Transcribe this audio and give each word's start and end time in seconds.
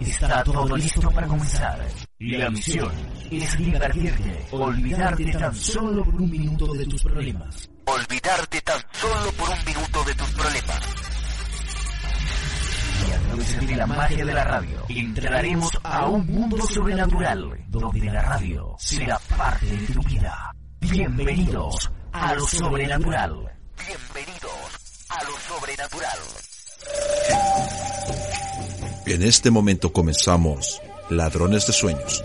Está 0.00 0.42
todo 0.42 0.76
listo 0.76 1.10
para 1.10 1.26
comenzar. 1.26 1.86
Y 2.18 2.36
la 2.36 2.50
misión 2.50 2.90
es 3.30 3.58
divertirte, 3.58 4.46
olvidarte 4.50 5.32
tan 5.32 5.54
solo 5.54 6.04
por 6.04 6.14
un 6.14 6.30
minuto 6.30 6.72
de 6.72 6.86
tus 6.86 7.02
problemas. 7.02 7.70
Olvidarte 7.84 8.60
tan 8.62 8.80
solo 8.92 9.32
por 9.32 9.50
un 9.50 9.64
minuto 9.64 10.04
de 10.04 10.14
tus 10.14 10.30
problemas. 10.30 10.80
Y 13.06 13.12
a 13.12 13.18
través 13.18 13.66
de 13.66 13.76
la 13.76 13.86
magia 13.86 14.24
de 14.24 14.34
la 14.34 14.44
radio, 14.44 14.84
entraremos 14.88 15.70
a 15.82 16.06
un 16.06 16.26
mundo 16.26 16.66
sobrenatural, 16.66 17.64
donde 17.68 18.00
la 18.06 18.22
radio 18.22 18.74
será 18.78 19.18
parte 19.36 19.66
de 19.66 19.86
tu 19.86 20.02
vida. 20.02 20.50
Bienvenidos 20.80 21.90
a 22.12 22.34
lo 22.34 22.46
sobrenatural. 22.46 23.52
Bienvenidos 23.76 25.06
a 25.10 25.24
lo 25.24 25.32
sobrenatural. 25.38 26.18
En 29.10 29.24
este 29.24 29.50
momento 29.50 29.92
comenzamos 29.92 30.80
Ladrones 31.08 31.66
de 31.66 31.72
Sueños, 31.72 32.22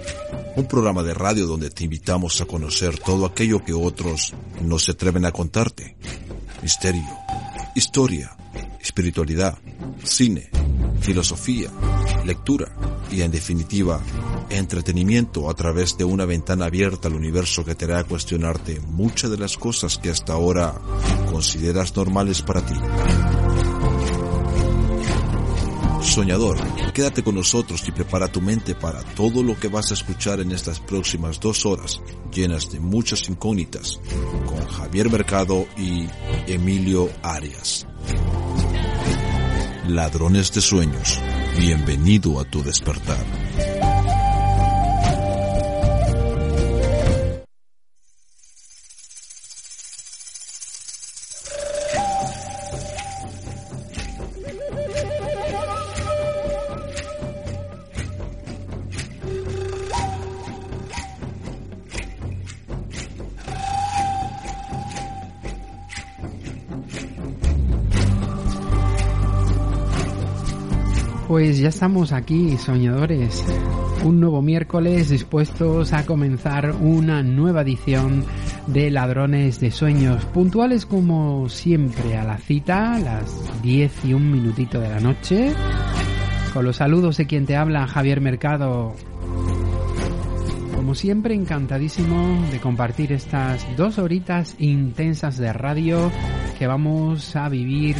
un 0.55 0.67
programa 0.67 1.01
de 1.01 1.15
radio 1.15 1.47
donde 1.47 1.71
te 1.71 1.83
invitamos 1.83 2.39
a 2.41 2.45
conocer 2.45 2.99
todo 2.99 3.25
aquello 3.25 3.65
que 3.65 3.73
otros 3.73 4.35
no 4.61 4.77
se 4.77 4.91
atreven 4.91 5.25
a 5.25 5.31
contarte. 5.31 5.95
Misterio, 6.61 7.01
historia, 7.73 8.37
espiritualidad, 8.79 9.57
cine, 10.03 10.51
filosofía, 11.01 11.71
lectura 12.23 12.71
y 13.11 13.23
en 13.23 13.31
definitiva, 13.31 13.99
entretenimiento 14.51 15.49
a 15.49 15.55
través 15.55 15.97
de 15.97 16.03
una 16.03 16.25
ventana 16.25 16.65
abierta 16.65 17.07
al 17.07 17.15
universo 17.15 17.65
que 17.65 17.73
te 17.73 17.85
hará 17.85 18.03
cuestionarte 18.03 18.79
muchas 18.79 19.31
de 19.31 19.39
las 19.39 19.57
cosas 19.57 19.97
que 19.97 20.11
hasta 20.11 20.33
ahora 20.33 20.75
consideras 21.31 21.95
normales 21.95 22.43
para 22.43 22.63
ti. 22.63 22.75
Soñador, 26.05 26.57
quédate 26.93 27.23
con 27.23 27.35
nosotros 27.35 27.83
y 27.87 27.91
prepara 27.91 28.27
tu 28.27 28.39
mente 28.39 28.75
para 28.75 29.03
todo 29.03 29.43
lo 29.43 29.59
que 29.59 29.67
vas 29.67 29.91
a 29.91 29.95
escuchar 29.95 30.39
en 30.39 30.51
estas 30.51 30.79
próximas 30.79 31.39
dos 31.39 31.65
horas, 31.65 31.99
llenas 32.31 32.71
de 32.71 32.79
muchas 32.79 33.27
incógnitas, 33.27 33.99
con 34.45 34.65
Javier 34.65 35.09
Mercado 35.09 35.65
y 35.75 36.07
Emilio 36.47 37.09
Arias. 37.21 37.85
Ladrones 39.87 40.53
de 40.53 40.61
sueños, 40.61 41.19
bienvenido 41.59 42.39
a 42.39 42.45
tu 42.45 42.63
despertar. 42.63 43.74
Pues 71.35 71.59
ya 71.59 71.67
estamos 71.67 72.13
aquí, 72.13 72.57
soñadores. 72.57 73.43
Un 74.05 74.21
nuevo 74.21 74.41
miércoles 74.41 75.09
dispuestos 75.09 75.91
a 75.91 76.05
comenzar 76.05 76.73
una 76.79 77.23
nueva 77.23 77.63
edición 77.63 78.23
de 78.67 78.89
Ladrones 78.89 79.59
de 79.59 79.69
Sueños. 79.69 80.23
Puntuales 80.27 80.85
como 80.85 81.49
siempre 81.49 82.15
a 82.15 82.23
la 82.23 82.37
cita, 82.37 82.97
las 82.99 83.61
10 83.61 84.05
y 84.05 84.13
un 84.13 84.31
minutito 84.31 84.79
de 84.79 84.87
la 84.87 85.01
noche. 85.01 85.51
Con 86.53 86.63
los 86.63 86.77
saludos 86.77 87.17
de 87.17 87.27
quien 87.27 87.45
te 87.45 87.57
habla, 87.57 87.85
Javier 87.85 88.21
Mercado. 88.21 88.93
Como 90.73 90.95
siempre, 90.95 91.35
encantadísimo 91.35 92.45
de 92.49 92.61
compartir 92.61 93.11
estas 93.11 93.67
dos 93.75 93.99
horitas 93.99 94.55
intensas 94.57 95.35
de 95.35 95.51
radio 95.51 96.09
que 96.57 96.65
vamos 96.65 97.35
a 97.35 97.49
vivir 97.49 97.97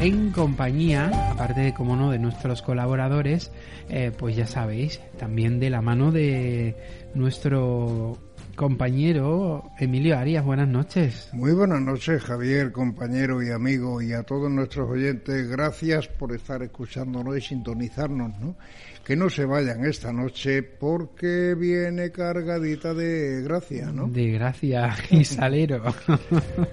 en 0.00 0.30
compañía, 0.30 1.10
aparte 1.30 1.60
de, 1.60 1.74
como 1.74 1.96
no, 1.96 2.10
de 2.10 2.18
nuestros 2.18 2.62
colaboradores, 2.62 3.50
eh, 3.88 4.12
pues 4.16 4.36
ya 4.36 4.46
sabéis, 4.46 5.00
también 5.18 5.58
de 5.58 5.70
la 5.70 5.80
mano 5.80 6.12
de 6.12 6.76
nuestro 7.14 8.18
compañero 8.56 9.70
Emilio 9.78 10.18
Arias. 10.18 10.44
Buenas 10.44 10.66
noches. 10.66 11.28
Muy 11.32 11.52
buenas 11.52 11.80
noches, 11.80 12.22
Javier, 12.22 12.72
compañero 12.72 13.42
y 13.42 13.50
amigo, 13.50 14.02
y 14.02 14.12
a 14.12 14.24
todos 14.24 14.50
nuestros 14.50 14.90
oyentes. 14.90 15.48
Gracias 15.48 16.08
por 16.08 16.34
estar 16.34 16.62
escuchándonos 16.62 17.36
y 17.36 17.40
sintonizarnos, 17.40 18.32
¿no? 18.40 18.56
Que 19.04 19.14
no 19.14 19.30
se 19.30 19.44
vayan 19.44 19.84
esta 19.84 20.12
noche 20.12 20.64
porque 20.64 21.54
viene 21.54 22.10
cargadita 22.10 22.92
de 22.92 23.42
gracia, 23.42 23.92
¿no? 23.92 24.08
De 24.08 24.32
gracia 24.32 24.96
y 25.10 25.24
salero. 25.24 25.84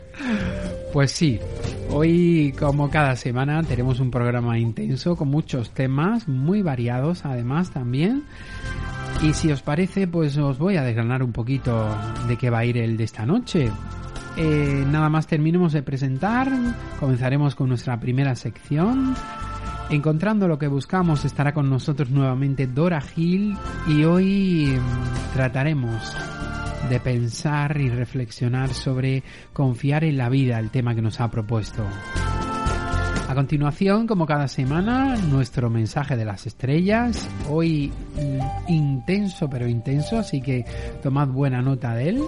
pues 0.94 1.12
sí, 1.12 1.40
hoy 1.92 2.56
como 2.58 2.90
cada 2.90 3.16
semana 3.16 3.62
tenemos 3.62 4.00
un 4.00 4.10
programa 4.10 4.58
intenso 4.58 5.16
con 5.16 5.28
muchos 5.28 5.72
temas 5.72 6.28
muy 6.28 6.64
variados 6.64 7.26
además 7.26 7.72
también. 7.72 8.24
Y 9.22 9.34
si 9.34 9.52
os 9.52 9.62
parece, 9.62 10.08
pues 10.08 10.38
os 10.38 10.58
voy 10.58 10.78
a 10.78 10.84
desgranar 10.84 11.24
un 11.24 11.32
poquito 11.32 11.88
de 12.28 12.38
qué 12.38 12.50
va 12.50 12.60
a 12.60 12.66
ir 12.66 12.78
el 12.78 12.98
de 12.98 13.04
esta 13.04 13.26
noche. 13.26 13.72
Eh, 14.36 14.84
nada 14.88 15.10
más 15.10 15.28
terminemos 15.28 15.74
de 15.74 15.84
presentar, 15.84 16.52
comenzaremos 17.00 17.56
con 17.56 17.70
nuestra 17.70 18.00
primera 18.00 18.36
sección. 18.36 19.16
Encontrando 19.90 20.48
lo 20.48 20.58
que 20.58 20.68
buscamos 20.68 21.24
estará 21.26 21.54
con 21.54 21.70
nosotros 21.70 22.10
nuevamente 22.10 22.68
Dora 22.68 23.02
Gil 23.02 23.56
y 23.88 24.04
hoy 24.06 24.78
mm, 24.78 25.34
trataremos 25.34 26.16
de 26.90 27.00
pensar 27.00 27.80
y 27.80 27.90
reflexionar 27.90 28.70
sobre 28.70 29.24
confiar 29.52 30.04
en 30.04 30.18
la 30.18 30.30
vida, 30.30 30.60
el 30.60 30.70
tema 30.70 30.96
que 30.96 31.02
nos 31.02 31.22
ha 31.22 31.30
propuesto. 31.30 31.86
A 33.34 33.36
continuación, 33.36 34.06
como 34.06 34.28
cada 34.28 34.48
semana, 34.48 35.16
nuestro 35.16 35.68
mensaje 35.68 36.16
de 36.16 36.24
las 36.24 36.46
estrellas, 36.46 37.28
hoy 37.50 37.92
mm, 38.16 38.72
intenso 38.72 39.50
pero 39.50 39.68
intenso, 39.68 40.20
así 40.20 40.40
que 40.40 40.64
tomad 41.02 41.30
buena 41.30 41.60
nota 41.60 41.96
de 41.96 42.10
él. 42.10 42.24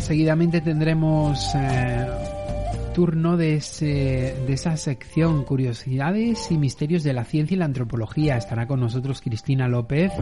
Seguidamente 0.00 0.60
tendremos 0.60 1.54
eh, 1.54 2.06
turno 2.92 3.36
de, 3.36 3.54
ese, 3.56 4.36
de 4.46 4.52
esa 4.52 4.76
sección 4.76 5.44
Curiosidades 5.44 6.50
y 6.50 6.58
Misterios 6.58 7.02
de 7.02 7.12
la 7.12 7.24
Ciencia 7.24 7.54
y 7.54 7.58
la 7.58 7.64
Antropología. 7.64 8.36
Estará 8.36 8.66
con 8.66 8.80
nosotros 8.80 9.20
Cristina 9.20 9.68
López 9.68 10.12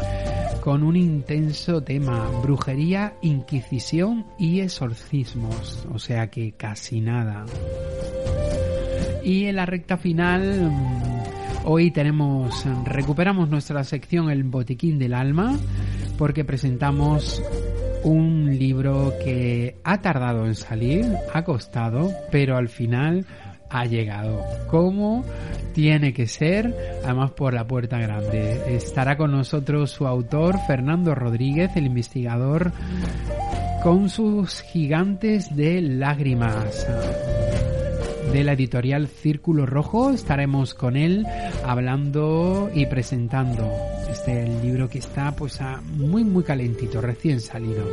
con 0.60 0.82
un 0.82 0.96
intenso 0.96 1.82
tema, 1.82 2.28
brujería, 2.42 3.14
inquisición 3.22 4.26
y 4.38 4.60
exorcismos. 4.60 5.86
O 5.92 5.98
sea 5.98 6.28
que 6.28 6.52
casi 6.52 7.00
nada. 7.00 7.46
Y 9.24 9.44
en 9.44 9.56
la 9.56 9.66
recta 9.66 9.96
final, 9.96 10.70
hoy 11.64 11.90
tenemos, 11.90 12.64
recuperamos 12.84 13.48
nuestra 13.48 13.84
sección 13.84 14.30
El 14.30 14.44
Botiquín 14.44 14.98
del 14.98 15.14
Alma, 15.14 15.56
porque 16.16 16.44
presentamos 16.44 17.42
un 18.04 18.58
libro 18.58 19.12
que 19.24 19.76
ha 19.84 20.00
tardado 20.00 20.46
en 20.46 20.54
salir, 20.54 21.06
ha 21.32 21.44
costado, 21.44 22.10
pero 22.30 22.56
al 22.56 22.68
final 22.68 23.26
ha 23.70 23.84
llegado. 23.84 24.42
¿Cómo 24.68 25.24
tiene 25.74 26.12
que 26.12 26.26
ser? 26.26 26.74
Además 27.04 27.32
por 27.32 27.54
la 27.54 27.66
puerta 27.66 27.98
grande. 27.98 28.76
Estará 28.76 29.16
con 29.16 29.32
nosotros 29.32 29.90
su 29.90 30.06
autor, 30.06 30.56
Fernando 30.66 31.14
Rodríguez, 31.14 31.70
el 31.76 31.86
investigador, 31.86 32.72
con 33.82 34.08
sus 34.08 34.62
gigantes 34.62 35.54
de 35.54 35.80
lágrimas 35.80 36.86
de 38.32 38.44
la 38.44 38.52
editorial 38.52 39.08
Círculo 39.08 39.66
Rojo. 39.66 40.10
Estaremos 40.10 40.74
con 40.74 40.96
él 40.96 41.26
hablando 41.64 42.70
y 42.74 42.86
presentando 42.86 43.70
este 44.10 44.46
libro 44.62 44.88
que 44.88 44.98
está 44.98 45.32
pues 45.32 45.58
muy 45.96 46.24
muy 46.24 46.44
calentito, 46.44 47.00
recién 47.00 47.40
salido. 47.40 47.86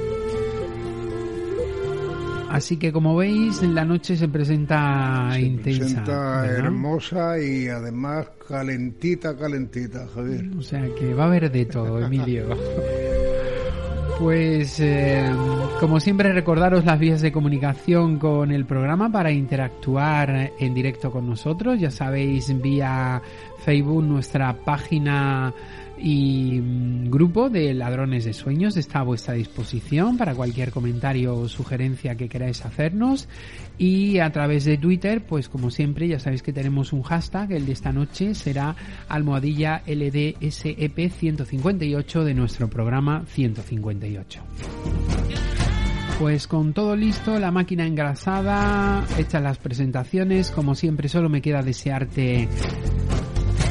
Así 2.49 2.77
que 2.77 2.91
como 2.91 3.15
veis, 3.15 3.61
la 3.63 3.83
noche 3.83 4.15
se 4.15 4.29
presenta 4.29 5.29
se 5.33 5.41
intensa. 5.41 5.79
Presenta 5.79 6.45
hermosa 6.45 7.39
y 7.39 7.67
además 7.67 8.27
calentita, 8.47 9.35
calentita, 9.35 10.07
Javier. 10.13 10.45
O 10.57 10.61
sea 10.61 10.87
que 10.97 11.13
va 11.13 11.23
a 11.23 11.27
haber 11.27 11.51
de 11.51 11.65
todo, 11.65 12.01
Emilio. 12.01 12.47
Pues, 14.19 14.79
eh, 14.79 15.29
como 15.79 15.99
siempre, 15.99 16.31
recordaros 16.31 16.85
las 16.85 16.97
vías 16.97 17.21
de 17.21 17.33
comunicación 17.33 18.17
con 18.17 18.51
el 18.51 18.65
programa 18.65 19.11
para 19.11 19.31
interactuar 19.31 20.53
en 20.57 20.73
directo 20.73 21.11
con 21.11 21.27
nosotros. 21.27 21.79
Ya 21.79 21.91
sabéis, 21.91 22.49
vía 22.61 23.21
Facebook, 23.65 24.03
nuestra 24.03 24.53
página 24.53 25.53
y 26.05 26.61
mm, 26.61 27.09
grupo 27.09 27.49
de 27.49 27.73
Ladrones 27.73 28.25
de 28.25 28.33
Sueños 28.33 28.77
está 28.77 28.99
a 28.99 29.03
vuestra 29.03 29.33
disposición 29.33 30.17
para 30.17 30.35
cualquier 30.35 30.69
comentario 30.69 31.35
o 31.35 31.49
sugerencia 31.49 32.15
que 32.15 32.29
queráis 32.29 32.63
hacernos 32.63 33.27
y 33.79 34.19
a 34.19 34.31
través 34.31 34.65
de 34.65 34.77
Twitter, 34.77 35.25
pues 35.25 35.49
como 35.49 35.71
siempre 35.71 36.07
ya 36.07 36.19
sabéis 36.19 36.43
que 36.43 36.53
tenemos 36.53 36.93
un 36.93 37.01
hashtag, 37.01 37.53
el 37.53 37.65
de 37.65 37.71
esta 37.71 37.91
noche 37.91 38.35
será 38.35 38.75
almohadilla 39.09 39.81
LDSEP 39.87 41.09
158 41.09 42.23
de 42.23 42.33
nuestro 42.35 42.69
programa 42.69 43.25
158. 43.25 44.43
Pues 46.19 46.45
con 46.45 46.73
todo 46.73 46.95
listo, 46.95 47.39
la 47.39 47.49
máquina 47.49 47.87
engrasada, 47.87 49.03
hechas 49.17 49.41
las 49.41 49.57
presentaciones, 49.57 50.51
como 50.51 50.75
siempre 50.75 51.09
solo 51.09 51.29
me 51.29 51.41
queda 51.41 51.63
desearte 51.63 52.47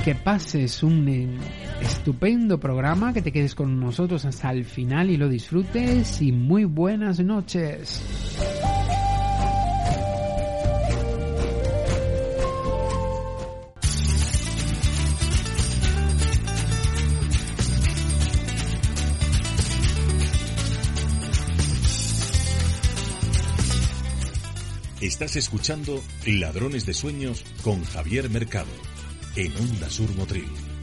que 0.04 0.14
pases 0.16 0.82
un 0.82 1.38
estupendo 1.84 2.58
programa, 2.58 3.12
que 3.12 3.22
te 3.22 3.32
quedes 3.32 3.54
con 3.54 3.78
nosotros 3.78 4.25
hasta 4.25 4.50
el 4.50 4.64
final 4.64 5.10
y 5.10 5.16
lo 5.16 5.28
disfrutes 5.28 6.20
y 6.22 6.32
muy 6.32 6.64
buenas 6.64 7.20
noches. 7.20 8.02
Estás 25.00 25.36
escuchando 25.36 26.02
Ladrones 26.26 26.86
de 26.86 26.94
Sueños 26.94 27.44
con 27.62 27.84
Javier 27.84 28.31
Mercado 28.31 28.72
en 29.36 29.54
Onda 29.58 29.90
Sur 29.90 30.08
Motril. 30.16 30.73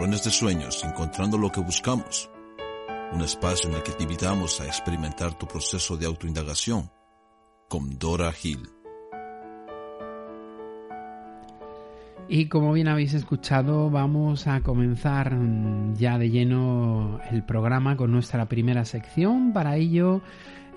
De 0.00 0.30
Sueños, 0.30 0.82
encontrando 0.82 1.36
lo 1.36 1.52
que 1.52 1.60
buscamos. 1.60 2.30
Un 3.12 3.20
espacio 3.20 3.68
en 3.68 3.76
el 3.76 3.82
que 3.82 3.92
te 3.92 4.04
invitamos 4.04 4.58
a 4.60 4.64
experimentar 4.64 5.34
tu 5.34 5.46
proceso 5.46 5.94
de 5.98 6.06
autoindagación 6.06 6.90
con 7.68 7.98
Dora 7.98 8.32
Hill. 8.42 8.66
Y 12.28 12.46
como 12.48 12.72
bien 12.72 12.88
habéis 12.88 13.12
escuchado, 13.12 13.90
vamos 13.90 14.46
a 14.46 14.62
comenzar 14.62 15.36
ya 15.94 16.16
de 16.16 16.30
lleno 16.30 17.20
el 17.30 17.44
programa 17.44 17.96
con 17.96 18.10
nuestra 18.10 18.46
primera 18.46 18.86
sección. 18.86 19.52
Para 19.52 19.76
ello, 19.76 20.22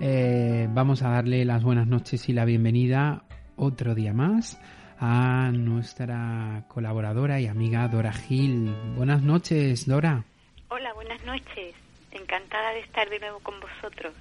eh, 0.00 0.68
vamos 0.70 1.02
a 1.02 1.08
darle 1.08 1.46
las 1.46 1.64
buenas 1.64 1.86
noches 1.86 2.28
y 2.28 2.34
la 2.34 2.44
bienvenida 2.44 3.24
otro 3.56 3.94
día 3.94 4.12
más 4.12 4.60
a 4.98 5.50
nuestra 5.52 6.64
colaboradora 6.68 7.40
y 7.40 7.46
amiga 7.46 7.88
Dora 7.88 8.12
Gil. 8.12 8.74
Buenas 8.96 9.22
noches, 9.22 9.86
Dora. 9.86 10.24
Hola, 10.68 10.92
buenas 10.94 11.22
noches. 11.24 11.74
Encantada 12.10 12.72
de 12.72 12.80
estar 12.80 13.08
de 13.08 13.18
nuevo 13.18 13.40
con 13.40 13.54
vosotros. 13.60 14.12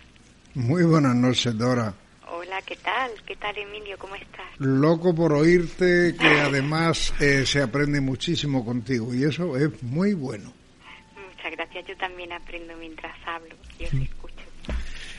Muy 0.56 0.84
buenas 0.84 1.16
noches, 1.16 1.58
Dora. 1.58 1.94
Hola, 2.30 2.62
¿qué 2.64 2.76
tal? 2.78 3.12
¿Qué 3.26 3.36
tal, 3.36 3.58
Emilio? 3.58 3.98
¿Cómo 3.98 4.16
estás? 4.16 4.48
Loco 4.58 5.14
por 5.14 5.34
oírte, 5.34 6.16
que 6.20 6.40
además 6.42 7.14
eh, 7.20 7.46
se 7.46 7.62
aprende 7.62 8.02
muchísimo 8.02 8.66
contigo 8.66 9.14
y 9.14 9.24
eso 9.24 9.56
es 9.58 9.84
muy 9.84 10.14
bueno. 10.14 10.52
Muchas 11.16 11.52
gracias. 11.52 11.86
Yo 11.88 11.98
también 11.98 12.32
aprendo 12.32 12.76
mientras 12.78 13.16
hablo 13.28 13.56
y 13.78 13.86
os 13.86 13.94
escucho. 13.94 14.23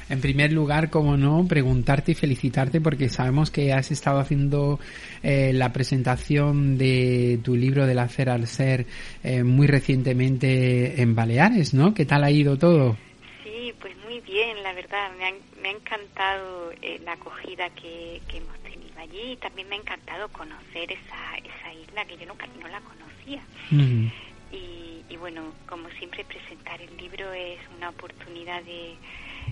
En 0.09 0.21
primer 0.21 0.53
lugar, 0.53 0.91
como 0.91 1.17
no, 1.17 1.47
preguntarte 1.49 2.12
y 2.12 2.15
felicitarte 2.15 2.81
porque 2.81 3.09
sabemos 3.09 3.51
que 3.51 3.73
has 3.73 3.91
estado 3.91 4.19
haciendo 4.19 4.79
eh, 5.23 5.53
la 5.55 5.73
presentación 5.73 6.77
de 6.77 7.41
tu 7.43 7.56
libro 7.56 7.87
del 7.87 7.99
hacer 7.99 8.29
al 8.29 8.47
ser 8.47 8.87
eh, 9.23 9.43
muy 9.43 9.67
recientemente 9.67 11.01
en 11.01 11.15
Baleares, 11.15 11.73
¿no? 11.73 11.95
¿Qué 11.95 12.05
tal 12.05 12.25
ha 12.25 12.31
ido 12.31 12.59
todo? 12.59 12.97
Sí, 13.43 13.73
pues 13.81 13.97
muy 14.05 14.21
bien, 14.21 14.62
la 14.62 14.75
verdad. 14.75 15.11
Me 15.19 15.25
ha, 15.27 15.33
me 15.62 15.69
ha 15.69 15.73
encantado 15.73 16.73
eh, 16.83 17.00
la 17.05 17.12
acogida 17.12 17.71
que, 17.71 18.21
que, 18.29 18.39
hemos 18.39 18.59
tenido 18.59 18.99
allí 18.99 19.33
y 19.33 19.37
también 19.37 19.69
me 19.69 19.77
ha 19.77 19.79
encantado 19.79 20.29
conocer 20.29 20.93
esa, 20.93 21.37
esa 21.39 21.73
isla 21.73 22.05
que 22.05 22.19
yo 22.19 22.27
nunca 22.27 22.47
no 22.61 22.69
la 22.69 22.81
conocía. 22.81 23.43
Uh 23.73 23.75
-huh. 23.75 24.12
y, 24.53 25.12
y 25.15 25.17
bueno, 25.17 25.53
como 25.67 25.89
siempre, 25.99 26.25
presentar 26.25 26.81
el 26.83 26.95
libro 26.99 27.33
es 27.33 27.59
una 27.77 27.89
oportunidad 27.89 28.62
de 28.65 28.97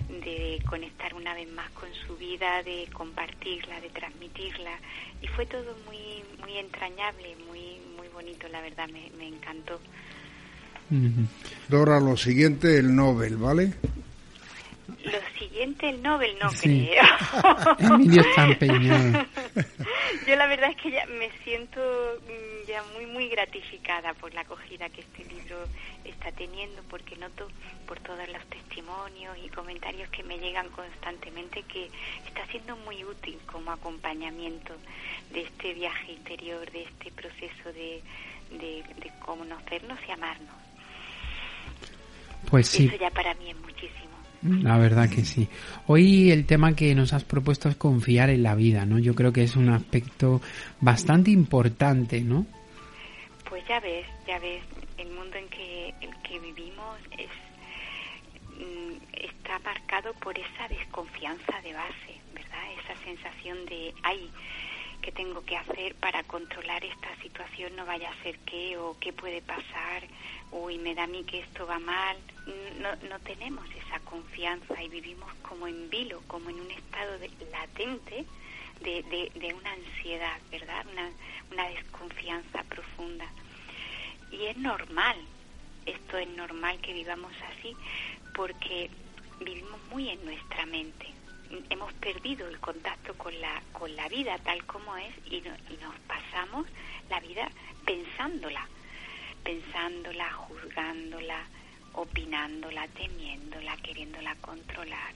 de 0.09 0.61
conectar 0.69 1.13
una 1.13 1.33
vez 1.33 1.51
más 1.51 1.69
con 1.71 1.89
su 2.05 2.15
vida, 2.17 2.63
de 2.63 2.87
compartirla, 2.93 3.79
de 3.81 3.89
transmitirla 3.89 4.71
y 5.21 5.27
fue 5.27 5.45
todo 5.45 5.75
muy 5.85 6.23
muy 6.39 6.57
entrañable, 6.57 7.35
muy 7.47 7.79
muy 7.97 8.07
bonito, 8.09 8.47
la 8.49 8.61
verdad 8.61 8.87
me, 8.89 9.09
me 9.17 9.27
encantó. 9.27 9.79
Dora, 11.69 11.99
lo 11.99 12.15
siguiente 12.17 12.77
el 12.77 12.95
Nobel, 12.95 13.37
¿vale? 13.37 13.73
Lo 14.87 15.39
siguiente 15.39 15.89
el 15.89 16.01
Nobel 16.01 16.35
no 16.41 16.49
sí. 16.51 16.89
creo. 16.89 17.77
Emilio 17.95 18.21
está 18.21 18.45
empeñado. 18.49 19.25
Yo 20.27 20.35
la 20.35 20.47
verdad 20.47 20.71
es 20.71 20.77
que 20.77 20.91
ya 20.91 21.05
me 21.05 21.29
siento 21.43 21.81
ya 22.67 22.83
muy 22.93 23.05
muy 23.05 23.27
gratificada 23.29 24.13
por 24.13 24.33
la 24.33 24.41
acogida 24.41 24.89
que 24.89 25.01
este 25.01 25.25
libro 25.25 25.57
está 26.05 26.31
teniendo 26.31 26.81
porque 26.89 27.15
noto 27.17 27.47
por 27.87 27.99
todos 27.99 28.27
los 28.29 28.45
testimonios 28.45 29.37
y 29.43 29.49
comentarios 29.49 30.09
que 30.09 30.23
me 30.23 30.37
llegan 30.39 30.69
constantemente 30.69 31.63
que 31.63 31.89
está 32.25 32.45
siendo 32.47 32.75
muy 32.77 33.03
útil 33.03 33.37
como 33.51 33.71
acompañamiento 33.71 34.75
de 35.31 35.41
este 35.41 35.73
viaje 35.73 36.13
interior, 36.13 36.69
de 36.71 36.83
este 36.83 37.11
proceso 37.11 37.73
de, 37.73 38.01
de, 38.51 38.83
de 38.97 39.11
conocernos 39.19 39.99
y 40.07 40.11
amarnos. 40.11 40.55
Pues 42.49 42.67
sí. 42.67 42.87
Eso 42.87 42.97
ya 42.97 43.09
para 43.09 43.33
mí 43.35 43.49
es 43.49 43.57
muchísimo. 43.57 44.12
La 44.43 44.77
verdad 44.77 45.09
que 45.09 45.23
sí. 45.23 45.47
Hoy 45.87 46.31
el 46.31 46.45
tema 46.45 46.75
que 46.75 46.93
nos 46.95 47.13
has 47.13 47.23
propuesto 47.23 47.69
es 47.69 47.75
confiar 47.75 48.29
en 48.29 48.43
la 48.43 48.55
vida, 48.55 48.85
¿no? 48.85 48.99
Yo 48.99 49.15
creo 49.15 49.31
que 49.31 49.43
es 49.43 49.55
un 49.55 49.69
aspecto 49.69 50.41
bastante 50.81 51.31
importante, 51.31 52.21
¿no? 52.21 52.45
Pues 53.49 53.63
ya 53.67 53.79
ves, 53.79 54.05
ya 54.27 54.39
ves, 54.39 54.61
el 54.97 55.09
mundo 55.11 55.37
en 55.37 55.47
que, 55.47 55.93
el 56.01 56.13
que 56.23 56.39
vivimos 56.39 56.99
es 57.17 57.29
está 59.13 59.59
marcado 59.59 60.13
por 60.15 60.37
esa 60.37 60.67
desconfianza 60.69 61.61
de 61.63 61.73
base, 61.73 62.19
¿verdad? 62.33 62.63
Esa 62.83 63.03
sensación 63.03 63.65
de, 63.65 63.93
ay, 64.03 64.29
¿qué 65.03 65.11
tengo 65.11 65.43
que 65.43 65.57
hacer 65.57 65.95
para 65.95 66.23
controlar 66.23 66.83
esta 66.83 67.13
situación? 67.21 67.75
No 67.75 67.85
vaya 67.85 68.09
a 68.09 68.23
ser 68.23 68.39
qué 68.39 68.77
o 68.77 68.97
qué 68.99 69.11
puede 69.11 69.41
pasar, 69.41 70.03
uy, 70.51 70.77
me 70.77 70.95
da 70.95 71.03
a 71.03 71.07
mí 71.07 71.23
que 71.25 71.39
esto 71.39 71.67
va 71.67 71.77
mal. 71.77 72.17
No, 72.79 72.95
no 73.09 73.19
tenemos 73.19 73.65
esa 73.75 73.99
confianza 73.99 74.81
y 74.81 74.87
vivimos 74.87 75.31
como 75.47 75.67
en 75.67 75.89
vilo, 75.89 76.21
como 76.27 76.49
en 76.49 76.59
un 76.61 76.71
estado 76.71 77.19
de, 77.19 77.29
latente 77.51 78.25
de, 78.79 79.03
de, 79.03 79.31
de, 79.35 79.53
una 79.53 79.73
ansiedad, 79.73 80.39
¿verdad? 80.49 80.85
Una, 80.91 81.09
una 81.51 81.69
desconfianza 81.69 82.63
profunda. 82.63 83.25
Y 84.31 84.45
es 84.45 84.57
normal, 84.57 85.17
esto 85.85 86.17
es 86.17 86.29
normal 86.29 86.79
que 86.79 86.93
vivamos 86.93 87.33
así, 87.51 87.75
porque 88.33 88.89
vivimos 89.41 89.81
muy 89.89 90.09
en 90.09 90.23
nuestra 90.23 90.65
mente. 90.65 91.07
Hemos 91.69 91.93
perdido 91.93 92.47
el 92.47 92.59
contacto 92.59 93.13
con 93.15 93.39
la, 93.39 93.61
con 93.73 93.95
la 93.95 94.07
vida 94.09 94.37
tal 94.39 94.65
como 94.65 94.95
es 94.97 95.13
y, 95.25 95.41
no, 95.41 95.55
y 95.69 95.77
nos 95.81 95.95
pasamos 96.07 96.65
la 97.09 97.19
vida 97.19 97.49
pensándola, 97.85 98.67
pensándola, 99.43 100.31
juzgándola, 100.33 101.45
opinándola, 101.93 102.87
temiéndola, 102.89 103.77
queriéndola 103.77 104.35
controlar. 104.35 105.13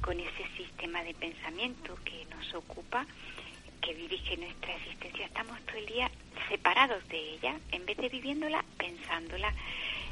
Con 0.00 0.18
ese 0.18 0.46
sistema 0.56 1.02
de 1.02 1.14
pensamiento 1.14 1.98
que 2.04 2.24
nos 2.26 2.54
ocupa, 2.54 3.06
que 3.82 3.94
dirige 3.94 4.36
nuestra 4.36 4.74
existencia, 4.76 5.26
estamos 5.26 5.60
todo 5.62 5.76
el 5.76 5.86
día 5.86 6.10
separados 6.48 7.06
de 7.08 7.18
ella, 7.34 7.58
en 7.72 7.84
vez 7.86 7.96
de 7.96 8.08
viviéndola, 8.08 8.64
pensándola 8.78 9.52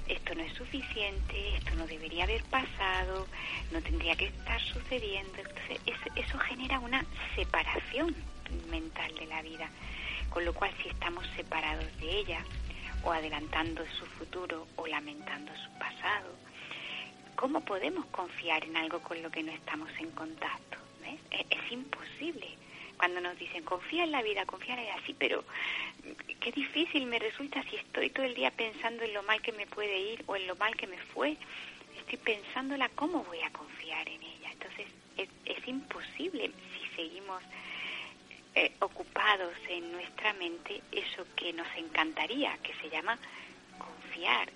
esto 0.09 0.35
no 0.35 0.43
es 0.43 0.53
suficiente, 0.55 1.57
esto 1.57 1.75
no 1.77 1.87
debería 1.87 2.25
haber 2.25 2.43
pasado, 2.45 3.27
no 3.73 3.81
tendría 3.83 4.17
que 4.17 4.27
estar 4.27 4.61
sucediendo. 4.61 5.39
Entonces, 5.39 5.81
eso, 6.17 6.39
genera 6.39 6.79
una 6.81 7.05
separación 7.37 8.15
mental 8.71 9.15
de 9.15 9.27
la 9.27 9.43
vida. 9.43 9.69
Con 10.31 10.45
lo 10.45 10.53
cual, 10.55 10.71
si 10.83 10.89
estamos 10.89 11.27
separados 11.37 11.87
de 12.01 12.19
ella 12.19 12.45
o 13.03 13.13
adelantando 13.13 13.85
su 13.99 14.07
futuro 14.07 14.67
o 14.77 14.87
lamentando 14.87 15.53
su 15.55 15.79
pasado. 15.79 16.35
¿Cómo 17.37 17.61
podemos 17.61 18.07
confiar 18.07 18.65
en 18.65 18.77
algo 18.77 19.01
con 19.01 19.23
lo 19.23 19.31
que 19.31 19.43
no 19.43 19.53
estamos 19.53 19.91
en 19.99 20.11
contacto? 20.11 20.79
Es, 21.31 21.73
imposible. 21.73 22.58
Cuando 22.99 23.21
nos 23.21 23.39
dicen 23.39 23.63
confía 23.63 24.05
en 24.05 24.13
la 24.13 24.23
vida, 24.23 24.45
confía 24.45 24.75
en 24.75 24.99
así, 24.99 25.15
pero 25.15 25.45
qué 26.41 26.53
difícil 26.53 27.07
me 27.07 27.19
resulta 27.19 27.63
si 27.63 27.77
estoy 27.77 28.11
todo 28.11 28.27
el 28.27 28.35
día 28.35 28.51
pensando 28.51 29.05
en 29.05 29.15
lo 29.15 29.23
mal 29.23 29.41
que 29.41 29.53
me 29.53 29.67
puede 29.67 29.99
ir 29.99 30.25
o 30.27 30.37
en 30.37 30.47
lo 30.47 30.57
mal 30.57 30.77
que 30.77 30.87
me 30.87 30.99
fue. 30.99 31.37
Estoy 31.97 32.19
pensándola 32.19 32.89
cómo 32.91 33.23
voy 33.25 33.41
a 33.41 33.51
confiar 33.51 34.09
en 34.09 34.21
ella. 34.21 34.51
Entonces 34.53 34.87
es, 35.17 35.29
es 35.45 35.69
imposible 35.69 36.51
si 36.75 36.97
seguimos 36.97 37.43
eh, 38.55 38.73
ocupados 38.81 39.55
en 39.69 39.93
nuestra 39.93 40.33
mente 40.33 40.83
eso 40.91 41.25
que 41.37 41.53
nos 41.53 41.69
encantaría, 41.77 42.59
que 42.59 42.75
se 42.83 42.91
llama 42.91 43.17
confiar. 43.79 44.51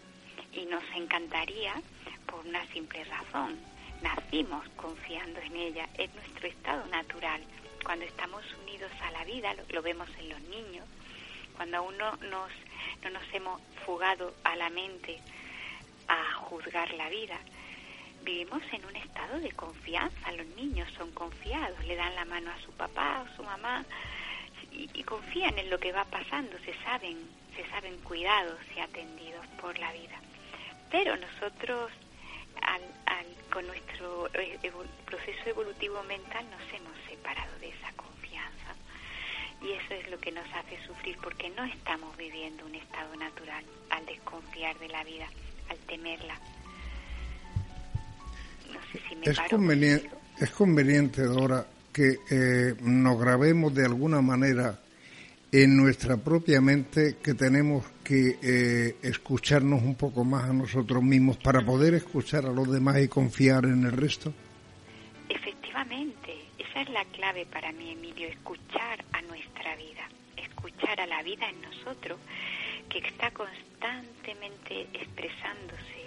Y 0.53 0.67
nos 0.67 0.83
encantaría 0.97 1.75
por 2.27 2.45
una 2.45 2.67
simple 2.73 3.05
razón. 3.05 3.59
Nacimos 4.03 4.69
confiando 4.71 5.41
en 5.41 5.55
ella, 5.55 5.89
es 5.97 6.13
nuestro 6.15 6.49
estado 6.49 6.85
natural. 6.89 7.41
Cuando 7.85 8.05
estamos 8.05 8.45
unidos 8.63 8.91
a 9.03 9.11
la 9.11 9.25
vida, 9.25 9.55
lo, 9.71 9.83
vemos 9.83 10.09
en 10.19 10.29
los 10.29 10.41
niños, 10.43 10.87
cuando 11.57 11.79
aún 11.79 11.97
no 11.99 12.17
nos, 12.17 12.51
no 13.03 13.11
nos 13.11 13.23
hemos 13.33 13.61
fugado 13.85 14.35
a 14.45 14.57
la 14.57 14.71
mente 14.71 15.21
a 16.09 16.35
juzgar 16.35 16.93
la 16.95 17.09
vida, 17.09 17.39
vivimos 18.23 18.63
en 18.73 18.85
un 18.85 18.97
estado 18.97 19.41
de 19.41 19.51
confianza. 19.53 20.33
Los 20.33 20.47
niños 20.49 20.89
son 20.97 21.11
confiados, 21.13 21.85
le 21.85 21.97
dan 21.97 22.15
la 22.15 22.25
mano 22.25 22.51
a 22.51 22.61
su 22.61 22.71
papá 22.73 23.25
o 23.27 23.37
su 23.37 23.43
mamá 23.43 23.85
y, 24.73 25.03
confían 25.05 25.59
en 25.59 25.71
lo 25.71 25.79
que 25.79 25.93
va 25.93 26.05
pasando, 26.05 26.57
se 26.65 26.75
saben, 26.83 27.19
se 27.57 27.69
saben 27.69 27.97
cuidados 27.99 28.59
y 28.77 28.81
atendidos 28.81 29.47
por 29.61 29.79
la 29.79 29.93
vida. 29.93 30.19
Pero 30.91 31.17
nosotros, 31.17 31.91
al, 32.63 32.83
al, 33.07 33.27
con 33.53 33.67
nuestro 33.67 34.29
eh, 34.35 34.59
proceso 35.07 35.43
evolutivo 35.47 36.03
mental, 36.05 36.45
nos 36.51 36.63
hemos 36.73 36.97
separado 37.09 37.59
de 37.61 37.69
esa 37.69 37.93
confianza. 37.93 38.75
Y 39.61 39.73
eso 39.73 39.95
es 39.95 40.11
lo 40.11 40.19
que 40.19 40.33
nos 40.33 40.47
hace 40.55 40.79
sufrir 40.87 41.17
porque 41.23 41.51
no 41.51 41.65
estamos 41.65 42.17
viviendo 42.17 42.65
un 42.67 42.75
estado 42.75 43.15
natural 43.17 43.65
al 43.91 44.07
desconfiar 44.07 44.79
de 44.79 44.89
la 44.89 45.05
vida, 45.05 45.29
al 45.69 45.79
temerla 45.79 46.37
es, 49.23 49.41
conveniente, 49.51 50.11
es 50.39 50.51
conveniente, 50.51 51.23
Dora, 51.23 51.67
que 51.93 52.19
eh, 52.31 52.75
nos 52.81 53.19
grabemos 53.19 53.75
de 53.75 53.85
alguna 53.85 54.21
manera 54.21 54.79
en 55.53 55.77
nuestra 55.77 56.17
propia 56.17 56.63
mente 56.63 57.19
que 57.23 57.35
tenemos 57.35 57.85
que 58.03 58.39
eh, 58.43 58.97
escucharnos 59.03 59.83
un 59.83 59.95
poco 59.97 60.25
más 60.25 60.45
a 60.45 60.53
nosotros 60.55 61.03
mismos 61.03 61.37
para 61.37 61.61
poder 61.61 61.93
escuchar 61.93 62.47
a 62.47 62.51
los 62.53 62.73
demás 62.73 62.99
y 63.03 63.09
confiar 63.09 63.67
en 63.67 63.85
el 63.85 63.93
resto? 63.93 64.33
Efectivamente, 65.29 66.39
esa 66.59 66.81
es 66.81 66.89
la 66.89 67.05
clave 67.05 67.45
para 67.45 67.71
mí, 67.73 67.91
Emilio, 67.93 68.29
escuchar 68.29 69.05
a 69.13 69.21
nuestra 69.23 69.77
vida, 69.77 70.09
escuchar 70.39 70.99
a 70.99 71.07
la 71.07 71.23
vida 71.23 71.47
en 71.47 71.61
nosotros 71.61 72.19
que 72.89 72.99
está 72.99 73.31
constantemente 73.31 74.89
expresándose 74.95 76.03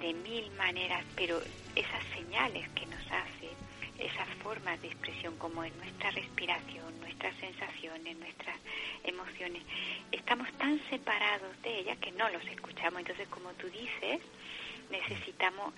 de 0.00 0.12
mil 0.12 0.50
maneras, 0.58 1.04
pero 1.14 1.40
esas 1.76 2.02
señales 2.16 2.68
que 2.70 2.86
nos 2.86 3.06
hace, 3.06 3.29
esas 4.00 4.28
formas 4.42 4.80
de 4.82 4.88
expresión 4.88 5.36
como 5.36 5.64
en 5.64 5.76
nuestra 5.78 6.10
respiración, 6.10 6.98
nuestras 7.00 7.34
sensaciones, 7.36 8.16
nuestras 8.16 8.56
emociones, 9.04 9.62
estamos 10.10 10.50
tan 10.58 10.80
separados 10.88 11.60
de 11.62 11.80
ellas 11.80 11.98
que 11.98 12.12
no 12.12 12.28
los 12.30 12.44
escuchamos. 12.46 13.00
Entonces, 13.00 13.28
como 13.28 13.50
tú 13.52 13.68
dices, 13.68 14.20
necesitamos 14.90 15.74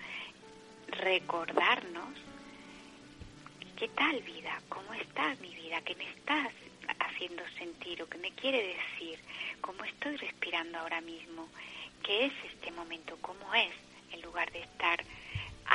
recordarnos 0.87 2.09
qué 3.77 3.87
tal 3.89 4.21
vida, 4.21 4.61
cómo 4.69 4.93
está 4.93 5.35
mi 5.41 5.53
vida, 5.55 5.81
qué 5.81 5.95
me 5.95 6.09
estás 6.09 6.53
haciendo 6.99 7.43
sentir 7.57 8.01
o 8.01 8.09
qué 8.09 8.17
me 8.17 8.31
quiere 8.31 8.75
decir, 8.75 9.19
cómo 9.61 9.83
estoy 9.83 10.17
respirando 10.17 10.79
ahora 10.79 11.01
mismo, 11.01 11.47
qué 12.03 12.25
es 12.25 12.33
este 12.51 12.71
momento, 12.71 13.17
cómo 13.21 13.53
es 13.53 13.73
en 14.11 14.21
lugar 14.21 14.51
de 14.51 14.59
estar 14.59 15.03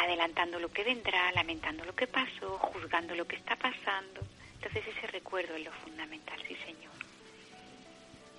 adelantando 0.02 0.58
lo 0.60 0.70
que 0.70 0.84
vendrá, 0.84 1.32
lamentando 1.32 1.84
lo 1.84 1.94
que 1.94 2.06
pasó, 2.06 2.58
juzgando 2.58 3.14
lo 3.14 3.26
que 3.26 3.36
está 3.36 3.56
pasando. 3.56 4.20
Entonces 4.54 4.84
ese 4.96 5.06
recuerdo 5.08 5.54
es 5.54 5.64
lo 5.64 5.72
fundamental, 5.84 6.38
sí 6.46 6.56
señor. 6.64 6.92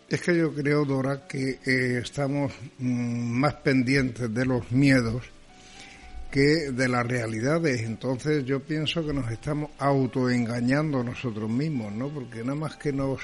Es 0.09 0.21
que 0.21 0.37
yo 0.37 0.53
creo, 0.53 0.85
Dora, 0.85 1.27
que 1.27 1.59
eh, 1.65 1.99
estamos 2.01 2.51
mm, 2.79 3.39
más 3.39 3.55
pendientes 3.55 4.33
de 4.33 4.45
los 4.45 4.71
miedos 4.71 5.23
que 6.31 6.71
de 6.71 6.87
las 6.87 7.05
realidades. 7.05 7.81
Entonces 7.81 8.45
yo 8.45 8.59
pienso 8.61 9.05
que 9.05 9.13
nos 9.13 9.31
estamos 9.31 9.71
autoengañando 9.77 11.03
nosotros 11.03 11.49
mismos, 11.49 11.91
¿no? 11.93 12.09
Porque 12.09 12.39
nada 12.39 12.55
más 12.55 12.77
que 12.77 12.91
nos 12.91 13.21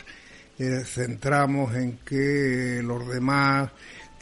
eh, 0.57 0.83
centramos 0.85 1.75
en 1.75 1.97
que 1.99 2.81
los 2.83 3.07
demás 3.07 3.71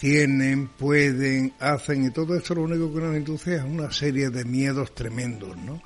tienen, 0.04 0.68
pueden, 0.68 1.54
hacen 1.62 2.06
y 2.06 2.12
todo 2.12 2.36
esto 2.36 2.56
lo 2.56 2.64
único 2.64 2.94
que 2.94 3.00
nos 3.00 3.16
induce 3.16 3.56
es 3.56 3.64
una 3.64 3.90
serie 3.90 4.30
de 4.32 4.44
miedos 4.44 4.94
tremendos, 4.94 5.56
¿no? 5.56 5.82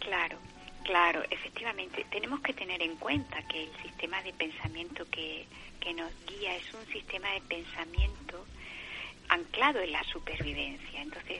Claro, 0.00 0.38
claro, 0.82 1.22
efectivamente. 1.30 2.04
Tenemos 2.10 2.40
que 2.40 2.52
tener 2.52 2.82
en 2.82 2.96
cuenta 2.96 3.40
que 3.46 3.62
el 3.62 3.70
sistema 3.80 4.20
de 4.24 4.32
pensamiento 4.32 5.04
que, 5.08 5.46
que 5.78 5.94
nos 5.94 6.10
guía 6.26 6.56
es 6.56 6.64
un 6.74 6.84
sistema 6.92 7.30
de 7.30 7.42
pensamiento 7.42 8.44
anclado 9.28 9.78
en 9.78 9.92
la 9.92 10.02
supervivencia. 10.02 11.02
Entonces, 11.02 11.38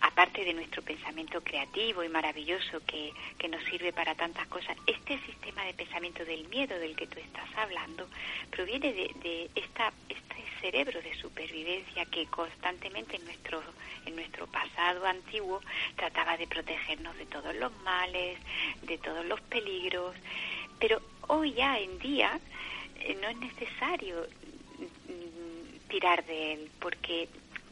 aparte 0.00 0.44
de 0.44 0.54
nuestro 0.54 0.82
pensamiento 0.82 1.42
creativo 1.42 2.02
y 2.02 2.08
maravilloso 2.08 2.80
que, 2.86 3.12
que, 3.38 3.48
nos 3.48 3.62
sirve 3.64 3.92
para 3.92 4.14
tantas 4.14 4.46
cosas, 4.48 4.76
este 4.86 5.18
sistema 5.20 5.64
de 5.64 5.74
pensamiento 5.74 6.24
del 6.24 6.48
miedo 6.48 6.78
del 6.78 6.96
que 6.96 7.06
tú 7.06 7.18
estás 7.18 7.48
hablando 7.56 8.08
proviene 8.50 8.92
de, 8.92 9.10
de 9.22 9.50
esta, 9.54 9.92
este 10.08 10.44
cerebro 10.60 11.00
de 11.02 11.14
supervivencia 11.16 12.04
que 12.06 12.26
constantemente 12.26 13.16
en 13.16 13.24
nuestro, 13.24 13.62
en 14.06 14.16
nuestro 14.16 14.46
pasado 14.46 15.06
antiguo 15.06 15.60
trataba 15.96 16.36
de 16.36 16.46
protegernos 16.46 17.16
de 17.16 17.26
todos 17.26 17.54
los 17.56 17.72
males, 17.82 18.38
de 18.82 18.98
todos 18.98 19.24
los 19.26 19.40
peligros, 19.42 20.14
pero 20.78 21.00
hoy 21.28 21.52
ya 21.52 21.78
en 21.78 21.98
día 21.98 22.38
eh, 23.00 23.16
no 23.20 23.28
es 23.28 23.36
necesario 23.36 24.26
mm, 24.78 25.88
tirar 25.88 26.24
de 26.24 26.54
él 26.54 26.70
porque 26.80 27.28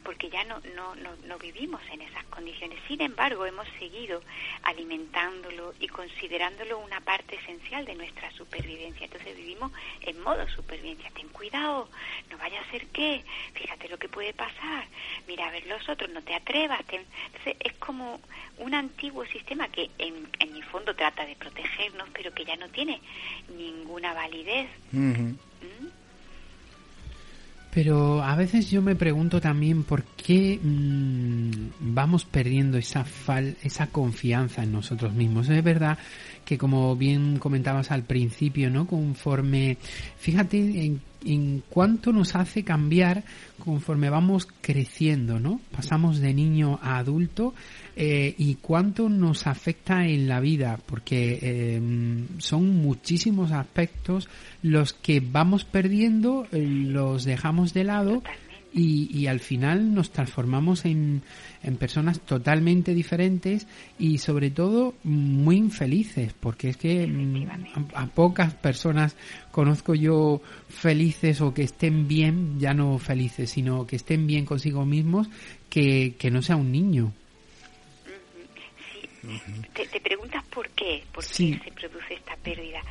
porque 0.09 0.31
ya 0.31 0.43
no, 0.45 0.59
no, 0.75 0.95
no, 0.95 1.11
no, 1.27 1.37
vivimos 1.37 1.79
en 1.93 2.01
esas 2.01 2.23
condiciones. 2.31 2.79
Sin 2.87 2.99
embargo, 2.99 3.45
hemos 3.45 3.67
seguido 3.77 4.23
alimentándolo 4.63 5.75
y 5.79 5.87
considerándolo 5.87 6.79
una 6.79 6.99
parte 6.99 7.35
esencial 7.35 7.85
de 7.85 7.93
nuestra 7.93 8.31
supervivencia. 8.31 9.05
Entonces 9.05 9.37
vivimos 9.37 9.71
en 10.01 10.19
modo 10.21 10.49
supervivencia. 10.49 11.11
Ten 11.11 11.27
cuidado, 11.27 11.87
no 12.31 12.39
vaya 12.39 12.59
a 12.59 12.71
ser 12.71 12.87
que, 12.87 13.23
fíjate 13.53 13.87
lo 13.87 13.99
que 13.99 14.09
puede 14.09 14.33
pasar, 14.33 14.87
mira 15.27 15.47
a 15.47 15.51
ver 15.51 15.67
los 15.67 15.87
otros, 15.87 16.09
no 16.09 16.23
te 16.23 16.33
atrevas. 16.33 16.79
Entonces 16.89 17.55
es 17.59 17.73
como 17.73 18.19
un 18.57 18.73
antiguo 18.73 19.27
sistema 19.27 19.67
que 19.67 19.91
en, 19.99 20.27
en 20.39 20.53
mi 20.53 20.63
fondo 20.63 20.95
trata 20.95 21.23
de 21.23 21.35
protegernos, 21.35 22.09
pero 22.15 22.33
que 22.33 22.45
ya 22.45 22.55
no 22.55 22.67
tiene 22.69 22.99
ninguna 23.55 24.15
validez. 24.15 24.71
Pero 27.71 28.23
a 28.23 28.35
veces 28.35 28.71
yo 28.71 28.81
me 28.81 28.95
pregunto 28.95 29.39
también 29.39 29.83
por 29.83 30.03
qué 30.03 30.59
mmm, 30.61 31.51
vamos 31.79 32.25
perdiendo 32.25 32.77
esa 32.77 33.03
fal 33.03 33.57
esa 33.61 33.87
confianza 33.87 34.63
en 34.63 34.71
nosotros 34.71 35.13
mismos. 35.13 35.49
Es 35.49 35.63
verdad 35.63 35.97
que 36.45 36.57
como 36.57 36.95
bien 36.95 37.37
comentabas 37.37 37.91
al 37.91 38.03
principio, 38.03 38.71
¿no? 38.71 38.87
Conforme, 38.87 39.77
fíjate 40.17 40.57
en, 40.57 41.01
en 41.25 41.63
cuánto 41.69 42.11
nos 42.11 42.35
hace 42.35 42.63
cambiar 42.63 43.23
conforme 43.57 44.09
vamos 44.09 44.47
creciendo, 44.61 45.39
¿no? 45.39 45.59
Pasamos 45.71 46.19
de 46.19 46.33
niño 46.33 46.79
a 46.81 46.97
adulto 46.97 47.53
eh, 47.95 48.33
y 48.37 48.55
cuánto 48.55 49.09
nos 49.09 49.47
afecta 49.47 50.05
en 50.05 50.27
la 50.27 50.39
vida, 50.39 50.79
porque 50.85 51.39
eh, 51.41 51.81
son 52.37 52.77
muchísimos 52.77 53.51
aspectos 53.51 54.29
los 54.61 54.93
que 54.93 55.19
vamos 55.19 55.65
perdiendo, 55.65 56.47
eh, 56.51 56.65
los 56.65 57.25
dejamos 57.25 57.73
de 57.73 57.83
lado 57.83 58.23
y, 58.73 59.09
y 59.17 59.27
al 59.27 59.39
final 59.39 59.93
nos 59.93 60.11
transformamos 60.11 60.85
en, 60.85 61.23
en 61.63 61.77
personas 61.77 62.19
totalmente 62.21 62.93
diferentes 62.93 63.67
y 63.97 64.19
sobre 64.19 64.51
todo 64.51 64.95
muy 65.03 65.57
infelices, 65.57 66.33
porque 66.39 66.69
es 66.69 66.77
que 66.77 67.07
mm, 67.07 67.47
a, 67.93 68.07
pocas 68.07 68.53
personas 68.53 69.15
conozco 69.51 69.95
yo 69.95 70.41
felices 70.69 71.41
o 71.41 71.53
que 71.53 71.63
estén 71.63 72.07
bien, 72.07 72.59
ya 72.59 72.73
no 72.73 72.97
felices, 72.99 73.49
sino 73.49 73.85
que 73.85 73.95
estén 73.95 74.27
bien 74.27 74.45
consigo 74.45 74.85
mismos, 74.85 75.29
que, 75.69 76.15
que 76.17 76.31
no 76.31 76.41
sea 76.41 76.55
un 76.55 76.71
niño. 76.71 77.11
te, 79.73 79.99
preguntas 79.99 80.43
por 80.45 80.69
qué, 80.69 81.03
por 81.13 81.25
qué 81.25 81.59
se 81.63 81.71
produce 81.71 82.13
esta 82.13 82.35
pérdida. 82.37 82.81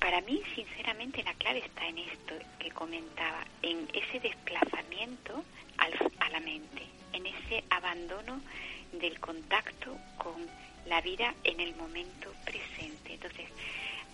para 0.00 0.20
mí, 0.22 0.40
sinceramente, 0.54 1.22
la 1.22 1.34
clave 1.34 1.60
está 1.60 1.86
en 1.88 1.98
esto 1.98 2.34
comentaba, 2.78 3.44
en 3.62 3.88
ese 3.92 4.20
desplazamiento 4.20 5.42
a 5.78 6.30
la 6.30 6.38
mente, 6.38 6.86
en 7.12 7.26
ese 7.26 7.64
abandono 7.70 8.40
del 8.92 9.18
contacto 9.18 9.98
con 10.16 10.46
la 10.86 11.00
vida 11.00 11.34
en 11.42 11.58
el 11.58 11.74
momento 11.74 12.32
presente. 12.44 13.14
Entonces, 13.14 13.48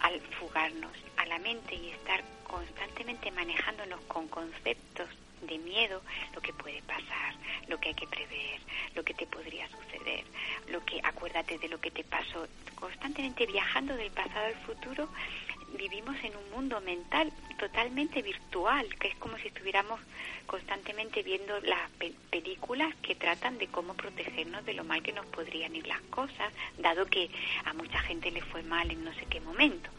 al 0.00 0.18
fugarnos 0.38 0.92
a 1.18 1.26
la 1.26 1.38
mente 1.40 1.74
y 1.74 1.90
estar 1.90 2.24
constantemente 2.44 3.30
manejándonos 3.32 4.00
con 4.08 4.28
conceptos 4.28 5.10
de 5.42 5.58
miedo, 5.58 6.00
lo 6.34 6.40
que 6.40 6.54
puede 6.54 6.80
pasar, 6.82 7.34
lo 7.68 7.78
que 7.78 7.90
hay 7.90 7.94
que 7.94 8.06
prever, 8.06 8.60
lo 8.94 9.04
que 9.04 9.12
te 9.12 9.26
podría 9.26 9.68
suceder, 9.68 10.24
lo 10.68 10.82
que 10.86 11.00
acuérdate 11.02 11.58
de 11.58 11.68
lo 11.68 11.78
que 11.82 11.90
te 11.90 12.02
pasó, 12.02 12.46
constantemente 12.76 13.44
viajando 13.44 13.94
del 13.94 14.10
pasado 14.10 14.46
al 14.46 14.54
futuro, 14.64 15.08
vivimos 15.76 16.16
en 16.22 16.36
un 16.36 16.50
mundo 16.50 16.80
mental 16.80 17.32
totalmente 17.58 18.22
virtual, 18.22 18.86
que 18.96 19.08
es 19.08 19.16
como 19.16 19.38
si 19.38 19.48
estuviéramos 19.48 20.00
constantemente 20.46 21.22
viendo 21.22 21.58
las 21.60 21.90
películas 22.30 22.94
que 23.02 23.14
tratan 23.14 23.58
de 23.58 23.68
cómo 23.68 23.94
protegernos 23.94 24.64
de 24.64 24.74
lo 24.74 24.84
mal 24.84 25.02
que 25.02 25.12
nos 25.12 25.26
podrían 25.26 25.74
ir 25.74 25.86
las 25.86 26.00
cosas, 26.02 26.52
dado 26.78 27.06
que 27.06 27.30
a 27.64 27.72
mucha 27.72 27.98
gente 28.00 28.30
le 28.30 28.42
fue 28.42 28.62
mal 28.62 28.90
en 28.90 29.04
no 29.04 29.12
sé 29.14 29.26
qué 29.26 29.40
momento. 29.40 29.90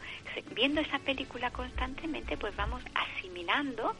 viendo 0.54 0.80
esa 0.80 0.98
película 0.98 1.50
constantemente, 1.50 2.36
pues 2.36 2.54
vamos 2.56 2.82
asimilando, 2.94 3.96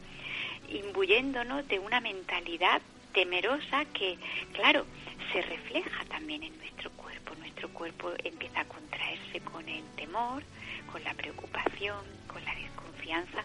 imbuyéndonos 0.69 1.67
de 1.67 1.79
una 1.79 1.99
mentalidad 1.99 2.81
temerosa 3.13 3.85
que, 3.85 4.17
claro, 4.53 4.85
se 5.31 5.41
refleja 5.41 6.05
también 6.05 6.43
en 6.43 6.55
nuestro 6.57 6.91
cuerpo. 6.91 7.33
Nuestro 7.39 7.69
cuerpo 7.69 8.11
empieza 8.23 8.61
a 8.61 8.65
contraerse 8.65 9.39
con 9.41 9.67
el 9.67 9.83
temor, 9.95 10.43
con 10.91 11.03
la 11.03 11.13
preocupación, 11.13 12.03
con 12.27 12.43
la 12.43 12.53
desconfianza 12.55 13.43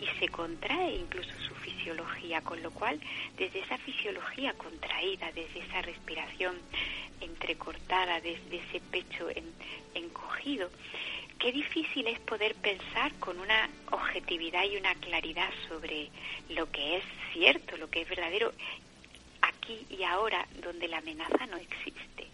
y 0.00 0.06
se 0.18 0.28
contrae 0.28 0.96
incluso 0.96 1.30
su 1.46 1.54
fisiología, 1.56 2.40
con 2.42 2.62
lo 2.62 2.70
cual 2.70 3.00
desde 3.36 3.60
esa 3.60 3.78
fisiología 3.78 4.52
contraída, 4.54 5.30
desde 5.32 5.60
esa 5.60 5.82
respiración 5.82 6.56
entrecortada, 7.20 8.20
desde 8.20 8.58
ese 8.58 8.80
pecho 8.80 9.28
encogido, 9.94 10.70
qué 11.38 11.52
difícil 11.52 12.06
es 12.06 12.18
poder 12.20 12.54
pensar 12.56 13.12
con 13.20 13.38
una 13.38 13.68
objetividad 13.90 14.64
y 14.64 14.76
una 14.76 14.94
claridad 14.96 15.50
sobre 15.68 16.10
lo 16.50 16.70
que 16.70 16.98
es 16.98 17.04
cierto, 17.32 17.76
lo 17.76 17.88
que 17.90 18.02
es 18.02 18.08
verdadero, 18.08 18.52
aquí 19.42 19.86
y 19.90 20.02
ahora, 20.02 20.46
donde 20.62 20.88
la 20.88 20.98
amenaza 20.98 21.46
no 21.46 21.56
existe. 21.56 22.26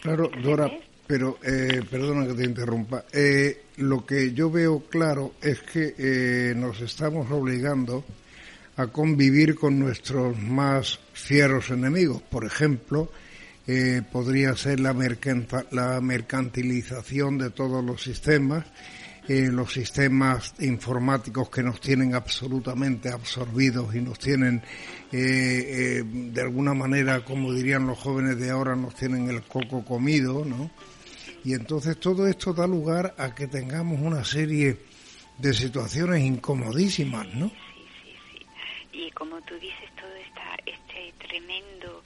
Claro, 0.00 0.30
Dora, 0.42 0.70
pero, 1.06 1.38
eh, 1.42 1.82
perdona 1.90 2.26
que 2.26 2.34
te 2.34 2.44
interrumpa, 2.44 3.04
eh, 3.12 3.64
lo 3.76 4.06
que 4.06 4.32
yo 4.32 4.50
veo 4.50 4.84
claro 4.88 5.34
es 5.42 5.60
que 5.60 5.94
eh, 5.98 6.54
nos 6.56 6.80
estamos 6.80 7.30
obligando 7.30 8.04
a 8.76 8.86
convivir 8.88 9.54
con 9.54 9.78
nuestros 9.78 10.38
más 10.38 10.98
fieros 11.12 11.70
enemigos. 11.70 12.22
Por 12.22 12.44
ejemplo, 12.44 13.10
eh, 13.66 14.02
podría 14.10 14.56
ser 14.56 14.80
la, 14.80 14.94
la 15.70 16.00
mercantilización 16.00 17.38
de 17.38 17.50
todos 17.50 17.84
los 17.84 18.02
sistemas, 18.02 18.64
eh, 19.28 19.48
los 19.50 19.72
sistemas 19.72 20.54
informáticos 20.58 21.48
que 21.48 21.62
nos 21.62 21.80
tienen 21.80 22.14
absolutamente 22.14 23.08
absorbidos 23.08 23.94
y 23.94 24.00
nos 24.00 24.18
tienen, 24.18 24.62
eh, 25.12 26.02
de 26.04 26.40
alguna 26.42 26.74
manera, 26.74 27.24
como 27.24 27.52
dirían 27.52 27.86
los 27.86 27.98
jóvenes 27.98 28.38
de 28.38 28.50
ahora, 28.50 28.76
nos 28.76 28.94
tienen 28.94 29.30
el 29.30 29.42
coco 29.42 29.84
comido, 29.84 30.44
¿no? 30.44 30.70
Y 31.44 31.52
entonces 31.52 32.00
todo 32.00 32.26
esto 32.26 32.54
da 32.54 32.66
lugar 32.66 33.14
a 33.18 33.34
que 33.34 33.46
tengamos 33.46 34.00
una 34.00 34.24
serie 34.24 34.78
de 35.36 35.52
situaciones 35.52 36.22
incomodísimas, 36.22 37.26
¿no? 37.34 37.48
Sí, 37.48 37.54
sí, 38.02 38.16
sí. 38.92 38.98
Y 39.06 39.10
como 39.10 39.40
tú 39.42 39.54
dices, 39.56 39.90
todo 39.94 40.14
esta, 40.14 40.56
este 40.64 41.12
tremendo 41.18 42.02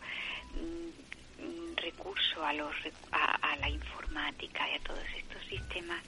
mm, 0.55 1.77
recurso 1.77 2.45
a, 2.45 2.53
los, 2.53 2.75
a, 3.13 3.57
la 3.61 3.69
informática 3.69 4.69
y 4.71 4.75
a 4.75 4.81
todos 4.81 5.05
estos 5.17 5.43
sistemas 5.49 6.03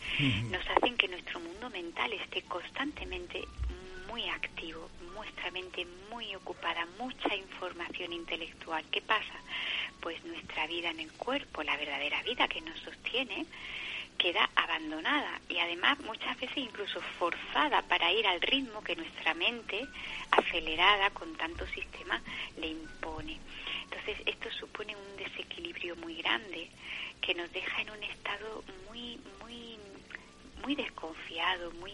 nos 0.51 0.63
hacen 0.77 0.97
que 0.97 1.07
nuestro 1.07 1.39
mundo 1.41 1.71
mental 1.71 2.13
esté 2.13 2.43
constantemente 2.43 3.45
muy 4.11 4.29
activo, 4.29 4.91
nuestra 5.15 5.51
mente 5.51 5.87
muy 6.11 6.35
ocupada, 6.35 6.87
mucha 6.99 7.35
información 7.35 8.13
intelectual. 8.13 8.85
¿Qué 8.91 9.01
pasa? 9.01 9.35
pues 10.01 10.23
nuestra 10.25 10.67
vida 10.67 10.91
en 10.91 11.01
el 11.01 11.13
cuerpo, 11.13 11.63
la 11.63 11.77
verdadera 11.77 12.23
vida 12.23 12.49
que 12.49 12.61
nos 12.61 12.79
sostiene, 12.81 13.47
queda 14.19 14.51
abandonada 14.55 15.41
y 15.49 15.59
además 15.59 15.99
muchas 16.01 16.39
veces 16.39 16.59
incluso 16.59 17.01
forzada 17.19 17.83
para 17.83 18.13
ir 18.13 18.27
al 18.27 18.41
ritmo 18.41 18.83
que 18.83 18.97
nuestra 18.97 19.35
mente, 19.35 19.87
acelerada 20.31 21.11
con 21.11 21.35
tanto 21.37 21.67
sistema, 21.69 22.21
le 22.59 22.69
impone. 22.69 23.39
Entonces 23.85 24.19
esto 24.27 24.51
supone 24.53 24.95
un 24.95 25.17
desequilibrio 25.17 25.97
muy 25.97 26.17
grande 26.17 26.69
que 27.21 27.35
nos 27.35 27.51
deja 27.53 27.83
en 27.83 27.91
un 27.91 28.03
estado 28.03 28.65
muy, 28.89 29.19
muy, 29.41 29.79
muy 30.63 30.75
desconfiado, 30.75 31.71
muy, 31.73 31.93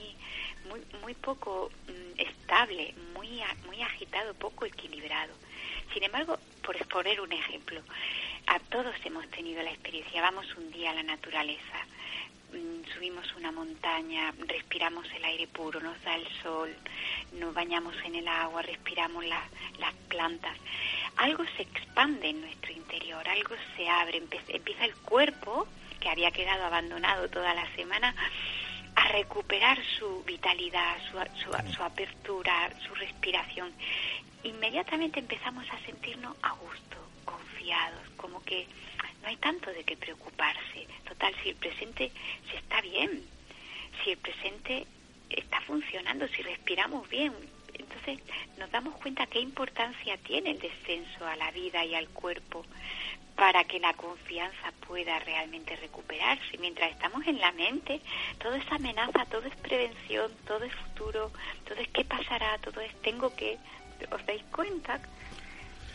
muy, 0.69 0.81
muy 1.03 1.15
poco 1.15 1.71
mm, 1.89 2.21
estable, 2.21 2.95
muy, 3.15 3.41
muy 3.67 3.83
agitado, 3.83 4.35
poco 4.35 4.67
equilibrado. 4.67 5.33
Sin 5.93 6.03
embargo, 6.03 6.39
por 6.63 6.77
exponer 6.77 7.21
un 7.21 7.33
ejemplo, 7.33 7.81
a 8.47 8.59
todos 8.59 8.95
hemos 9.05 9.29
tenido 9.31 9.63
la 9.63 9.71
experiencia, 9.71 10.21
vamos 10.23 10.47
un 10.57 10.71
día 10.71 10.91
a 10.91 10.95
la 10.95 11.03
naturaleza, 11.03 11.87
mm, 12.53 12.93
subimos 12.95 13.35
una 13.37 13.53
montaña, 13.53 14.33
respiramos 14.47 15.07
el 15.13 15.25
aire 15.25 15.47
puro, 15.47 15.81
nos 15.81 16.01
da 16.03 16.17
el 16.17 16.27
sol, 16.43 16.75
nos 17.33 17.55
bañamos 17.55 17.95
en 18.05 18.17
el 18.17 18.29
agua, 18.29 18.63
respiramos 18.63 19.25
las, 19.25 19.45
las 19.79 19.95
plantas. 20.09 20.57
Algo 21.17 21.45
se 21.57 21.63
expande 21.63 22.29
en 22.29 22.41
nuestro 22.43 22.73
interior, 22.73 23.27
algo 23.29 23.55
se 23.77 23.89
abre, 23.89 24.19
empieza 24.19 24.85
el 24.85 24.95
cuerpo, 24.97 25.67
que 26.01 26.09
había 26.09 26.31
quedado 26.31 26.65
abandonado 26.65 27.29
toda 27.29 27.55
la 27.55 27.67
semana, 27.75 28.15
a 28.95 29.09
recuperar 29.09 29.79
su 29.99 30.23
vitalidad, 30.25 30.97
su, 31.11 31.19
su 31.73 31.83
apertura, 31.83 32.71
su 32.87 32.95
respiración 32.95 33.73
inmediatamente 34.47 35.19
empezamos 35.21 35.67
a 35.71 35.85
sentirnos 35.85 36.37
a 36.43 36.53
gusto, 36.53 36.97
confiados, 37.25 38.09
como 38.17 38.43
que 38.45 38.67
no 39.23 39.29
hay 39.29 39.37
tanto 39.37 39.71
de 39.71 39.85
qué 39.85 39.97
preocuparse. 39.97 40.87
Total, 41.07 41.35
si 41.43 41.51
el 41.51 41.57
presente 41.57 42.13
se 42.51 42.57
está 42.59 42.81
bien, 42.81 43.25
si 44.03 44.11
el 44.11 44.19
presente 44.19 44.87
está 45.31 45.61
funcionando, 45.63 46.29
si 46.29 46.43
respiramos 46.43 47.09
bien, 47.09 47.33
entonces 47.79 48.19
nos 48.59 48.71
damos 48.71 48.95
cuenta 48.97 49.27
qué 49.27 49.41
importancia 49.41 50.17
tiene 50.19 50.53
el 50.53 50.59
descenso 50.59 51.27
a 51.27 51.37
la 51.37 51.51
vida 51.51 51.85
y 51.85 51.95
al 51.95 52.09
cuerpo 52.09 52.65
para 53.37 53.65
que 53.65 53.79
la 53.79 53.93
confianza 53.93 54.73
pueda 54.87 55.19
realmente 55.19 55.77
recuperarse. 55.77 56.57
Mientras 56.59 56.91
estamos 56.91 57.27
en 57.27 57.39
la 57.39 57.53
mente, 57.53 58.01
todo 58.39 58.55
es 58.55 58.65
amenaza, 58.73 59.27
todo 59.27 59.47
es 59.47 59.57
prevención, 59.57 60.33
todo 60.47 60.65
es 60.65 60.75
futuro, 60.75 61.31
todo 61.69 61.79
es 61.79 61.89
qué 61.89 62.05
pasará, 62.05 62.59
todo 62.59 62.81
es 62.81 62.95
tengo 63.03 63.35
que, 63.37 63.59
os 64.11 64.27
dais 64.27 64.43
cuenta, 64.45 65.01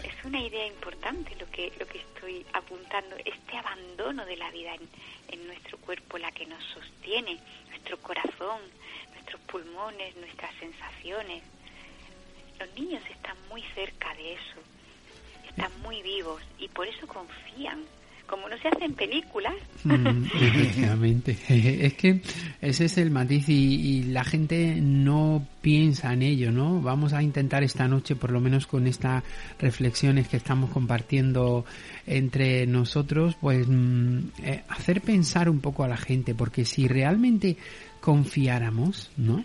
es 0.04 0.26
una 0.26 0.40
idea 0.40 0.66
importante 0.68 1.36
lo 1.36 1.50
que, 1.50 1.74
lo 1.80 1.88
que 1.88 2.00
estoy 2.00 2.46
apuntando, 2.54 3.16
este 3.26 3.58
abandono 3.58 4.26
de 4.26 4.38
la 4.38 4.52
vida 4.52 4.76
en, 4.76 4.88
en 5.30 5.48
nuestro 5.48 5.80
cuerpo, 5.80 6.20
la 6.20 6.32
que 6.32 6.46
nos 6.46 6.64
sostiene, 6.64 7.40
nuestro 7.70 7.98
corazón, 7.98 8.62
nuestros 9.14 9.42
pulmones, 9.42 10.16
nuestras 10.18 10.54
sensaciones. 10.56 11.44
Los 12.62 12.80
niños 12.80 13.02
están 13.10 13.36
muy 13.50 13.64
cerca 13.74 14.14
de 14.14 14.34
eso, 14.34 14.60
están 15.50 15.72
muy 15.82 16.04
vivos 16.04 16.44
y 16.60 16.68
por 16.68 16.88
eso 16.88 17.08
confían 17.08 17.80
como 18.28 18.48
no 18.48 18.56
se 18.60 18.68
hacen 18.68 18.94
películas. 18.94 19.56
Mm, 19.84 20.26
efectivamente. 20.42 21.36
Es 21.50 21.94
que 21.96 22.22
ese 22.62 22.86
es 22.86 22.98
el 23.00 23.10
matiz 23.10 23.50
y, 23.50 24.04
la 24.04 24.24
gente 24.24 24.80
no 24.80 25.46
piensa 25.62 26.14
en 26.14 26.22
ello, 26.22 26.52
¿no? 26.52 26.82
Vamos 26.82 27.14
a 27.14 27.24
intentar 27.24 27.64
esta 27.64 27.88
noche, 27.88 28.16
por 28.16 28.32
lo 28.32 28.40
menos 28.40 28.68
con 28.68 28.86
estas 28.86 29.24
reflexiones 29.60 30.28
que 30.28 30.38
estamos 30.38 30.70
compartiendo 30.70 31.66
entre 32.06 32.68
nosotros, 32.68 33.36
pues 33.42 33.68
mm, 33.68 34.20
eh, 34.44 34.64
hacer 34.70 35.02
pensar 35.02 35.50
un 35.50 35.62
poco 35.62 35.84
a 35.84 35.88
la 35.88 35.98
gente, 35.98 36.36
porque 36.36 36.64
si 36.64 36.88
realmente 36.88 37.58
confiáramos, 38.02 39.12
¿no? 39.18 39.44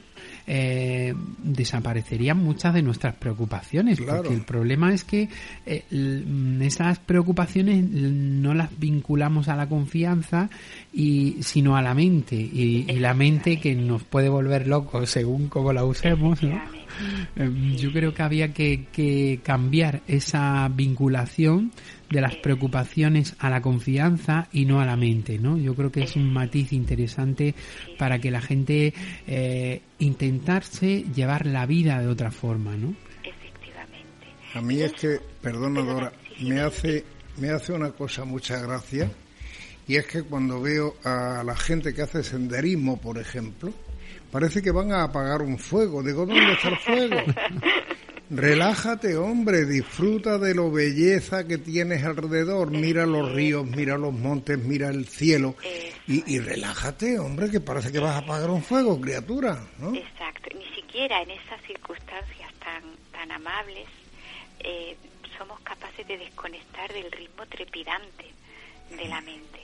Eh, 0.49 1.13
desaparecerían 1.43 2.39
muchas 2.39 2.73
de 2.73 2.81
nuestras 2.81 3.17
preocupaciones, 3.17 4.01
porque 4.01 4.33
el 4.33 4.43
problema 4.43 4.95
es 4.95 5.03
que 5.03 5.29
eh, 5.67 5.83
esas 6.61 7.01
preocupaciones 7.01 7.83
no 7.83 8.55
las 8.55 8.71
vinculamos 8.79 9.49
a 9.49 9.57
la 9.57 9.69
confianza 9.69 10.49
y 10.93 11.39
sino 11.41 11.77
a 11.77 11.83
la 11.83 11.95
mente 11.95 12.37
y, 12.37 12.85
la 12.97 13.13
mente 13.13 13.59
que 13.59 13.75
nos 13.75 14.05
puede 14.05 14.29
volver 14.29 14.69
locos 14.69 15.11
según 15.11 15.49
cómo 15.49 15.73
la 15.73 15.85
usemos, 15.85 16.43
¿no? 16.43 16.61
Em, 17.35 17.77
yo 17.77 17.93
creo 17.93 18.15
que 18.15 18.23
había 18.23 18.53
que, 18.55 18.87
que 18.93 19.41
cambiar 19.43 20.03
esa 20.07 20.69
vinculación 20.69 21.73
de 22.11 22.21
las 22.21 22.37
preocupaciones 22.37 23.35
a 23.39 23.51
la 23.51 23.63
confianza 23.63 24.49
y 24.53 24.65
no 24.65 24.81
a 24.81 24.87
la 24.87 24.97
mente, 24.97 25.39
¿no? 25.39 25.59
Yo 25.59 25.75
creo 25.75 25.91
que 25.91 26.05
es 26.05 26.17
un 26.17 26.33
matiz 26.33 26.73
interesante 26.73 27.55
para 27.99 28.19
que 28.21 28.31
la 28.31 28.41
gente 28.41 28.95
eh, 29.27 29.83
intentarse 29.99 31.05
llevar 31.15 31.47
la 31.47 31.67
vida 31.67 32.01
de 32.01 32.09
otra 32.09 32.31
forma, 32.31 32.77
¿no? 32.77 32.95
Efectivamente. 33.23 34.27
A 34.55 34.61
mí 34.61 34.81
es 34.81 34.93
que, 34.93 35.21
perdona 35.41 35.83
Dora, 35.83 36.13
me 36.41 36.61
hace, 36.61 37.05
me 37.39 37.51
hace 37.51 37.73
una 37.73 37.91
cosa 37.91 38.25
mucha 38.25 38.61
gracia 38.61 39.11
y 39.89 39.97
es 39.97 40.07
que 40.07 40.23
cuando 40.23 40.61
veo 40.61 40.97
a 41.05 41.43
la 41.45 41.57
gente 41.57 41.95
que 41.95 42.03
hace 42.03 42.23
senderismo, 42.25 43.01
por 43.01 43.19
ejemplo, 43.19 43.73
parece 44.33 44.61
que 44.61 44.73
van 44.73 44.93
a 44.93 45.05
apagar 45.05 45.43
un 45.43 45.59
fuego. 45.59 46.03
Digo, 46.03 46.27
¿dónde 46.27 46.53
está 46.53 46.69
el 46.69 46.77
fuego? 46.77 47.17
Relájate, 48.29 49.17
hombre, 49.17 49.67
disfruta 49.67 50.39
de 50.39 50.55
lo 50.55 50.71
belleza 50.73 51.47
que 51.47 51.59
tienes 51.59 52.05
alrededor. 52.05 52.71
Mira 52.71 53.07
los 53.07 53.33
ríos, 53.33 53.65
mira 53.67 53.97
los 53.97 54.13
montes, 54.13 54.59
mira 54.59 54.89
el 54.89 55.07
cielo. 55.07 55.55
Y, 56.09 56.35
y 56.35 56.41
relájate, 56.41 57.19
hombre, 57.21 57.51
que 57.51 57.61
parece 57.61 57.93
que 57.93 58.01
vas 58.01 58.17
a 58.17 58.19
apagar 58.19 58.51
un 58.51 58.63
fuego, 58.63 59.01
criatura, 59.01 59.65
¿no? 59.79 59.95
Exacto. 59.95 60.51
Ni 60.57 60.65
siquiera 60.75 61.23
en 61.23 61.31
esas 61.31 61.61
circunstancias 61.67 62.53
tan, 62.59 62.83
tan 63.13 63.31
amables 63.31 63.87
eh, 64.61 64.97
somos 65.39 65.61
capaces 65.61 66.07
de 66.07 66.19
desconectar 66.19 66.93
del 66.93 67.11
ritmo 67.13 67.47
trepidante 67.47 68.27
de 68.91 69.09
la 69.09 69.21
mente. 69.21 69.61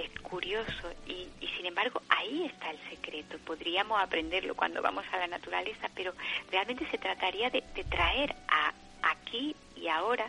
Es 0.00 0.18
curioso 0.20 0.94
y, 1.06 1.28
sin 1.56 1.66
embargo 1.66 2.00
ahí 2.08 2.46
está 2.46 2.70
el 2.70 2.78
secreto. 2.88 3.36
Podríamos 3.44 4.00
aprenderlo 4.02 4.54
cuando 4.54 4.80
vamos 4.80 5.04
a 5.12 5.18
la 5.18 5.26
naturaleza, 5.26 5.90
pero 5.94 6.14
realmente 6.50 6.86
se 6.90 6.96
trataría 6.96 7.50
de, 7.50 7.62
de 7.74 7.84
traer 7.84 8.34
a 8.48 8.72
aquí 9.02 9.54
y 9.76 9.88
ahora 9.88 10.26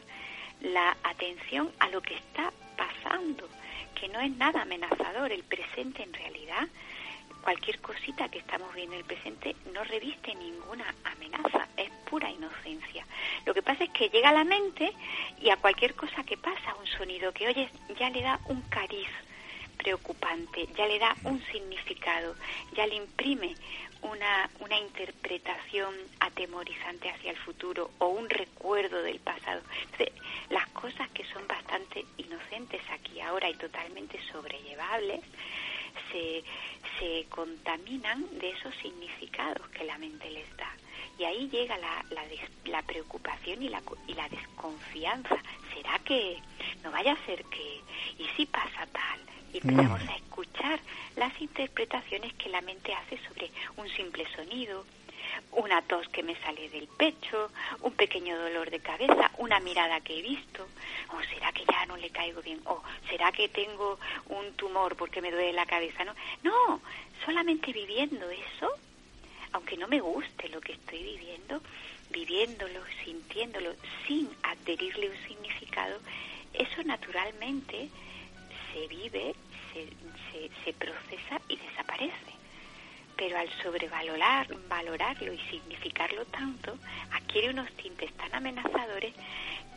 la 0.60 0.98
atención 1.04 1.72
a 1.80 1.88
lo 1.88 2.02
que 2.02 2.16
está 2.16 2.52
pasando, 2.76 3.48
que 3.96 4.10
no 4.10 4.20
es 4.20 4.32
nada 4.36 4.64
amenazador. 4.64 5.32
El 5.32 5.44
presente 5.44 6.04
en 6.04 6.14
realidad 6.14 6.68
cualquier 7.42 7.80
cosita 7.80 8.28
que 8.28 8.40
estamos 8.40 8.74
viendo 8.76 8.96
en 8.96 9.00
el 9.00 9.06
presente 9.06 9.56
no 9.74 9.86
reviste 9.86 10.36
ninguna 10.36 10.94
amenaza, 11.06 11.68
es 11.78 11.90
pura 12.10 12.30
inocencia. 12.30 13.06
Lo 13.46 13.54
que 13.54 13.62
pasa 13.62 13.86
es 13.86 13.90
que 13.92 14.10
llega 14.10 14.30
a 14.30 14.34
la 14.34 14.44
mente 14.44 14.92
y 15.42 15.50
a 15.50 15.56
cualquier 15.56 15.96
cosa 15.96 16.24
que 16.24 16.38
pasa, 16.38 16.76
un 16.78 16.88
sonido 16.88 17.32
que 17.32 17.48
oyes, 17.48 17.72
ya 17.98 18.10
le 18.10 18.22
da 18.22 18.38
un 18.48 18.62
cariz 18.64 19.08
preocupante, 19.82 20.68
ya 20.78 20.86
le 20.86 21.00
da 21.00 21.16
un 21.24 21.44
significado, 21.52 22.36
ya 22.76 22.86
le 22.86 22.96
imprime 22.96 23.56
una, 24.04 24.50
una 24.60 24.78
interpretación 24.78 25.94
atemorizante 26.20 27.10
hacia 27.10 27.32
el 27.32 27.38
futuro 27.38 27.90
o 27.98 28.08
un 28.08 28.30
recuerdo 28.30 29.02
del 29.02 29.20
pasado. 29.20 29.62
Las 30.50 30.68
cosas 30.70 31.10
que 31.12 31.24
son 31.26 31.48
bastante 31.48 32.06
inocentes 32.18 32.82
aquí 32.92 33.22
ahora 33.22 33.50
y 33.50 33.56
totalmente 33.56 34.20
sobrellevables, 34.32 35.22
se, 36.12 36.44
se 37.00 37.26
contaminan 37.30 38.26
de 38.40 38.52
esos 38.52 38.74
significados 38.76 39.68
que 39.70 39.84
la 39.84 39.98
mente 39.98 40.30
les 40.30 40.58
da. 40.58 40.72
Y 41.18 41.24
ahí 41.24 41.50
llega 41.50 41.78
la, 41.78 42.04
la, 42.10 42.26
des- 42.28 42.50
la 42.66 42.82
preocupación 42.82 43.62
y 43.62 43.70
la, 43.70 43.82
y 44.08 44.14
la 44.14 44.28
desconfianza. 44.30 45.38
¿Será 45.74 46.00
que 46.00 46.38
no 46.84 46.92
vaya 46.92 47.14
a 47.14 47.26
ser 47.26 47.44
que, 47.46 47.82
y 48.18 48.28
si 48.36 48.46
pasa 48.46 48.86
tal? 48.92 49.20
Y 49.54 49.58
empezamos 49.58 50.02
a 50.08 50.16
escuchar 50.16 50.80
las 51.18 51.40
interpretaciones 51.42 52.34
que 52.36 52.50
la 52.50 52.62
mente 52.62 52.94
hace 52.94 53.18
sobre 53.28 53.52
un 53.78 53.88
simple 53.90 54.26
sonido, 54.36 54.86
una 55.52 55.82
tos 55.82 56.08
que 56.10 56.24
me 56.24 56.36
sale 56.42 56.70
del 56.70 56.88
pecho, 56.88 57.52
un 57.82 57.92
pequeño 57.94 58.38
dolor 58.38 58.70
de 58.70 58.80
cabeza, 58.80 59.32
una 59.38 59.60
mirada 59.60 60.00
que 60.02 60.18
he 60.20 60.22
visto, 60.22 60.68
o 61.14 61.22
será 61.34 61.52
que 61.52 61.64
ya 61.70 61.86
no 61.86 61.98
le 61.98 62.10
caigo 62.10 62.42
bien, 62.42 62.62
o 62.66 62.82
será 63.10 63.32
que 63.32 63.50
tengo 63.50 64.00
un 64.28 64.54
tumor 64.54 64.96
porque 64.96 65.22
me 65.22 65.32
duele 65.32 65.54
la 65.54 65.66
cabeza, 65.66 66.04
no, 66.06 66.14
no, 66.44 66.82
solamente 67.26 67.72
viviendo 67.74 68.30
eso, 68.30 68.72
aunque 69.54 69.78
no 69.78 69.88
me 69.88 70.00
guste 70.00 70.50
lo 70.50 70.62
que 70.62 70.74
estoy 70.74 71.04
viviendo, 71.04 71.62
viviéndolo, 72.10 72.82
sintiéndolo, 73.04 73.74
sin 74.08 74.30
adherirle 74.44 75.10
un 75.10 75.28
significado, 75.28 76.00
eso 76.54 76.84
naturalmente 76.84 77.90
se 78.74 78.88
vive, 78.88 79.36
se, 79.74 79.88
se, 80.32 80.50
se 80.64 80.74
procesa 80.74 81.42
y 81.48 81.56
desaparece 81.58 82.32
pero 83.22 83.38
al 83.38 83.48
sobrevalorar 83.62 84.48
valorarlo 84.68 85.32
y 85.32 85.38
significarlo 85.52 86.26
tanto, 86.26 86.76
adquiere 87.12 87.52
unos 87.52 87.72
tintes 87.74 88.12
tan 88.14 88.34
amenazadores 88.34 89.14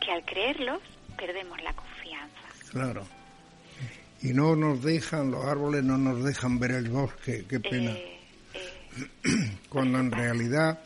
que 0.01 0.11
al 0.11 0.25
creerlos 0.25 0.81
perdemos 1.15 1.61
la 1.61 1.71
confianza. 1.73 2.41
Claro. 2.71 3.05
Y 4.23 4.33
no 4.33 4.55
nos 4.55 4.81
dejan, 4.81 5.29
los 5.29 5.45
árboles 5.45 5.83
no 5.83 5.95
nos 5.99 6.23
dejan 6.23 6.57
ver 6.57 6.71
el 6.71 6.89
bosque, 6.89 7.45
qué 7.47 7.59
pena. 7.59 7.91
Eh, 7.91 7.95
eh, 7.95 8.14
Cuando 9.69 9.99
en 9.99 10.11
realidad 10.11 10.79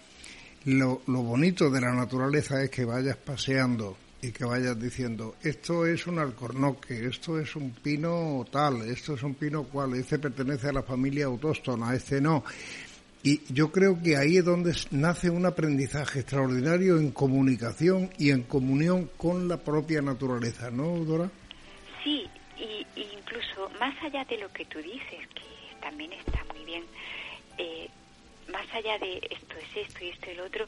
lo, 0.66 1.02
lo 1.08 1.22
bonito 1.22 1.70
de 1.70 1.82
la 1.82 1.94
naturaleza 1.94 2.62
es 2.64 2.70
que 2.70 2.86
vayas 2.86 3.18
paseando 3.18 3.98
y 4.22 4.32
que 4.32 4.44
vayas 4.44 4.80
diciendo, 4.80 5.36
esto 5.42 5.86
es 5.86 6.06
un 6.08 6.20
alcornoque, 6.20 7.06
esto 7.06 7.40
es 7.40 7.56
un 7.56 7.72
pino 7.72 8.46
tal, 8.52 8.82
esto 8.90 9.14
es 9.14 9.24
un 9.24 9.36
pino 9.36 9.64
cual, 9.64 9.94
este 9.94 10.20
pertenece 10.20 10.70
a 10.70 10.74
la 10.74 10.84
familia 10.84 11.26
autóctona, 11.26 11.94
este 11.94 12.20
no. 12.20 12.44
Y 13.24 13.42
yo 13.54 13.72
creo 13.72 14.02
que 14.02 14.18
ahí 14.18 14.38
es 14.38 14.46
donde 14.46 14.74
nace 14.92 15.30
un 15.30 15.46
aprendizaje 15.46 16.20
extraordinario 16.20 16.98
en 16.98 17.12
comunicación 17.12 18.10
y 18.18 18.32
en 18.32 18.44
comunión 18.44 19.10
con 19.18 19.48
la 19.48 19.58
propia 19.58 20.02
naturaleza, 20.02 20.70
¿no, 20.70 20.98
Dora? 21.06 21.30
sí, 22.04 22.28
y, 22.58 22.86
y 23.00 23.04
incluso 23.18 23.70
más 23.80 23.94
allá 24.04 24.24
de 24.26 24.38
lo 24.38 24.52
que 24.54 24.66
tú 24.66 24.80
dices, 24.80 25.28
que 25.36 25.82
también 25.82 26.14
está 26.14 26.44
muy 26.54 26.64
bien, 26.66 26.84
eh, 27.60 27.90
más 28.52 28.66
allá 28.74 28.98
de 28.98 29.18
esto 29.30 29.56
es 29.58 29.88
esto 29.88 30.04
y 30.04 30.10
esto 30.10 30.26
es 30.26 30.32
el 30.32 30.40
otro, 30.40 30.68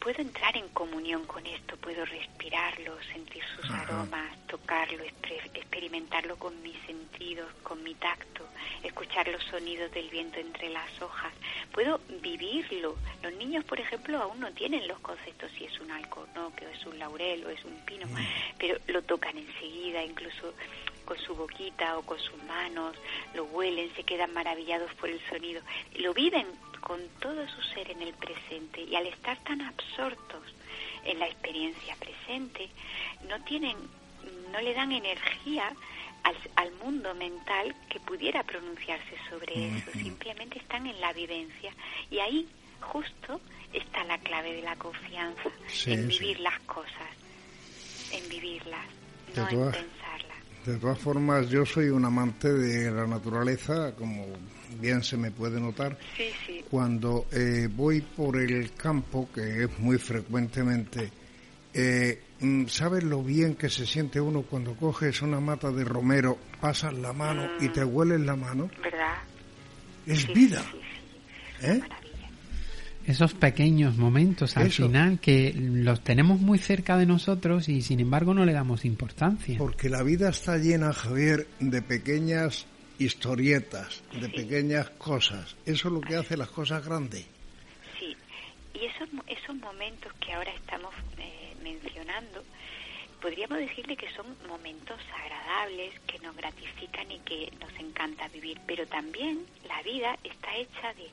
puedo 0.00 0.22
entrar 0.22 0.56
en 0.56 0.66
comunión 0.68 1.24
con 1.26 1.46
esto, 1.46 1.76
puedo 1.76 2.04
respirarlo, 2.06 2.96
sentir 3.12 3.42
sus 3.54 3.70
aromas, 3.70 4.34
tocarlo, 4.46 5.04
experimentarlo 5.54 6.36
con 6.36 6.60
mis 6.62 6.76
sentidos, 6.86 7.52
con 7.62 7.82
mi 7.82 7.94
tacto, 7.94 8.46
escuchar 8.82 9.28
los 9.28 9.44
sonidos 9.44 9.92
del 9.92 10.08
viento 10.08 10.40
entre 10.40 10.70
las 10.70 10.90
hojas, 11.02 11.32
puedo 11.72 12.00
vivirlo. 12.22 12.96
Los 13.22 13.34
niños, 13.34 13.64
por 13.64 13.78
ejemplo, 13.78 14.18
aún 14.18 14.40
no 14.40 14.50
tienen 14.52 14.88
los 14.88 14.98
conceptos 15.00 15.50
si 15.56 15.66
es 15.66 15.80
un 15.80 15.90
alcornoque 15.90 16.66
o 16.66 16.70
es 16.70 16.86
un 16.86 16.98
laurel 16.98 17.44
o 17.44 17.50
es 17.50 17.62
un 17.64 17.76
pino, 17.84 18.06
pero 18.58 18.78
lo 18.86 19.02
tocan 19.02 19.36
enseguida, 19.36 20.02
incluso 20.02 20.54
con 21.10 21.18
su 21.18 21.34
boquita 21.34 21.98
o 21.98 22.02
con 22.02 22.20
sus 22.20 22.40
manos, 22.44 22.94
lo 23.34 23.42
huelen, 23.46 23.92
se 23.96 24.04
quedan 24.04 24.32
maravillados 24.32 24.94
por 24.94 25.08
el 25.08 25.20
sonido, 25.28 25.60
lo 25.96 26.14
viven 26.14 26.46
con 26.80 27.00
todo 27.18 27.48
su 27.48 27.60
ser 27.74 27.90
en 27.90 28.00
el 28.00 28.14
presente 28.14 28.82
y 28.82 28.94
al 28.94 29.08
estar 29.08 29.36
tan 29.42 29.60
absortos 29.60 30.40
en 31.04 31.18
la 31.18 31.26
experiencia 31.26 31.96
presente, 31.96 32.68
no 33.28 33.42
tienen, 33.42 33.76
no 34.52 34.60
le 34.60 34.72
dan 34.72 34.92
energía 34.92 35.72
al, 36.22 36.36
al 36.54 36.70
mundo 36.74 37.12
mental 37.16 37.74
que 37.88 37.98
pudiera 37.98 38.44
pronunciarse 38.44 39.16
sobre 39.28 39.66
eso, 39.66 39.90
simplemente 39.90 40.60
están 40.60 40.86
en 40.86 41.00
la 41.00 41.12
vivencia 41.12 41.72
y 42.08 42.20
ahí 42.20 42.46
justo 42.80 43.40
está 43.72 44.04
la 44.04 44.18
clave 44.18 44.52
de 44.52 44.62
la 44.62 44.76
confianza, 44.76 45.50
Sí, 45.66 45.92
en 45.92 46.08
sí. 46.08 46.20
vivir 46.20 46.38
las 46.38 46.60
cosas, 46.60 47.10
en 48.12 48.28
vivirlas, 48.28 48.86
no 49.34 49.42
en 49.48 49.72
pensarlas. 49.72 49.99
De 50.64 50.76
todas 50.76 50.98
formas, 50.98 51.48
yo 51.48 51.64
soy 51.64 51.88
un 51.88 52.04
amante 52.04 52.52
de 52.52 52.90
la 52.90 53.06
naturaleza, 53.06 53.94
como 53.96 54.26
bien 54.78 55.02
se 55.02 55.16
me 55.16 55.30
puede 55.30 55.58
notar. 55.58 55.96
Sí, 56.16 56.24
sí. 56.46 56.64
Cuando 56.70 57.26
eh, 57.32 57.68
voy 57.70 58.02
por 58.02 58.36
el 58.36 58.72
campo, 58.74 59.28
que 59.34 59.64
es 59.64 59.78
muy 59.78 59.96
frecuentemente, 59.98 61.10
eh, 61.72 62.22
mm, 62.40 62.66
¿sabes 62.66 63.04
lo 63.04 63.22
bien 63.22 63.54
que 63.54 63.70
se 63.70 63.86
siente 63.86 64.20
uno 64.20 64.42
cuando 64.42 64.74
coges 64.74 65.22
una 65.22 65.40
mata 65.40 65.70
de 65.70 65.84
romero, 65.84 66.36
pasas 66.60 66.92
la 66.94 67.12
mano 67.12 67.48
y 67.60 67.68
te 67.70 67.82
hueles 67.84 68.20
la 68.20 68.36
mano? 68.36 68.70
¿Verdad? 68.82 69.18
Es 70.06 70.22
Sí, 70.22 70.32
vida. 70.34 70.64
¿eh? 71.62 71.80
Esos 73.10 73.34
pequeños 73.34 73.96
momentos 73.96 74.56
al 74.56 74.68
Eso. 74.68 74.84
final 74.86 75.18
que 75.18 75.52
los 75.52 76.00
tenemos 76.00 76.38
muy 76.40 76.58
cerca 76.58 76.96
de 76.96 77.06
nosotros 77.06 77.68
y 77.68 77.82
sin 77.82 77.98
embargo 77.98 78.34
no 78.34 78.44
le 78.44 78.52
damos 78.52 78.84
importancia. 78.84 79.58
Porque 79.58 79.88
la 79.88 80.04
vida 80.04 80.28
está 80.28 80.58
llena, 80.58 80.92
Javier, 80.92 81.48
de 81.58 81.82
pequeñas 81.82 82.68
historietas, 83.00 84.04
de 84.12 84.28
pequeñas 84.28 84.90
cosas. 84.90 85.56
Eso 85.66 85.88
es 85.88 85.94
lo 85.94 86.00
que 86.00 86.14
hace 86.14 86.36
las 86.36 86.50
cosas 86.50 86.84
grandes. 86.84 87.26
Sí, 87.98 88.16
y 88.74 88.84
esos, 88.84 89.08
esos 89.26 89.56
momentos 89.56 90.12
que 90.24 90.32
ahora 90.32 90.52
estamos 90.54 90.94
eh, 91.18 91.56
mencionando, 91.64 92.44
podríamos 93.20 93.58
decirle 93.58 93.96
que 93.96 94.08
son 94.14 94.26
momentos 94.46 95.00
agradables, 95.12 95.98
que 96.06 96.20
nos 96.20 96.36
gratifican 96.36 97.10
y 97.10 97.18
que 97.20 97.52
nos 97.58 97.72
encanta 97.80 98.28
vivir, 98.28 98.60
pero 98.68 98.86
también 98.86 99.40
la 99.66 99.82
vida 99.82 100.16
está 100.22 100.54
hecha 100.56 100.94
de, 100.94 101.10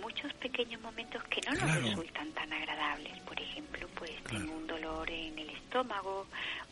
muchos 0.00 0.32
pequeños 0.34 0.80
momentos 0.80 1.22
que 1.24 1.40
no 1.42 1.52
nos 1.52 1.82
resultan 1.82 2.30
tan 2.32 2.52
agradables. 2.52 3.18
Por 3.20 3.40
ejemplo, 3.40 3.88
pues 3.94 4.12
tengo 4.24 4.52
un 4.52 4.66
dolor 4.66 5.10
en 5.10 5.38
el 5.38 5.50
estómago 5.50 6.26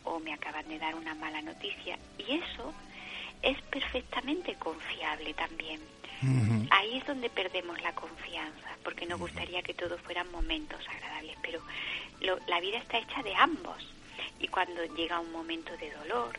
o 0.05 0.19
me 0.21 0.33
acaban 0.33 0.69
de 0.69 0.79
dar 0.79 0.95
una 0.95 1.15
mala 1.15 1.41
noticia 1.43 1.99
y 2.19 2.35
eso 2.35 2.73
es 3.43 3.61
perfectamente 3.63 4.55
confiable 4.57 5.35
también. 5.35 5.81
Ahí 6.71 6.99
es 6.99 7.07
donde 7.07 7.29
perdemos 7.29 7.83
la 7.83 7.93
confianza, 7.97 8.77
porque 8.85 9.07
nos 9.07 9.19
gustaría 9.19 9.61
que 9.63 9.75
todos 9.75 10.01
fueran 10.03 10.31
momentos 10.31 10.79
agradables, 10.89 11.37
pero 11.43 11.61
la 12.47 12.61
vida 12.61 12.79
está 12.79 12.99
hecha 12.99 13.23
de 13.25 13.35
ambos. 13.35 13.93
Y 14.39 14.47
cuando 14.47 14.85
llega 14.95 15.19
un 15.19 15.33
momento 15.33 15.77
de 15.79 15.91
dolor 15.91 16.39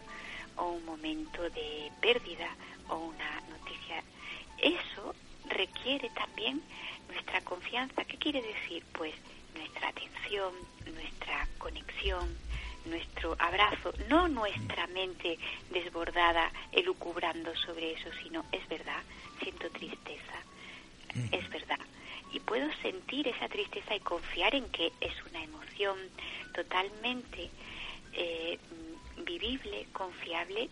o 0.56 0.69
un 0.69 0.86
momento 0.86 1.50
de 1.50 1.91
pérdida 2.00 2.48
o 2.88 2.98
una 2.98 3.41
noticia, 3.50 4.02
eso 4.58 5.13
requiere 5.49 6.10
también 6.12 6.62
nuestra 7.10 7.41
confianza. 7.41 8.06
¿Qué 8.06 8.17
quiere 8.17 8.41
decir? 8.41 8.84
Pues 8.93 9.13
nuestra 9.56 9.89
atención, 9.89 10.53
nuestra 10.86 11.47
conexión, 11.58 12.38
nuestro 12.86 13.36
abrazo, 13.39 13.93
no 14.10 14.27
nuestra 14.27 14.88
mente 14.88 15.38
desbordada 15.71 16.51
elucubrando 16.71 17.56
sobre 17.56 17.93
eso, 17.93 18.10
sino 18.21 18.45
es 18.51 18.67
verdad, 18.67 19.01
siento 19.41 19.69
tristeza, 19.69 20.36
es 21.32 21.49
verdad. 21.49 21.79
Y 22.32 22.39
puedo 22.39 22.67
sentir 22.82 23.27
esa 23.27 23.47
tristeza 23.47 23.95
y 23.95 23.99
confiar 23.99 24.56
en 24.56 24.67
que 24.69 24.91
es 24.99 25.13
una 25.29 25.43
emoción 25.43 25.97
totalmente 26.53 27.49
eh, 28.13 28.58
vivible, 29.23 29.88
confiable, 29.93 30.69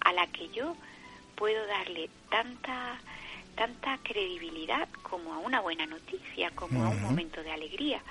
a 0.00 0.12
la 0.12 0.26
que 0.26 0.48
yo 0.50 0.76
puedo 1.36 1.66
darle 1.66 2.10
tanta 2.30 3.00
tanta 3.54 3.98
credibilidad 4.02 4.88
como 5.02 5.34
a 5.34 5.38
una 5.38 5.60
buena 5.60 5.86
noticia, 5.86 6.50
como 6.54 6.84
a 6.84 6.88
un 6.90 7.02
momento 7.02 7.42
de 7.42 7.50
alegría. 7.50 8.02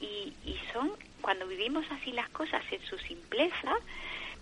Y, 0.00 0.32
y 0.44 0.58
son, 0.72 0.92
cuando 1.20 1.46
vivimos 1.46 1.84
así 1.90 2.12
las 2.12 2.28
cosas 2.30 2.62
en 2.70 2.82
su 2.86 2.98
simpleza, 2.98 3.74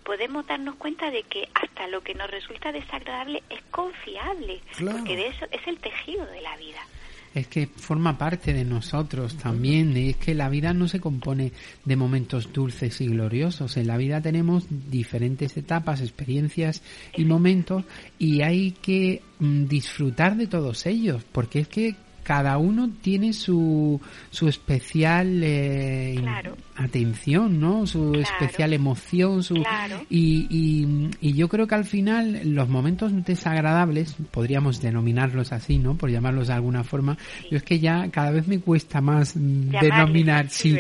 podemos 0.04 0.46
darnos 0.46 0.76
cuenta 0.76 1.10
de 1.10 1.22
que 1.22 1.48
hasta 1.54 1.86
lo 1.86 2.02
que 2.02 2.14
nos 2.14 2.30
resulta 2.30 2.72
desagradable 2.72 3.42
es 3.48 3.62
confiable, 3.70 4.60
porque 4.78 5.16
de 5.16 5.28
eso 5.28 5.46
es 5.50 5.66
el 5.66 5.78
tejido 5.78 6.26
de 6.26 6.42
la 6.42 6.56
vida 6.56 6.80
es 7.34 7.48
que 7.48 7.66
forma 7.66 8.16
parte 8.16 8.52
de 8.52 8.64
nosotros 8.64 9.36
también. 9.36 9.96
Y 9.96 10.10
es 10.10 10.16
que 10.16 10.34
la 10.34 10.48
vida 10.48 10.72
no 10.72 10.86
se 10.88 11.00
compone 11.00 11.52
de 11.84 11.96
momentos 11.96 12.52
dulces 12.52 13.00
y 13.00 13.08
gloriosos. 13.08 13.76
En 13.76 13.88
la 13.88 13.96
vida 13.96 14.20
tenemos 14.20 14.66
diferentes 14.70 15.56
etapas, 15.56 16.00
experiencias 16.00 16.82
y 17.16 17.24
momentos 17.24 17.84
y 18.18 18.42
hay 18.42 18.72
que 18.72 19.22
mm, 19.40 19.64
disfrutar 19.64 20.36
de 20.36 20.46
todos 20.46 20.86
ellos, 20.86 21.24
porque 21.32 21.60
es 21.60 21.68
que 21.68 21.96
cada 22.22 22.56
uno 22.56 22.90
tiene 23.02 23.32
su, 23.34 24.00
su 24.30 24.48
especial 24.48 25.42
eh, 25.42 26.16
atención, 26.76 27.60
¿no? 27.60 27.86
Su 27.86 28.14
especial 28.14 28.72
emoción, 28.72 29.42
su 29.42 29.56
y, 30.10 30.46
y, 30.50 31.10
y, 31.20 31.32
yo 31.34 31.48
creo 31.48 31.66
que 31.66 31.74
al 31.74 31.84
final 31.84 32.40
los 32.54 32.68
momentos 32.68 33.12
desagradables, 33.24 34.16
podríamos 34.30 34.80
denominarlos 34.80 35.52
así, 35.52 35.78
¿no? 35.78 35.96
Por 35.96 36.10
llamarlos 36.10 36.48
de 36.48 36.54
alguna 36.54 36.82
forma, 36.82 37.16
yo 37.50 37.56
es 37.56 37.62
que 37.62 37.78
ya 37.78 38.08
cada 38.10 38.30
vez 38.30 38.48
me 38.48 38.58
cuesta 38.58 39.00
más 39.00 39.34
denominar, 39.34 40.48
sí, 40.50 40.78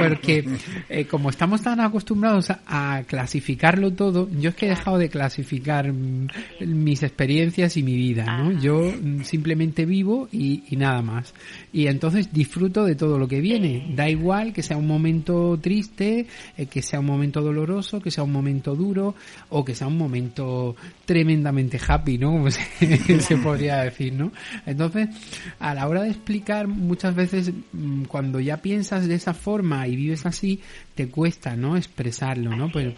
porque 0.00 0.44
eh, 0.88 1.04
como 1.04 1.30
estamos 1.30 1.62
tan 1.62 1.80
acostumbrados 1.80 2.50
a, 2.50 3.02
clasificarlo 3.06 3.92
todo, 3.92 4.28
yo 4.40 4.50
es 4.50 4.56
que 4.56 4.66
he 4.66 4.70
dejado 4.70 4.98
de 4.98 5.08
clasificar 5.08 5.92
mm, 5.92 6.28
mis 6.66 7.02
experiencias 7.02 7.76
y 7.76 7.82
mi 7.82 7.94
vida, 7.94 8.24
¿no? 8.38 8.60
Yo 8.60 8.80
mm, 8.80 9.22
simplemente 9.22 9.86
vivo 9.86 10.28
y, 10.32 10.64
y 10.68 10.76
nada 10.76 11.02
más. 11.02 11.32
Y 11.72 11.86
entonces 11.86 12.32
disfruto 12.32 12.84
de 12.84 12.94
todo 12.94 13.18
lo 13.18 13.28
que 13.28 13.40
viene. 13.40 13.92
Da 13.94 14.08
igual 14.08 14.52
que 14.52 14.62
sea 14.62 14.76
un 14.76 14.86
momento 14.86 15.27
triste, 15.60 16.26
eh, 16.56 16.66
que 16.66 16.82
sea 16.82 17.00
un 17.00 17.06
momento 17.06 17.40
doloroso, 17.40 18.00
que 18.00 18.10
sea 18.10 18.24
un 18.24 18.32
momento 18.32 18.74
duro 18.74 19.14
o 19.50 19.64
que 19.64 19.74
sea 19.74 19.86
un 19.86 19.98
momento 19.98 20.76
tremendamente 21.04 21.78
happy, 21.86 22.18
¿no? 22.18 22.30
Como 22.32 22.50
se, 22.50 23.36
podría 23.42 23.82
decir, 23.84 24.12
¿no? 24.12 24.32
Entonces, 24.66 25.08
a 25.58 25.74
la 25.74 25.86
hora 25.88 26.02
de 26.02 26.10
explicar, 26.10 26.66
muchas 26.66 27.14
veces 27.14 27.52
mm, 27.72 28.04
cuando 28.04 28.40
ya 28.40 28.58
piensas 28.58 29.06
de 29.06 29.14
esa 29.14 29.34
forma 29.34 29.86
y 29.86 29.96
vives 29.96 30.26
así, 30.26 30.60
te 30.94 31.08
cuesta, 31.08 31.56
¿no? 31.56 31.76
Expresarlo, 31.76 32.56
¿no? 32.56 32.70
Pero 32.72 32.94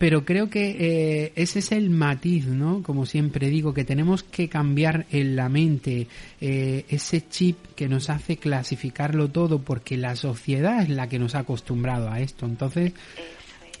pero 0.00 0.24
creo 0.24 0.48
que 0.48 0.76
eh, 0.80 1.32
ese 1.36 1.58
es 1.58 1.72
el 1.72 1.90
matiz, 1.90 2.46
¿no? 2.46 2.82
Como 2.82 3.04
siempre 3.04 3.50
digo, 3.50 3.74
que 3.74 3.84
tenemos 3.84 4.22
que 4.22 4.48
cambiar 4.48 5.04
en 5.10 5.36
la 5.36 5.50
mente 5.50 6.08
eh, 6.40 6.86
ese 6.88 7.28
chip 7.28 7.58
que 7.76 7.86
nos 7.86 8.08
hace 8.08 8.38
clasificarlo 8.38 9.28
todo 9.28 9.58
porque 9.58 9.98
la 9.98 10.16
sociedad 10.16 10.80
es 10.80 10.88
la 10.88 11.06
que 11.06 11.18
nos 11.18 11.34
ha 11.34 11.40
acostumbrado 11.40 12.10
a 12.10 12.18
esto. 12.20 12.46
Entonces, 12.46 12.94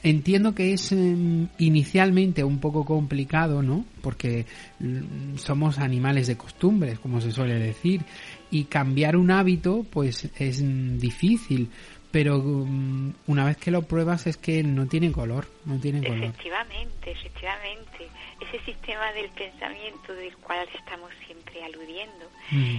entiendo 0.02 0.54
que 0.54 0.74
es 0.74 0.92
em, 0.92 1.48
inicialmente 1.56 2.44
un 2.44 2.58
poco 2.58 2.84
complicado, 2.84 3.62
¿no? 3.62 3.86
Porque 4.02 4.44
mm, 4.78 5.36
somos 5.36 5.78
animales 5.78 6.26
de 6.26 6.36
costumbres, 6.36 6.98
como 6.98 7.22
se 7.22 7.32
suele 7.32 7.54
decir, 7.58 8.02
y 8.50 8.64
cambiar 8.64 9.16
un 9.16 9.30
hábito, 9.30 9.86
pues 9.88 10.28
es 10.38 10.60
mm, 10.60 10.98
difícil 10.98 11.70
pero 12.10 12.36
um, 12.38 13.12
una 13.26 13.44
vez 13.44 13.56
que 13.56 13.70
lo 13.70 13.82
pruebas 13.82 14.26
es 14.26 14.36
que 14.36 14.62
no 14.62 14.86
tiene 14.86 15.12
color, 15.12 15.46
no 15.64 15.78
tiene 15.78 16.02
color. 16.02 16.24
Efectivamente, 16.24 17.10
efectivamente. 17.12 18.08
Ese 18.40 18.64
sistema 18.64 19.12
del 19.12 19.30
pensamiento 19.30 20.12
del 20.14 20.36
cual 20.38 20.68
estamos 20.74 21.10
siempre 21.26 21.62
aludiendo 21.62 22.26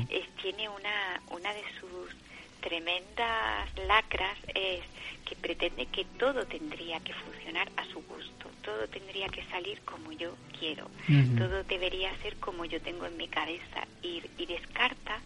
es, 0.10 0.28
tiene 0.42 0.68
una, 0.68 1.22
una 1.30 1.54
de 1.54 1.62
sus 1.80 2.16
tremendas 2.62 3.70
lacras 3.88 4.38
es 4.54 4.82
que 5.26 5.36
pretende 5.36 5.86
que 5.88 6.06
todo 6.18 6.46
tendría 6.46 7.00
que 7.00 7.14
funcionar 7.14 7.72
a 7.78 7.86
su 7.86 8.02
gusto, 8.04 8.50
todo 8.64 8.88
tendría 8.88 9.28
que 9.30 9.44
salir 9.46 9.82
como 9.82 10.12
yo 10.12 10.36
quiero, 10.60 10.90
todo 11.38 11.64
debería 11.64 12.16
ser 12.22 12.36
como 12.38 12.66
yo 12.66 12.82
tengo 12.82 13.06
en 13.06 13.18
mi 13.18 13.28
cabeza 13.28 13.88
y, 14.04 14.22
y 14.38 14.46
descarta 14.46 15.20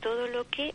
todo 0.00 0.26
lo 0.28 0.48
que 0.48 0.74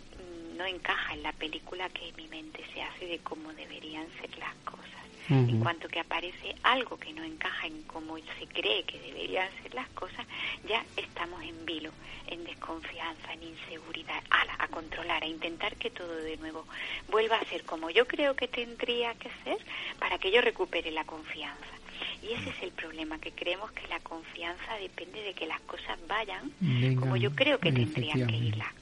no 0.56 0.66
encaja 0.66 1.14
en 1.14 1.24
la 1.24 1.34
película 1.34 1.90
que 1.90 2.12
mi 2.18 2.28
mente 2.28 2.64
se 2.74 2.82
hace 2.82 3.06
de 3.06 3.20
cómo 3.20 3.54
deberían 3.54 4.08
ser 4.20 4.38
las 4.38 4.54
cosas. 4.64 4.86
En 5.28 5.60
cuanto 5.60 5.88
que 5.88 6.00
aparece 6.00 6.54
algo 6.62 7.00
que 7.00 7.12
no 7.12 7.24
encaja 7.24 7.66
en 7.66 7.82
cómo 7.84 8.16
se 8.18 8.46
cree 8.48 8.84
que 8.84 9.00
deberían 9.00 9.50
ser 9.64 9.74
las 9.74 9.90
cosas, 9.90 10.24
ya 10.68 10.86
estamos 10.98 11.42
en 11.42 11.66
vilo, 11.66 11.90
en 12.28 12.44
desconfianza, 12.44 13.34
en 13.34 13.42
inseguridad, 13.42 14.22
a, 14.30 14.64
a 14.64 14.68
controlar, 14.68 15.24
a 15.24 15.26
intentar 15.26 15.78
que 15.78 15.90
todo 15.90 16.16
de 16.16 16.38
nuevo 16.38 16.68
vuelva 17.10 17.38
a 17.38 17.46
ser 17.46 17.64
como 17.64 17.90
yo 17.90 18.06
creo 18.06 18.36
que 18.36 18.48
tendría 18.48 19.16
que 19.16 19.32
ser 19.44 19.58
para 19.98 20.20
que 20.20 20.32
yo 20.32 20.42
recupere 20.42 20.92
la 20.92 21.06
confianza. 21.06 21.76
Y 22.22 22.34
ese 22.34 22.50
es 22.50 22.62
el 22.62 22.72
problema, 22.72 23.20
que 23.20 23.32
creemos 23.32 23.72
que 23.72 23.88
la 23.88 24.00
confianza 24.02 24.76
depende 24.80 25.22
de 25.24 25.34
que 25.34 25.48
las 25.48 25.62
cosas 25.62 25.98
vayan 26.08 26.52
como 27.00 27.16
yo 27.18 27.32
creo 27.32 27.60
que 27.60 27.72
tendrían 27.72 28.28
que 28.28 28.36
ir 28.36 28.58
las 28.58 28.74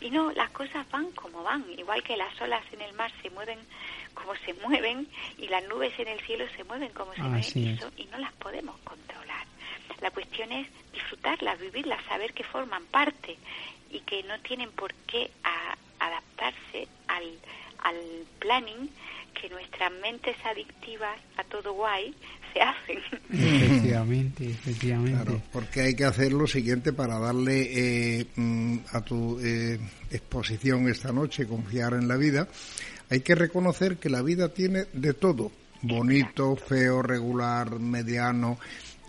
y 0.00 0.10
no, 0.10 0.30
las 0.32 0.50
cosas 0.50 0.88
van 0.90 1.10
como 1.12 1.42
van, 1.42 1.64
igual 1.76 2.02
que 2.02 2.16
las 2.16 2.40
olas 2.40 2.62
en 2.72 2.82
el 2.82 2.92
mar 2.94 3.10
se 3.22 3.30
mueven 3.30 3.58
como 4.14 4.34
se 4.36 4.54
mueven 4.54 5.06
y 5.38 5.48
las 5.48 5.64
nubes 5.68 5.96
en 5.98 6.08
el 6.08 6.20
cielo 6.20 6.44
se 6.56 6.64
mueven 6.64 6.92
como 6.92 7.14
se 7.14 7.22
mueven 7.22 7.78
y 7.96 8.04
no 8.04 8.18
las 8.18 8.32
podemos 8.34 8.76
controlar. 8.78 9.46
La 10.00 10.10
cuestión 10.10 10.52
es 10.52 10.68
disfrutarlas, 10.92 11.58
vivirlas, 11.58 12.04
saber 12.04 12.32
que 12.32 12.44
forman 12.44 12.84
parte 12.86 13.36
y 13.90 14.00
que 14.00 14.22
no 14.24 14.38
tienen 14.40 14.70
por 14.72 14.92
qué 15.06 15.30
adaptarse 15.98 16.88
al, 17.08 17.38
al 17.80 17.96
planning 18.38 18.90
que 19.34 19.48
nuestras 19.48 19.92
mentes 19.92 20.36
adictivas 20.44 21.18
a 21.36 21.44
todo 21.44 21.72
guay 21.72 22.14
hacen. 22.60 22.98
Efectivamente, 23.30 24.50
efectivamente. 24.50 25.22
Claro, 25.22 25.42
porque 25.52 25.80
hay 25.82 25.94
que 25.94 26.04
hacer 26.04 26.32
lo 26.32 26.46
siguiente 26.46 26.92
para 26.92 27.18
darle 27.18 28.20
eh, 28.20 28.26
mm, 28.36 28.78
a 28.92 29.00
tu 29.02 29.38
eh, 29.40 29.78
exposición 30.10 30.88
esta 30.88 31.12
noche, 31.12 31.46
confiar 31.46 31.94
en 31.94 32.08
la 32.08 32.16
vida. 32.16 32.48
Hay 33.10 33.20
que 33.20 33.34
reconocer 33.34 33.98
que 33.98 34.10
la 34.10 34.22
vida 34.22 34.48
tiene 34.48 34.84
de 34.92 35.14
todo, 35.14 35.50
bonito, 35.82 36.56
feo, 36.56 37.02
regular, 37.02 37.78
mediano, 37.78 38.58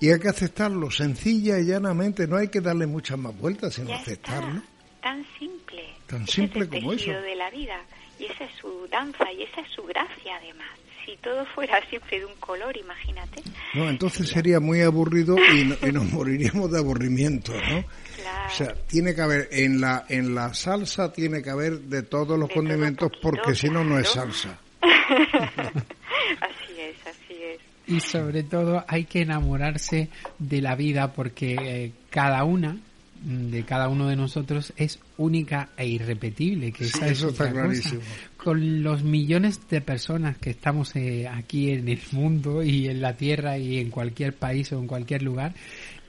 y 0.02 0.12
hay 0.12 0.20
que 0.20 0.30
aceptarlo 0.30 0.90
sencilla 0.90 1.60
y 1.60 1.66
llanamente, 1.66 2.26
no 2.26 2.38
hay 2.38 2.48
que 2.48 2.62
darle 2.62 2.88
muchas 2.88 3.18
más 3.18 3.38
vueltas, 3.38 3.74
sino 3.74 3.94
aceptarlo. 3.94 4.62
Tan 5.02 5.26
simple. 5.38 5.84
Tan 6.08 6.26
simple 6.26 6.70
como 6.70 6.94
eso. 6.94 7.12
de 7.12 7.36
la 7.36 7.50
vida. 7.50 7.82
Y 8.18 8.26
esa 8.26 8.46
es 8.46 8.52
su 8.60 8.88
danza 8.90 9.32
y 9.32 9.44
esa 9.44 9.62
es 9.62 9.70
su 9.72 9.84
gracia 9.84 10.38
además. 10.38 10.70
Si 11.10 11.17
todo 11.17 11.43
fuera 11.56 11.82
siempre 11.89 12.19
de 12.19 12.26
un 12.26 12.36
color, 12.36 12.76
imagínate. 12.78 13.41
No, 13.74 13.89
entonces 13.89 14.30
sería 14.30 14.60
muy 14.60 14.82
aburrido 14.82 15.36
y, 15.38 15.91
nos 15.91 16.12
moriríamos 16.12 16.72
de 16.72 16.78
aburrimiento, 16.78 17.52
¿no? 17.54 17.84
Claro. 18.15 18.48
O 18.48 18.52
sea, 18.52 18.76
tiene 18.88 19.15
que 19.15 19.22
haber, 19.22 19.48
en 19.52 19.82
la, 19.82 20.06
en 20.08 20.36
la 20.36 20.54
salsa 20.54 21.12
tiene 21.12 21.41
que 21.41 21.50
haber 21.50 21.80
de 21.80 22.04
todos 22.04 22.38
los 22.38 22.50
condimentos 22.52 23.12
porque 23.22 23.56
si 23.56 23.69
no, 23.69 23.84
no 23.84 23.98
es 23.98 24.10
salsa. 24.10 24.60
así 24.82 26.80
es, 26.80 27.08
así 27.08 27.34
es. 27.41 27.60
Y 27.88 28.00
sobre 28.02 28.43
todo 28.43 28.84
hay 28.88 29.06
que 29.06 29.22
enamorarse 29.22 30.10
de 30.38 30.62
la 30.62 30.76
vida 30.76 31.13
porque 31.13 31.56
eh, 31.60 31.91
cada 32.12 32.43
una 32.43 32.78
de 33.24 33.64
cada 33.64 33.90
uno 33.90 34.08
de 34.08 34.16
nosotros 34.16 34.74
es 34.78 35.00
única 35.18 35.70
e 35.78 35.88
irrepetible. 35.88 36.72
Que 36.72 36.86
esa 36.86 37.08
eso 37.08 37.28
es 37.28 37.34
está 37.34 37.52
cosa. 37.52 37.96
Con 38.38 38.84
los 38.84 39.04
millones 39.04 39.60
de 39.70 39.82
personas 39.82 40.38
que 40.38 40.52
estamos 40.52 40.96
eh, 40.96 41.28
aquí 41.28 41.72
en 41.72 41.90
el 41.90 42.02
mundo 42.12 42.64
y 42.64 42.88
en 42.88 43.02
la 43.02 43.16
Tierra 43.16 43.58
y 43.58 43.80
en 43.80 43.90
cualquier 43.90 44.36
país 44.36 44.72
o 44.72 44.80
en 44.80 44.88
cualquier 44.88 45.24
lugar, 45.24 45.54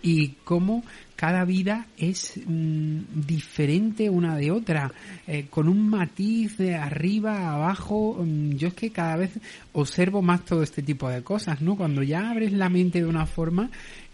y 0.03 0.29
cómo 0.45 0.83
cada 1.17 1.45
vida 1.45 1.87
es 1.99 2.41
mm, 2.47 3.01
diferente 3.27 4.09
una 4.09 4.37
de 4.37 4.51
otra, 4.51 4.93
eh, 5.27 5.47
con 5.51 5.69
un 5.69 5.91
matiz 5.91 6.57
de 6.57 6.75
arriba, 6.75 7.53
abajo. 7.53 8.17
mm, 8.25 8.53
yo 8.53 8.69
es 8.69 8.75
que 8.75 8.91
cada 8.91 9.17
vez 9.17 9.33
observo 9.73 10.23
más 10.23 10.45
todo 10.45 10.63
este 10.63 10.83
tipo 10.83 11.09
de 11.09 11.23
cosas, 11.23 11.61
¿no? 11.61 11.77
Cuando 11.77 12.03
ya 12.03 12.31
abres 12.31 12.53
la 12.53 12.71
mente 12.71 13.01
de 13.01 13.07
una 13.07 13.27
forma 13.27 13.71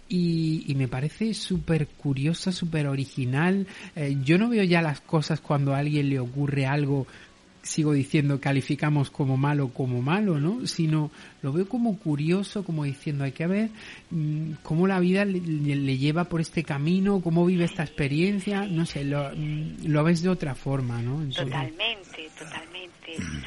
y, 0.09 0.65
y 0.67 0.75
me 0.75 0.89
parece 0.89 1.35
súper 1.35 1.87
curiosa, 1.89 2.53
súper 2.53 2.87
original. 2.87 3.67
Eh, 3.95 4.17
yo 4.25 4.39
no 4.39 4.49
veo 4.49 4.63
ya 4.65 4.83
las 4.83 5.01
cosas 5.01 5.41
cuando 5.41 5.75
a 5.75 5.79
alguien 5.79 6.09
le 6.09 6.19
ocurre 6.21 6.67
algo 6.67 7.07
sigo 7.63 7.93
diciendo, 7.93 8.41
calificamos 8.41 9.11
como 9.11 9.37
malo 9.37 9.71
como 9.71 10.01
malo, 10.01 10.39
¿no? 10.39 10.65
Sino 10.69 11.11
lo 11.43 11.53
veo 11.53 11.69
como 11.69 11.99
curioso, 11.99 12.63
como 12.63 12.85
diciendo, 12.85 13.25
hay 13.25 13.33
que 13.33 13.49
ver 13.49 13.71
mm, 14.11 14.53
cómo 14.63 14.87
la 14.87 15.01
vida 15.01 15.25
le, 15.25 15.41
le- 15.41 15.75
le 15.75 15.99
lleva 15.99 16.23
por 16.27 16.41
este 16.41 16.63
camino, 16.63 17.21
cómo 17.21 17.45
vive 17.45 17.65
esta 17.65 17.83
experiencia, 17.83 18.67
no 18.69 18.87
sé, 18.87 19.03
lo, 19.05 19.33
mm, 19.37 19.85
lo 19.89 20.05
ves 20.05 20.23
de 20.23 20.29
otra 20.29 20.55
forma, 20.55 21.03
¿no? 21.03 21.17
Totalmente, 21.35 22.31
totalmente. 22.39 22.96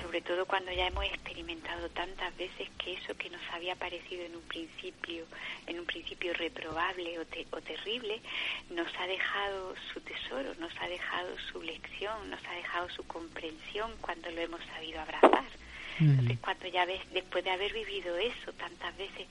Sobre 0.01 0.21
todo 0.21 0.45
cuando 0.45 0.71
ya 0.71 0.87
hemos 0.87 1.05
experimentado 1.05 1.89
tantas 1.89 2.35
veces 2.37 2.67
que 2.77 2.93
eso 2.93 3.15
que 3.17 3.29
nos 3.29 3.41
había 3.53 3.75
parecido 3.75 4.23
en 4.23 4.35
un 4.35 4.41
principio, 4.43 5.25
en 5.67 5.79
un 5.79 5.85
principio 5.85 6.33
reprobable 6.33 7.19
o, 7.19 7.25
te- 7.25 7.45
o 7.51 7.61
terrible, 7.61 8.21
nos 8.71 8.87
ha 8.99 9.05
dejado 9.07 9.75
su 9.93 10.01
tesoro, 10.01 10.53
nos 10.55 10.71
ha 10.81 10.87
dejado 10.87 11.29
su 11.51 11.61
lección, 11.61 12.29
nos 12.29 12.43
ha 12.45 12.53
dejado 12.53 12.89
su 12.89 13.05
comprensión 13.05 13.91
cuando 14.01 14.29
lo 14.31 14.41
hemos 14.41 14.61
sabido 14.65 14.99
abrazar. 15.01 15.45
Entonces, 15.99 16.37
cuando 16.39 16.67
ya 16.67 16.85
ves, 16.85 17.01
después 17.11 17.43
de 17.43 17.51
haber 17.51 17.73
vivido 17.73 18.17
eso 18.17 18.53
tantas 18.53 18.95
veces, 18.97 19.27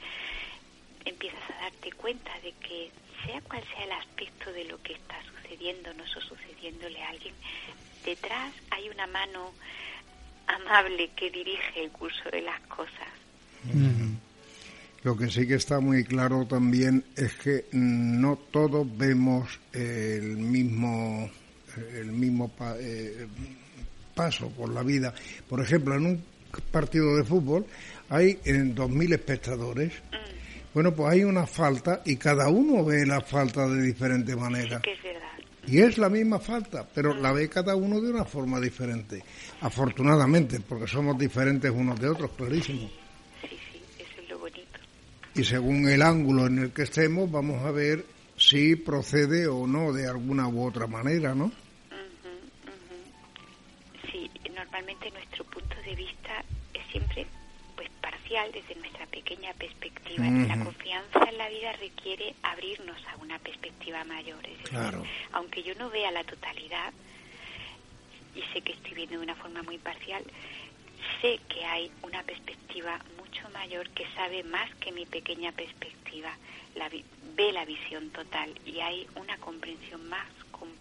empiezas 1.05 1.40
a 1.51 1.62
darte 1.62 1.92
cuenta 1.92 2.31
de 2.40 2.53
que 2.53 2.90
sea 3.24 3.40
cual 3.42 3.64
sea 3.74 3.85
el 3.85 3.92
aspecto 3.92 4.53
de 4.53 4.64
lo 4.66 4.81
que 4.83 4.92
está 4.92 5.16
sucediéndonos 5.24 6.14
o 6.16 6.20
sucediéndole 6.20 7.03
a 7.03 7.09
alguien, 7.09 7.35
detrás 8.05 8.53
hay 8.70 8.88
una 8.90 9.07
mano 9.07 9.53
amable 10.49 11.11
que 11.17 11.31
dirige 11.31 11.85
el 11.85 11.91
curso 11.91 12.29
de 12.33 12.43
las 12.43 12.61
cosas. 12.63 13.09
Lo 15.05 15.17
que 15.17 15.31
sí 15.31 15.47
que 15.47 15.55
está 15.55 15.79
muy 15.81 16.05
claro 16.05 16.47
también 16.47 17.05
es 17.17 17.35
que 17.35 17.67
no 17.73 18.37
todos 18.51 18.87
vemos 18.97 19.59
el 19.73 20.37
mismo 20.37 21.31
el 21.95 22.07
mismo 22.07 22.49
pa- 22.49 22.75
eh, 22.81 23.27
paso 24.15 24.51
por 24.51 24.69
la 24.73 24.83
vida. 24.83 25.15
Por 25.49 25.61
ejemplo, 25.61 25.95
en 25.95 26.07
un 26.07 26.25
partido 26.73 27.17
de 27.17 27.23
fútbol 27.25 27.65
hay 28.09 28.39
en 28.45 28.75
2.000 28.75 29.13
espectadores. 29.13 29.93
Bueno, 30.75 30.93
pues 30.95 31.13
hay 31.13 31.23
una 31.25 31.47
falta 31.47 32.03
y 32.05 32.17
cada 32.17 32.49
uno 32.49 32.85
ve 32.85 33.07
la 33.07 33.21
falta 33.21 33.69
de 33.69 33.81
diferente 33.83 34.35
manera. 34.35 34.81
Y 35.71 35.81
es 35.81 35.99
la 35.99 36.09
misma 36.09 36.39
falta, 36.39 36.87
pero 36.95 37.15
la 37.15 37.33
ve 37.33 37.49
cada 37.49 37.77
uno 37.77 38.01
de 38.01 38.11
una 38.11 38.25
forma 38.25 38.59
diferente. 38.61 39.23
Afortunadamente, 39.61 40.61
porque 40.61 40.87
somos 40.87 41.19
diferentes 41.19 41.71
unos 41.71 42.01
de 42.01 42.09
otros, 42.09 42.31
clarísimo. 42.37 42.89
Sí, 43.43 43.49
sí, 43.73 43.83
eso 43.99 44.23
es 44.23 44.29
lo 44.31 44.39
bonito. 44.39 44.79
y 45.35 45.45
según 45.45 45.89
el 45.89 46.03
ángulo 46.03 46.47
en 46.47 46.59
el 46.59 46.73
que 46.73 46.83
estemos 46.83 47.31
vamos 47.31 47.65
a 47.65 47.71
ver 47.71 48.05
si 48.37 48.77
procede 48.77 49.47
o 49.47 49.67
no 49.67 49.93
de 49.93 50.09
alguna 50.09 50.49
u 50.49 50.67
otra 50.67 50.87
manera, 50.87 51.35
¿no? 51.35 51.53
Sí, 54.11 54.31
normalmente 54.55 55.11
nuestro 55.11 55.45
punto 55.45 55.75
de 55.85 55.95
vista 55.95 56.45
es 56.75 56.83
siempre 56.93 57.27
desde 58.29 58.75
nuestra 58.77 59.07
pequeña 59.07 59.55
perspectiva. 59.55 60.25
La 60.25 60.62
confianza 60.62 61.21
en 61.31 61.38
la 61.38 61.49
vida 61.49 61.73
requiere 61.73 62.35
abrirnos 62.43 62.99
a 63.07 63.17
una 63.17 63.38
perspectiva 63.38 64.05
mayor. 64.05 64.38
Es 64.47 64.53
decir, 64.59 64.69
Claro. 64.69 65.03
aunque 65.33 65.62
yo 65.62 65.75
no 65.77 65.88
vea 65.88 66.11
la 66.11 66.25
totalidad 66.25 66.93
y 68.37 68.43
sé 68.53 68.61
que 68.61 68.73
estoy 68.73 68.93
viendo 68.95 69.17
de 69.17 69.23
una 69.25 69.35
forma 69.35 69.62
muy 69.62 69.79
parcial, 69.79 70.23
sé 71.23 71.41
que 71.49 71.64
hay 71.64 71.91
una 72.03 72.23
perspectiva 72.23 72.99
mucho 73.19 73.49
mayor 73.51 73.88
que 73.91 74.07
sabe 74.14 74.43
más 74.45 74.73
que 74.77 74.93
mi 74.93 75.07
pequeña 75.07 75.51
perspectiva, 75.53 76.37
la 76.75 76.88
vi- 76.91 77.05
ve 77.35 77.51
la 77.53 77.64
visión 77.64 78.11
total 78.11 78.53
y 78.67 78.81
hay 78.81 79.07
una 79.17 79.38
comprensión 79.38 80.07
más 80.09 80.27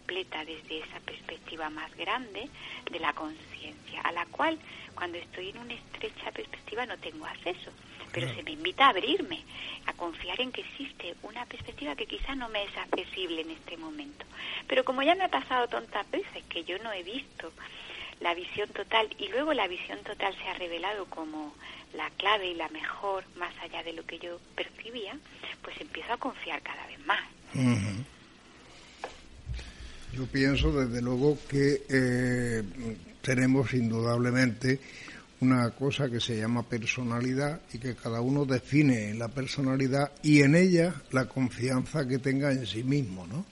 completa 0.08 0.46
desde 0.46 0.80
esa 0.80 1.02
perspectiva 1.02 1.70
más 1.70 1.94
grande 1.98 2.48
de 2.90 3.00
la 3.00 3.12
conciencia, 3.12 4.00
a 4.02 4.14
la 4.14 4.26
cual 4.28 4.58
cuando 4.96 5.18
estoy 5.18 5.50
en 5.50 5.58
una 5.58 5.74
estrecha 5.74 6.32
perspectiva 6.32 6.86
no 6.86 6.98
tengo 6.98 7.26
acceso, 7.26 7.72
pero 8.14 8.34
se 8.34 8.42
me 8.42 8.52
invita 8.52 8.86
a 8.86 8.90
abrirme, 8.90 9.44
a 9.86 9.92
confiar 9.94 10.40
en 10.40 10.54
que 10.54 10.62
existe 10.62 11.14
una 11.24 11.46
perspectiva 11.46 11.94
que 11.98 12.06
quizá 12.06 12.36
no 12.36 12.48
me 12.48 12.64
es 12.64 12.78
accesible 12.78 13.42
en 13.42 13.52
este 13.52 13.76
momento. 13.76 14.26
Pero 14.66 14.86
como 14.86 15.04
ya 15.04 15.14
me 15.14 15.26
ha 15.26 15.30
pasado 15.30 15.68
tantas 15.68 16.10
veces 16.10 16.42
que 16.48 16.64
yo 16.64 16.80
no 16.80 16.94
he 16.94 17.04
visto 17.04 17.52
la 18.22 18.34
visión 18.34 18.70
total 18.70 19.10
y 19.20 19.28
luego 19.28 19.54
la 19.54 19.68
visión 19.68 20.00
total 20.06 20.34
se 20.38 20.48
ha 20.48 20.54
revelado 20.54 21.06
como 21.08 21.54
la 21.96 22.10
clave 22.12 22.48
y 22.48 22.54
la 22.54 22.70
mejor 22.70 23.26
más 23.36 23.54
allá 23.62 23.84
de 23.84 23.92
lo 23.92 24.06
que 24.06 24.20
yo 24.20 24.40
percibía, 24.56 25.18
pues 25.64 25.76
empiezo 25.82 26.14
a 26.14 26.18
confiar 26.18 26.62
cada 26.62 26.88
vez 26.88 27.06
más. 27.06 27.24
Yo 30.18 30.26
pienso 30.26 30.72
desde 30.72 31.00
luego 31.00 31.38
que 31.48 31.84
eh, 31.88 32.64
tenemos 33.22 33.72
indudablemente 33.76 34.80
una 35.42 35.70
cosa 35.70 36.10
que 36.10 36.20
se 36.20 36.36
llama 36.36 36.64
personalidad 36.64 37.62
y 37.72 37.78
que 37.78 37.96
cada 37.96 38.20
uno 38.20 38.44
define 38.44 39.14
la 39.14 39.28
personalidad 39.28 40.12
y 40.24 40.42
en 40.42 40.56
ella 40.56 40.96
la 41.12 41.28
confianza 41.28 42.08
que 42.08 42.18
tenga 42.18 42.52
en 42.52 42.66
sí 42.66 42.84
mismo, 42.84 43.28
¿no? 43.28 43.46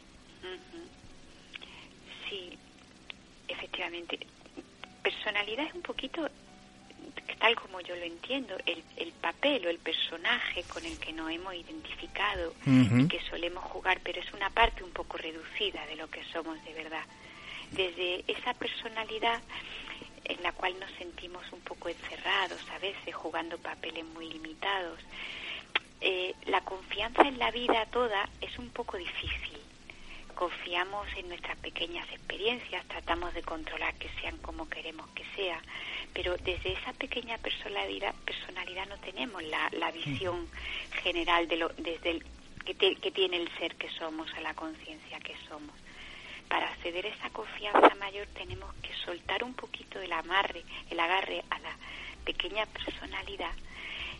Sí, 2.27 2.57
efectivamente. 3.47 4.17
Personalidad 5.03 5.67
es 5.67 5.75
un 5.75 5.83
poquito, 5.83 6.27
tal 7.39 7.55
como 7.55 7.81
yo 7.81 7.95
lo 7.95 8.03
entiendo, 8.03 8.55
el, 8.65 8.83
el 8.97 9.11
papel 9.13 9.65
o 9.65 9.69
el 9.69 9.79
personaje 9.79 10.63
con 10.63 10.85
el 10.85 10.97
que 10.99 11.13
nos 11.13 11.31
hemos 11.31 11.53
identificado 11.53 12.53
y 12.65 13.07
que 13.07 13.19
solemos 13.29 13.63
jugar, 13.65 13.99
pero 14.03 14.21
es 14.21 14.33
una 14.33 14.49
parte 14.49 14.83
un 14.83 14.91
poco 14.91 15.17
reducida 15.17 15.85
de 15.87 15.95
lo 15.95 16.09
que 16.09 16.23
somos 16.25 16.63
de 16.63 16.73
verdad. 16.73 17.03
Desde 17.71 18.23
esa 18.27 18.53
personalidad 18.53 19.41
en 20.23 20.41
la 20.43 20.51
cual 20.51 20.79
nos 20.79 20.91
sentimos 20.93 21.43
un 21.51 21.61
poco 21.61 21.89
encerrados 21.89 22.61
a 22.71 22.79
veces, 22.79 23.13
jugando 23.13 23.57
papeles 23.57 24.05
muy 24.05 24.29
limitados, 24.29 24.99
eh, 26.01 26.33
la 26.45 26.61
confianza 26.61 27.23
en 27.23 27.37
la 27.39 27.51
vida 27.51 27.85
toda 27.87 28.29
es 28.41 28.57
un 28.57 28.69
poco 28.69 28.97
difícil 28.97 29.54
confiamos 30.35 31.07
en 31.17 31.29
nuestras 31.29 31.57
pequeñas 31.57 32.07
experiencias, 32.11 32.85
tratamos 32.87 33.33
de 33.33 33.41
controlar 33.41 33.93
que 33.95 34.09
sean 34.21 34.37
como 34.39 34.69
queremos 34.69 35.07
que 35.11 35.23
sea, 35.35 35.61
pero 36.13 36.37
desde 36.37 36.73
esa 36.73 36.93
pequeña 36.93 37.37
personalidad, 37.39 38.13
personalidad 38.25 38.87
no 38.87 38.97
tenemos 38.99 39.41
la, 39.43 39.69
la 39.71 39.91
visión 39.91 40.47
general 41.03 41.47
de 41.47 41.57
lo, 41.57 41.69
desde 41.69 42.11
el, 42.11 42.25
que, 42.65 42.75
te- 42.75 42.95
que 42.95 43.11
tiene 43.11 43.37
el 43.37 43.49
ser 43.57 43.75
que 43.75 43.89
somos, 43.91 44.31
a 44.35 44.41
la 44.41 44.53
conciencia 44.53 45.19
que 45.19 45.35
somos. 45.47 45.75
Para 46.49 46.69
acceder 46.69 47.05
a 47.07 47.09
esa 47.09 47.29
confianza 47.31 47.95
mayor 47.95 48.27
tenemos 48.27 48.71
que 48.75 48.93
soltar 49.03 49.43
un 49.43 49.53
poquito 49.55 49.99
el 49.99 50.11
amarre, 50.13 50.63
el 50.91 50.99
agarre 50.99 51.43
a 51.49 51.59
la 51.59 51.75
pequeña 52.23 52.65
personalidad 52.67 53.53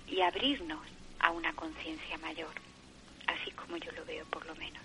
y 0.08 0.22
abrirnos 0.22 0.80
a 1.20 1.32
una 1.32 1.54
conciencia 1.54 2.18
mayor, 2.20 2.54
así 3.28 3.52
como 3.52 3.78
yo 3.78 3.92
lo 3.92 4.06
veo 4.06 4.26
por 4.26 4.46
lo 4.46 4.56
menos. 4.56 4.82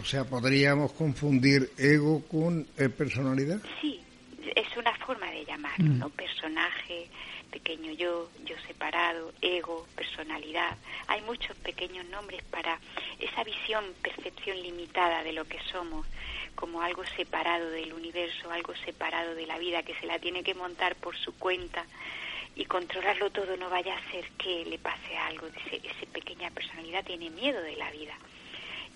O 0.00 0.04
sea, 0.04 0.24
podríamos 0.24 0.92
confundir 0.92 1.70
ego 1.76 2.22
con 2.28 2.66
eh, 2.76 2.88
personalidad. 2.88 3.60
Sí, 3.80 4.00
es 4.54 4.76
una 4.76 4.94
forma 4.96 5.30
de 5.30 5.44
llamarlo, 5.44 5.86
¿no? 5.86 6.08
Personaje, 6.10 7.08
pequeño 7.50 7.92
yo, 7.92 8.30
yo 8.44 8.54
separado, 8.66 9.32
ego, 9.40 9.86
personalidad. 9.96 10.76
Hay 11.08 11.22
muchos 11.22 11.56
pequeños 11.58 12.06
nombres 12.06 12.42
para 12.44 12.78
esa 13.18 13.42
visión, 13.44 13.84
percepción 14.02 14.62
limitada 14.62 15.22
de 15.24 15.32
lo 15.32 15.44
que 15.46 15.58
somos, 15.72 16.06
como 16.54 16.82
algo 16.82 17.04
separado 17.16 17.70
del 17.70 17.92
universo, 17.92 18.50
algo 18.50 18.74
separado 18.84 19.34
de 19.34 19.46
la 19.46 19.58
vida, 19.58 19.82
que 19.82 19.94
se 19.96 20.06
la 20.06 20.18
tiene 20.18 20.42
que 20.42 20.54
montar 20.54 20.96
por 20.96 21.16
su 21.16 21.34
cuenta 21.38 21.84
y 22.54 22.64
controlarlo 22.64 23.30
todo 23.30 23.56
no 23.56 23.70
vaya 23.70 23.96
a 23.96 24.10
ser 24.10 24.28
que 24.32 24.64
le 24.64 24.78
pase 24.78 25.16
algo. 25.16 25.46
Ese, 25.46 25.76
esa 25.76 26.12
pequeña 26.12 26.50
personalidad 26.50 27.04
tiene 27.04 27.30
miedo 27.30 27.60
de 27.62 27.76
la 27.76 27.90
vida 27.90 28.14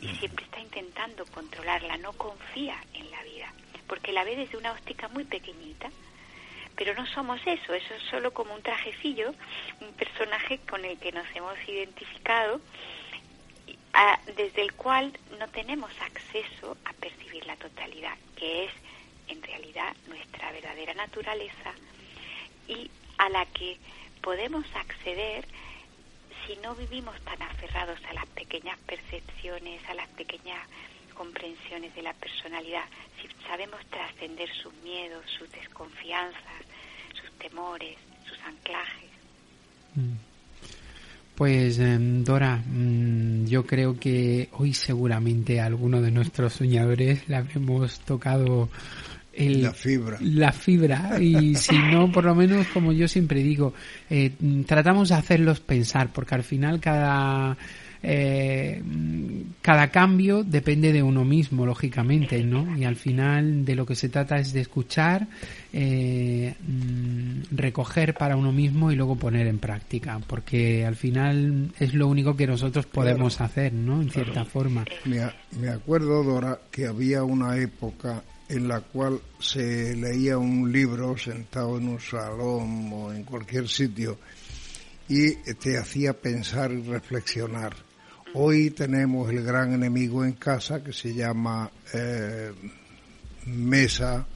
y 0.02 0.08
siempre 0.16 0.44
está 0.44 0.60
intentando 0.60 1.24
controlarla, 1.26 1.96
no 1.98 2.12
confía 2.14 2.76
en 2.92 3.10
la 3.10 3.22
vida, 3.22 3.52
porque 3.86 4.12
la 4.12 4.24
ve 4.24 4.36
desde 4.36 4.56
una 4.58 4.72
óptica 4.72 5.08
muy 5.08 5.24
pequeñita. 5.24 5.90
Pero 6.74 6.94
no 6.94 7.06
somos 7.06 7.40
eso, 7.46 7.74
eso 7.74 7.94
es 7.94 8.02
solo 8.10 8.32
como 8.32 8.54
un 8.54 8.62
trajecillo, 8.62 9.34
un 9.80 9.92
personaje 9.92 10.58
con 10.68 10.84
el 10.84 10.98
que 10.98 11.12
nos 11.12 11.26
hemos 11.34 11.56
identificado 11.68 12.60
y, 13.66 13.76
desde 14.34 14.62
el 14.62 14.72
cual 14.72 15.12
no 15.38 15.48
tenemos 15.48 15.90
acceso 16.00 16.76
a 16.86 16.92
percibir 16.94 17.46
la 17.46 17.56
totalidad, 17.56 18.16
que 18.36 18.64
es 18.64 18.70
en 19.28 19.42
realidad 19.42 19.94
nuestra 20.08 20.50
verdadera 20.50 20.94
naturaleza 20.94 21.74
y 22.66 22.90
a 23.18 23.28
la 23.28 23.44
que 23.46 23.76
podemos 24.22 24.64
acceder 24.74 25.46
si 26.46 26.56
no 26.62 26.74
vivimos 26.74 27.14
tan 27.22 27.40
aferrados 27.42 27.98
a 28.08 28.14
las 28.14 28.26
pequeñas 28.28 28.78
percepciones, 28.86 29.80
a 29.88 29.94
las 29.94 30.08
pequeñas 30.10 30.58
comprensiones 31.14 31.94
de 31.94 32.02
la 32.02 32.12
personalidad, 32.14 32.84
si 33.20 33.28
sabemos 33.46 33.80
trascender 33.86 34.48
sus 34.62 34.72
miedos, 34.82 35.24
sus 35.38 35.50
desconfianzas, 35.52 36.62
sus 37.14 37.30
temores, 37.38 37.96
sus 38.26 38.38
anclajes. 38.40 39.10
Mm. 39.94 40.32
Pues 41.34 41.78
em, 41.78 42.24
Dora, 42.24 42.56
mm, 42.56 43.46
yo 43.46 43.66
creo 43.66 43.98
que 43.98 44.48
hoy 44.52 44.74
seguramente 44.74 45.60
a 45.60 45.66
alguno 45.66 46.00
de 46.02 46.10
nuestros 46.10 46.52
soñadores 46.52 47.28
le 47.28 47.36
habremos 47.36 48.00
tocado 48.00 48.68
la 49.36 49.72
fibra. 49.72 50.18
La 50.20 50.52
fibra. 50.52 51.20
Y 51.20 51.54
si 51.54 51.76
no, 51.78 52.10
por 52.12 52.24
lo 52.24 52.34
menos, 52.34 52.66
como 52.68 52.92
yo 52.92 53.08
siempre 53.08 53.42
digo, 53.42 53.72
eh, 54.10 54.32
tratamos 54.66 55.08
de 55.08 55.14
hacerlos 55.14 55.60
pensar, 55.60 56.12
porque 56.12 56.34
al 56.34 56.42
final 56.42 56.80
cada, 56.80 57.56
eh, 58.02 58.82
cada 59.62 59.88
cambio 59.88 60.42
depende 60.44 60.92
de 60.92 61.02
uno 61.02 61.24
mismo, 61.24 61.64
lógicamente, 61.64 62.42
¿no? 62.44 62.76
Y 62.76 62.84
al 62.84 62.96
final 62.96 63.64
de 63.64 63.74
lo 63.74 63.86
que 63.86 63.94
se 63.94 64.08
trata 64.08 64.38
es 64.38 64.52
de 64.52 64.60
escuchar, 64.60 65.28
eh, 65.72 66.54
mm, 66.60 67.56
recoger 67.56 68.14
para 68.14 68.36
uno 68.36 68.52
mismo 68.52 68.92
y 68.92 68.96
luego 68.96 69.16
poner 69.16 69.46
en 69.46 69.58
práctica, 69.58 70.20
porque 70.26 70.84
al 70.84 70.96
final 70.96 71.70
es 71.78 71.94
lo 71.94 72.08
único 72.08 72.36
que 72.36 72.46
nosotros 72.46 72.86
podemos 72.86 73.40
hacer, 73.40 73.72
¿no? 73.72 74.02
En 74.02 74.10
cierta 74.10 74.44
forma. 74.44 74.84
Me, 75.04 75.20
me 75.58 75.68
acuerdo, 75.68 76.22
Dora, 76.22 76.58
que 76.70 76.86
había 76.86 77.22
una 77.22 77.56
época 77.56 78.22
en 78.52 78.68
la 78.68 78.80
cual 78.80 79.18
se 79.40 79.96
leía 79.96 80.36
un 80.36 80.70
libro 80.70 81.16
sentado 81.16 81.78
en 81.78 81.88
un 81.88 82.00
salón 82.00 82.90
o 82.92 83.10
en 83.10 83.24
cualquier 83.24 83.66
sitio 83.66 84.18
y 85.08 85.32
te 85.54 85.78
hacía 85.78 86.12
pensar 86.12 86.70
y 86.70 86.82
reflexionar. 86.82 87.74
Hoy 88.34 88.70
tenemos 88.70 89.30
el 89.30 89.42
gran 89.42 89.72
enemigo 89.72 90.22
en 90.24 90.32
casa 90.32 90.84
que 90.84 90.92
se 90.92 91.14
llama 91.14 91.70
eh, 91.94 92.52
mesa, 93.46 94.26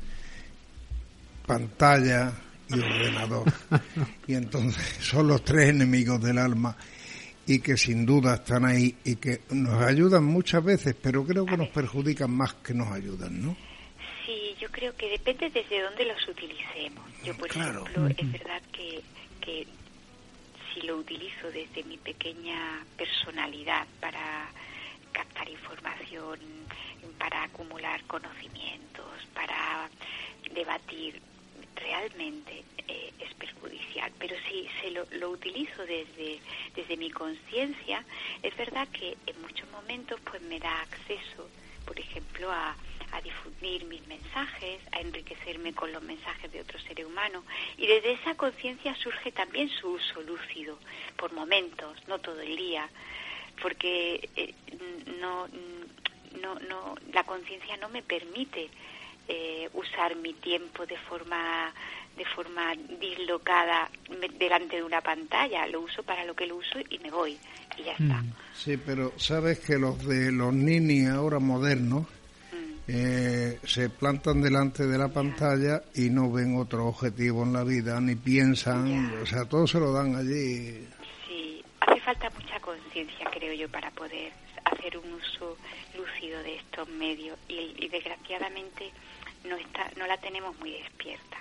pantalla 1.46 2.32
y 2.70 2.80
ordenador. 2.80 3.52
Y 4.26 4.34
entonces 4.34 4.82
son 5.00 5.28
los 5.28 5.44
tres 5.44 5.68
enemigos 5.68 6.22
del 6.22 6.38
alma 6.38 6.74
y 7.46 7.58
que 7.58 7.76
sin 7.76 8.06
duda 8.06 8.36
están 8.36 8.64
ahí 8.64 8.96
y 9.04 9.16
que 9.16 9.42
nos 9.50 9.82
ayudan 9.82 10.24
muchas 10.24 10.64
veces, 10.64 10.96
pero 11.00 11.24
creo 11.24 11.44
que 11.44 11.56
nos 11.58 11.68
perjudican 11.68 12.30
más 12.30 12.54
que 12.54 12.72
nos 12.72 12.88
ayudan, 12.88 13.42
¿no? 13.42 13.75
Yo 14.58 14.70
creo 14.70 14.96
que 14.96 15.08
depende 15.08 15.50
desde 15.50 15.82
dónde 15.82 16.04
los 16.04 16.28
utilicemos. 16.28 17.04
Yo, 17.22 17.36
por 17.36 17.50
ejemplo, 17.50 18.08
es 18.08 18.32
verdad 18.32 18.62
que, 18.72 19.02
que 19.40 19.66
si 20.72 20.82
lo 20.82 20.96
utilizo 20.96 21.50
desde 21.50 21.84
mi 21.84 21.96
pequeña 21.98 22.84
personalidad 22.96 23.86
para 24.00 24.48
captar 25.12 25.48
información, 25.48 26.38
para 27.18 27.44
acumular 27.44 28.02
conocimientos, 28.04 29.06
para 29.34 29.88
debatir, 30.52 31.20
realmente 31.76 32.64
eh, 32.88 33.12
es 33.18 33.34
perjudicial. 33.34 34.12
Pero 34.18 34.36
si 34.48 34.68
se 34.80 34.90
lo, 34.90 35.06
lo 35.18 35.30
utilizo 35.30 35.82
desde, 35.86 36.40
desde 36.74 36.96
mi 36.96 37.10
conciencia, 37.10 38.04
es 38.42 38.56
verdad 38.56 38.88
que 38.88 39.16
en 39.26 39.40
muchos 39.40 39.70
momentos 39.70 40.20
pues 40.28 40.42
me 40.42 40.58
da 40.58 40.82
acceso, 40.82 41.48
por 41.86 41.98
ejemplo, 41.98 42.50
a, 42.50 42.76
a 43.12 43.20
difundir 43.20 43.84
mis 43.84 44.06
mensajes, 44.06 44.80
a 44.92 45.00
enriquecerme 45.00 45.72
con 45.72 45.92
los 45.92 46.02
mensajes 46.02 46.50
de 46.52 46.60
otro 46.60 46.78
ser 46.80 47.04
humano. 47.04 47.44
Y 47.76 47.86
desde 47.86 48.12
esa 48.12 48.34
conciencia 48.34 48.94
surge 48.96 49.32
también 49.32 49.68
su 49.68 49.88
uso 49.90 50.22
lúcido, 50.22 50.78
por 51.16 51.32
momentos, 51.32 51.96
no 52.08 52.18
todo 52.18 52.40
el 52.40 52.56
día, 52.56 52.88
porque 53.62 54.28
eh, 54.36 54.54
no, 55.20 55.48
no, 56.40 56.54
no, 56.68 56.94
la 57.12 57.24
conciencia 57.24 57.76
no 57.76 57.88
me 57.88 58.02
permite 58.02 58.68
eh, 59.28 59.68
usar 59.74 60.16
mi 60.16 60.34
tiempo 60.34 60.86
de 60.86 60.96
forma 60.98 61.72
de 62.16 62.24
forma 62.24 62.74
dislocada 62.98 63.90
delante 64.38 64.76
de 64.76 64.82
una 64.82 65.02
pantalla 65.02 65.66
lo 65.66 65.82
uso 65.82 66.02
para 66.02 66.24
lo 66.24 66.34
que 66.34 66.46
lo 66.46 66.56
uso 66.56 66.78
y 66.88 66.98
me 67.00 67.10
voy 67.10 67.36
y 67.76 67.82
ya 67.82 67.92
está 67.92 68.22
mm. 68.22 68.32
sí 68.54 68.76
pero 68.76 69.12
sabes 69.18 69.58
que 69.58 69.78
los 69.78 70.06
de 70.06 70.32
los 70.32 70.54
nini 70.54 71.06
ahora 71.06 71.40
modernos 71.40 72.06
eh, 72.88 73.58
se 73.64 73.90
plantan 73.90 74.40
delante 74.40 74.86
de 74.86 74.96
la 74.96 75.08
pantalla 75.08 75.82
y 75.94 76.08
no 76.08 76.30
ven 76.30 76.56
otro 76.56 76.86
objetivo 76.86 77.42
en 77.42 77.52
la 77.52 77.64
vida, 77.64 78.00
ni 78.00 78.14
piensan, 78.14 79.12
o 79.22 79.26
sea, 79.26 79.44
todo 79.44 79.66
se 79.66 79.80
lo 79.80 79.92
dan 79.92 80.14
allí. 80.14 80.86
Sí, 81.26 81.64
hace 81.80 82.00
falta 82.00 82.30
mucha 82.30 82.60
conciencia, 82.60 83.28
creo 83.32 83.52
yo, 83.54 83.68
para 83.68 83.90
poder 83.90 84.32
hacer 84.64 84.98
un 84.98 85.14
uso 85.14 85.56
lúcido 85.96 86.40
de 86.44 86.56
estos 86.56 86.88
medios 86.90 87.36
y, 87.48 87.88
desgraciadamente 87.88 88.92
no, 89.44 89.56
está, 89.56 89.90
no 89.96 90.06
la 90.06 90.16
tenemos 90.18 90.56
muy 90.60 90.70
despierta. 90.70 91.38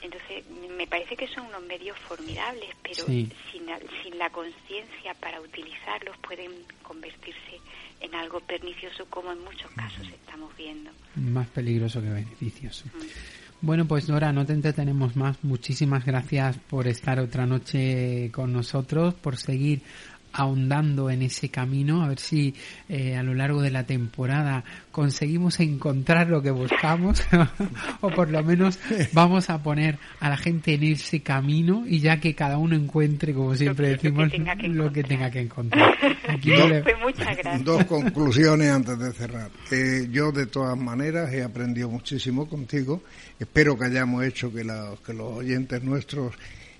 Entonces, 0.00 0.44
me 0.76 0.86
parece 0.86 1.16
que 1.16 1.26
son 1.26 1.46
unos 1.46 1.62
medios 1.62 1.98
formidables, 2.00 2.70
pero 2.82 3.06
sin, 3.06 3.32
sin 3.50 4.18
la 4.18 4.30
conciencia 4.30 5.14
para 5.14 5.40
utilizarlos 5.40 6.16
pueden 6.18 6.52
convertirse 6.82 7.58
en 8.04 8.14
algo 8.14 8.40
pernicioso 8.40 9.06
como 9.06 9.32
en 9.32 9.42
muchos 9.42 9.70
casos 9.72 10.06
estamos 10.08 10.54
viendo. 10.56 10.90
Más 11.16 11.48
peligroso 11.48 12.02
que 12.02 12.10
beneficioso. 12.10 12.84
Bueno, 13.60 13.86
pues 13.86 14.08
Nora, 14.10 14.30
no 14.30 14.44
te 14.44 14.52
entretenemos 14.52 15.16
más. 15.16 15.42
Muchísimas 15.42 16.04
gracias 16.04 16.58
por 16.58 16.86
estar 16.86 17.18
otra 17.18 17.46
noche 17.46 18.30
con 18.30 18.52
nosotros, 18.52 19.14
por 19.14 19.36
seguir 19.36 19.80
ahondando 20.34 21.10
en 21.10 21.22
ese 21.22 21.48
camino, 21.48 22.02
a 22.02 22.08
ver 22.08 22.18
si 22.18 22.54
eh, 22.88 23.16
a 23.16 23.22
lo 23.22 23.34
largo 23.34 23.62
de 23.62 23.70
la 23.70 23.84
temporada 23.84 24.64
conseguimos 24.90 25.60
encontrar 25.60 26.28
lo 26.28 26.42
que 26.42 26.50
buscamos 26.50 27.22
o 28.00 28.10
por 28.10 28.30
lo 28.30 28.42
menos 28.42 28.78
vamos 29.12 29.48
a 29.48 29.62
poner 29.62 29.98
a 30.20 30.28
la 30.28 30.36
gente 30.36 30.74
en 30.74 30.82
ese 30.84 31.20
camino 31.20 31.84
y 31.86 32.00
ya 32.00 32.18
que 32.18 32.34
cada 32.34 32.58
uno 32.58 32.74
encuentre, 32.74 33.32
como 33.32 33.54
siempre 33.54 33.90
decimos, 33.90 34.30
lo 34.62 34.92
que 34.92 35.04
tenga 35.04 35.30
que 35.30 35.40
encontrar. 35.40 35.94
Pues 36.42 37.64
dos 37.64 37.84
conclusiones 37.84 38.70
antes 38.70 38.98
de 38.98 39.12
cerrar. 39.12 39.50
Eh, 39.70 40.08
yo 40.10 40.32
de 40.32 40.46
todas 40.46 40.76
maneras 40.76 41.32
he 41.32 41.42
aprendido 41.42 41.88
muchísimo 41.88 42.48
contigo. 42.48 43.02
Espero 43.38 43.78
que 43.78 43.86
hayamos 43.86 44.24
hecho 44.24 44.52
que, 44.52 44.62
que 45.06 45.12
los 45.12 45.32
oyentes 45.32 45.82
nuestros 45.82 46.34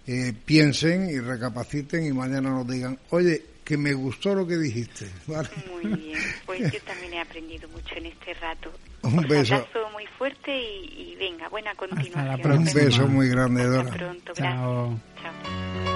eh, 0.07 0.33
piensen 0.45 1.09
y 1.09 1.19
recapaciten 1.19 2.05
y 2.07 2.13
mañana 2.13 2.51
nos 2.51 2.69
digan, 2.69 2.99
oye, 3.11 3.43
que 3.65 3.79
me 3.79 3.95
gustó 3.95 4.35
lo 4.35 4.47
que 4.47 4.57
dijiste. 4.57 5.09
Muy 5.27 5.95
bien, 5.95 6.19
pues 6.45 6.73
yo 6.73 6.81
también 6.83 7.15
he 7.15 7.21
aprendido 7.21 7.69
mucho 7.69 7.95
en 7.97 8.07
este 8.07 8.35
rato. 8.35 8.71
Un 9.03 9.23
beso. 9.29 9.55
abrazo 9.57 9.91
muy 9.93 10.07
fuerte 10.19 10.51
y, 10.51 11.15
venga, 11.19 11.49
buena 11.51 11.75
continuación. 11.75 12.53
Un 12.53 12.65
beso 12.73 13.07
muy 13.07 13.29
grande, 13.29 13.65
Dora. 13.65 13.83
Hasta 13.83 13.97
pronto, 13.97 14.33
Chao. 14.33 14.99
Chao. 15.21 15.94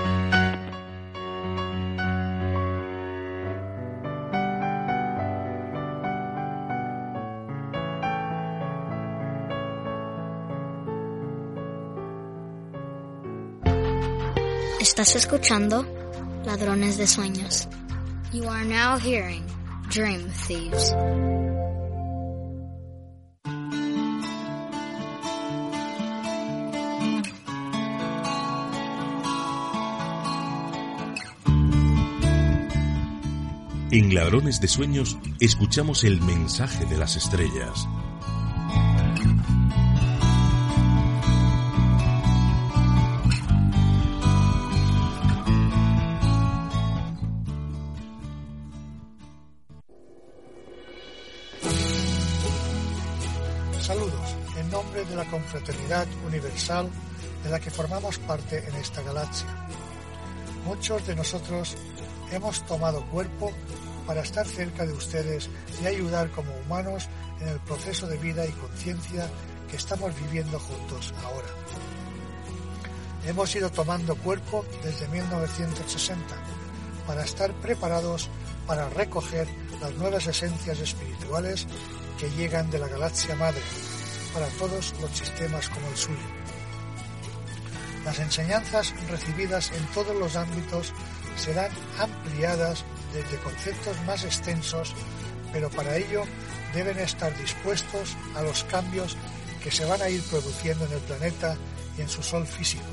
Estás 14.80 15.16
escuchando 15.16 15.84
Ladrones 16.46 16.98
de 16.98 17.08
Sueños. 17.08 17.68
You 18.32 18.48
are 18.48 18.64
now 18.64 18.96
hearing 18.96 19.44
Dream 19.90 20.30
Thieves. 20.46 20.94
En 33.90 34.14
Ladrones 34.14 34.60
de 34.60 34.68
Sueños 34.68 35.18
escuchamos 35.40 36.04
el 36.04 36.20
mensaje 36.20 36.84
de 36.84 36.98
las 36.98 37.16
estrellas 37.16 37.88
universal 56.26 56.90
de 57.42 57.48
la 57.48 57.58
que 57.58 57.70
formamos 57.70 58.18
parte 58.18 58.62
en 58.68 58.74
esta 58.74 59.00
galaxia. 59.00 59.48
Muchos 60.66 61.06
de 61.06 61.16
nosotros 61.16 61.76
hemos 62.30 62.66
tomado 62.66 63.06
cuerpo 63.06 63.52
para 64.06 64.20
estar 64.20 64.46
cerca 64.46 64.84
de 64.84 64.92
ustedes 64.92 65.48
y 65.82 65.86
ayudar 65.86 66.30
como 66.30 66.52
humanos 66.58 67.08
en 67.40 67.48
el 67.48 67.60
proceso 67.60 68.06
de 68.06 68.18
vida 68.18 68.44
y 68.44 68.52
conciencia 68.52 69.30
que 69.70 69.76
estamos 69.76 70.14
viviendo 70.20 70.58
juntos 70.60 71.14
ahora. 71.24 71.48
Hemos 73.26 73.54
ido 73.56 73.70
tomando 73.70 74.14
cuerpo 74.16 74.66
desde 74.84 75.08
1960 75.08 76.22
para 77.06 77.24
estar 77.24 77.50
preparados 77.62 78.28
para 78.66 78.90
recoger 78.90 79.48
las 79.80 79.94
nuevas 79.94 80.26
esencias 80.26 80.80
espirituales 80.80 81.66
que 82.18 82.30
llegan 82.32 82.70
de 82.70 82.78
la 82.78 82.88
galaxia 82.88 83.34
madre 83.36 83.62
para 84.28 84.46
todos 84.48 84.94
los 85.00 85.10
sistemas 85.16 85.68
como 85.68 85.88
el 85.88 85.96
suyo. 85.96 86.26
Las 88.04 88.18
enseñanzas 88.18 88.94
recibidas 89.10 89.70
en 89.72 89.84
todos 89.88 90.16
los 90.16 90.36
ámbitos 90.36 90.92
serán 91.36 91.70
ampliadas 91.98 92.84
desde 93.12 93.38
conceptos 93.38 93.96
más 94.06 94.24
extensos, 94.24 94.94
pero 95.52 95.70
para 95.70 95.96
ello 95.96 96.24
deben 96.74 96.98
estar 96.98 97.36
dispuestos 97.38 98.16
a 98.34 98.42
los 98.42 98.64
cambios 98.64 99.16
que 99.62 99.70
se 99.70 99.84
van 99.84 100.02
a 100.02 100.08
ir 100.08 100.22
produciendo 100.22 100.86
en 100.86 100.92
el 100.92 101.00
planeta 101.00 101.56
y 101.96 102.02
en 102.02 102.08
su 102.08 102.22
Sol 102.22 102.46
físico. 102.46 102.84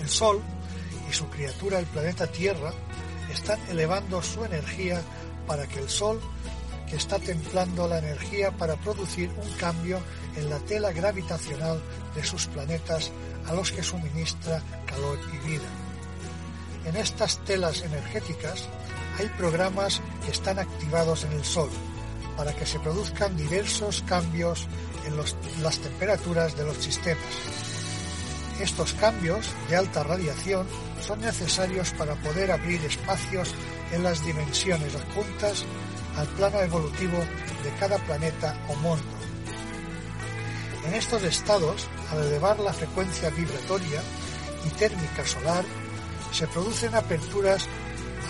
El 0.00 0.08
Sol 0.08 0.42
y 1.08 1.12
su 1.12 1.28
criatura, 1.28 1.78
el 1.78 1.86
planeta 1.86 2.26
Tierra, 2.26 2.72
están 3.32 3.58
elevando 3.68 4.22
su 4.22 4.44
energía 4.44 5.02
para 5.46 5.66
que 5.66 5.80
el 5.80 5.88
Sol, 5.88 6.20
que 6.88 6.96
está 6.96 7.18
templando 7.18 7.86
la 7.86 7.98
energía 7.98 8.50
para 8.50 8.76
producir 8.76 9.30
un 9.30 9.50
cambio 9.52 10.00
en 10.36 10.48
la 10.50 10.58
tela 10.60 10.92
gravitacional 10.92 11.80
de 12.14 12.24
sus 12.24 12.46
planetas 12.46 13.10
a 13.46 13.52
los 13.52 13.72
que 13.72 13.82
suministra 13.82 14.62
calor 14.86 15.18
y 15.32 15.48
vida. 15.48 15.68
En 16.86 16.96
estas 16.96 17.38
telas 17.44 17.82
energéticas 17.82 18.68
hay 19.18 19.28
programas 19.36 20.00
que 20.24 20.30
están 20.30 20.58
activados 20.58 21.24
en 21.24 21.32
el 21.32 21.44
Sol 21.44 21.70
para 22.36 22.54
que 22.54 22.66
se 22.66 22.78
produzcan 22.78 23.36
diversos 23.36 24.02
cambios 24.06 24.66
en 25.06 25.16
las 25.62 25.78
temperaturas 25.78 26.56
de 26.56 26.64
los 26.64 26.76
sistemas. 26.76 27.18
Estos 28.60 28.92
cambios 28.94 29.46
de 29.68 29.76
alta 29.76 30.02
radiación 30.02 30.66
son 31.00 31.20
necesarios 31.20 31.92
para 31.92 32.14
poder 32.16 32.50
abrir 32.50 32.84
espacios 32.84 33.54
en 33.92 34.02
las 34.02 34.24
dimensiones 34.24 34.94
adjuntas 34.94 35.64
al 36.18 36.26
plano 36.28 36.60
evolutivo 36.60 37.18
de 37.62 37.70
cada 37.78 37.96
planeta 37.98 38.56
o 38.68 38.74
mundo. 38.76 39.04
En 40.84 40.94
estos 40.94 41.22
estados, 41.22 41.86
al 42.10 42.24
elevar 42.24 42.58
la 42.58 42.72
frecuencia 42.72 43.30
vibratoria 43.30 44.02
y 44.66 44.68
térmica 44.70 45.24
solar, 45.24 45.64
se 46.32 46.46
producen 46.48 46.94
aperturas 46.94 47.66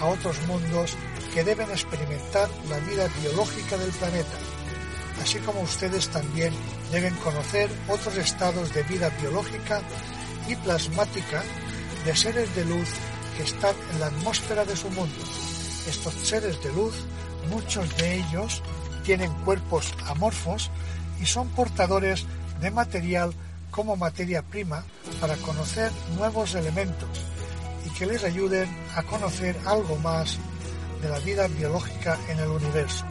a 0.01 0.07
otros 0.07 0.41
mundos 0.47 0.97
que 1.33 1.45
deben 1.45 1.71
experimentar 1.71 2.49
la 2.69 2.79
vida 2.81 3.09
biológica 3.21 3.77
del 3.77 3.91
planeta, 3.93 4.39
así 5.23 5.39
como 5.41 5.61
ustedes 5.61 6.09
también 6.09 6.53
deben 6.93 7.15
conocer 7.17 7.71
otros 7.89 8.17
estados 8.17 8.73
de 8.75 8.83
vida 8.85 9.09
biológica 9.21 9.81
y 10.47 10.57
plasmática 10.57 11.43
de 12.05 12.17
seres 12.17 12.55
de 12.55 12.65
luz 12.65 12.89
que 13.37 13.45
están 13.45 13.75
en 13.93 14.01
la 14.01 14.07
atmósfera 14.07 14.65
de 14.65 14.77
su 14.77 14.91
mundo. 14.91 15.25
Estos 15.87 16.15
seres 16.15 16.63
de 16.63 16.73
luz, 16.73 16.95
muchos 17.51 17.97
de 17.97 18.17
ellos 18.17 18.63
tienen 19.05 19.33
cuerpos 19.45 19.93
amorfos 20.07 20.71
y 21.21 21.27
son 21.27 21.49
portadores 21.49 22.27
de 22.61 22.71
material 22.71 23.33
como 23.71 23.97
materia 23.97 24.43
prima 24.43 24.85
para 25.21 25.37
conocer 25.37 25.91
nuevos 26.17 26.55
elementos 26.55 27.09
y 27.87 27.91
que 27.91 28.07
les 28.07 28.25
ayuden 28.25 28.69
a 28.97 29.03
conocer 29.03 29.57
algo 29.67 29.97
más 29.97 30.39
de 31.03 31.09
la 31.09 31.19
vida 31.21 31.47
biológica 31.49 32.19
en 32.29 32.39
el 32.39 32.49
universo. 32.49 33.05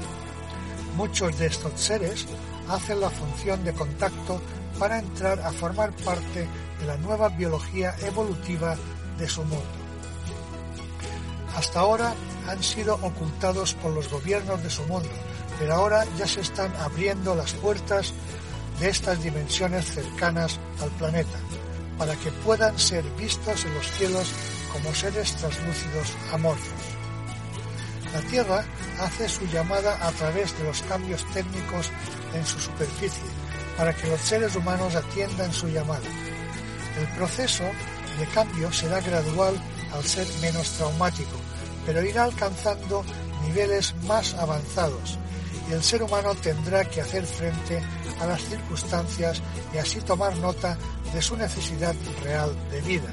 Muchos 0.95 1.37
de 1.37 1.47
estos 1.47 1.79
seres 1.79 2.27
hacen 2.69 2.99
la 2.99 3.09
función 3.09 3.63
de 3.63 3.73
contacto 3.73 4.41
para 4.77 4.99
entrar 4.99 5.39
a 5.39 5.51
formar 5.51 5.91
parte 6.03 6.47
de 6.79 6.85
la 6.85 6.97
nueva 6.97 7.29
biología 7.29 7.95
evolutiva 8.01 8.75
de 9.17 9.27
su 9.27 9.41
mundo. 9.43 9.86
Hasta 11.57 11.79
ahora 11.79 12.13
han 12.47 12.61
sido 12.61 12.99
ocultados 13.01 13.73
por 13.73 13.91
los 13.91 14.07
gobiernos 14.11 14.61
de 14.61 14.69
su 14.69 14.83
mundo, 14.83 15.09
pero 15.57 15.73
ahora 15.73 16.05
ya 16.15 16.27
se 16.27 16.41
están 16.41 16.71
abriendo 16.75 17.33
las 17.33 17.53
puertas 17.53 18.13
de 18.79 18.89
estas 18.89 19.23
dimensiones 19.23 19.85
cercanas 19.85 20.59
al 20.83 20.91
planeta, 20.91 21.39
para 21.97 22.15
que 22.15 22.29
puedan 22.45 22.77
ser 22.77 23.03
vistos 23.17 23.65
en 23.65 23.73
los 23.73 23.91
cielos 23.93 24.31
como 24.71 24.93
seres 24.93 25.35
translúcidos 25.37 26.13
amorfos. 26.31 26.83
La 28.13 28.21
Tierra 28.29 28.63
hace 28.99 29.27
su 29.27 29.47
llamada 29.47 29.97
a 30.07 30.11
través 30.11 30.55
de 30.59 30.63
los 30.63 30.83
cambios 30.83 31.25
técnicos 31.33 31.89
en 32.35 32.45
su 32.45 32.59
superficie, 32.59 33.25
para 33.75 33.95
que 33.95 34.05
los 34.05 34.21
seres 34.21 34.55
humanos 34.55 34.93
atiendan 34.93 35.51
su 35.51 35.69
llamada. 35.69 36.05
El 36.99 37.07
proceso 37.17 37.63
de 38.19 38.27
cambio 38.27 38.71
será 38.71 39.01
gradual 39.01 39.59
al 39.97 40.03
ser 40.03 40.27
menos 40.41 40.69
traumático, 40.71 41.37
pero 41.85 42.03
irá 42.03 42.23
alcanzando 42.23 43.03
niveles 43.47 43.95
más 44.03 44.33
avanzados 44.35 45.17
y 45.69 45.73
el 45.73 45.83
ser 45.83 46.03
humano 46.03 46.33
tendrá 46.35 46.85
que 46.85 47.01
hacer 47.01 47.25
frente 47.25 47.81
a 48.19 48.27
las 48.27 48.41
circunstancias 48.43 49.41
y 49.73 49.77
así 49.77 49.99
tomar 50.01 50.35
nota 50.37 50.77
de 51.13 51.21
su 51.21 51.35
necesidad 51.35 51.95
real 52.23 52.55
de 52.71 52.81
vida. 52.81 53.09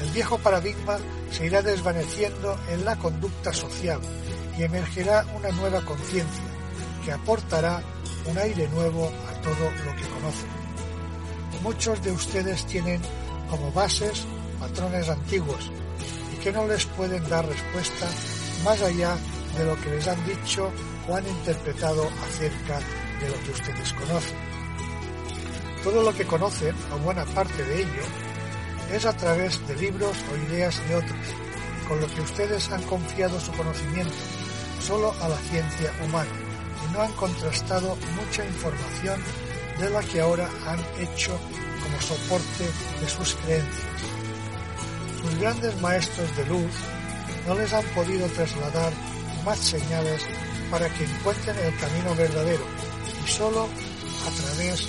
El 0.00 0.10
viejo 0.10 0.38
paradigma 0.38 0.98
se 1.30 1.46
irá 1.46 1.62
desvaneciendo 1.62 2.58
en 2.70 2.84
la 2.84 2.96
conducta 2.96 3.52
social 3.52 4.00
y 4.58 4.64
emergerá 4.64 5.24
una 5.36 5.50
nueva 5.50 5.84
conciencia 5.84 6.44
que 7.04 7.12
aportará 7.12 7.82
un 8.26 8.38
aire 8.38 8.68
nuevo 8.68 9.06
a 9.06 9.40
todo 9.40 9.70
lo 9.84 9.96
que 9.96 10.08
conocen. 10.08 10.50
Muchos 11.62 12.02
de 12.02 12.10
ustedes 12.10 12.66
tienen 12.66 13.00
como 13.48 13.70
bases 13.72 14.24
patrones 14.58 15.08
antiguos 15.08 15.70
que 16.42 16.52
no 16.52 16.66
les 16.66 16.84
pueden 16.86 17.28
dar 17.28 17.46
respuesta 17.46 18.08
más 18.64 18.80
allá 18.82 19.16
de 19.56 19.64
lo 19.64 19.80
que 19.80 19.90
les 19.90 20.08
han 20.08 20.26
dicho 20.26 20.70
o 21.08 21.14
han 21.14 21.26
interpretado 21.26 22.08
acerca 22.24 22.80
de 23.20 23.28
lo 23.28 23.44
que 23.44 23.50
ustedes 23.52 23.92
conocen. 23.92 24.36
Todo 25.84 26.02
lo 26.02 26.12
que 26.12 26.24
conocen, 26.24 26.74
o 26.92 26.98
buena 26.98 27.24
parte 27.26 27.64
de 27.64 27.82
ello, 27.82 28.02
es 28.92 29.06
a 29.06 29.16
través 29.16 29.66
de 29.68 29.76
libros 29.76 30.16
o 30.32 30.52
ideas 30.52 30.76
de 30.88 30.96
otros, 30.96 31.26
con 31.88 32.00
lo 32.00 32.06
que 32.08 32.20
ustedes 32.20 32.70
han 32.70 32.82
confiado 32.82 33.38
su 33.38 33.52
conocimiento 33.52 34.14
solo 34.80 35.14
a 35.22 35.28
la 35.28 35.36
ciencia 35.36 35.92
humana 36.04 36.30
y 36.84 36.92
no 36.92 37.02
han 37.02 37.12
contrastado 37.12 37.96
mucha 38.16 38.44
información 38.44 39.20
de 39.78 39.90
la 39.90 40.02
que 40.02 40.20
ahora 40.20 40.48
han 40.66 40.80
hecho 41.00 41.38
como 41.82 42.00
soporte 42.00 42.64
de 43.00 43.08
sus 43.08 43.34
creencias. 43.36 44.11
Sus 45.22 45.38
grandes 45.38 45.80
maestros 45.80 46.36
de 46.36 46.46
luz 46.46 46.72
no 47.46 47.54
les 47.54 47.72
han 47.72 47.84
podido 47.94 48.26
trasladar 48.28 48.92
más 49.44 49.58
señales 49.58 50.22
para 50.70 50.88
que 50.88 51.04
encuentren 51.04 51.56
el 51.58 51.76
camino 51.78 52.14
verdadero 52.16 52.64
y 53.24 53.28
solo 53.28 53.68
a 54.26 54.30
través 54.42 54.88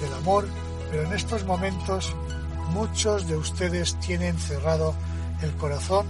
del 0.00 0.12
amor, 0.14 0.46
pero 0.90 1.04
en 1.04 1.12
estos 1.12 1.44
momentos 1.44 2.14
muchos 2.70 3.26
de 3.26 3.36
ustedes 3.36 3.98
tienen 4.00 4.38
cerrado 4.38 4.94
el 5.42 5.52
corazón 5.56 6.06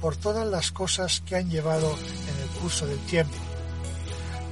por 0.00 0.16
todas 0.16 0.46
las 0.46 0.72
cosas 0.72 1.22
que 1.26 1.36
han 1.36 1.48
llevado 1.48 1.90
en 1.92 2.42
el 2.42 2.48
curso 2.60 2.86
del 2.86 2.98
tiempo. 3.00 3.36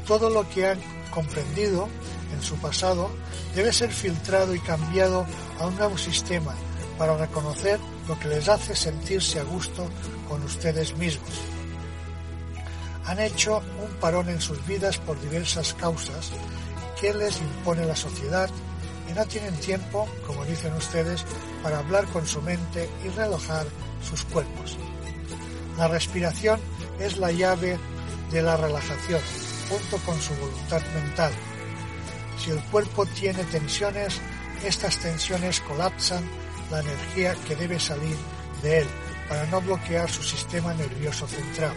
Todo 0.06 0.30
lo 0.30 0.48
que 0.48 0.68
han 0.68 0.78
comprendido 1.10 1.88
en 2.32 2.42
su 2.42 2.56
pasado 2.56 3.10
debe 3.54 3.72
ser 3.72 3.90
filtrado 3.90 4.54
y 4.54 4.60
cambiado 4.60 5.26
a 5.58 5.66
un 5.66 5.76
nuevo 5.76 5.98
sistema 5.98 6.54
para 6.98 7.16
reconocer 7.16 7.80
lo 8.10 8.18
que 8.18 8.26
les 8.26 8.48
hace 8.48 8.74
sentirse 8.74 9.38
a 9.38 9.44
gusto 9.44 9.88
con 10.28 10.42
ustedes 10.42 10.96
mismos. 10.96 11.30
Han 13.04 13.20
hecho 13.20 13.62
un 13.80 13.90
parón 14.00 14.28
en 14.28 14.40
sus 14.40 14.66
vidas 14.66 14.98
por 14.98 15.20
diversas 15.20 15.74
causas 15.74 16.32
que 17.00 17.14
les 17.14 17.40
impone 17.40 17.86
la 17.86 17.94
sociedad 17.94 18.50
y 19.08 19.12
no 19.12 19.24
tienen 19.26 19.54
tiempo, 19.60 20.08
como 20.26 20.44
dicen 20.44 20.74
ustedes, 20.74 21.24
para 21.62 21.78
hablar 21.78 22.04
con 22.06 22.26
su 22.26 22.42
mente 22.42 22.90
y 23.04 23.10
relajar 23.10 23.64
sus 24.02 24.24
cuerpos. 24.24 24.76
La 25.78 25.86
respiración 25.86 26.58
es 26.98 27.16
la 27.16 27.30
llave 27.30 27.78
de 28.32 28.42
la 28.42 28.56
relajación, 28.56 29.20
junto 29.68 29.98
con 30.04 30.20
su 30.20 30.34
voluntad 30.34 30.82
mental. 30.96 31.32
Si 32.44 32.50
el 32.50 32.60
cuerpo 32.72 33.06
tiene 33.06 33.44
tensiones, 33.44 34.20
estas 34.64 34.98
tensiones 34.98 35.60
colapsan 35.60 36.24
la 36.70 36.80
energía 36.80 37.34
que 37.46 37.56
debe 37.56 37.78
salir 37.78 38.16
de 38.62 38.80
él 38.80 38.86
para 39.28 39.46
no 39.46 39.60
bloquear 39.60 40.10
su 40.10 40.22
sistema 40.22 40.74
nervioso 40.74 41.26
central 41.26 41.72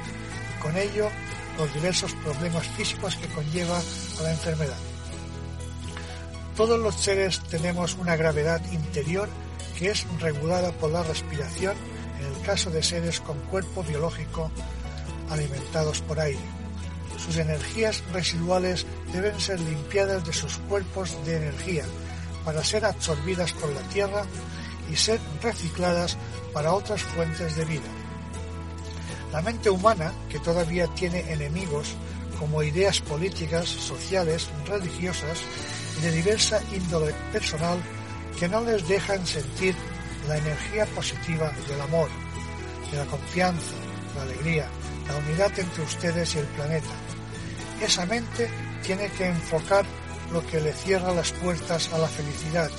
y 0.56 0.62
con 0.62 0.76
ello 0.78 1.10
los 1.58 1.74
diversos 1.74 2.14
problemas 2.16 2.68
físicos 2.70 3.16
que 3.16 3.28
conlleva 3.28 3.80
a 4.20 4.24
la 4.24 4.32
enfermedad. 4.32 4.78
Todos 6.56 6.80
los 6.80 6.96
seres 6.96 7.42
tenemos 7.50 7.96
una 7.96 8.16
gravedad 8.16 8.62
interior 8.72 9.30
que 9.78 9.90
es 9.90 10.06
regulada 10.20 10.72
por 10.72 10.92
la 10.92 11.04
respiración 11.04 11.76
en 12.20 12.26
el 12.28 12.42
caso 12.42 12.70
de 12.70 12.84
seres 12.84 13.20
con 13.20 13.38
cuerpo 13.40 13.84
biológico 13.84 14.52
alimentados 15.30 16.02
por 16.02 16.20
aire. 16.20 16.40
Sus 17.18 17.38
energías 17.38 18.04
residuales 18.12 18.86
deben 19.12 19.40
ser 19.40 19.60
limpiadas 19.60 20.26
de 20.26 20.34
sus 20.34 20.58
cuerpos 20.70 21.16
de 21.26 21.38
energía 21.38 21.86
para 22.44 22.64
ser 22.64 22.86
absorbidas 22.86 23.54
por 23.54 23.70
la 23.70 23.82
Tierra 23.90 24.26
y 24.92 24.96
ser 24.96 25.20
recicladas 25.42 26.18
para 26.54 26.74
otras 26.74 27.02
fuentes 27.02 27.56
de 27.56 27.66
vida. 27.66 27.90
La 29.32 29.42
mente 29.42 29.70
humana, 29.70 30.14
que 30.30 30.40
todavía 30.40 30.88
tiene 30.88 31.32
enemigos 31.32 31.96
como 32.40 32.62
ideas 32.62 33.00
políticas, 33.02 33.68
sociales, 33.68 34.50
religiosas 34.68 35.40
y 35.98 36.02
de 36.02 36.12
diversa 36.12 36.62
índole 36.74 37.14
personal, 37.32 37.80
que 38.40 38.48
no 38.48 38.62
les 38.62 38.88
dejan 38.88 39.26
sentir 39.26 39.76
la 40.28 40.38
energía 40.38 40.86
positiva 40.88 41.52
del 41.68 41.82
amor, 41.82 42.10
de 42.92 42.98
la 42.98 43.06
confianza, 43.06 43.76
la 44.16 44.24
alegría, 44.24 44.68
la 45.08 45.18
unidad 45.18 45.58
entre 45.58 45.84
ustedes 45.84 46.36
y 46.36 46.40
el 46.40 46.46
planeta. 46.48 46.94
Esa 47.82 48.06
mente 48.06 48.50
tiene 48.84 49.10
que 49.10 49.26
enfocar 49.26 49.86
lo 50.32 50.46
que 50.46 50.62
le 50.62 50.74
cierra 50.74 51.14
las 51.14 51.32
puertas 51.34 51.92
a 51.94 51.98
la 51.98 52.08
felicidad 52.08 52.70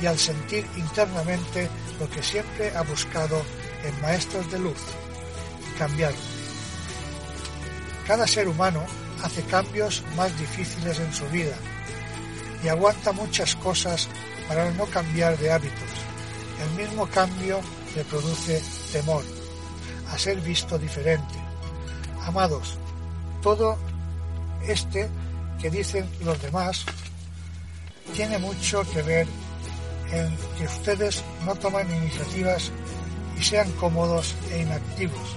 y 0.00 0.06
al 0.06 0.18
sentir 0.18 0.66
internamente 0.76 1.68
lo 1.98 2.08
que 2.10 2.22
siempre 2.22 2.74
ha 2.76 2.82
buscado 2.82 3.42
en 3.84 4.00
maestros 4.00 4.50
de 4.50 4.58
luz 4.58 4.78
y 5.70 5.78
cambiarlo. 5.78 6.18
Cada 8.06 8.26
ser 8.26 8.48
humano 8.48 8.84
hace 9.22 9.42
cambios 9.44 10.02
más 10.16 10.36
difíciles 10.38 10.98
en 10.98 11.12
su 11.12 11.26
vida 11.28 11.56
y 12.62 12.68
aguanta 12.68 13.12
muchas 13.12 13.56
cosas 13.56 14.08
para 14.48 14.70
no 14.72 14.86
cambiar 14.86 15.36
de 15.38 15.52
hábitos. 15.52 15.90
El 16.62 16.86
mismo 16.86 17.06
cambio 17.06 17.60
le 17.94 18.04
produce 18.04 18.62
temor 18.92 19.24
a 20.12 20.18
ser 20.18 20.40
visto 20.40 20.78
diferente. 20.78 21.34
Amados, 22.24 22.76
todo 23.42 23.78
este 24.66 25.08
que 25.60 25.70
dicen 25.70 26.08
los 26.24 26.40
demás 26.42 26.84
tiene 28.14 28.38
mucho 28.38 28.82
que 28.90 29.02
ver 29.02 29.26
en 30.12 30.36
que 30.56 30.64
ustedes 30.64 31.24
no 31.44 31.54
toman 31.54 31.90
iniciativas 31.90 32.70
y 33.38 33.42
sean 33.42 33.70
cómodos 33.72 34.34
e 34.52 34.62
inactivos 34.62 35.36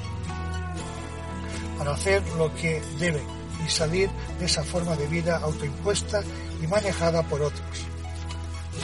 para 1.77 1.91
hacer 1.91 2.21
lo 2.37 2.53
que 2.55 2.81
deben 2.99 3.23
y 3.65 3.69
salir 3.69 4.09
de 4.37 4.45
esa 4.45 4.63
forma 4.63 4.95
de 4.95 5.07
vida 5.07 5.37
autoimpuesta 5.37 6.21
y 6.61 6.67
manejada 6.67 7.23
por 7.23 7.41
otros. 7.41 7.85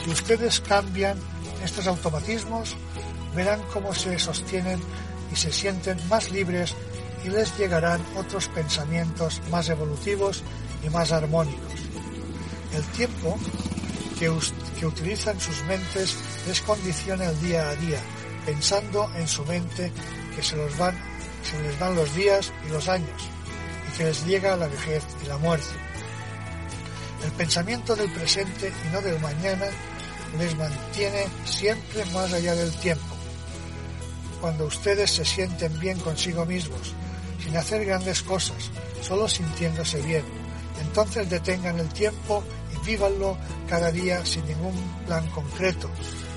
Si 0.02 0.10
ustedes 0.10 0.60
cambian 0.60 1.18
estos 1.62 1.86
automatismos, 1.86 2.76
verán 3.34 3.60
cómo 3.72 3.94
se 3.94 4.18
sostienen 4.18 4.80
y 5.32 5.36
se 5.36 5.52
sienten 5.52 5.98
más 6.08 6.30
libres 6.30 6.74
y 7.24 7.28
les 7.28 7.56
llegarán 7.58 8.00
otros 8.16 8.48
pensamientos 8.48 9.40
más 9.50 9.68
evolutivos 9.68 10.42
y 10.82 10.90
más 10.90 11.12
armónicos. 11.12 11.72
El 12.72 12.84
tiempo 12.96 13.36
que, 14.18 14.30
que 14.78 14.86
utilizan 14.86 15.40
sus 15.40 15.62
mentes 15.64 16.16
les 16.46 16.60
condiciona 16.60 17.26
el 17.26 17.40
día 17.40 17.68
a 17.68 17.76
día, 17.76 18.00
pensando 18.44 19.10
en 19.16 19.26
su 19.26 19.44
mente 19.44 19.92
que 20.34 20.42
se, 20.42 20.56
los 20.56 20.76
van, 20.76 20.94
se 21.42 21.60
les 21.62 21.78
van 21.78 21.96
los 21.96 22.14
días 22.14 22.52
y 22.66 22.70
los 22.70 22.88
años, 22.88 23.22
y 23.88 23.96
que 23.96 24.04
les 24.04 24.24
llega 24.26 24.56
la 24.56 24.68
vejez 24.68 25.02
y 25.24 25.26
la 25.26 25.38
muerte. 25.38 25.74
El 27.24 27.32
pensamiento 27.32 27.96
del 27.96 28.10
presente 28.12 28.72
y 28.86 28.92
no 28.92 29.00
del 29.00 29.18
mañana 29.20 29.66
les 30.38 30.56
mantiene 30.56 31.26
siempre 31.44 32.04
más 32.06 32.32
allá 32.32 32.54
del 32.54 32.72
tiempo. 32.76 33.16
Cuando 34.40 34.66
ustedes 34.66 35.10
se 35.10 35.24
sienten 35.24 35.78
bien 35.80 35.98
consigo 35.98 36.44
mismos, 36.44 36.94
sin 37.42 37.56
hacer 37.56 37.84
grandes 37.84 38.22
cosas, 38.22 38.70
solo 39.00 39.28
sintiéndose 39.28 40.00
bien, 40.02 40.24
entonces 40.80 41.28
detengan 41.30 41.78
el 41.78 41.88
tiempo 41.88 42.44
vívanlo 42.84 43.36
cada 43.68 43.90
día 43.90 44.24
sin 44.24 44.46
ningún 44.46 44.74
plan 45.06 45.26
concreto, 45.30 45.90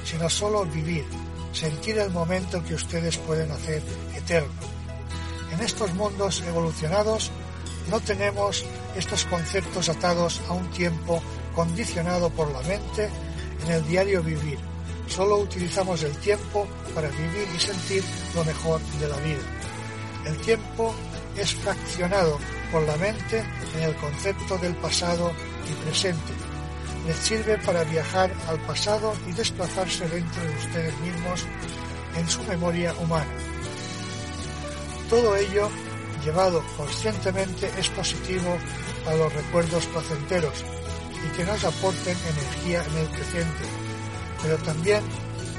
sino 0.04 0.30
solo 0.30 0.66
vivir, 0.66 1.06
sentir 1.52 1.98
el 1.98 2.12
momento 2.12 2.64
que 2.64 2.76
ustedes 2.76 3.18
pueden 3.18 3.52
hacer 3.52 3.82
eterno. 4.16 4.54
En 5.52 5.60
estos 5.62 5.94
mundos 5.94 6.44
evolucionados 6.48 7.32
no 7.90 8.00
tenemos 8.00 8.66
estos 8.96 9.26
conceptos 9.26 9.90
atados 9.90 10.42
a 10.48 10.54
un 10.54 10.70
tiempo 10.72 11.22
condicionado 11.56 12.30
por 12.30 12.52
la 12.52 12.62
mente 12.62 13.10
en 13.66 13.72
el 13.72 13.88
diario 13.88 14.22
vivir. 14.24 14.60
Solo 15.08 15.38
utilizamos 15.38 16.04
el 16.04 16.16
tiempo 16.18 16.68
para 16.94 17.10
vivir 17.10 17.48
y 17.56 17.60
sentir 17.60 18.04
lo 18.36 18.44
mejor 18.46 18.80
de 19.00 19.08
la 19.08 19.18
vida. 19.18 19.42
El 20.26 20.38
tiempo 20.38 20.94
es 21.36 21.56
fraccionado 21.56 22.38
por 22.72 22.84
la 22.84 22.96
mente 22.98 23.44
en 23.76 23.84
el 23.84 23.96
concepto 23.96 24.58
del 24.58 24.76
pasado 24.76 25.32
y 25.68 25.74
presente. 25.84 26.34
Les 27.08 27.18
sirve 27.18 27.58
para 27.60 27.84
viajar 27.84 28.32
al 28.48 28.60
pasado 28.62 29.14
y 29.28 29.32
desplazarse 29.32 30.08
dentro 30.08 30.44
de 30.44 30.56
ustedes 30.56 31.00
mismos 31.00 31.46
en 32.16 32.28
su 32.28 32.44
memoria 32.44 32.94
humana. 33.00 33.32
Todo 35.10 35.36
ello, 35.36 35.70
llevado 36.24 36.64
conscientemente, 36.78 37.72
es 37.78 37.90
positivo 37.90 38.58
a 39.08 39.16
los 39.16 39.34
recuerdos 39.34 39.86
placenteros 39.88 40.64
y 41.26 41.36
que 41.36 41.46
nos 41.46 41.64
aporten 41.64 42.16
energía 42.16 42.84
en 42.84 42.98
el 42.98 43.08
presente, 43.08 43.66
pero 44.42 44.58
también 44.58 45.02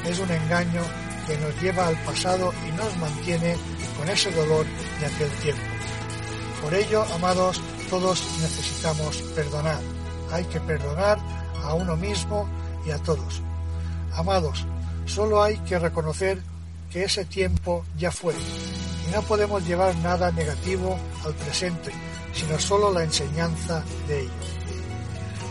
es 0.05 0.18
un 0.18 0.30
engaño 0.30 0.82
que 1.26 1.36
nos 1.38 1.61
lleva 1.61 1.86
al 1.86 1.96
pasado 2.05 2.53
y 2.66 2.72
nos 2.72 2.96
mantiene 2.98 3.57
con 3.98 4.09
ese 4.09 4.30
dolor 4.32 4.66
de 5.01 5.07
aquel 5.07 5.30
tiempo. 5.42 5.62
Por 6.62 6.74
ello, 6.74 7.05
amados, 7.14 7.61
todos 7.91 8.22
necesitamos 8.41 9.16
perdonar. 9.34 9.80
Hay 10.30 10.45
que 10.45 10.61
perdonar 10.61 11.18
a 11.64 11.74
uno 11.74 11.97
mismo 11.97 12.49
y 12.86 12.93
a 12.93 12.99
todos. 12.99 13.43
Amados, 14.14 14.64
solo 15.07 15.43
hay 15.43 15.59
que 15.59 15.78
reconocer 15.78 16.41
que 16.91 17.03
ese 17.03 17.24
tiempo 17.24 17.84
ya 17.99 18.12
fue 18.12 18.34
y 18.34 19.12
no 19.12 19.22
podemos 19.22 19.66
llevar 19.66 19.97
nada 19.97 20.30
negativo 20.30 20.97
al 21.24 21.34
presente, 21.34 21.91
sino 22.32 22.59
solo 22.61 22.93
la 22.93 23.03
enseñanza 23.03 23.82
de 24.07 24.20
ello. 24.20 24.30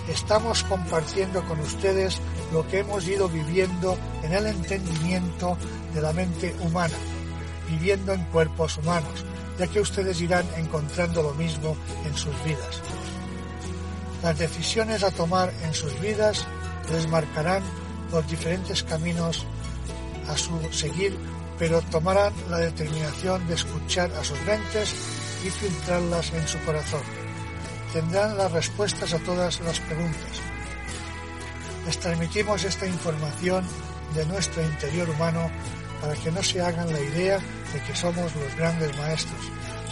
Estamos 0.08 0.64
compartiendo 0.64 1.44
con 1.44 1.60
ustedes 1.60 2.20
lo 2.54 2.66
que 2.68 2.80
hemos 2.80 3.06
ido 3.08 3.28
viviendo 3.28 3.98
en 4.24 4.34
el 4.34 4.48
entendimiento 4.48 5.58
de 5.94 6.02
la 6.02 6.14
mente 6.14 6.56
humana, 6.62 6.96
viviendo 7.70 8.14
en 8.14 8.24
cuerpos 8.26 8.78
humanos, 8.78 9.26
ya 9.60 9.68
que 9.68 9.82
ustedes 9.82 10.22
irán 10.22 10.48
encontrando 10.56 11.22
lo 11.22 11.34
mismo 11.34 11.76
en 12.06 12.16
sus 12.16 12.34
vidas. 12.46 12.82
Las 14.24 14.40
decisiones 14.40 15.04
a 15.04 15.12
tomar 15.12 15.52
en 15.64 15.74
sus 15.74 16.00
vidas 16.00 16.48
les 16.92 17.08
marcarán 17.08 17.62
los 18.12 18.28
diferentes 18.28 18.84
caminos 18.84 19.46
a 20.30 20.38
su 20.38 20.58
seguir, 20.72 21.18
pero 21.58 21.82
tomarán 21.82 22.34
la 22.50 22.60
determinación 22.60 23.46
de 23.48 23.56
escuchar 23.56 24.10
a 24.14 24.24
sus 24.24 24.40
mentes 24.44 24.96
y 25.46 25.50
filtrarlas 25.50 26.32
en 26.34 26.48
su 26.48 26.58
corazón. 26.60 27.02
Tendrán 27.92 28.38
las 28.38 28.52
respuestas 28.52 29.14
a 29.14 29.20
todas 29.20 29.60
las 29.62 29.80
preguntas. 29.82 30.42
Les 31.86 32.00
transmitimos 32.00 32.64
esta 32.64 32.88
información 32.88 33.66
de 34.16 34.26
nuestro 34.26 34.64
interior 34.64 35.10
humano 35.10 35.50
para 36.02 36.14
que 36.16 36.32
no 36.32 36.42
se 36.44 36.62
hagan 36.62 36.92
la 36.92 37.00
idea 37.00 37.40
de 37.74 37.82
que 37.86 37.96
somos 37.96 38.36
los 38.36 38.56
grandes 38.56 38.96
maestros, 38.98 39.42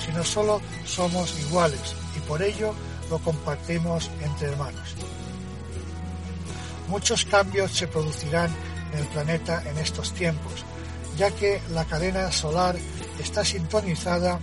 sino 0.05 0.23
solo 0.23 0.61
somos 0.85 1.37
iguales 1.39 1.95
y 2.15 2.19
por 2.21 2.41
ello 2.41 2.73
lo 3.09 3.19
compartimos 3.19 4.09
entre 4.21 4.49
hermanos. 4.49 4.95
Muchos 6.87 7.25
cambios 7.25 7.71
se 7.71 7.87
producirán 7.87 8.49
en 8.93 8.99
el 8.99 9.07
planeta 9.07 9.61
en 9.65 9.77
estos 9.77 10.13
tiempos, 10.13 10.63
ya 11.17 11.31
que 11.31 11.61
la 11.71 11.85
cadena 11.85 12.31
solar 12.31 12.75
está 13.19 13.43
sintonizada 13.43 14.39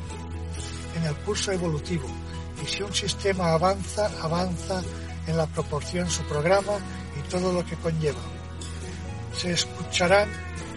en 0.96 1.04
el 1.04 1.14
curso 1.16 1.52
evolutivo 1.52 2.06
y 2.62 2.66
si 2.66 2.82
un 2.82 2.94
sistema 2.94 3.52
avanza, 3.52 4.10
avanza 4.22 4.82
en 5.26 5.36
la 5.36 5.46
proporción 5.46 6.08
su 6.10 6.22
programa 6.24 6.72
y 7.18 7.28
todo 7.28 7.52
lo 7.52 7.64
que 7.64 7.76
conlleva. 7.76 8.20
Se 9.36 9.52
escucharán 9.52 10.28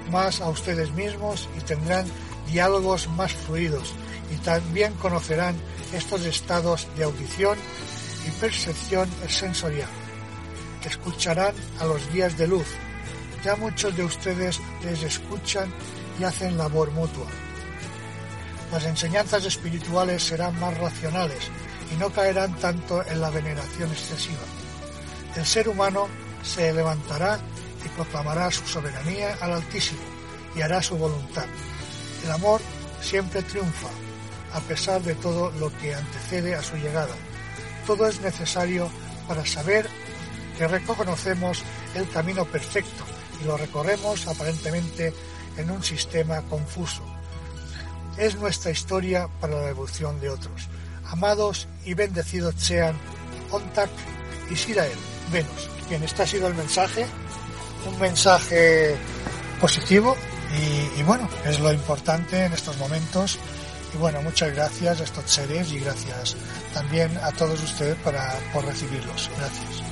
más 0.10 0.42
a 0.42 0.50
ustedes 0.50 0.92
mismos 0.92 1.48
y 1.58 1.62
tendrán 1.62 2.06
diálogos 2.48 3.08
más 3.10 3.34
fluidos 3.34 3.94
y 4.34 4.38
también 4.38 4.94
conocerán 4.94 5.56
estos 5.94 6.26
estados 6.26 6.88
de 6.98 7.04
audición 7.04 7.58
y 8.28 8.32
percepción 8.32 9.10
sensorial. 9.28 9.90
Escucharán 10.84 11.54
a 11.80 11.86
los 11.86 12.12
guías 12.12 12.38
de 12.38 12.48
luz. 12.48 12.68
Ya 13.44 13.56
muchos 13.56 13.96
de 13.96 14.04
ustedes 14.04 14.60
les 14.84 15.04
escuchan 15.04 15.72
y 16.20 16.24
hacen 16.24 16.58
labor 16.58 16.92
mutua. 16.92 17.28
Las 18.72 18.86
enseñanzas 18.86 19.46
espirituales 19.46 20.24
serán 20.24 20.60
más 20.60 20.78
racionales 20.78 21.50
y 21.94 21.98
no 21.98 22.10
caerán 22.10 22.54
tanto 22.56 23.06
en 23.06 23.22
la 23.22 23.30
veneración 23.30 23.92
excesiva. 23.92 24.44
El 25.36 25.46
ser 25.46 25.70
humano 25.70 26.08
se 26.44 26.74
levantará 26.74 27.40
y 27.88 27.90
proclamará 27.96 28.52
su 28.52 28.66
soberanía 28.68 29.38
al 29.42 29.54
Altísimo 29.54 30.02
y 30.56 30.62
hará 30.62 30.82
su 30.82 30.98
voluntad. 30.98 31.46
El 32.24 32.32
amor 32.32 32.62
siempre 33.02 33.42
triunfa. 33.42 33.88
a 34.54 34.62
pesar 34.62 35.02
de 35.02 35.14
todo 35.16 35.52
lo 35.60 35.70
que 35.78 35.94
antecede 35.94 36.56
a 36.56 36.64
su 36.64 36.78
llegada. 36.78 37.14
Todo 37.86 38.08
es 38.08 38.22
necesario 38.22 38.90
para 39.28 39.46
saber 39.46 39.88
que 40.58 40.68
reconocemos 40.68 41.64
el 41.96 42.10
camino 42.10 42.46
perfecto 42.46 43.04
y 43.42 43.46
lo 43.46 43.58
recorremos 43.58 44.26
aparentemente 44.26 45.14
en 45.58 45.70
un 45.70 45.84
sistema 45.84 46.42
confuso. 46.44 47.04
Es 48.18 48.36
nuestra 48.36 48.72
historia 48.72 49.28
para 49.40 49.62
la 49.62 49.70
evolución 49.70 50.20
de 50.20 50.30
otros. 50.30 50.70
Amados 51.06 51.68
y 51.86 51.94
bendecidos 51.94 52.56
sean 52.58 52.98
Ontak 53.52 53.92
y 54.50 54.56
Sirael, 54.56 54.98
Venus. 55.32 55.70
Bien, 55.90 56.04
este 56.04 56.24
ha 56.24 56.28
sido 56.28 56.48
el 56.48 56.56
mensaje, 56.56 57.06
un 57.88 58.00
mensaje 58.00 58.96
positivo 59.60 60.16
y, 60.98 61.04
bueno, 61.04 61.30
es 61.46 61.60
lo 61.60 61.72
importante 61.74 62.46
en 62.46 62.54
estos 62.54 62.78
momentos. 62.78 63.40
Y 63.94 63.98
bueno, 63.98 64.22
muchas 64.22 64.54
gracias 64.54 65.02
a 65.02 65.04
estos 65.04 65.30
seres 65.30 65.72
y 65.72 65.80
gracias 65.80 66.36
también 66.74 67.18
a 67.24 67.32
todos 67.32 67.62
ustedes 67.64 67.96
para, 67.98 68.34
por 68.54 68.66
recibirlos. 68.66 69.30
Gracias. 69.38 69.87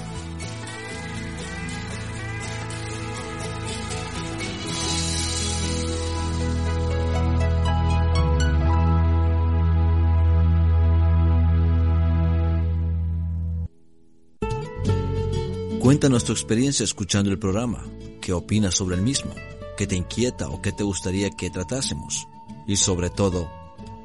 Cuéntanos 15.85 16.25
tu 16.25 16.31
experiencia 16.31 16.83
escuchando 16.83 17.29
el 17.29 17.37
programa. 17.37 17.85
¿Qué 18.19 18.33
opinas 18.33 18.73
sobre 18.73 18.95
el 18.95 19.03
mismo? 19.03 19.35
¿Qué 19.77 19.85
te 19.85 19.95
inquieta 19.95 20.49
o 20.49 20.59
qué 20.59 20.71
te 20.71 20.81
gustaría 20.81 21.29
que 21.29 21.51
tratásemos? 21.51 22.27
Y 22.65 22.77
sobre 22.77 23.11
todo, 23.11 23.51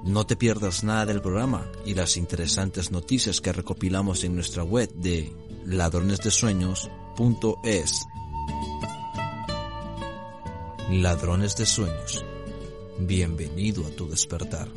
no 0.04 0.26
te 0.26 0.36
pierdas 0.36 0.84
nada 0.84 1.06
del 1.06 1.22
programa 1.22 1.66
y 1.86 1.94
las 1.94 2.18
interesantes 2.18 2.90
noticias 2.90 3.40
que 3.40 3.54
recopilamos 3.54 4.24
en 4.24 4.34
nuestra 4.34 4.62
web 4.62 4.92
de 4.92 5.34
ladronesdesueños.es. 5.64 8.06
Ladrones 10.90 11.56
de 11.56 11.64
Sueños. 11.64 12.26
Bienvenido 12.98 13.86
a 13.86 13.90
tu 13.92 14.06
despertar. 14.06 14.68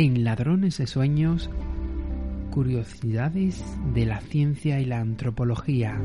En 0.00 0.22
Ladrones 0.22 0.78
de 0.78 0.86
Sueños, 0.86 1.50
curiosidades 2.52 3.64
de 3.94 4.06
la 4.06 4.20
ciencia 4.20 4.78
y 4.78 4.84
la 4.84 5.00
antropología, 5.00 6.00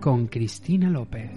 con 0.00 0.26
Cristina 0.26 0.90
López. 0.90 1.30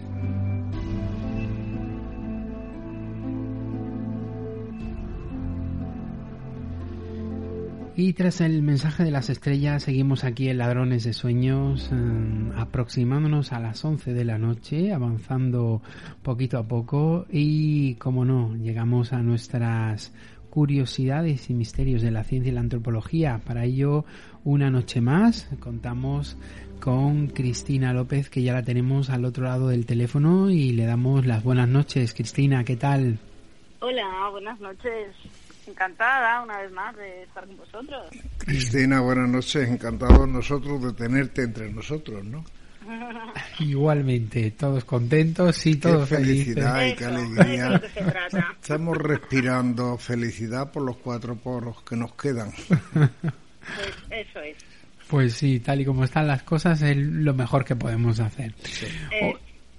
Y 7.96 8.14
tras 8.14 8.42
el 8.42 8.64
mensaje 8.64 9.04
de 9.04 9.12
las 9.12 9.30
estrellas, 9.30 9.84
seguimos 9.84 10.24
aquí 10.24 10.50
en 10.50 10.58
Ladrones 10.58 11.04
de 11.04 11.14
Sueños, 11.14 11.92
eh, 11.94 12.52
aproximándonos 12.56 13.52
a 13.52 13.60
las 13.60 13.86
11 13.86 14.14
de 14.14 14.26
la 14.26 14.40
noche, 14.40 14.92
avanzando 14.92 15.84
poquito 16.24 16.58
a 16.58 16.68
poco 16.68 17.28
y, 17.30 17.94
como 17.96 18.26
no, 18.26 18.56
llegamos 18.56 19.14
a 19.14 19.22
nuestras 19.22 20.12
curiosidades 20.52 21.50
y 21.50 21.56
misterios 21.56 22.04
de 22.04 22.12
la 22.12 22.24
ciencia 22.24 22.52
y 22.52 22.54
la 22.54 22.62
antropología. 22.62 23.42
Para 23.44 23.64
ello, 23.64 24.06
una 24.44 24.70
noche 24.70 25.02
más, 25.02 25.50
contamos 25.60 26.38
con 26.80 27.28
Cristina 27.28 27.94
López, 27.94 28.30
que 28.30 28.44
ya 28.44 28.54
la 28.54 28.62
tenemos 28.62 29.10
al 29.10 29.26
otro 29.26 29.46
lado 29.46 29.70
del 29.70 29.88
teléfono 29.88 30.52
y 30.52 30.74
le 30.74 30.86
damos 30.86 31.26
las 31.26 31.44
buenas 31.44 31.70
noches. 31.70 32.14
Cristina, 32.14 32.64
¿qué 32.64 32.76
tal? 32.76 33.18
Hola, 33.80 34.30
buenas 34.30 34.60
noches. 34.60 35.16
Encantada 35.66 36.44
una 36.44 36.60
vez 36.60 36.72
más 36.72 36.96
de 36.98 37.24
estar 37.24 37.48
con 37.48 37.58
vosotros. 37.58 38.04
Cristina, 38.40 39.00
buenas 39.00 39.30
noches. 39.30 39.70
Encantados 39.70 40.28
nosotros 40.28 40.84
de 40.84 40.94
tenerte 40.94 41.44
entre 41.44 41.72
nosotros, 41.72 42.24
¿no? 42.26 42.44
Igualmente, 43.60 44.52
todos 44.52 44.84
contentos 44.86 45.66
y 45.66 45.76
todos 45.76 46.10
qué 46.10 46.16
felicidad 46.18 46.86
y 46.88 46.96
qué 46.96 47.06
alegría. 47.06 47.82
Estamos 48.62 48.98
respirando 48.98 49.98
felicidad 49.98 50.72
por 50.72 50.84
los 50.84 50.98
cuatro 50.98 51.36
poros 51.36 51.82
que 51.84 51.96
nos 51.96 52.14
quedan. 52.16 52.52
Pues 52.94 53.10
eso 54.10 54.40
es. 54.42 54.58
Pues 55.08 55.34
sí, 55.34 55.60
tal 55.60 55.82
y 55.82 55.86
como 55.86 56.06
están 56.06 56.28
las 56.28 56.44
cosas 56.44 56.82
es 56.82 56.98
lo 56.98 57.34
mejor 57.34 57.66
que 57.66 57.76
podemos 57.76 58.20
hacer. 58.20 58.54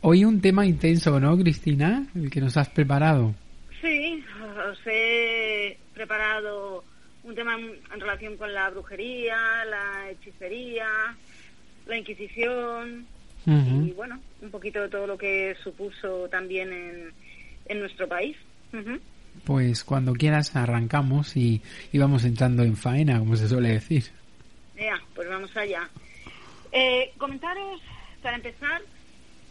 Hoy 0.03 0.25
un 0.25 0.41
tema 0.41 0.67
intenso, 0.67 1.19
¿no, 1.19 1.37
Cristina? 1.39 2.07
El 2.15 2.31
que 2.31 2.41
nos 2.41 2.57
has 2.57 2.69
preparado. 2.69 3.35
Sí, 3.81 4.23
os 4.71 4.79
he 4.87 5.79
preparado 5.95 6.85
un 7.25 7.35
tema 7.35 7.55
en 7.55 8.01
relación 8.01 8.37
con 8.37 8.53
la 8.53 8.69
brujería, 8.71 9.65
la 9.65 10.11
hechicería, 10.11 11.17
la 11.87 11.97
Inquisición 11.97 13.07
y 13.45 13.91
bueno, 13.93 14.21
un 14.41 14.51
poquito 14.51 14.81
de 14.83 14.89
todo 14.89 15.07
lo 15.07 15.19
que 15.19 15.57
supuso 15.63 16.29
también 16.29 16.73
en, 16.73 17.13
en 17.67 17.81
nuestro 17.81 18.07
país. 18.07 18.37
Pues 19.45 19.83
cuando 19.83 20.13
quieras 20.13 20.55
arrancamos 20.55 21.37
y, 21.37 21.61
y, 21.91 21.99
vamos 21.99 22.25
entrando 22.25 22.63
en 22.63 22.77
faena, 22.77 23.19
como 23.19 23.35
se 23.37 23.49
suele 23.49 23.71
decir. 23.71 24.05
Ya, 24.77 25.01
pues 25.15 25.29
vamos 25.29 25.57
allá. 25.57 25.89
Eh, 26.71 27.13
comentaros, 27.19 27.81
para 28.23 28.37
empezar, 28.37 28.81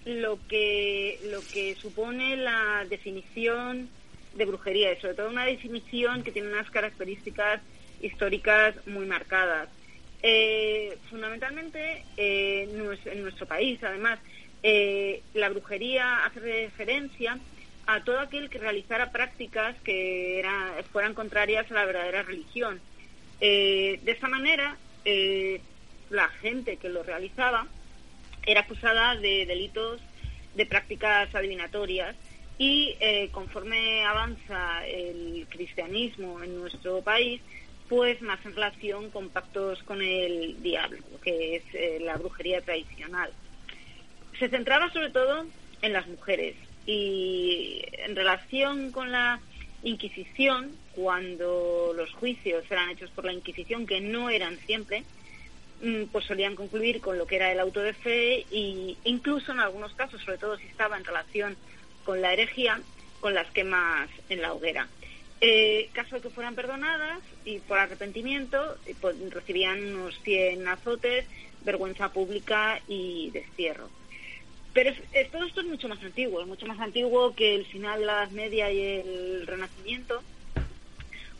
lo 0.05 0.39
que, 0.47 1.19
lo 1.29 1.41
que 1.53 1.75
supone 1.75 2.38
la 2.38 2.86
definición 2.89 3.89
de 4.36 4.45
brujería, 4.45 4.93
y 4.93 5.01
sobre 5.01 5.15
todo 5.15 5.29
una 5.29 5.45
definición 5.45 6.23
que 6.23 6.32
tiene 6.32 6.49
unas 6.49 6.69
características 6.71 7.61
históricas 8.01 8.75
muy 8.88 9.05
marcadas. 9.05 9.69
Eh, 10.24 10.97
fundamentalmente, 11.09 12.03
eh, 12.15 12.67
en 13.05 13.24
nuestro 13.24 13.47
país, 13.47 13.84
además, 13.84 14.19
eh, 14.61 15.24
la 15.34 15.49
brujería 15.49 16.26
hace 16.26 16.39
referencia 16.39 17.39
a 17.88 18.03
todo 18.03 18.19
aquel 18.19 18.49
que 18.49 18.59
realizara 18.59 19.11
prácticas 19.11 19.76
que 19.82 20.38
era, 20.39 20.76
fueran 20.91 21.15
contrarias 21.15 21.69
a 21.72 21.74
la 21.74 21.86
verdadera 21.86 22.24
religión. 22.24 22.80
de 23.39 23.99
esta 24.05 24.28
manera, 24.28 24.78
la 26.11 26.28
gente 26.41 26.78
que 26.78 26.89
lo 26.89 27.01
realizaba 27.01 27.65
era 28.45 28.61
acusada 28.61 29.15
de 29.15 29.47
delitos 29.47 29.99
de 30.53 30.67
prácticas 30.67 31.34
adivinatorias 31.34 32.15
y 32.59 32.95
conforme 33.32 34.05
avanza 34.05 34.86
el 34.86 35.47
cristianismo 35.49 36.43
en 36.43 36.55
nuestro 36.59 37.01
país, 37.01 37.41
pues 37.92 38.22
más 38.22 38.39
en 38.46 38.56
relación 38.56 39.10
con 39.10 39.28
pactos 39.28 39.84
con 39.84 40.02
el 40.02 40.64
diablo, 40.64 41.00
que 41.22 41.58
es 41.58 41.64
eh, 41.74 42.00
la 42.00 42.16
brujería 42.16 42.62
tradicional. 42.62 43.30
Se 44.39 44.48
centraba 44.48 44.89
sobre 44.94 45.10
todo 45.10 45.46
en 45.82 45.92
las 45.92 46.08
mujeres 46.08 46.56
y 46.86 47.82
en 47.92 48.16
relación 48.16 48.94
con 48.94 49.12
la 49.12 49.42
Inquisición, 49.84 50.72
cuando 50.94 51.92
los 51.94 52.14
juicios 52.14 52.64
eran 52.70 52.92
hechos 52.92 53.10
por 53.10 53.26
la 53.26 53.34
Inquisición, 53.34 53.86
que 53.86 54.00
no 54.00 54.30
eran 54.30 54.58
siempre, 54.60 55.04
mm, 55.84 56.04
pues 56.14 56.24
solían 56.24 56.56
concluir 56.56 57.02
con 57.02 57.18
lo 57.18 57.28
que 57.28 57.36
era 57.36 57.52
el 57.52 57.60
auto 57.60 57.82
de 57.82 57.92
fe 57.92 58.46
e 58.52 58.96
incluso 59.04 59.52
en 59.52 59.60
algunos 59.60 59.94
casos, 59.96 60.22
sobre 60.24 60.38
todo 60.38 60.56
si 60.58 60.68
estaba 60.68 60.96
en 60.96 61.04
relación 61.04 61.58
con 62.06 62.22
la 62.22 62.32
herejía, 62.32 62.80
con 63.20 63.34
las 63.34 63.52
quemas 63.52 64.10
en 64.30 64.42
la 64.42 64.54
hoguera. 64.54 64.88
Eh, 65.44 65.89
caso 65.94 66.16
de 66.16 66.22
que 66.22 66.30
fueran 66.30 66.54
perdonadas 66.54 67.20
y 67.44 67.58
por 67.60 67.80
arrepentimiento 67.80 68.78
pues, 69.00 69.16
recibían 69.32 69.96
unos 69.96 70.16
100 70.22 70.68
azotes, 70.68 71.26
vergüenza 71.62 72.14
pública 72.14 72.80
y 72.88 73.32
destierro. 73.32 73.89
Pero 74.74 74.94
todo 75.32 75.46
esto 75.46 75.62
es 75.62 75.68
mucho 75.68 75.89
más 75.89 76.02
antiguo, 76.04 76.42
es 76.42 76.48
mucho 76.48 76.68
más 76.68 76.80
antiguo 76.80 77.34
que 77.36 77.56
el 77.56 77.66
final 77.66 78.00
de 78.00 78.06
la 78.06 78.14
Edad 78.24 78.32
Media 78.32 78.72
y 78.72 78.82
el 78.82 79.48
Renacimiento, 79.48 80.24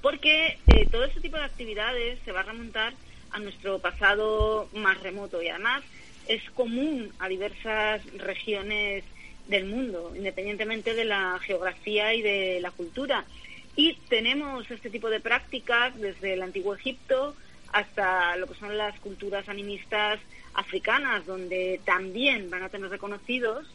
porque 0.02 0.60
eh, 0.68 0.88
todo 0.92 1.06
este 1.06 1.22
tipo 1.22 1.38
de 1.38 1.44
actividades 1.46 2.20
se 2.26 2.32
va 2.32 2.42
a 2.42 2.44
remontar 2.44 2.98
a 3.30 3.40
nuestro 3.40 3.80
pasado 3.80 4.70
más 4.74 5.00
remoto 5.02 5.42
y 5.42 5.48
además 5.48 5.84
es 6.26 6.42
común 6.52 7.14
a 7.20 7.30
diversas 7.30 8.04
regiones 8.14 9.06
del 9.46 9.66
mundo, 9.66 10.16
independientemente 10.16 10.94
de 10.94 11.06
la 11.06 11.40
geografía 11.46 12.14
y 12.14 12.22
de 12.22 12.60
la 12.62 12.72
cultura. 12.72 13.28
Y 13.82 13.96
tenemos 14.10 14.70
este 14.70 14.92
tipo 14.92 15.10
de 15.10 15.20
prácticas 15.20 16.00
desde 16.00 16.34
el 16.34 16.44
antiguo 16.44 16.76
Egipto 16.76 17.36
hasta 17.74 18.38
lo 18.38 18.46
que 18.46 18.54
son 18.54 18.78
las 18.78 19.00
culturas 19.00 19.50
animistas 19.50 20.20
africanas, 20.54 21.26
donde 21.26 21.82
también 21.84 22.52
van 22.52 22.62
a 22.62 22.70
tener 22.70 22.92
reconocidos 22.92 23.66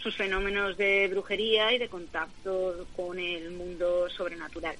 sus 0.00 0.14
fenómenos 0.14 0.76
de 0.76 1.08
brujería 1.08 1.72
y 1.72 1.78
de 1.78 1.88
contacto 1.88 2.86
con 2.94 3.18
el 3.18 3.50
mundo 3.50 4.08
sobrenatural. 4.08 4.76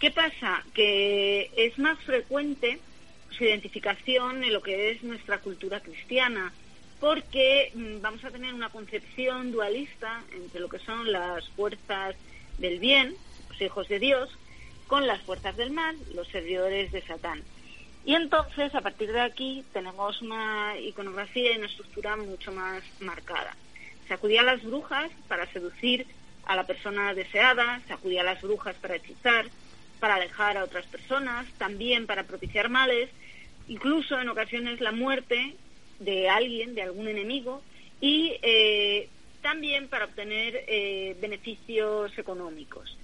¿Qué 0.00 0.10
pasa? 0.10 0.64
Que 0.72 1.50
es 1.54 1.78
más 1.78 1.98
frecuente, 1.98 2.78
su 3.36 3.44
identificación 3.44 4.44
en 4.44 4.54
lo 4.54 4.62
que 4.62 4.92
es 4.92 5.02
nuestra 5.02 5.40
cultura 5.40 5.80
cristiana, 5.80 6.54
porque 7.00 7.70
mm, 7.74 8.00
vamos 8.00 8.24
a 8.24 8.30
tener 8.30 8.54
una 8.54 8.70
concepción 8.70 9.52
dualista 9.52 10.24
entre 10.34 10.58
lo 10.58 10.70
que 10.70 10.78
son 10.78 11.12
las 11.12 11.46
fuerzas 11.50 12.16
del 12.56 12.78
bien, 12.78 13.14
hijos 13.62 13.88
de 13.88 13.98
Dios, 13.98 14.30
con 14.86 15.06
las 15.06 15.22
fuerzas 15.22 15.56
del 15.56 15.70
mal, 15.70 15.96
los 16.14 16.28
servidores 16.28 16.92
de 16.92 17.02
Satán. 17.02 17.42
Y 18.04 18.14
entonces, 18.14 18.74
a 18.74 18.80
partir 18.80 19.12
de 19.12 19.20
aquí, 19.20 19.64
tenemos 19.72 20.20
una 20.22 20.78
iconografía 20.78 21.52
y 21.52 21.56
una 21.58 21.66
estructura 21.66 22.16
mucho 22.16 22.52
más 22.52 22.82
marcada. 23.00 23.56
Se 24.08 24.14
acudía 24.14 24.40
a 24.40 24.44
las 24.44 24.62
brujas 24.62 25.10
para 25.28 25.50
seducir 25.52 26.06
a 26.44 26.56
la 26.56 26.66
persona 26.66 27.14
deseada, 27.14 27.80
se 27.86 27.92
acudía 27.92 28.22
a 28.22 28.24
las 28.24 28.42
brujas 28.42 28.74
para 28.76 28.96
hechizar, 28.96 29.46
para 30.00 30.16
alejar 30.16 30.56
a 30.56 30.64
otras 30.64 30.84
personas, 30.86 31.46
también 31.58 32.06
para 32.06 32.24
propiciar 32.24 32.68
males, 32.68 33.08
incluso 33.68 34.20
en 34.20 34.28
ocasiones 34.28 34.80
la 34.80 34.90
muerte 34.90 35.54
de 36.00 36.28
alguien, 36.28 36.74
de 36.74 36.82
algún 36.82 37.06
enemigo, 37.06 37.62
y 38.00 38.34
eh, 38.42 39.08
también 39.42 39.88
para 39.88 40.06
obtener 40.06 40.64
eh, 40.66 41.16
beneficios 41.20 42.16
económicos. 42.18 42.96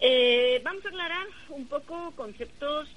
Eh, 0.00 0.60
vamos 0.62 0.84
a 0.84 0.88
aclarar 0.88 1.26
un 1.48 1.66
poco 1.66 2.12
conceptos 2.12 2.88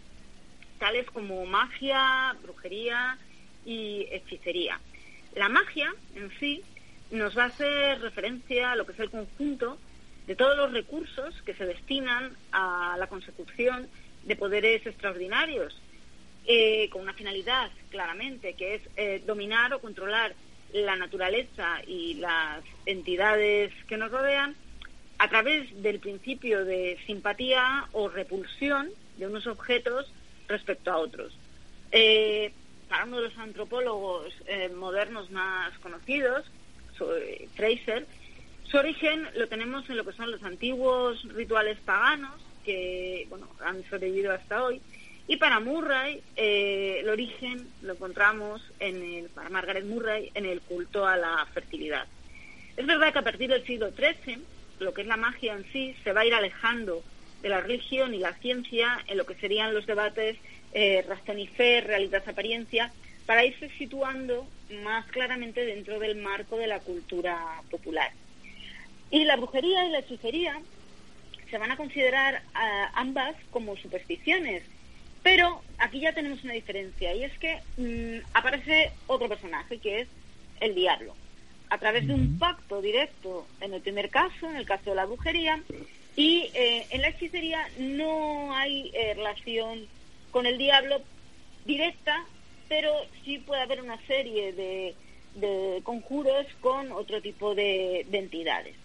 tales 0.78 1.10
como 1.12 1.46
magia, 1.46 2.36
brujería 2.44 3.18
y 3.66 4.08
hechicería. 4.12 4.80
La 5.36 5.50
magia 5.50 5.94
en 6.16 6.32
sí 6.40 6.64
nos 7.10 7.38
va 7.38 7.44
a 7.44 7.48
hacer 7.48 8.02
referencia 8.02 8.72
a 8.72 8.76
lo 8.76 8.86
que 8.86 8.94
es 8.94 9.00
el 9.00 9.10
conjunto 9.10 9.78
de 10.28 10.36
todos 10.36 10.56
los 10.56 10.72
recursos 10.72 11.42
que 11.44 11.56
se 11.56 11.66
destinan 11.66 12.36
a 12.52 12.96
la 13.00 13.08
consecución 13.08 13.88
de 14.24 14.36
poderes 14.36 14.86
extraordinarios, 14.86 15.80
eh, 16.46 16.90
con 16.90 17.02
una 17.02 17.14
finalidad 17.14 17.72
claramente, 17.90 18.54
que 18.54 18.76
es 18.76 18.82
eh, 18.96 19.24
dominar 19.26 19.74
o 19.74 19.82
controlar 19.82 20.36
la 20.74 20.96
naturaleza 20.96 21.82
y 21.86 22.16
las 22.16 22.64
entidades 22.86 23.74
que 23.88 23.98
nos 23.98 24.12
rodean 24.12 24.56
a 25.22 25.30
través 25.30 25.70
del 25.84 26.00
principio 26.00 26.66
de 26.66 26.98
simpatía 27.06 27.86
o 27.92 28.10
repulsión 28.10 28.90
de 29.18 29.28
unos 29.28 29.46
objetos 29.46 30.12
respecto 30.48 30.92
a 30.92 30.98
otros. 30.98 31.32
Eh, 31.92 32.52
para 32.90 33.06
uno 33.06 33.18
de 33.18 33.30
los 33.30 33.38
antropólogos 33.38 34.34
modernos 34.76 35.30
más 35.30 35.78
conocidos, 35.78 36.44
Fraser, 37.56 38.08
su 38.64 38.78
origen 38.78 39.28
lo 39.36 39.48
tenemos 39.48 39.88
en 39.90 39.98
lo 39.98 40.06
que 40.06 40.12
son 40.14 40.32
los 40.32 40.44
antiguos 40.44 41.24
rituales 41.36 41.78
paganos 41.86 42.42
que 42.66 43.28
bueno, 43.30 43.48
han 43.64 43.84
sobrevivido 43.90 44.32
hasta 44.32 44.64
hoy. 44.64 44.82
Y 45.28 45.38
para 45.38 45.60
Murray, 45.60 46.22
eh, 46.36 46.98
el 47.02 47.10
origen 47.10 47.68
lo 47.84 47.94
encontramos 47.94 48.62
en 48.80 49.04
el, 49.04 49.30
para 49.30 49.50
Margaret 49.50 49.86
Murray 49.86 50.32
en 50.34 50.46
el 50.46 50.62
culto 50.62 51.06
a 51.06 51.16
la 51.16 51.46
fertilidad. 51.54 52.08
Es 52.76 52.88
verdad 52.88 53.14
que 53.14 53.20
a 53.20 53.24
partir 53.24 53.50
del 53.50 53.64
siglo 53.66 53.92
XIII, 53.92 54.40
lo 54.82 54.94
que 54.94 55.02
es 55.02 55.08
la 55.08 55.18
magia 55.18 55.54
en 55.54 55.66
sí 55.72 55.96
se 56.04 56.12
va 56.14 56.22
a 56.22 56.26
ir 56.26 56.34
alejando 56.34 57.04
de 57.42 57.50
la 57.50 57.62
religión 57.62 58.14
y 58.14 58.20
la 58.20 58.34
ciencia 58.36 59.04
en 59.08 59.18
lo 59.18 59.26
que 59.26 59.36
serían 59.36 59.74
los 59.74 59.86
debates 59.86 60.38
eh, 60.74 61.04
razón 61.08 61.40
y 61.40 61.48
fe, 61.48 61.82
realidad, 61.82 62.24
apariencia, 62.28 62.92
para 63.26 63.46
irse 63.46 63.70
situando 63.78 64.48
más 64.84 65.06
claramente 65.08 65.66
dentro 65.66 66.00
del 66.00 66.18
marco 66.18 66.58
de 66.58 66.68
la 66.68 66.80
cultura 66.80 67.62
popular. 67.70 68.12
Y 69.10 69.26
la 69.26 69.36
brujería 69.36 69.86
y 69.86 69.90
la 69.90 70.00
hechicería 70.00 70.62
se 71.50 71.58
van 71.58 71.72
a 71.72 71.78
considerar 71.78 72.42
ambas 72.96 73.36
como 73.50 73.76
supersticiones, 73.76 74.64
pero 75.22 75.62
aquí 75.78 76.00
ya 76.00 76.14
tenemos 76.14 76.44
una 76.44 76.54
diferencia 76.54 77.14
y 77.14 77.26
es 77.26 77.38
que 77.38 77.60
mm, 77.78 78.26
aparece 78.34 78.92
otro 79.08 79.28
personaje 79.28 79.78
que 79.80 80.02
es 80.02 80.08
el 80.62 80.74
diablo. 80.74 81.14
A 81.72 81.78
través 81.78 82.06
de 82.06 82.14
un 82.14 82.38
pacto 82.38 82.82
directo 82.82 83.48
en 83.62 83.74
el 83.74 83.82
primer 83.82 84.10
caso, 84.10 84.46
en 84.50 84.58
el 84.58 84.66
caso 84.66 84.90
de 84.90 84.96
la 84.98 85.06
brujería, 85.06 85.64
y 86.18 86.50
eh, 86.54 86.86
en 86.90 87.02
la 87.02 87.08
hechicería 87.08 87.66
no 87.80 88.54
hay 88.54 88.92
eh, 88.94 89.14
relación 89.14 89.88
con 90.32 90.46
el 90.46 90.58
diablo 90.58 91.00
directa, 91.66 92.26
pero 92.68 92.92
sí 93.24 93.38
puede 93.38 93.62
haber 93.62 93.82
una 93.82 93.98
serie 94.06 94.52
de, 94.52 94.96
conjuros 95.84 96.46
con 96.60 96.92
otro 96.92 97.22
tipo 97.22 97.56
de 97.56 98.06
entidades. 98.12 98.76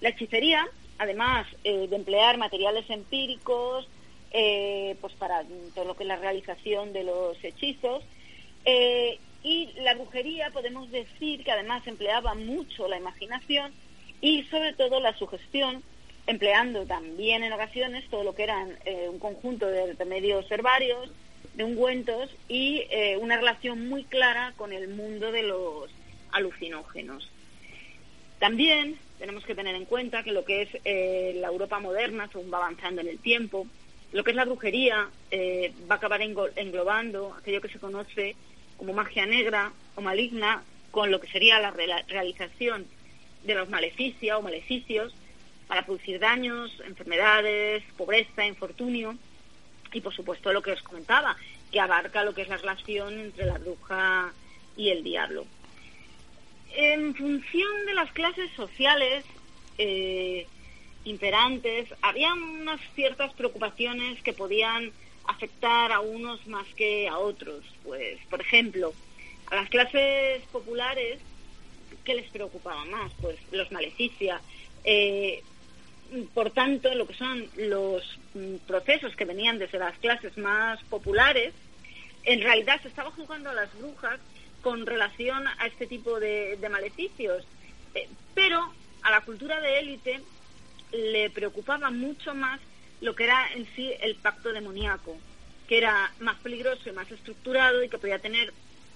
La 0.00 0.10
hechicería, 0.10 0.68
además 0.98 1.48
eh, 1.64 1.88
de 1.88 1.96
emplear 1.96 2.38
materiales 2.38 2.88
empíricos, 2.88 3.88
pues 4.30 5.14
para 5.14 5.42
todo 5.74 5.84
lo 5.84 5.96
que 5.96 6.04
es 6.04 6.08
la 6.08 6.16
realización 6.16 6.92
de 6.92 7.02
los 7.02 7.42
hechizos, 7.42 8.04
eh, 8.66 9.20
y 9.46 9.72
la 9.76 9.94
brujería 9.94 10.50
podemos 10.50 10.90
decir 10.90 11.44
que 11.44 11.52
además 11.52 11.86
empleaba 11.86 12.34
mucho 12.34 12.88
la 12.88 12.98
imaginación 12.98 13.72
y 14.20 14.42
sobre 14.44 14.72
todo 14.72 14.98
la 15.00 15.16
sugestión, 15.16 15.82
empleando 16.26 16.84
también 16.84 17.44
en 17.44 17.52
ocasiones 17.52 18.08
todo 18.10 18.24
lo 18.24 18.34
que 18.34 18.42
eran 18.42 18.76
un 19.08 19.20
conjunto 19.20 19.66
de 19.66 19.92
remedios 19.92 20.50
herbarios, 20.50 21.12
de 21.54 21.62
ungüentos 21.62 22.28
y 22.48 22.82
una 23.20 23.36
relación 23.36 23.88
muy 23.88 24.02
clara 24.02 24.52
con 24.56 24.72
el 24.72 24.88
mundo 24.88 25.30
de 25.30 25.44
los 25.44 25.90
alucinógenos. 26.32 27.30
También 28.38 28.98
tenemos 29.18 29.44
que 29.44 29.54
tener 29.54 29.74
en 29.74 29.86
cuenta 29.86 30.22
que 30.22 30.32
lo 30.32 30.44
que 30.44 30.62
es 30.62 30.68
eh, 30.84 31.34
la 31.36 31.48
Europa 31.48 31.78
moderna, 31.80 32.28
según 32.30 32.52
va 32.52 32.58
avanzando 32.58 33.00
en 33.00 33.08
el 33.08 33.18
tiempo, 33.18 33.66
lo 34.12 34.22
que 34.24 34.30
es 34.30 34.36
la 34.36 34.44
brujería 34.44 35.08
eh, 35.30 35.72
va 35.90 35.94
a 35.94 35.98
acabar 35.98 36.20
englobando 36.22 37.34
aquello 37.34 37.60
que 37.60 37.68
se 37.68 37.78
conoce 37.78 38.36
como 38.76 38.92
magia 38.92 39.26
negra 39.26 39.72
o 39.94 40.00
maligna, 40.00 40.62
con 40.90 41.10
lo 41.10 41.20
que 41.20 41.28
sería 41.28 41.60
la 41.60 41.70
realización 41.70 42.86
de 43.44 43.54
los 43.54 43.68
maleficios 43.68 44.38
o 44.38 44.42
maleficios 44.42 45.14
para 45.66 45.84
producir 45.84 46.18
daños, 46.18 46.80
enfermedades, 46.86 47.82
pobreza, 47.96 48.46
infortunio 48.46 49.16
y 49.92 50.00
por 50.00 50.14
supuesto 50.14 50.52
lo 50.52 50.62
que 50.62 50.72
os 50.72 50.82
comentaba, 50.82 51.36
que 51.70 51.80
abarca 51.80 52.24
lo 52.24 52.34
que 52.34 52.42
es 52.42 52.48
la 52.48 52.56
relación 52.56 53.18
entre 53.18 53.46
la 53.46 53.58
bruja 53.58 54.32
y 54.76 54.90
el 54.90 55.02
diablo. 55.02 55.46
En 56.74 57.14
función 57.14 57.86
de 57.86 57.94
las 57.94 58.12
clases 58.12 58.50
sociales 58.52 59.24
eh, 59.78 60.46
imperantes, 61.04 61.88
había 62.02 62.32
unas 62.34 62.80
ciertas 62.94 63.32
preocupaciones 63.34 64.20
que 64.22 64.32
podían 64.32 64.92
afectar 65.28 65.92
a 65.92 66.00
unos 66.00 66.46
más 66.46 66.66
que 66.74 67.08
a 67.08 67.18
otros. 67.18 67.64
Pues, 67.84 68.18
por 68.30 68.40
ejemplo, 68.40 68.92
a 69.50 69.56
las 69.56 69.68
clases 69.68 70.42
populares, 70.52 71.18
¿qué 72.04 72.14
les 72.14 72.30
preocupaba 72.30 72.84
más? 72.86 73.12
Pues 73.20 73.36
los 73.52 73.70
maleficios. 73.72 74.40
Eh, 74.84 75.42
por 76.34 76.50
tanto, 76.50 76.94
lo 76.94 77.06
que 77.06 77.14
son 77.14 77.46
los 77.56 78.18
mm, 78.34 78.56
procesos 78.66 79.16
que 79.16 79.24
venían 79.24 79.58
desde 79.58 79.78
las 79.78 79.98
clases 79.98 80.36
más 80.38 80.82
populares, 80.84 81.52
en 82.24 82.40
realidad 82.40 82.80
se 82.82 82.88
estaba 82.88 83.10
jugando 83.10 83.50
a 83.50 83.54
las 83.54 83.76
brujas 83.78 84.20
con 84.62 84.86
relación 84.86 85.46
a 85.46 85.66
este 85.66 85.86
tipo 85.86 86.18
de, 86.20 86.58
maleficios. 86.70 87.44
Eh, 87.94 88.08
pero 88.34 88.72
a 89.02 89.10
la 89.10 89.20
cultura 89.20 89.60
de 89.60 89.78
élite 89.78 90.20
le 90.92 91.30
preocupaba 91.30 91.90
mucho 91.90 92.34
más 92.34 92.60
lo 93.00 93.14
que 93.14 93.24
era 93.24 93.48
en 93.52 93.66
sí 93.74 93.92
el 94.00 94.16
pacto 94.16 94.52
demoníaco, 94.52 95.16
que 95.68 95.78
era 95.78 96.12
más 96.20 96.36
peligroso 96.36 96.88
y 96.88 96.92
más 96.92 97.10
estructurado 97.10 97.82
y 97.82 97.88
que 97.88 97.98
podía 97.98 98.18
tener 98.18 98.52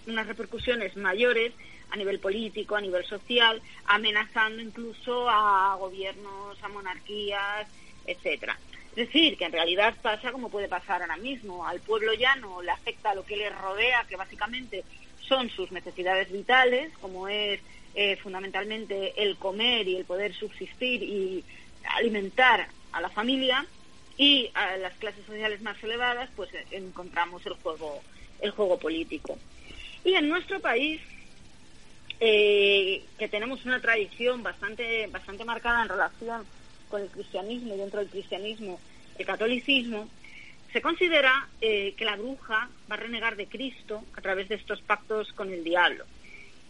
unas 0.06 0.26
repercusiones 0.26 0.96
mayores 0.96 1.52
a 1.90 1.96
nivel 1.96 2.20
político, 2.20 2.76
a 2.76 2.80
nivel 2.80 3.04
social, 3.04 3.60
amenazando 3.86 4.62
incluso 4.62 5.28
a 5.28 5.74
gobiernos, 5.76 6.62
a 6.62 6.68
monarquías, 6.68 7.66
etcétera. 8.06 8.58
Es 8.90 9.06
decir, 9.06 9.36
que 9.36 9.44
en 9.44 9.52
realidad 9.52 9.94
pasa 10.02 10.32
como 10.32 10.50
puede 10.50 10.68
pasar 10.68 11.02
ahora 11.02 11.16
mismo. 11.16 11.66
Al 11.66 11.80
pueblo 11.80 12.12
llano 12.12 12.62
le 12.62 12.70
afecta 12.70 13.14
lo 13.14 13.24
que 13.24 13.36
le 13.36 13.50
rodea, 13.50 14.04
que 14.08 14.16
básicamente 14.16 14.84
son 15.20 15.48
sus 15.50 15.70
necesidades 15.70 16.30
vitales, 16.30 16.92
como 17.00 17.28
es 17.28 17.60
eh, 17.94 18.16
fundamentalmente 18.16 19.20
el 19.22 19.36
comer 19.36 19.86
y 19.86 19.96
el 19.96 20.04
poder 20.04 20.34
subsistir 20.34 21.02
y 21.02 21.44
alimentar 21.96 22.68
a 22.92 23.00
la 23.00 23.10
familia, 23.10 23.64
y 24.20 24.50
a 24.52 24.76
las 24.76 24.92
clases 24.98 25.24
sociales 25.24 25.62
más 25.62 25.82
elevadas, 25.82 26.28
pues 26.36 26.52
eh, 26.52 26.66
encontramos 26.72 27.44
el 27.46 27.54
juego, 27.54 28.02
el 28.42 28.50
juego 28.50 28.78
político. 28.78 29.38
Y 30.04 30.12
en 30.12 30.28
nuestro 30.28 30.60
país, 30.60 31.00
eh, 32.20 33.02
que 33.18 33.28
tenemos 33.28 33.64
una 33.64 33.80
tradición 33.80 34.42
bastante, 34.42 35.06
bastante 35.06 35.46
marcada 35.46 35.80
en 35.84 35.88
relación 35.88 36.44
con 36.90 37.00
el 37.00 37.08
cristianismo 37.08 37.74
y 37.74 37.78
dentro 37.78 38.00
del 38.00 38.10
cristianismo 38.10 38.78
el 39.16 39.24
catolicismo, 39.24 40.06
se 40.70 40.82
considera 40.82 41.48
eh, 41.62 41.94
que 41.96 42.04
la 42.04 42.16
bruja 42.16 42.68
va 42.90 42.96
a 42.96 42.98
renegar 42.98 43.36
de 43.36 43.46
Cristo 43.46 44.04
a 44.18 44.20
través 44.20 44.50
de 44.50 44.56
estos 44.56 44.82
pactos 44.82 45.32
con 45.32 45.50
el 45.50 45.64
diablo. 45.64 46.04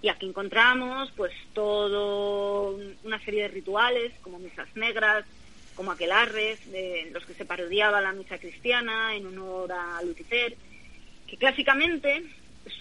Y 0.02 0.08
aquí 0.08 0.24
encontramos 0.24 1.10
pues 1.16 1.32
todo 1.52 2.78
una 3.02 3.18
serie 3.24 3.42
de 3.42 3.48
rituales 3.48 4.12
como 4.22 4.38
misas 4.38 4.68
negras, 4.76 5.24
como 5.80 5.92
aquelarres, 5.92 6.70
de 6.70 7.08
los 7.10 7.24
que 7.24 7.32
se 7.32 7.46
parodiaba 7.46 8.02
la 8.02 8.12
misa 8.12 8.36
cristiana 8.36 9.16
en 9.16 9.24
honor 9.24 9.72
a 9.72 10.02
Lucifer, 10.02 10.54
que 11.26 11.38
clásicamente 11.38 12.22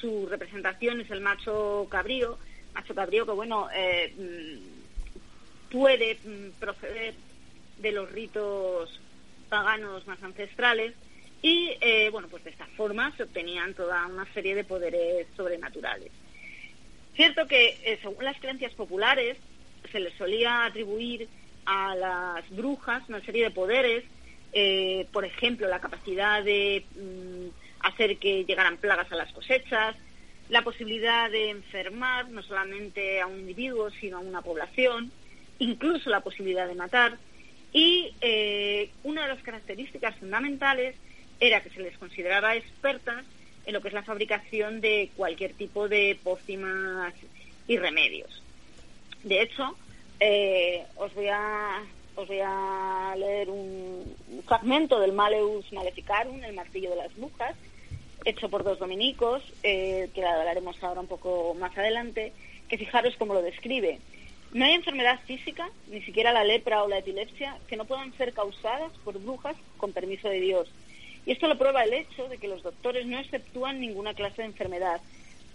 su 0.02 0.28
representación 0.28 1.00
es 1.00 1.10
el 1.10 1.22
macho 1.22 1.88
cabrío, 1.90 2.38
macho 2.74 2.94
cabrío 2.94 3.26
que 3.26 3.32
bueno 3.32 3.70
eh, 3.74 4.14
mm, 4.18 5.72
puede 5.72 6.16
mm, 6.16 6.60
proceder 6.60 7.14
de 7.78 7.92
los 7.94 8.12
ritos 8.12 9.00
paganos 9.48 10.06
más 10.06 10.22
ancestrales 10.22 10.94
y 11.42 11.72
eh, 11.80 12.10
bueno 12.12 12.28
pues 12.28 12.44
de 12.44 12.50
esta 12.50 12.66
forma 12.66 13.16
se 13.16 13.24
obtenían 13.24 13.76
toda 13.76 14.08
una 14.08 14.26
serie 14.34 14.56
de 14.56 14.66
poderes 14.66 15.26
sobrenaturales. 15.38 16.12
Cierto 17.16 17.48
que 17.48 17.80
eh, 17.82 17.98
según 18.02 18.26
las 18.26 18.38
creencias 18.42 18.74
populares 18.74 19.38
se 19.90 20.02
les 20.02 20.14
solía 20.16 20.66
atribuir 20.66 21.30
a 21.72 21.96
las 21.96 22.50
brujas 22.50 23.08
una 23.10 23.22
serie 23.22 23.44
de 23.44 23.52
poderes, 23.52 24.04
por 25.12 25.24
ejemplo 25.24 25.68
la 25.68 25.80
capacidad 25.80 26.44
de 26.44 26.84
mm, 26.96 27.86
hacer 27.86 28.18
que 28.18 28.44
llegaran 28.44 28.78
plagas 28.78 29.12
a 29.12 29.16
las 29.16 29.32
cosechas, 29.32 29.96
la 30.50 30.64
posibilidad 30.64 31.30
de 31.30 31.52
enfermar 31.52 32.30
no 32.30 32.42
solamente 32.42 33.22
a 33.22 33.28
un 33.28 33.40
individuo, 33.40 33.92
sino 33.92 34.18
a 34.18 34.22
una 34.22 34.42
población, 34.42 35.12
incluso 35.60 36.10
la 36.10 36.22
posibilidad 36.22 36.68
de 36.68 36.74
matar. 36.74 37.20
Y 37.72 38.16
eh, 38.22 38.90
una 39.04 39.24
de 39.28 39.36
las 39.36 39.44
características 39.44 40.16
fundamentales 40.16 40.96
era 41.40 41.62
que 41.62 41.70
se 41.70 41.82
les 41.82 41.96
consideraba 42.00 42.56
expertas 42.56 43.26
en 43.68 43.74
lo 43.74 43.82
que 43.82 43.90
es 43.90 43.94
la 43.94 44.02
fabricación 44.02 44.82
de 44.82 45.12
cualquier 45.16 45.54
tipo 45.54 45.88
de 45.88 46.18
pócimas 46.24 47.14
y 47.68 47.78
remedios. 47.78 48.42
De 49.24 49.44
hecho, 49.44 49.78
eh, 50.20 50.86
os, 50.98 51.14
voy 51.14 51.28
a, 51.28 51.84
os 52.16 52.28
voy 52.28 52.40
a 52.44 53.16
leer 53.18 53.50
un, 53.50 54.16
fragmento 54.46 55.00
del 55.00 55.14
Maleus 55.14 55.72
Maleficarum, 55.72 56.44
el 56.44 56.54
martillo 56.54 56.90
de 56.90 56.96
las 56.96 57.16
brujas, 57.16 57.56
hecho 58.26 58.50
por 58.50 58.64
dos 58.64 58.80
dominicos, 58.80 59.44
eh, 59.64 60.10
que 60.14 60.26
hablaremos 60.26 60.82
ahora 60.84 61.02
un 61.02 61.08
poco 61.08 61.56
más 61.56 61.78
adelante, 61.78 62.34
que 62.68 62.78
fijaros 62.78 63.16
cómo 63.18 63.34
lo 63.34 63.42
describe. 63.42 64.00
No 64.52 64.66
hay 64.66 64.74
enfermedad 64.74 65.20
física, 65.26 65.70
ni 65.88 66.02
siquiera 66.02 66.34
la 66.34 66.44
lepra 66.44 66.84
o 66.84 66.88
la 66.88 66.98
epilepsia, 66.98 67.58
que 67.68 67.78
no 67.78 67.86
puedan 67.86 68.12
ser 68.18 68.34
causadas 68.34 68.92
por 69.04 69.20
brujas 69.22 69.56
con 69.78 69.94
permiso 69.94 70.28
de 70.28 70.40
Dios. 70.42 70.68
Y 71.26 71.32
esto 71.32 71.48
lo 71.48 71.58
prueba 71.58 71.84
el 71.84 71.94
hecho 71.94 72.28
de 72.28 72.40
que 72.40 72.48
los 72.48 72.64
doctores 72.64 73.06
no 73.06 73.20
exceptúan 73.20 73.80
ninguna 73.80 74.16
clase 74.16 74.42
de 74.42 74.48
enfermedad, 74.48 75.02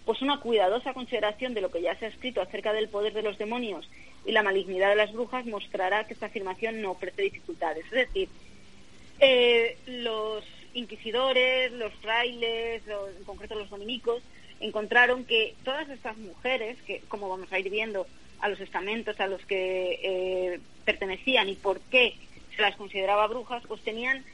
pues 0.04 0.20
una 0.22 0.40
cuidadosa 0.40 0.92
consideración 0.92 1.54
de 1.54 1.60
lo 1.60 1.70
que 1.70 1.82
ya 1.82 1.96
se 1.96 2.06
ha 2.06 2.08
escrito 2.08 2.42
acerca 2.42 2.72
del 2.72 2.88
poder 2.88 3.14
de 3.14 3.22
los 3.22 3.38
demonios 3.38 3.88
y 4.26 4.32
la 4.32 4.42
malignidad 4.42 4.90
de 4.90 4.96
las 4.96 5.12
brujas 5.12 5.46
mostrará 5.46 6.06
que 6.06 6.14
esta 6.14 6.26
afirmación 6.26 6.80
no 6.80 6.92
ofrece 6.92 7.22
dificultades. 7.22 7.84
Es 7.86 8.08
decir, 8.08 8.28
eh, 9.20 9.76
los 9.86 10.44
inquisidores, 10.74 11.72
los 11.72 11.92
frailes, 11.94 12.82
en 12.86 13.24
concreto 13.24 13.54
los 13.54 13.70
dominicos, 13.70 14.22
encontraron 14.60 15.24
que 15.24 15.54
todas 15.64 15.88
estas 15.88 16.16
mujeres, 16.16 16.76
que 16.86 17.00
como 17.08 17.28
vamos 17.28 17.52
a 17.52 17.58
ir 17.58 17.70
viendo 17.70 18.06
a 18.40 18.48
los 18.48 18.60
estamentos 18.60 19.18
a 19.20 19.26
los 19.26 19.44
que 19.46 20.00
eh, 20.02 20.60
pertenecían 20.84 21.48
y 21.48 21.54
por 21.54 21.80
qué 21.80 22.14
se 22.54 22.62
las 22.62 22.76
consideraba 22.76 23.26
brujas, 23.26 23.62
pues 23.66 23.80
tenían 23.82 24.24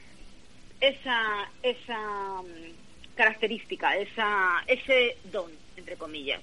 esa, 0.79 1.49
esa 1.63 2.41
mm, 2.41 3.15
característica, 3.15 3.95
esa, 3.95 4.63
ese 4.67 5.17
don, 5.31 5.51
entre 5.81 5.97
comillas. 5.97 6.41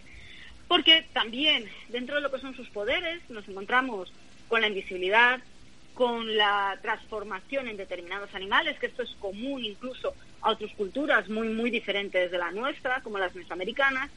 Porque 0.68 1.06
también 1.12 1.64
dentro 1.88 2.16
de 2.16 2.20
lo 2.20 2.30
que 2.30 2.40
son 2.40 2.54
sus 2.54 2.68
poderes 2.68 3.22
nos 3.30 3.48
encontramos 3.48 4.12
con 4.48 4.60
la 4.60 4.68
invisibilidad, 4.68 5.40
con 5.94 6.36
la 6.36 6.78
transformación 6.82 7.68
en 7.68 7.76
determinados 7.76 8.34
animales, 8.34 8.78
que 8.78 8.86
esto 8.86 9.02
es 9.02 9.10
común 9.18 9.64
incluso 9.64 10.14
a 10.42 10.50
otras 10.50 10.72
culturas 10.74 11.28
muy, 11.28 11.48
muy 11.48 11.70
diferentes 11.70 12.30
de 12.30 12.38
la 12.38 12.52
nuestra, 12.52 13.00
como 13.00 13.18
las 13.18 13.34
mesoamericanas, 13.34 14.10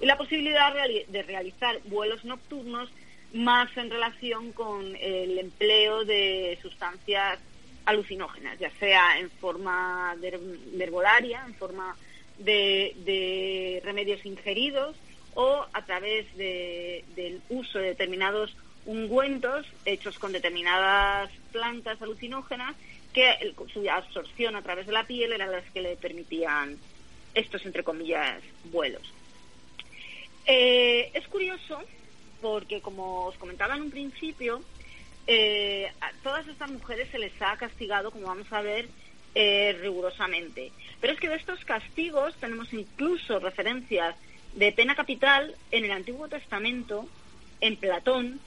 y 0.00 0.06
la 0.06 0.16
posibilidad 0.16 0.72
de 0.72 1.22
realizar 1.22 1.78
vuelos 1.84 2.24
nocturnos 2.24 2.88
más 3.32 3.68
en 3.76 3.90
relación 3.90 4.52
con 4.52 4.96
el 4.96 5.38
empleo 5.38 6.04
de 6.04 6.58
sustancias 6.62 7.38
alucinógenas, 7.84 8.58
ya 8.58 8.70
sea 8.78 9.18
en 9.18 9.30
forma 9.30 10.14
de 10.20 10.28
en 10.28 11.54
forma 11.54 11.96
de, 12.38 13.80
remedios 13.84 14.24
ingeridos 14.24 14.96
o 15.34 15.64
a 15.72 15.84
través 15.84 16.26
del 16.36 17.40
uso 17.48 17.78
de 17.78 17.88
determinados 17.88 18.56
ungüentos 18.86 19.66
hechos 19.84 20.18
con 20.18 20.32
determinadas 20.32 21.30
plantas 21.52 22.00
alucinógenas 22.00 22.74
que 23.12 23.54
su 23.72 23.88
absorción 23.90 24.56
a 24.56 24.62
través 24.62 24.86
de 24.86 24.92
la 24.92 25.06
piel 25.06 25.32
eran 25.32 25.52
las 25.52 25.64
que 25.72 25.82
le 25.82 25.96
permitían 25.96 26.78
estos, 27.34 27.64
entre 27.66 27.84
comillas, 27.84 28.42
vuelos. 28.64 29.02
Eh, 30.46 31.10
es 31.14 31.26
curioso 31.28 31.80
porque, 32.40 32.80
como 32.80 33.26
os 33.26 33.36
comentaba 33.36 33.76
en 33.76 33.82
un 33.82 33.90
principio, 33.90 34.62
eh, 35.26 35.92
a 36.00 36.10
todas 36.22 36.48
estas 36.48 36.70
mujeres 36.70 37.08
se 37.10 37.18
les 37.18 37.32
ha 37.42 37.56
castigado, 37.56 38.10
como 38.10 38.26
vamos 38.26 38.50
a 38.52 38.62
ver, 38.62 38.88
eh, 39.40 39.72
rigurosamente. 39.80 40.72
Pero 41.00 41.12
es 41.12 41.20
que 41.20 41.28
de 41.28 41.36
estos 41.36 41.64
castigos 41.64 42.34
tenemos 42.40 42.72
incluso 42.72 43.38
referencias 43.38 44.16
de 44.52 44.72
pena 44.72 44.96
capital 44.96 45.54
en 45.70 45.84
el 45.84 45.92
Antiguo 45.92 46.26
Testamento, 46.26 47.06
en 47.60 47.76
Platón, 47.76 48.40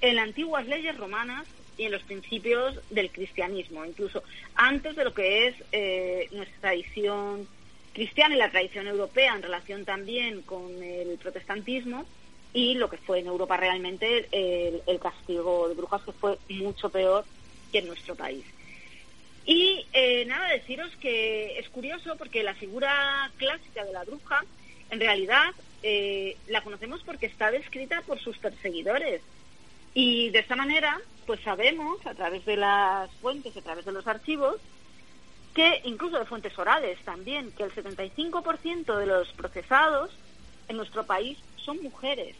en 0.00 0.16
las 0.16 0.24
antiguas 0.24 0.66
leyes 0.66 0.98
romanas 0.98 1.46
y 1.78 1.84
en 1.84 1.92
los 1.92 2.02
principios 2.02 2.80
del 2.90 3.12
cristianismo, 3.12 3.84
incluso 3.84 4.24
antes 4.56 4.96
de 4.96 5.04
lo 5.04 5.14
que 5.14 5.46
es 5.46 5.54
eh, 5.70 6.26
nuestra 6.32 6.62
tradición 6.62 7.46
cristiana 7.92 8.34
y 8.34 8.38
la 8.38 8.50
tradición 8.50 8.88
europea 8.88 9.36
en 9.36 9.42
relación 9.42 9.84
también 9.84 10.42
con 10.42 10.82
el 10.82 11.16
protestantismo 11.18 12.06
y 12.52 12.74
lo 12.74 12.90
que 12.90 12.96
fue 12.96 13.20
en 13.20 13.28
Europa 13.28 13.56
realmente 13.56 14.26
el, 14.32 14.98
castigo 14.98 15.68
de 15.68 15.76
brujas 15.76 16.02
que 16.02 16.12
fue 16.12 16.38
mucho 16.48 16.90
peor 16.90 17.24
que 17.70 17.78
en 17.78 17.86
nuestro 17.86 18.16
país. 18.16 18.44
Y 19.46 19.86
eh, 19.92 20.24
nada, 20.26 20.48
deciros 20.48 20.90
que 21.00 21.58
es 21.58 21.68
curioso 21.68 22.16
porque 22.16 22.42
la 22.42 22.54
figura 22.54 23.30
clásica 23.36 23.84
de 23.84 23.92
la 23.92 24.04
bruja 24.04 24.42
en 24.90 25.00
realidad 25.00 25.50
eh, 25.82 26.36
la 26.48 26.62
conocemos 26.62 27.02
porque 27.04 27.26
está 27.26 27.50
descrita 27.50 28.02
por 28.02 28.18
sus 28.20 28.38
perseguidores. 28.38 29.20
Y 29.92 30.30
de 30.30 30.40
esta 30.40 30.56
manera, 30.56 30.98
pues 31.26 31.40
sabemos, 31.40 32.04
a 32.06 32.14
través 32.14 32.44
de 32.46 32.56
las 32.56 33.10
fuentes, 33.16 33.56
a 33.56 33.62
través 33.62 33.84
de 33.84 33.92
los 33.92 34.06
archivos, 34.06 34.56
que 35.54 35.82
incluso 35.84 36.18
de 36.18 36.24
fuentes 36.24 36.58
orales 36.58 36.98
también, 37.04 37.52
que 37.52 37.64
el 37.64 37.72
75% 37.72 38.96
de 38.96 39.06
los 39.06 39.28
procesados 39.32 40.10
en 40.68 40.76
nuestro 40.76 41.04
país 41.04 41.38
son 41.56 41.82
mujeres. 41.82 42.34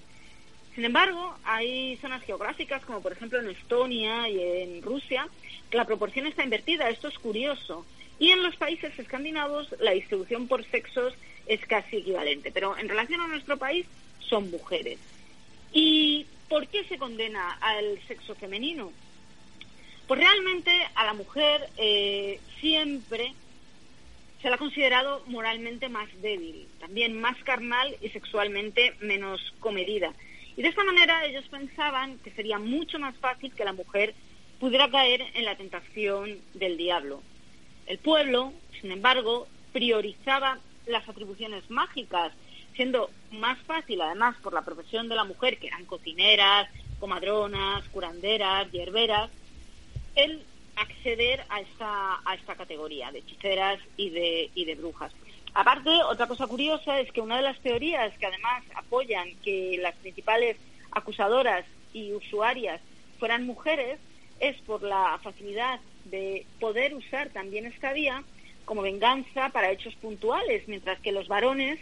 Sin 0.75 0.85
embargo, 0.85 1.37
hay 1.45 1.97
zonas 1.99 2.23
geográficas, 2.25 2.85
como 2.85 3.01
por 3.01 3.13
ejemplo 3.13 3.41
en 3.41 3.51
Estonia 3.51 4.29
y 4.29 4.41
en 4.41 4.83
Rusia, 4.83 5.29
que 5.71 5.77
la 5.77 5.85
proporción 5.85 6.27
está 6.27 6.43
invertida. 6.43 6.91
Esto 6.91 7.09
es 7.09 7.19
curioso. 7.19 7.87
Y 8.19 8.31
en 8.31 8.43
los 8.43 8.57
países 8.57 8.99
escandinavos 8.99 9.75
la 9.81 9.93
distribución 9.93 10.49
por 10.49 10.65
sexos 10.65 11.15
es 11.47 11.61
casi 11.67 11.99
equivalente. 11.99 12.51
Pero 12.53 12.77
en 12.77 12.89
relación 12.89 13.21
a 13.21 13.29
nuestro 13.29 13.57
país 13.57 13.87
son 14.21 14.51
mujeres. 14.51 14.99
Y 15.73 16.27
¿Por 16.49 16.69
qué 16.69 16.85
se 16.85 16.99
condena 16.99 17.59
al 17.61 17.99
sexo 18.07 18.35
femenino? 18.35 18.93
Pues 20.07 20.21
realmente 20.21 20.71
a 20.95 21.07
la 21.07 21.15
mujer 21.15 21.69
eh, 21.79 22.39
siempre 22.61 23.33
se 24.43 24.51
la 24.51 24.57
ha 24.57 24.59
considerado 24.59 25.25
moralmente 25.27 25.89
más 25.89 26.09
débil, 26.21 26.69
también 26.79 27.19
más 27.19 27.37
carnal 27.45 27.97
y 28.03 28.11
sexualmente 28.11 28.95
menos 29.01 29.41
comedida. 29.59 30.13
Y 30.57 30.63
de 30.63 30.69
esta 30.69 30.85
manera 30.85 31.25
ellos 31.25 31.45
pensaban 31.49 32.19
que 32.19 32.31
sería 32.31 32.59
mucho 32.59 32.99
más 32.99 33.17
fácil 33.17 33.53
que 33.55 33.65
la 33.65 33.73
mujer 33.73 34.15
pudiera 34.61 34.91
caer 34.91 35.23
en 35.35 35.45
la 35.45 35.57
tentación 35.57 36.39
del 36.55 36.77
diablo. 36.77 37.23
El 37.87 37.99
pueblo, 37.99 38.53
sin 38.81 38.93
embargo, 38.93 39.47
priorizaba 39.73 40.59
las 40.87 41.09
atribuciones 41.09 41.69
mágicas 41.71 42.33
siendo 42.75 43.11
más 43.31 43.59
fácil, 43.61 44.01
además, 44.01 44.37
por 44.43 44.53
la 44.53 44.65
profesión 44.65 45.09
de 45.09 45.15
la 45.15 45.25
mujer, 45.25 45.59
que 45.59 45.69
eran 45.69 45.85
cocineras, 45.85 46.69
comadronas, 46.99 47.85
curanderas, 47.89 48.71
hierberas, 48.73 49.31
el 50.17 50.43
acceder 50.77 51.45
a 51.49 51.61
esta, 51.61 52.21
a 52.25 52.35
esta 52.35 52.57
categoría 52.57 53.13
de 53.13 53.21
hechiceras 53.21 53.79
y 53.97 54.11
de, 54.11 54.51
y 54.55 54.65
de 54.65 54.75
brujas. 54.75 55.13
Aparte, 55.55 55.91
otra 56.03 56.27
cosa 56.27 56.49
curiosa 56.49 56.99
es 56.99 57.13
que 57.13 57.21
una 57.21 57.37
de 57.37 57.43
las 57.43 57.61
teorías 57.61 58.13
que 58.19 58.27
además 58.27 58.65
apoyan 58.75 59.29
que 59.43 59.79
las 59.81 59.95
principales 59.95 60.57
acusadoras 60.91 61.65
y 61.93 62.13
usuarias 62.13 62.81
fueran 63.21 63.47
mujeres 63.47 64.01
es 64.41 64.61
por 64.63 64.83
la 64.83 65.19
facilidad 65.23 65.79
de 66.07 66.45
poder 66.59 66.95
usar 66.95 67.31
también 67.31 67.67
esta 67.67 67.93
vía 67.93 68.25
como 68.65 68.83
venganza 68.83 69.51
para 69.51 69.71
hechos 69.71 69.95
puntuales, 69.95 70.67
mientras 70.67 70.99
que 71.01 71.13
los 71.13 71.29
varones 71.29 71.79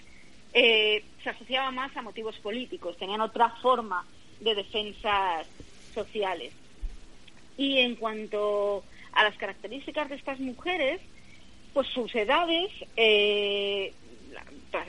eh, 0.53 1.03
se 1.23 1.31
asociaba 1.31 1.71
más 1.71 1.97
a 1.97 2.03
motivos 2.03 2.39
políticos, 2.41 2.99
tenían 2.99 3.23
otra 3.23 3.49
forma 3.63 4.05
de 4.41 4.55
defensas 4.55 5.47
sociales. 5.95 6.53
Y 7.57 7.79
en 7.79 7.97
cuanto 7.97 8.85
a 9.13 9.25
las 9.25 9.37
características 9.37 10.11
de 10.11 10.17
estas 10.17 10.41
mujeres, 10.41 11.01
pues 11.73 11.89
sus 11.89 12.15
edades 12.15 12.71
eh, 12.97 13.93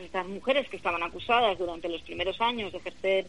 estas 0.01 0.27
mujeres 0.27 0.67
que 0.69 0.77
estaban 0.77 1.03
acusadas 1.03 1.57
durante 1.57 1.89
los 1.89 2.01
primeros 2.01 2.39
años 2.41 2.71
de 2.71 2.77
ejercer, 2.77 3.27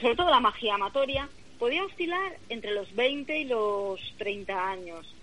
sobre 0.00 0.16
todo 0.16 0.30
la 0.30 0.40
magia 0.40 0.74
amatoria, 0.74 1.28
podía 1.58 1.84
oscilar 1.84 2.36
entre 2.48 2.72
los 2.72 2.94
20 2.94 3.38
y 3.38 3.44
los 3.44 4.00
30 4.18 4.70
años. 4.70 5.14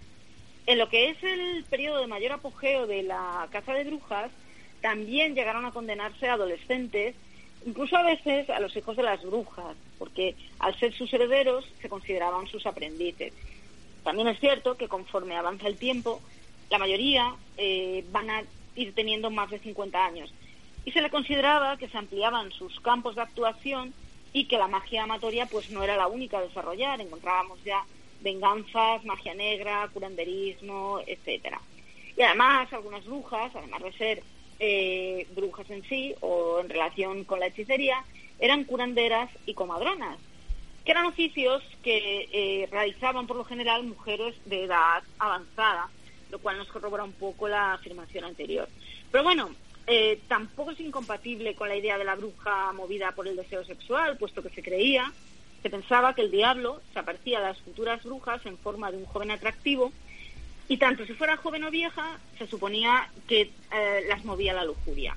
En 0.66 0.78
lo 0.78 0.90
que 0.90 1.10
es 1.10 1.24
el 1.24 1.64
periodo 1.66 2.00
de 2.00 2.08
mayor 2.08 2.34
apogeo 2.34 2.88
de 2.88 3.04
la 3.04 3.48
caza 3.52 3.74
de 3.74 3.84
brujas, 3.84 4.32
también 4.82 5.36
llegaron 5.36 5.66
a 5.66 5.72
condenarse 5.72 6.28
adolescentes, 6.28 7.16
incluso 7.66 7.98
a 7.98 8.04
veces 8.04 8.50
a 8.50 8.60
los 8.60 8.76
hijos 8.76 8.96
de 8.96 9.04
las 9.04 9.24
brujas, 9.24 9.76
porque 9.98 10.36
al 10.60 10.78
ser 10.80 10.94
sus 10.94 11.12
herederos 11.14 11.66
se 11.82 11.90
consideraban 11.90 12.48
sus 12.48 12.66
aprendices. 12.66 13.34
También 14.04 14.28
es 14.28 14.40
cierto 14.40 14.76
que 14.76 14.88
conforme 14.88 15.36
avanza 15.36 15.68
el 15.68 15.78
tiempo, 15.78 16.22
la 16.74 16.80
mayoría 16.80 17.36
eh, 17.56 18.04
van 18.12 18.32
a 18.32 18.44
ir 18.76 18.96
teniendo 18.96 19.30
más 19.30 19.52
de 19.52 19.60
50 19.60 20.04
años. 20.04 20.34
Y 20.86 20.92
se 20.92 21.04
le 21.04 21.12
consideraba 21.12 21.78
que 21.78 21.88
se 21.88 22.00
ampliaban 22.00 22.52
sus 22.52 22.80
campos 22.80 23.14
de 23.14 23.22
actuación 23.22 23.94
y 24.34 24.46
que 24.46 24.58
la 24.58 24.68
magia 24.68 25.04
amatoria 25.04 25.46
pues 25.46 25.70
no 25.70 25.84
era 25.84 25.96
la 25.96 26.08
única 26.08 26.40
a 26.40 26.42
desarrollar. 26.42 27.00
Encontrábamos 27.00 27.64
ya 27.64 27.86
venganzas, 28.22 29.06
magia 29.06 29.36
negra, 29.36 29.88
curanderismo, 29.94 31.00
etcétera. 31.06 31.62
Y 32.18 32.24
además 32.24 32.74
algunas 32.74 33.06
brujas, 33.06 33.56
además 33.56 33.84
de 33.84 33.94
ser 33.94 34.24
eh, 34.60 35.28
brujas 35.36 35.70
en 35.70 35.84
sí 35.84 36.16
o 36.22 36.60
en 36.60 36.70
relación 36.70 37.24
con 37.24 37.40
la 37.40 37.48
hechicería, 37.48 38.04
eran 38.40 38.64
curanderas 38.64 39.30
y 39.46 39.54
comadronas, 39.54 40.18
que 40.84 40.92
eran 40.92 41.06
oficios 41.06 41.62
que 41.84 42.30
eh, 42.34 42.68
realizaban 42.72 43.28
por 43.28 43.38
lo 43.38 43.44
general 43.44 43.84
mujeres 43.84 44.34
de 44.46 44.64
edad 44.64 45.04
avanzada, 45.20 45.92
lo 46.34 46.40
cual 46.40 46.58
nos 46.58 46.68
corrobora 46.68 47.04
un 47.04 47.14
poco 47.14 47.48
la 47.48 47.74
afirmación 47.74 48.24
anterior. 48.24 48.68
Pero 49.12 49.24
bueno, 49.24 49.52
eh, 49.86 50.20
tampoco 50.28 50.72
es 50.72 50.80
incompatible 50.80 51.54
con 51.54 51.70
la 51.70 51.76
idea 51.76 52.00
de 52.00 52.06
la 52.06 52.16
bruja 52.16 52.74
movida 52.74 53.12
por 53.12 53.28
el 53.28 53.36
deseo 53.36 53.64
sexual, 53.64 54.18
puesto 54.18 54.42
que 54.42 54.50
se 54.50 54.64
creía, 54.64 55.14
se 55.62 55.70
pensaba 55.70 56.16
que 56.16 56.22
el 56.22 56.32
diablo 56.32 56.82
se 56.92 56.98
aparecía 56.98 57.38
a 57.38 57.42
las 57.42 57.60
futuras 57.60 58.04
brujas 58.04 58.44
en 58.48 58.58
forma 58.58 58.90
de 58.90 58.98
un 58.98 59.06
joven 59.06 59.30
atractivo 59.30 59.94
y 60.68 60.78
tanto 60.78 61.06
si 61.06 61.14
fuera 61.14 61.38
joven 61.38 61.66
o 61.66 61.70
vieja, 61.70 62.18
se 62.40 62.48
suponía 62.48 63.08
que 63.28 63.42
eh, 63.42 64.04
las 64.08 64.26
movía 64.26 64.54
la 64.54 64.66
lujuria. 64.66 65.16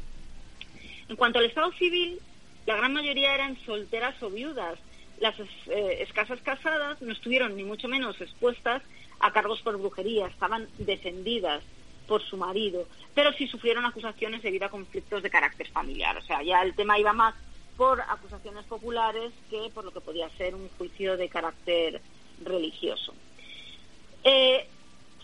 En 1.09 1.17
cuanto 1.17 1.39
al 1.39 1.47
estado 1.47 1.73
civil, 1.73 2.21
la 2.67 2.77
gran 2.77 2.93
mayoría 2.93 3.35
eran 3.35 3.57
solteras 3.65 4.23
o 4.23 4.29
viudas. 4.29 4.79
Las 5.19 5.35
eh, 5.41 5.99
escasas 6.01 6.43
casadas 6.43 7.01
no 7.01 7.11
estuvieron 7.11 7.57
ni 7.57 7.63
mucho 7.63 7.89
menos 7.89 8.21
expuestas 8.21 8.83
a 9.21 9.33
cargos 9.33 9.61
por 9.63 9.77
brujería, 9.79 10.27
estaban 10.27 10.69
defendidas 10.79 11.63
por 12.07 12.23
su 12.23 12.37
marido, 12.37 12.87
pero 13.15 13.33
sí 13.33 13.47
sufrieron 13.47 13.85
acusaciones 13.85 14.43
debido 14.43 14.67
a 14.67 14.71
conflictos 14.71 15.23
de 15.23 15.31
carácter 15.31 15.69
familiar. 15.71 16.17
O 16.17 16.23
sea, 16.23 16.43
ya 16.43 16.63
el 16.63 16.75
tema 16.75 16.99
iba 16.99 17.13
más 17.13 17.35
por 17.77 18.01
acusaciones 18.01 18.65
populares 18.65 19.33
que 19.51 19.71
por 19.75 19.85
lo 19.85 19.93
que 19.93 20.01
podía 20.01 20.29
ser 20.31 20.55
un 20.55 20.69
juicio 20.79 21.17
de 21.17 21.29
carácter 21.29 22.01
religioso. 22.43 23.13
Eh, 24.25 24.67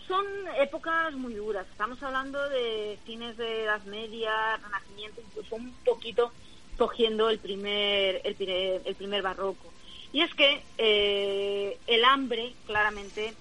son 0.07 0.25
épocas 0.59 1.13
muy 1.13 1.33
duras. 1.33 1.65
Estamos 1.71 2.01
hablando 2.03 2.49
de 2.49 2.99
fines 3.05 3.37
de 3.37 3.63
Edad 3.63 3.81
Media, 3.83 4.57
Renacimiento, 4.57 5.21
incluso 5.21 5.55
un 5.55 5.71
poquito 5.85 6.31
cogiendo 6.77 7.29
el 7.29 7.39
primer, 7.39 8.21
el 8.23 8.35
primer, 8.35 8.81
el 8.85 8.95
primer 8.95 9.21
barroco. 9.21 9.71
Y 10.11 10.21
es 10.21 10.33
que 10.35 10.61
eh, 10.77 11.77
el 11.87 12.05
hambre 12.05 12.53
claramente 12.67 13.33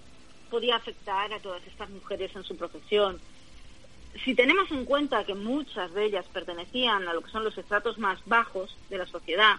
podía 0.52 0.76
afectar 0.76 1.32
a 1.32 1.40
todas 1.40 1.66
estas 1.66 1.88
mujeres 1.88 2.30
en 2.36 2.44
su 2.44 2.54
profesión 2.56 3.18
si 4.24 4.34
tenemos 4.34 4.70
en 4.70 4.84
cuenta 4.84 5.24
que 5.24 5.34
muchas 5.34 5.92
de 5.94 6.04
ellas 6.04 6.26
pertenecían 6.32 7.08
a 7.08 7.14
lo 7.14 7.22
que 7.22 7.30
son 7.30 7.44
los 7.44 7.56
estratos 7.56 7.98
más 7.98 8.18
bajos 8.26 8.76
de 8.90 8.98
la 8.98 9.06
sociedad, 9.06 9.56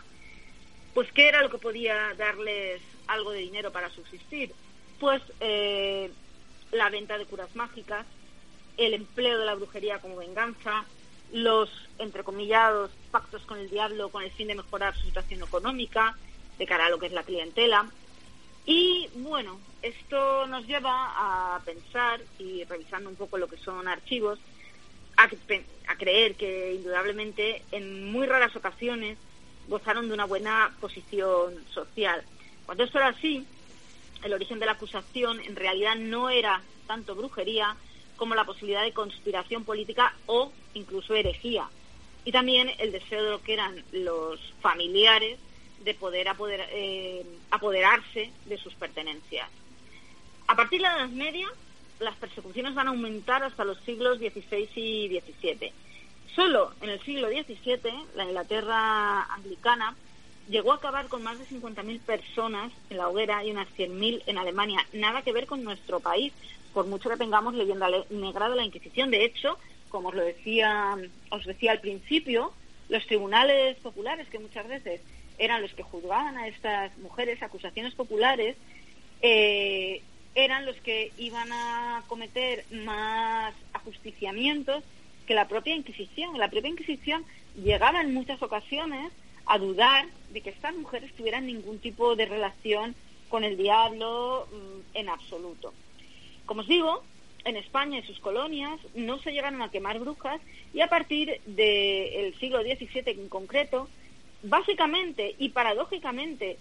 pues 0.93 1.11
¿qué 1.11 1.27
era 1.27 1.41
lo 1.41 1.49
que 1.49 1.57
podía 1.57 2.13
darles 2.17 2.81
algo 3.07 3.31
de 3.31 3.39
dinero 3.39 3.71
para 3.71 3.89
subsistir? 3.89 4.53
Pues 4.99 5.21
eh, 5.39 6.11
la 6.71 6.89
venta 6.89 7.17
de 7.17 7.25
curas 7.25 7.55
mágicas, 7.55 8.05
el 8.77 8.93
empleo 8.93 9.39
de 9.39 9.45
la 9.45 9.55
brujería 9.55 9.99
como 9.99 10.17
venganza, 10.17 10.85
los 11.31 11.69
entrecomillados 11.97 12.91
pactos 13.09 13.41
con 13.43 13.57
el 13.57 13.69
diablo 13.69 14.09
con 14.09 14.23
el 14.23 14.31
fin 14.31 14.47
de 14.47 14.55
mejorar 14.55 14.95
su 14.95 15.05
situación 15.07 15.41
económica 15.41 16.15
de 16.59 16.67
cara 16.67 16.85
a 16.85 16.89
lo 16.89 16.99
que 16.99 17.07
es 17.07 17.11
la 17.11 17.23
clientela. 17.23 17.89
Y 18.65 19.09
bueno, 19.15 19.59
esto 19.81 20.47
nos 20.47 20.65
lleva 20.65 21.55
a 21.55 21.59
pensar, 21.65 22.21
y 22.39 22.63
revisando 22.63 23.09
un 23.09 23.15
poco 23.15 23.37
lo 23.37 23.47
que 23.47 23.57
son 23.57 23.87
archivos, 23.87 24.39
a, 25.17 25.95
creer 25.97 26.35
que 26.35 26.73
indudablemente 26.73 27.61
en 27.71 28.11
muy 28.11 28.25
raras 28.25 28.55
ocasiones 28.55 29.17
gozaron 29.67 30.07
de 30.07 30.13
una 30.13 30.25
buena 30.25 30.73
posición 30.79 31.63
social. 31.71 32.23
Cuando 32.65 32.83
esto 32.83 32.97
era 32.97 33.09
así, 33.09 33.45
el 34.23 34.33
origen 34.33 34.59
de 34.59 34.65
la 34.65 34.73
acusación 34.73 35.39
en 35.41 35.55
realidad 35.55 35.95
no 35.95 36.29
era 36.29 36.61
tanto 36.87 37.15
brujería 37.15 37.75
como 38.15 38.35
la 38.35 38.45
posibilidad 38.45 38.83
de 38.83 38.93
conspiración 38.93 39.65
política 39.65 40.15
o 40.25 40.51
incluso 40.73 41.13
herejía. 41.13 41.69
Y 42.25 42.31
también 42.31 42.71
el 42.77 42.91
deseo 42.91 43.23
de 43.23 43.31
lo 43.31 43.41
que 43.41 43.53
eran 43.53 43.83
los 43.91 44.39
familiares 44.61 45.37
de 45.83 45.93
poder 45.93 46.27
eh, 46.71 47.25
apoderarse 47.51 48.31
de 48.45 48.57
sus 48.57 48.73
pertenencias. 48.75 49.49
A 50.47 50.55
partir 50.55 50.81
de 50.81 50.87
la 50.87 50.97
Edad 50.97 51.09
Media, 51.09 51.47
las 51.99 52.15
persecuciones 52.15 52.73
van 52.73 52.87
a 52.87 52.91
aumentar 52.91 53.43
hasta 53.43 53.63
los 53.63 53.79
siglos 53.81 54.17
XVI 54.17 54.69
y 54.75 55.19
XVII. 55.19 55.71
Solo 56.35 56.73
en 56.81 56.89
el 56.89 57.01
siglo 57.01 57.29
XVII, 57.29 57.79
la 58.15 58.25
Inglaterra 58.25 59.23
anglicana 59.33 59.95
llegó 60.49 60.71
a 60.71 60.75
acabar 60.75 61.07
con 61.07 61.23
más 61.23 61.39
de 61.39 61.45
50.000 61.45 61.99
personas 62.01 62.71
en 62.89 62.97
la 62.97 63.07
hoguera 63.07 63.43
y 63.43 63.51
unas 63.51 63.67
100.000 63.77 64.23
en 64.25 64.37
Alemania. 64.37 64.85
Nada 64.93 65.21
que 65.21 65.31
ver 65.31 65.45
con 65.45 65.63
nuestro 65.63 65.99
país, 65.99 66.33
por 66.73 66.87
mucho 66.87 67.09
que 67.09 67.17
tengamos 67.17 67.53
leyenda 67.53 67.87
negra 68.09 68.49
de 68.49 68.55
la 68.55 68.65
Inquisición. 68.65 69.11
De 69.11 69.23
hecho, 69.23 69.57
como 69.89 70.09
os 70.09 70.15
lo 70.15 70.23
decía, 70.23 70.97
os 71.29 71.45
decía 71.45 71.71
al 71.71 71.81
principio, 71.81 72.51
los 72.89 73.05
tribunales 73.05 73.77
populares, 73.77 74.27
que 74.27 74.39
muchas 74.39 74.67
veces 74.67 75.01
eran 75.43 75.61
los 75.61 75.73
que 75.73 75.83
juzgaban 75.83 76.37
a 76.37 76.47
estas 76.47 76.97
mujeres, 76.97 77.41
acusaciones 77.41 77.93
populares, 77.95 78.55
eh, 79.21 80.01
eran 80.35 80.65
los 80.65 80.75
que 80.77 81.11
iban 81.17 81.51
a 81.51 82.03
cometer 82.07 82.65
más 82.71 83.53
ajusticiamientos 83.73 84.83
que 85.27 85.35
la 85.35 85.47
propia 85.47 85.75
Inquisición. 85.75 86.37
La 86.37 86.49
propia 86.49 86.69
Inquisición 86.69 87.23
llegaba 87.55 88.01
en 88.01 88.13
muchas 88.13 88.41
ocasiones 88.41 89.11
a 89.45 89.57
dudar 89.57 90.05
de 90.31 90.41
que 90.41 90.49
estas 90.49 90.75
mujeres 90.75 91.13
tuvieran 91.13 91.45
ningún 91.45 91.79
tipo 91.79 92.15
de 92.15 92.25
relación 92.25 92.95
con 93.29 93.43
el 93.43 93.57
diablo 93.57 94.47
mm, 94.51 94.97
en 94.97 95.09
absoluto. 95.09 95.73
Como 96.45 96.61
os 96.61 96.67
digo, 96.67 97.03
en 97.45 97.57
España 97.57 97.99
y 97.99 98.03
sus 98.03 98.19
colonias 98.19 98.79
no 98.95 99.19
se 99.19 99.31
llegaron 99.31 99.61
a 99.61 99.69
quemar 99.69 99.99
brujas 99.99 100.41
y 100.73 100.81
a 100.81 100.87
partir 100.87 101.41
del 101.45 102.33
siglo 102.39 102.61
XVII 102.61 103.03
en 103.05 103.29
concreto 103.29 103.89
básicamente 104.43 105.35
y 105.39 105.49
paradójicamente, 105.49 106.57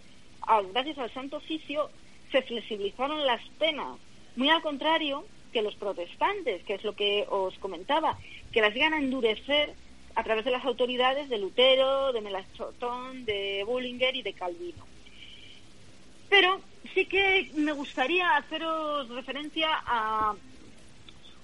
gracias 0.72 0.98
al 0.98 1.12
Santo 1.12 1.36
Oficio, 1.36 1.90
se 2.30 2.42
flexibilizaron 2.42 3.26
las 3.26 3.42
penas. 3.58 3.98
Muy 4.36 4.48
al 4.48 4.62
contrario 4.62 5.24
que 5.52 5.62
los 5.62 5.74
protestantes, 5.74 6.64
que 6.64 6.74
es 6.74 6.84
lo 6.84 6.94
que 6.94 7.26
os 7.28 7.58
comentaba, 7.58 8.16
que 8.52 8.62
las 8.62 8.72
llegan 8.72 8.94
a 8.94 8.98
endurecer 8.98 9.74
a 10.14 10.24
través 10.24 10.44
de 10.44 10.50
las 10.50 10.64
autoridades 10.64 11.28
de 11.28 11.38
Lutero, 11.38 12.12
de 12.12 12.20
Melanchthon, 12.20 13.24
de 13.24 13.64
Bullinger 13.66 14.14
y 14.16 14.22
de 14.22 14.32
Calvino. 14.32 14.86
Pero 16.28 16.60
sí 16.94 17.06
que 17.06 17.50
me 17.54 17.72
gustaría 17.72 18.36
haceros 18.36 19.08
referencia 19.10 19.68
a 19.86 20.34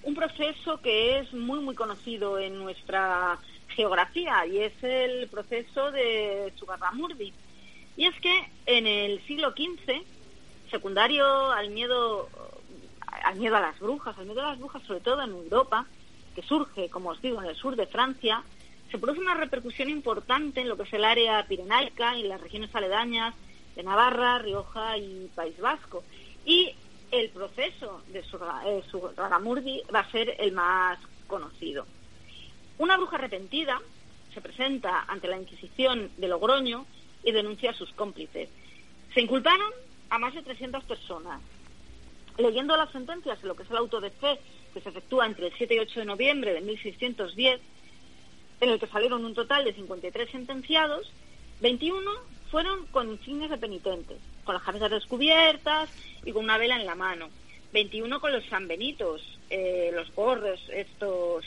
un 0.03 0.15
proceso 0.15 0.81
que 0.81 1.19
es 1.19 1.33
muy 1.33 1.59
muy 1.59 1.75
conocido 1.75 2.39
en 2.39 2.57
nuestra 2.57 3.37
geografía 3.79 4.45
y 4.45 4.57
es 4.57 4.73
el 4.83 5.29
proceso 5.29 5.89
de 5.91 6.51
Sugarramurdi. 6.57 7.31
Y 7.95 8.05
es 8.07 8.19
que 8.19 8.49
en 8.65 8.85
el 8.85 9.25
siglo 9.25 9.51
XV, 9.51 10.03
secundario 10.69 11.25
al 11.53 11.69
miedo, 11.69 12.27
al 13.23 13.37
miedo 13.37 13.55
a 13.55 13.61
las 13.61 13.79
brujas, 13.79 14.17
al 14.17 14.25
miedo 14.25 14.41
a 14.41 14.49
las 14.49 14.59
brujas 14.59 14.83
sobre 14.83 14.99
todo 14.99 15.21
en 15.23 15.29
Europa, 15.29 15.85
que 16.35 16.41
surge, 16.41 16.89
como 16.89 17.11
os 17.11 17.21
digo, 17.21 17.41
en 17.41 17.47
el 17.47 17.55
sur 17.55 17.77
de 17.77 17.87
Francia, 17.87 18.43
se 18.91 18.97
produce 18.97 19.21
una 19.21 19.35
repercusión 19.35 19.89
importante 19.89 20.59
en 20.59 20.67
lo 20.67 20.75
que 20.75 20.83
es 20.83 20.91
el 20.91 21.05
área 21.05 21.47
pirenaica 21.47 22.17
y 22.17 22.23
las 22.23 22.41
regiones 22.41 22.75
aledañas 22.75 23.33
de 23.77 23.83
Navarra, 23.83 24.39
Rioja 24.39 24.97
y 24.97 25.31
País 25.33 25.57
Vasco. 25.57 26.03
Y 26.43 26.75
el 27.11 27.29
proceso 27.29 28.01
de 28.09 28.23
Sugarramurdi 28.23 29.83
va 29.95 30.01
a 30.01 30.11
ser 30.11 30.35
el 30.37 30.51
más 30.51 30.99
conocido. 31.27 31.85
Una 32.79 32.95
bruja 32.95 33.17
arrepentida 33.17 33.81
se 34.33 34.39
presenta 34.39 35.03
ante 35.07 35.27
la 35.27 35.37
Inquisición 35.37 36.11
de 36.15 36.29
Logroño 36.29 36.85
y 37.25 37.31
denuncia 37.33 37.71
a 37.71 37.73
sus 37.73 37.91
cómplices. 37.91 38.47
Se 39.13 39.19
inculparon 39.19 39.69
a 40.09 40.17
más 40.17 40.33
de 40.33 40.41
300 40.41 40.85
personas. 40.85 41.41
Leyendo 42.37 42.77
las 42.77 42.89
sentencias 42.91 43.37
en 43.41 43.49
lo 43.49 43.55
que 43.55 43.63
es 43.63 43.69
el 43.69 43.75
auto 43.75 43.99
de 43.99 44.11
fe 44.11 44.39
que 44.73 44.79
se 44.79 44.89
efectúa 44.89 45.25
entre 45.25 45.47
el 45.47 45.53
7 45.57 45.75
y 45.75 45.79
8 45.79 45.99
de 45.99 46.05
noviembre 46.05 46.53
de 46.53 46.61
1610, 46.61 47.59
en 48.61 48.69
el 48.69 48.79
que 48.79 48.87
salieron 48.87 49.25
un 49.25 49.33
total 49.33 49.65
de 49.65 49.73
53 49.73 50.31
sentenciados, 50.31 51.11
21 51.59 52.09
fueron 52.49 52.85
con 52.87 53.09
insignias 53.09 53.49
de 53.49 53.57
penitentes, 53.57 54.19
con 54.45 54.55
las 54.55 54.63
cabezas 54.63 54.91
descubiertas 54.91 55.89
y 56.23 56.31
con 56.31 56.45
una 56.45 56.57
vela 56.57 56.77
en 56.77 56.85
la 56.85 56.95
mano. 56.95 57.27
21 57.73 58.21
con 58.21 58.31
los 58.31 58.45
sanbenitos, 58.45 59.21
eh, 59.49 59.91
los 59.93 60.15
gorros 60.15 60.61
estos 60.69 61.45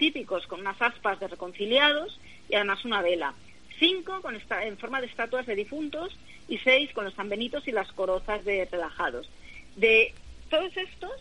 típicos 0.00 0.46
con 0.46 0.60
unas 0.60 0.80
aspas 0.80 1.20
de 1.20 1.28
reconciliados 1.28 2.18
y 2.48 2.54
además 2.56 2.84
una 2.84 3.02
vela. 3.02 3.34
5 3.78 4.22
con 4.22 4.34
en 4.34 4.78
forma 4.78 5.00
de 5.00 5.06
estatuas 5.06 5.46
de 5.46 5.54
difuntos 5.54 6.16
y 6.48 6.58
6 6.58 6.92
con 6.92 7.04
los 7.04 7.14
sanbenitos 7.14 7.68
y 7.68 7.72
las 7.72 7.92
corozas 7.92 8.44
de 8.44 8.64
relajados. 8.64 9.28
De 9.76 10.12
todos 10.48 10.74
estos, 10.76 11.12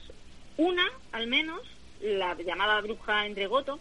una 0.57 0.85
al 1.11 1.27
menos, 1.27 1.61
la 2.01 2.35
llamada 2.35 2.79
bruja 2.81 3.25
Endregoto, 3.25 3.79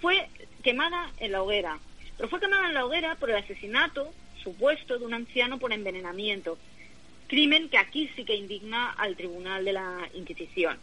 fue 0.00 0.28
quemada 0.62 1.10
en 1.18 1.32
la 1.32 1.42
hoguera. 1.42 1.78
Pero 2.16 2.28
fue 2.28 2.40
quemada 2.40 2.68
en 2.68 2.74
la 2.74 2.86
hoguera 2.86 3.16
por 3.16 3.30
el 3.30 3.36
asesinato 3.36 4.12
supuesto 4.42 4.96
de 4.96 5.04
un 5.04 5.14
anciano 5.14 5.58
por 5.58 5.72
envenenamiento, 5.72 6.56
crimen 7.26 7.68
que 7.68 7.78
aquí 7.78 8.08
sí 8.14 8.24
que 8.24 8.36
indigna 8.36 8.92
al 8.92 9.16
Tribunal 9.16 9.64
de 9.64 9.72
la 9.72 10.08
Inquisición. 10.14 10.78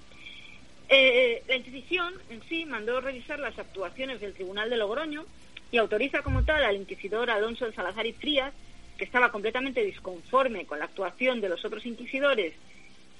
Eh, 0.89 1.43
la 1.47 1.55
Inquisición 1.55 2.13
en 2.29 2.41
sí 2.43 2.65
mandó 2.65 3.01
revisar 3.01 3.39
las 3.39 3.57
actuaciones 3.57 4.19
del 4.21 4.33
Tribunal 4.33 4.69
de 4.69 4.77
Logroño 4.77 5.25
y 5.71 5.77
autoriza 5.77 6.21
como 6.21 6.43
tal 6.43 6.63
al 6.63 6.75
inquisidor 6.75 7.29
Alonso 7.29 7.65
de 7.65 7.73
Salazar 7.73 8.05
y 8.05 8.13
Frías, 8.13 8.53
que 8.97 9.05
estaba 9.05 9.31
completamente 9.31 9.83
disconforme 9.83 10.65
con 10.65 10.79
la 10.79 10.85
actuación 10.85 11.41
de 11.41 11.49
los 11.49 11.65
otros 11.65 11.85
inquisidores, 11.85 12.53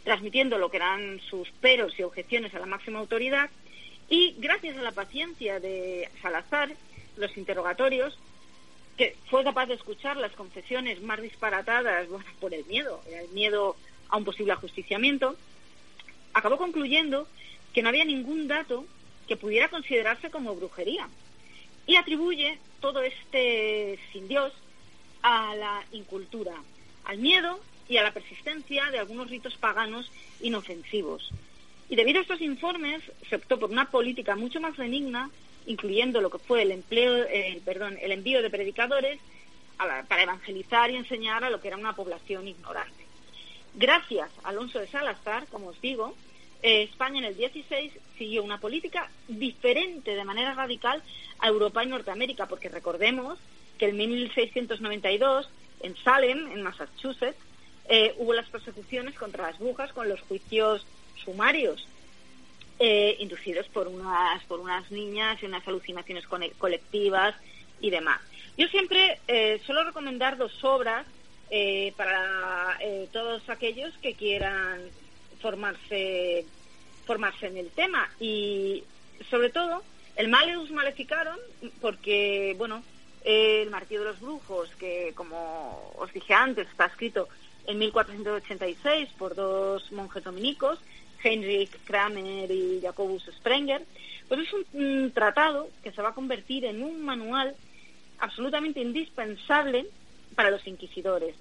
transmitiendo 0.04 0.58
lo 0.58 0.70
que 0.70 0.78
eran 0.78 1.20
sus 1.22 1.50
peros 1.62 1.98
y 1.98 2.04
objeciones 2.04 2.54
a 2.54 2.60
la 2.60 2.66
máxima 2.66 3.00
autoridad, 3.00 3.50
y 4.10 4.36
gracias 4.38 4.78
a 4.78 4.84
la 4.84 4.92
paciencia 4.92 5.60
de 5.60 6.10
Salazar, 6.22 6.70
los 7.18 7.36
interrogatorios 7.38 8.18
que 8.98 9.16
fue 9.30 9.44
capaz 9.44 9.66
de 9.68 9.74
escuchar 9.74 10.18
las 10.18 10.34
confesiones 10.34 11.02
más 11.02 11.22
disparatadas 11.22 12.08
bueno, 12.10 12.26
por 12.40 12.54
el 12.54 12.66
miedo, 12.66 13.02
el 13.12 13.30
miedo 13.30 13.76
a 14.10 14.18
un 14.18 14.26
posible 14.26 14.54
ajusticiamiento, 14.54 15.36
acabó 16.34 16.58
concluyendo 16.58 17.28
que 17.74 17.82
no 17.82 17.90
había 17.90 18.06
ningún 18.06 18.48
dato 18.48 18.86
que 19.28 19.38
pudiera 19.38 19.70
considerarse 19.70 20.30
como 20.30 20.56
brujería 20.56 21.08
y 21.88 21.96
atribuye 21.96 22.58
todo 22.80 23.02
este 23.02 24.00
sin 24.12 24.28
Dios 24.28 24.52
a 25.22 25.56
la 25.56 25.84
incultura, 25.92 26.54
al 27.06 27.18
miedo 27.18 27.60
y 27.88 27.98
a 27.98 28.04
la 28.04 28.14
persistencia 28.14 28.90
de 28.92 29.00
algunos 29.00 29.30
ritos 29.30 29.56
paganos 29.58 30.12
inofensivos. 30.42 31.30
Y 31.90 31.96
debido 31.96 32.20
a 32.20 32.22
estos 32.22 32.42
informes 32.42 33.02
se 33.30 33.36
optó 33.36 33.60
por 33.60 33.72
una 33.72 33.90
política 33.90 34.36
mucho 34.36 34.60
más 34.60 34.76
benigna 34.78 35.30
incluyendo 35.66 36.22
lo 36.22 36.30
que 36.30 36.40
fue 36.40 36.62
el 36.62 36.72
empleo, 36.72 37.26
el 37.26 38.12
envío 38.12 38.42
de 38.42 38.50
predicadores 38.50 39.20
para 39.78 40.24
evangelizar 40.24 40.92
y 40.92 40.98
enseñar 40.98 41.44
a 41.44 41.50
lo 41.50 41.60
que 41.60 41.68
era 41.68 41.78
una 41.78 41.96
población 41.96 42.48
ignorante. 42.48 43.03
Gracias 43.76 44.30
a 44.44 44.50
Alonso 44.50 44.80
de 44.80 44.88
Salazar, 44.88 45.48
como 45.48 45.68
os 45.68 45.82
digo, 45.82 46.14
eh, 46.62 46.84
España 46.84 47.20
en 47.20 47.26
el 47.26 47.36
16 47.36 47.92
siguió 48.18 48.44
una 48.44 48.60
política 48.60 49.10
diferente 49.28 50.16
de 50.16 50.24
manera 50.24 50.54
radical 50.54 51.02
a 51.40 51.48
Europa 51.48 51.84
y 51.84 51.88
Norteamérica, 51.88 52.46
porque 52.48 52.70
recordemos 52.70 53.40
que 53.80 53.90
en 53.90 53.98
1692 53.98 55.50
en 55.82 55.98
Salem, 55.98 56.52
en 56.52 56.62
Massachusetts, 56.62 57.38
eh, 57.90 58.14
hubo 58.18 58.34
las 58.34 58.48
persecuciones 58.48 59.16
contra 59.16 59.48
las 59.48 59.60
brujas 59.60 59.92
con 59.92 60.08
los 60.08 60.22
juicios 60.22 60.86
sumarios 61.22 61.86
eh, 62.80 63.18
inducidos 63.20 63.68
por 63.68 63.88
unas, 63.88 64.42
por 64.46 64.60
unas 64.60 64.90
niñas 64.92 65.42
y 65.42 65.48
unas 65.48 65.68
alucinaciones 65.68 66.26
colectivas 66.28 67.36
y 67.82 67.90
demás. 67.90 68.22
Yo 68.58 68.68
siempre 68.68 69.20
suelo 69.66 69.84
recomendar 69.84 70.38
dos 70.38 70.64
obras 70.64 71.06
eh, 71.50 71.94
para 71.98 72.78
eh, 72.82 73.08
todos 73.12 73.48
aquellos 73.50 73.94
que 73.98 74.14
quieran 74.14 74.82
formarse, 75.42 76.46
formarse 77.06 77.48
en 77.48 77.58
el 77.58 77.70
tema. 77.70 78.10
Y 78.20 78.84
sobre 79.30 79.50
todo 79.50 79.84
el 80.16 80.28
Maleus 80.28 80.72
Maleficaron 80.72 81.38
porque, 81.82 82.56
bueno, 82.58 82.84
el 83.24 83.70
Martillo 83.70 84.02
de 84.02 84.08
los 84.08 84.20
Brujos, 84.20 84.70
que 84.80 85.14
como 85.16 85.94
os 85.98 86.12
dije 86.12 86.34
antes 86.34 86.68
está 86.70 86.86
escrito 86.86 87.30
en 87.66 87.78
1486 87.80 89.10
por 89.18 89.36
dos 89.36 89.92
monjes 89.92 90.24
dominicos, 90.24 90.80
Heinrich 91.24 91.72
Kramer 91.86 92.52
y 92.52 92.82
Jacobus 92.82 93.24
Sprenger, 93.38 93.86
pues 94.28 94.42
es 94.42 94.54
un, 94.74 95.12
tratado 95.12 95.70
que 95.84 95.92
se 95.92 96.02
va 96.02 96.10
a 96.10 96.14
convertir 96.14 96.66
en 96.66 96.84
un 96.84 97.02
manual 97.02 97.56
absolutamente 98.20 98.82
indispensable 98.82 99.88
para 100.36 100.52
los 100.52 100.66
inquisidores, 100.68 101.36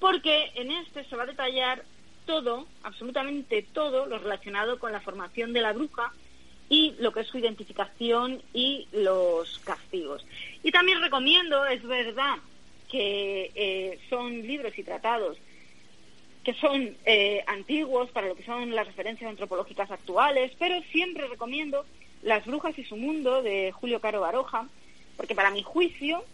porque 0.00 0.50
en 0.54 0.70
este 0.70 1.04
se 1.04 1.16
va 1.16 1.24
a 1.24 1.26
detallar 1.26 1.84
todo, 2.26 2.66
absolutamente 2.82 3.66
todo, 3.72 4.06
lo 4.06 4.18
relacionado 4.18 4.78
con 4.78 4.92
la 4.92 5.00
formación 5.00 5.52
de 5.52 5.60
la 5.60 5.72
bruja 5.72 6.12
y 6.68 6.94
lo 6.98 7.12
que 7.12 7.20
es 7.20 7.26
su 7.26 7.38
identificación 7.38 8.42
y 8.54 8.88
los 8.92 9.58
castigos. 9.60 10.24
Y 10.62 10.70
también 10.70 11.00
recomiendo, 11.00 11.66
es 11.66 11.82
verdad, 11.82 12.36
que 12.90 13.50
eh, 13.54 13.98
son 14.08 14.46
libros 14.46 14.78
y 14.78 14.82
tratados 14.82 15.38
que 16.44 16.54
son 16.54 16.96
eh, 17.04 17.44
antiguos 17.46 18.10
para 18.10 18.28
lo 18.28 18.34
que 18.34 18.44
son 18.44 18.74
las 18.74 18.86
referencias 18.86 19.30
antropológicas 19.30 19.90
actuales, 19.90 20.52
pero 20.58 20.82
siempre 20.90 21.28
recomiendo 21.28 21.84
Las 22.22 22.44
Brujas 22.46 22.76
y 22.78 22.84
su 22.84 22.96
Mundo 22.96 23.42
de 23.42 23.70
Julio 23.72 24.00
Caro 24.00 24.20
Baroja, 24.20 24.66
porque 25.16 25.34
para 25.34 25.50
mi 25.50 25.62
juicio 25.62 26.24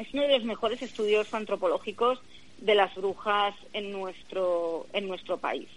es 0.00 0.12
uno 0.14 0.22
de 0.22 0.38
los 0.38 0.44
mejores 0.44 0.82
estudios 0.82 1.32
antropológicos 1.34 2.20
de 2.58 2.74
las 2.74 2.94
brujas 2.94 3.54
en 3.72 3.92
nuestro, 3.92 4.86
en 4.92 5.08
nuestro 5.08 5.38
país. 5.38 5.68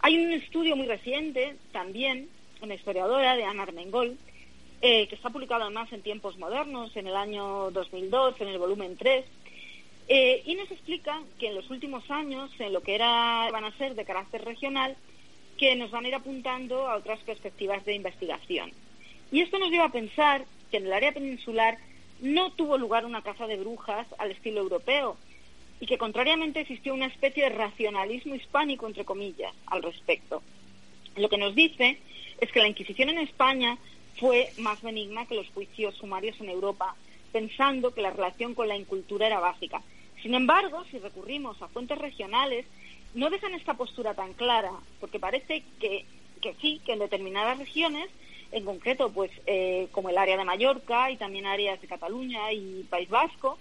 Hay 0.00 0.18
un 0.18 0.32
estudio 0.32 0.76
muy 0.76 0.86
reciente 0.86 1.56
también, 1.72 2.28
una 2.60 2.74
historiadora 2.74 3.36
de 3.36 3.44
Ana 3.44 3.64
Armengol, 3.64 4.16
eh, 4.82 5.08
que 5.08 5.14
está 5.14 5.30
publicado 5.30 5.62
además 5.62 5.92
en 5.92 6.02
tiempos 6.02 6.36
modernos, 6.38 6.94
en 6.96 7.06
el 7.06 7.16
año 7.16 7.70
2002, 7.70 8.40
en 8.40 8.48
el 8.48 8.58
volumen 8.58 8.96
3, 8.96 9.24
eh, 10.08 10.42
y 10.44 10.54
nos 10.54 10.70
explica 10.70 11.22
que 11.38 11.48
en 11.48 11.54
los 11.54 11.70
últimos 11.70 12.10
años, 12.10 12.50
en 12.58 12.72
lo 12.72 12.82
que 12.82 12.94
era, 12.94 13.48
van 13.50 13.64
a 13.64 13.76
ser 13.78 13.94
de 13.94 14.04
carácter 14.04 14.44
regional, 14.44 14.96
que 15.56 15.74
nos 15.76 15.90
van 15.90 16.04
a 16.04 16.08
ir 16.08 16.14
apuntando 16.14 16.88
a 16.88 16.96
otras 16.96 17.20
perspectivas 17.20 17.84
de 17.84 17.94
investigación. 17.94 18.72
Y 19.32 19.40
esto 19.40 19.58
nos 19.58 19.70
lleva 19.70 19.86
a 19.86 19.92
pensar 19.92 20.44
que 20.70 20.76
en 20.76 20.86
el 20.86 20.92
área 20.92 21.12
peninsular 21.12 21.78
no 22.20 22.52
tuvo 22.52 22.78
lugar 22.78 23.04
una 23.04 23.22
caza 23.22 23.46
de 23.46 23.56
brujas 23.56 24.06
al 24.18 24.30
estilo 24.30 24.60
europeo 24.60 25.16
y 25.80 25.86
que 25.86 25.98
contrariamente 25.98 26.60
existió 26.60 26.94
una 26.94 27.06
especie 27.06 27.44
de 27.44 27.50
racionalismo 27.50 28.34
hispánico, 28.34 28.86
entre 28.86 29.04
comillas, 29.04 29.54
al 29.66 29.82
respecto. 29.82 30.42
Lo 31.16 31.28
que 31.28 31.38
nos 31.38 31.54
dice 31.54 31.98
es 32.40 32.50
que 32.50 32.60
la 32.60 32.68
Inquisición 32.68 33.08
en 33.10 33.18
España 33.18 33.78
fue 34.18 34.52
más 34.58 34.80
benigna 34.82 35.26
que 35.26 35.34
los 35.34 35.48
juicios 35.48 35.94
sumarios 35.96 36.40
en 36.40 36.48
Europa, 36.48 36.94
pensando 37.32 37.92
que 37.92 38.02
la 38.02 38.10
relación 38.10 38.54
con 38.54 38.68
la 38.68 38.76
incultura 38.76 39.26
era 39.26 39.40
básica. 39.40 39.82
Sin 40.22 40.34
embargo, 40.34 40.84
si 40.90 40.98
recurrimos 40.98 41.60
a 41.60 41.68
fuentes 41.68 41.98
regionales, 41.98 42.64
no 43.14 43.30
dejan 43.30 43.54
esta 43.54 43.74
postura 43.74 44.14
tan 44.14 44.32
clara, 44.32 44.72
porque 45.00 45.18
parece 45.18 45.64
que, 45.80 46.06
sí, 46.60 46.80
que 46.84 46.92
en 46.92 47.00
determinadas 47.00 47.58
regiones, 47.58 48.08
en 48.54 48.64
concreto, 48.64 49.10
pues 49.10 49.32
eh, 49.46 49.88
como 49.90 50.10
el 50.10 50.16
área 50.16 50.36
de 50.36 50.44
Mallorca 50.44 51.10
y 51.10 51.16
también 51.16 51.44
áreas 51.44 51.80
de 51.80 51.88
Cataluña 51.88 52.52
y 52.52 52.86
País 52.88 53.08
Vasco, 53.08 53.58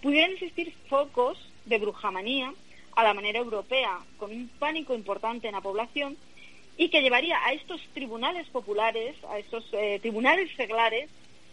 pudieran 0.00 0.32
existir 0.32 0.72
focos 0.88 1.36
de 1.64 1.78
brujamanía 1.78 2.54
a 2.94 3.02
la 3.02 3.12
manera 3.12 3.40
europea, 3.40 3.98
con 4.18 4.30
un 4.30 4.48
pánico 4.60 4.94
importante 4.94 5.48
en 5.48 5.54
la 5.54 5.60
población 5.60 6.16
y 6.76 6.90
que 6.90 7.02
llevaría 7.02 7.44
a 7.44 7.54
estos 7.54 7.80
tribunales 7.92 8.46
populares, 8.48 9.16
a 9.28 9.38
estos 9.40 9.66
eh, 9.72 9.98
tribunales 10.00 10.48
seglares, 10.56 11.10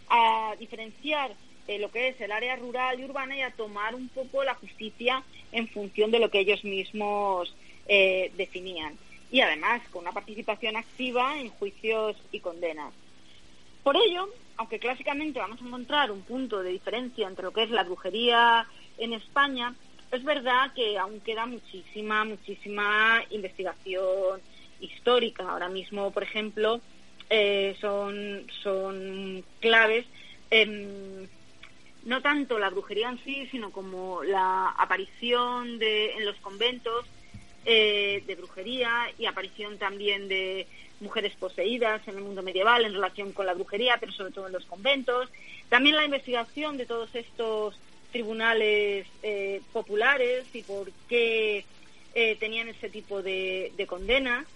a 0.08 0.54
diferenciar 0.60 1.32
eh, 1.66 1.80
lo 1.80 1.90
que 1.90 2.08
es 2.08 2.20
el 2.20 2.30
área 2.30 2.54
rural 2.54 3.00
y 3.00 3.04
urbana 3.04 3.36
y 3.36 3.40
a 3.40 3.50
tomar 3.50 3.96
un 3.96 4.08
poco 4.08 4.44
la 4.44 4.54
justicia 4.54 5.24
en 5.50 5.66
función 5.66 6.12
de 6.12 6.20
lo 6.20 6.30
que 6.30 6.40
ellos 6.40 6.62
mismos 6.62 7.52
definían. 7.86 8.96
Y 9.34 9.40
además 9.40 9.82
con 9.90 10.02
una 10.02 10.12
participación 10.12 10.76
activa 10.76 11.40
en 11.40 11.48
juicios 11.48 12.14
y 12.30 12.38
condenas. 12.38 12.94
Por 13.82 13.96
ello, 13.96 14.28
aunque 14.56 14.78
clásicamente 14.78 15.40
vamos 15.40 15.60
a 15.60 15.64
encontrar 15.64 16.12
un 16.12 16.22
punto 16.22 16.62
de 16.62 16.70
diferencia 16.70 17.26
entre 17.26 17.42
lo 17.42 17.52
que 17.52 17.64
es 17.64 17.70
la 17.70 17.82
brujería 17.82 18.64
en 18.96 19.12
España, 19.12 19.74
es 20.12 20.22
verdad 20.22 20.72
que 20.72 20.96
aún 20.98 21.18
queda 21.18 21.46
muchísima, 21.46 22.22
muchísima 22.22 23.24
investigación 23.30 24.40
histórica. 24.78 25.50
Ahora 25.50 25.68
mismo, 25.68 26.12
por 26.12 26.22
ejemplo, 26.22 26.80
eh, 27.28 27.76
son, 27.80 28.46
son 28.62 29.44
claves 29.58 30.06
no 32.04 32.22
tanto 32.22 32.60
la 32.60 32.70
brujería 32.70 33.08
en 33.08 33.18
sí, 33.24 33.48
sino 33.50 33.72
como 33.72 34.22
la 34.22 34.68
aparición 34.78 35.80
de, 35.80 36.12
en 36.12 36.24
los 36.24 36.36
conventos 36.36 37.04
eh, 37.64 38.22
de 38.26 38.34
brujería 38.34 39.10
y 39.18 39.26
aparición 39.26 39.78
también 39.78 40.28
de 40.28 40.66
mujeres 41.00 41.32
poseídas 41.38 42.06
en 42.06 42.16
el 42.16 42.22
mundo 42.22 42.42
medieval 42.42 42.84
en 42.84 42.94
relación 42.94 43.32
con 43.32 43.46
la 43.46 43.54
brujería, 43.54 43.96
pero 43.98 44.12
sobre 44.12 44.32
todo 44.32 44.46
en 44.46 44.52
los 44.52 44.64
conventos. 44.66 45.28
También 45.68 45.96
la 45.96 46.04
investigación 46.04 46.76
de 46.76 46.86
todos 46.86 47.14
estos 47.14 47.78
tribunales 48.12 49.06
eh, 49.22 49.60
populares 49.72 50.44
y 50.52 50.62
por 50.62 50.90
qué 51.08 51.64
eh, 52.14 52.36
tenían 52.36 52.68
ese 52.68 52.88
tipo 52.88 53.22
de, 53.22 53.72
de 53.76 53.86
condenas. 53.86 54.46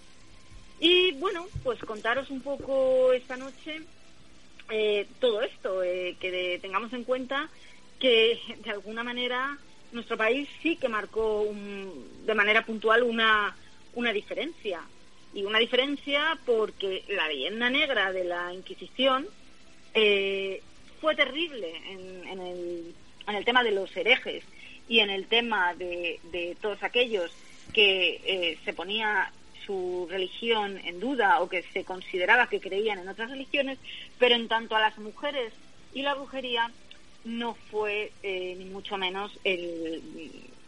Y 0.81 1.13
bueno, 1.15 1.47
pues 1.65 1.81
contaros 1.81 2.31
un 2.31 2.41
poco 2.41 3.13
esta 3.13 3.37
noche 3.37 3.81
eh, 4.71 5.07
todo 5.19 5.41
esto, 5.43 5.83
eh, 5.83 6.17
que 6.21 6.59
tengamos 6.61 6.93
en 6.93 7.05
cuenta 7.05 7.49
que 7.99 8.39
de 8.63 8.71
alguna 8.71 9.03
manera 9.03 9.59
nuestro 9.93 10.17
país 10.17 10.49
sí 10.63 10.77
que 10.77 10.89
marcó 10.89 11.47
de 12.27 12.35
manera 12.35 12.65
puntual 12.65 13.03
una, 13.03 13.57
una 13.95 14.13
diferencia. 14.13 14.81
Y 15.35 15.45
una 15.45 15.59
diferencia 15.59 16.39
porque 16.47 17.05
la 17.09 17.29
leyenda 17.29 17.69
negra 17.69 18.13
de 18.13 18.25
la 18.25 18.53
Inquisición 18.55 19.27
eh, 19.95 20.63
fue 21.01 21.15
terrible 21.15 21.77
en, 21.91 22.41
el, 22.41 22.95
en, 23.27 23.35
el, 23.35 23.45
tema 23.45 23.63
de 23.63 23.73
los 23.73 23.95
herejes 23.97 24.45
y 24.89 25.01
en 25.01 25.11
el 25.11 25.27
tema 25.27 25.75
de, 25.75 26.19
de 26.33 26.57
todos 26.61 26.83
aquellos 26.83 27.31
que 27.73 28.21
eh, 28.25 28.59
se 28.65 28.73
ponía 28.73 29.31
su 29.67 30.09
religión 30.11 30.81
en 30.85 30.99
duda 30.99 31.41
o 31.41 31.49
que 31.49 31.63
se 31.75 31.85
consideraba 31.85 32.49
que 32.49 32.61
creían 32.61 32.99
en 32.99 33.09
otras 33.09 33.31
religiones, 33.31 33.79
pero 34.19 34.35
en 34.35 34.49
tanto 34.49 34.75
a 34.75 34.81
las 34.81 34.97
mujeres 34.99 35.53
y 35.93 36.03
la 36.03 36.15
brujería 36.15 36.71
no 37.29 37.55
fue 37.71 38.11
eh, 38.23 38.57
ni 38.59 38.65
mucho 38.65 38.97
menos 38.97 39.31
el 39.45 40.03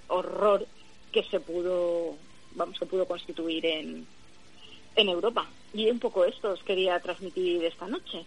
horror 0.08 0.66
que 1.10 1.24
se 1.24 1.40
pudo, 1.40 2.16
vamos, 2.54 2.78
que 2.78 2.86
pudo 2.86 3.06
constituir 3.06 3.64
en, 3.66 4.06
en 4.96 5.08
Europa. 5.08 5.48
Y 5.72 5.90
un 5.90 5.98
poco 5.98 6.24
esto 6.24 6.52
os 6.52 6.62
quería 6.62 7.00
transmitir 7.00 7.64
esta 7.64 7.86
noche. 7.86 8.24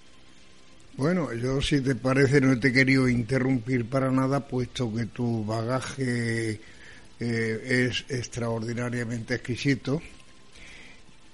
Bueno, 0.95 1.34
yo 1.34 1.61
si 1.61 1.81
te 1.81 1.95
parece 1.95 2.39
no 2.39 2.60
te 2.60 2.69
he 2.69 2.73
querido 2.73 3.07
interrumpir 3.10 3.85
para 3.85 4.11
nada, 4.11 4.47
puesto 4.47 4.93
que 4.93 5.07
tu 5.07 5.43
bagaje 5.43 6.60
eh, 7.19 7.88
es 7.89 8.05
extraordinariamente 8.10 9.35
exquisito 9.35 10.01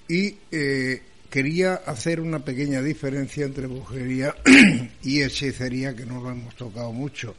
y 0.08 0.36
eh, 0.50 1.02
quería 1.30 1.74
hacer 1.74 2.20
una 2.20 2.40
pequeña 2.40 2.82
diferencia 2.82 3.46
entre 3.46 3.68
brujería 3.68 4.34
y 5.02 5.22
hechicería 5.22 5.94
que 5.94 6.04
no 6.04 6.20
lo 6.20 6.30
hemos 6.30 6.54
tocado 6.56 6.92
mucho. 6.92 7.36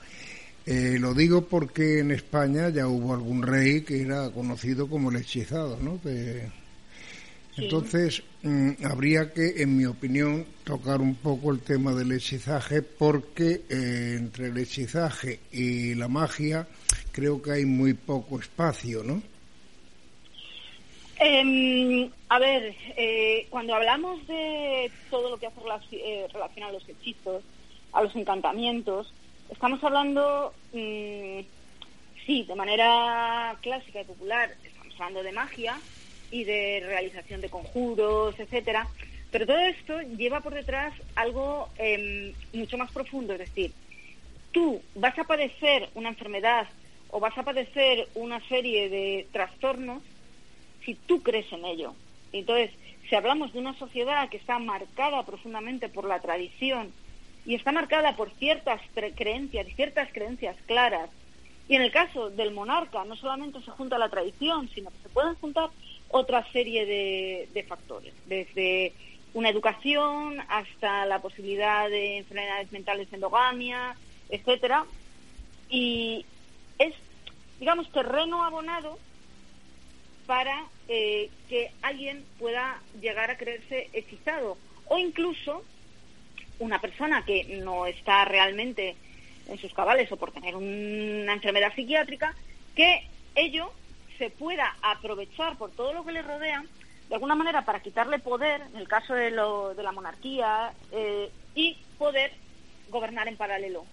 Eh, 0.66 0.98
lo 1.00 1.14
digo 1.14 1.46
porque 1.48 2.00
en 2.00 2.12
España 2.12 2.70
ya 2.70 2.88
hubo 2.88 3.14
algún 3.14 3.42
rey 3.42 3.82
que 3.82 4.02
era 4.02 4.30
conocido 4.30 4.88
como 4.88 5.10
el 5.10 5.18
hechizado, 5.18 5.78
¿no? 5.82 6.00
Entonces, 7.58 8.24
mm, 8.44 8.86
habría 8.86 9.34
que, 9.34 9.62
en 9.62 9.76
mi 9.76 9.86
opinión, 9.86 10.46
tocar 10.64 11.02
un 11.02 11.16
poco 11.16 11.52
el 11.52 11.60
tema 11.60 11.94
del 11.94 12.12
hechizaje 12.14 12.82
porque 12.82 13.64
eh, 13.70 14.16
entre 14.18 14.48
el 14.48 14.58
hechizaje 14.58 15.40
y 15.52 15.96
la 15.96 16.08
magia 16.08 16.68
creo 17.12 17.42
que 17.42 17.52
hay 17.52 17.66
muy 17.66 17.94
poco 17.94 18.40
espacio, 18.40 19.04
¿no? 19.04 19.22
Eh, 21.24 22.10
a 22.30 22.40
ver, 22.40 22.76
eh, 22.98 23.46
cuando 23.52 23.76
hablamos 23.76 24.26
de 24.26 24.92
todo 25.12 25.30
lo 25.30 25.38
que 25.38 25.46
hace 25.46 25.56
eh, 25.92 26.28
relación 26.34 26.66
a 26.68 26.72
los 26.72 26.88
hechizos, 26.90 27.44
a 27.92 28.02
los 28.02 28.16
encantamientos, 28.16 29.14
estamos 29.48 29.84
hablando, 29.84 30.52
mm, 30.72 31.42
sí, 32.26 32.44
de 32.48 32.56
manera 32.56 33.56
clásica 33.62 34.02
y 34.02 34.06
popular, 34.06 34.50
estamos 34.64 34.96
hablando 34.96 35.22
de 35.22 35.32
magia 35.32 35.80
y 36.32 36.44
de 36.44 36.82
realización 36.88 37.40
de 37.42 37.52
conjuros, 37.52 38.34
etcétera, 38.40 38.90
pero 39.30 39.46
todo 39.46 39.60
esto 39.60 40.02
lleva 40.18 40.42
por 40.42 40.56
detrás 40.56 40.92
algo 41.14 41.70
em, 41.78 42.34
mucho 42.52 42.80
más 42.80 42.92
profundo, 42.92 43.34
es 43.34 43.40
decir, 43.40 43.76
tú 44.52 44.82
vas 44.96 45.18
a 45.20 45.26
padecer 45.26 45.92
una 45.94 46.10
enfermedad 46.10 46.68
o 47.10 47.20
vas 47.20 47.38
a 47.38 47.44
padecer 47.44 48.10
una 48.16 48.40
serie 48.48 48.90
de 48.90 49.30
trastornos 49.32 50.02
si 50.86 50.96
tú 50.96 51.22
crees 51.22 51.52
en 51.52 51.66
ello. 51.66 51.94
Entonces, 52.34 52.72
si 53.10 53.16
hablamos 53.16 53.54
de 53.54 53.60
una 53.60 53.78
sociedad 53.78 54.30
que 54.30 54.38
está 54.38 54.60
marcada 54.60 55.24
profundamente 55.26 55.90
por 55.90 56.06
la 56.06 56.20
tradición 56.20 56.92
y 57.46 57.56
está 57.56 57.72
marcada 57.72 58.16
por 58.16 58.32
ciertas 58.32 58.82
creencias 58.94 59.68
y 59.68 59.74
ciertas 59.74 60.10
creencias 60.14 60.56
claras, 60.66 61.10
y 61.68 61.76
en 61.76 61.82
el 61.82 61.92
caso 61.92 62.30
del 62.30 62.52
monarca 62.52 63.04
no 63.06 63.16
solamente 63.16 63.62
se 63.62 63.72
junta 63.72 63.98
la 63.98 64.10
tradición, 64.10 64.70
sino 64.74 64.90
que 64.90 64.98
se 65.04 65.10
pueden 65.10 65.36
juntar 65.36 65.70
otra 66.10 66.46
serie 66.52 66.86
de, 66.86 67.48
de 67.54 67.64
factores, 67.64 68.14
desde 68.26 68.94
una 69.34 69.50
educación 69.50 70.40
hasta 70.50 71.06
la 71.06 71.20
posibilidad 71.20 71.90
de 71.90 72.18
enfermedades 72.18 72.72
mentales 72.72 73.08
endogamia, 73.14 73.96
etcétera, 74.30 74.86
y 75.70 76.26
es, 76.78 76.94
digamos, 77.60 77.90
terreno 77.92 78.44
abonado 78.44 79.00
para 80.32 80.64
eh, 80.88 81.30
que 81.50 81.74
alguien 81.82 82.24
pueda 82.40 82.80
llegar 83.02 83.30
a 83.30 83.38
creerse 83.38 83.90
hechizado 83.92 84.58
o 84.88 84.98
incluso 84.98 85.62
una 86.60 86.80
persona 86.80 87.26
que 87.26 87.60
no 87.62 87.86
está 87.86 88.24
realmente 88.24 88.96
en 89.50 89.58
sus 89.58 89.74
cabales 89.74 90.10
o 90.10 90.16
por 90.16 90.32
tener 90.32 90.56
una 90.56 91.34
enfermedad 91.34 91.76
psiquiátrica, 91.76 92.34
que 92.78 93.06
ello 93.36 93.74
se 94.18 94.30
pueda 94.30 94.74
aprovechar 94.82 95.58
por 95.58 95.72
todo 95.72 95.92
lo 95.92 96.06
que 96.06 96.14
le 96.14 96.22
rodea, 96.22 96.64
de 97.10 97.16
alguna 97.16 97.36
manera 97.36 97.66
para 97.66 97.82
quitarle 97.82 98.18
poder, 98.20 98.62
en 98.62 98.78
el 98.78 98.88
caso 98.88 99.14
de, 99.14 99.32
lo, 99.32 99.76
de 99.76 99.84
la 99.84 99.92
monarquía, 99.92 100.72
eh, 100.94 101.30
y 101.56 101.78
poder 101.98 102.32
gobernar 102.88 103.28
en 103.28 103.36
paralelo. 103.36 103.84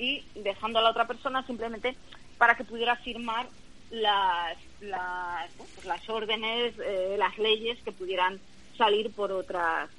Y 0.00 0.24
dejando 0.34 0.80
a 0.80 0.82
la 0.82 0.90
otra 0.90 1.06
persona 1.06 1.46
simplemente 1.46 1.94
para 2.38 2.56
que 2.56 2.64
pudiera 2.64 2.96
firmar 2.96 3.46
las, 3.90 4.56
las, 4.80 5.50
pues 5.74 5.84
las 5.84 6.08
órdenes, 6.08 6.74
eh, 6.78 7.16
las 7.18 7.36
leyes 7.38 7.78
que 7.84 7.92
pudieran 7.92 8.40
salir 8.76 9.10
por 9.10 9.32
otras 9.32 9.90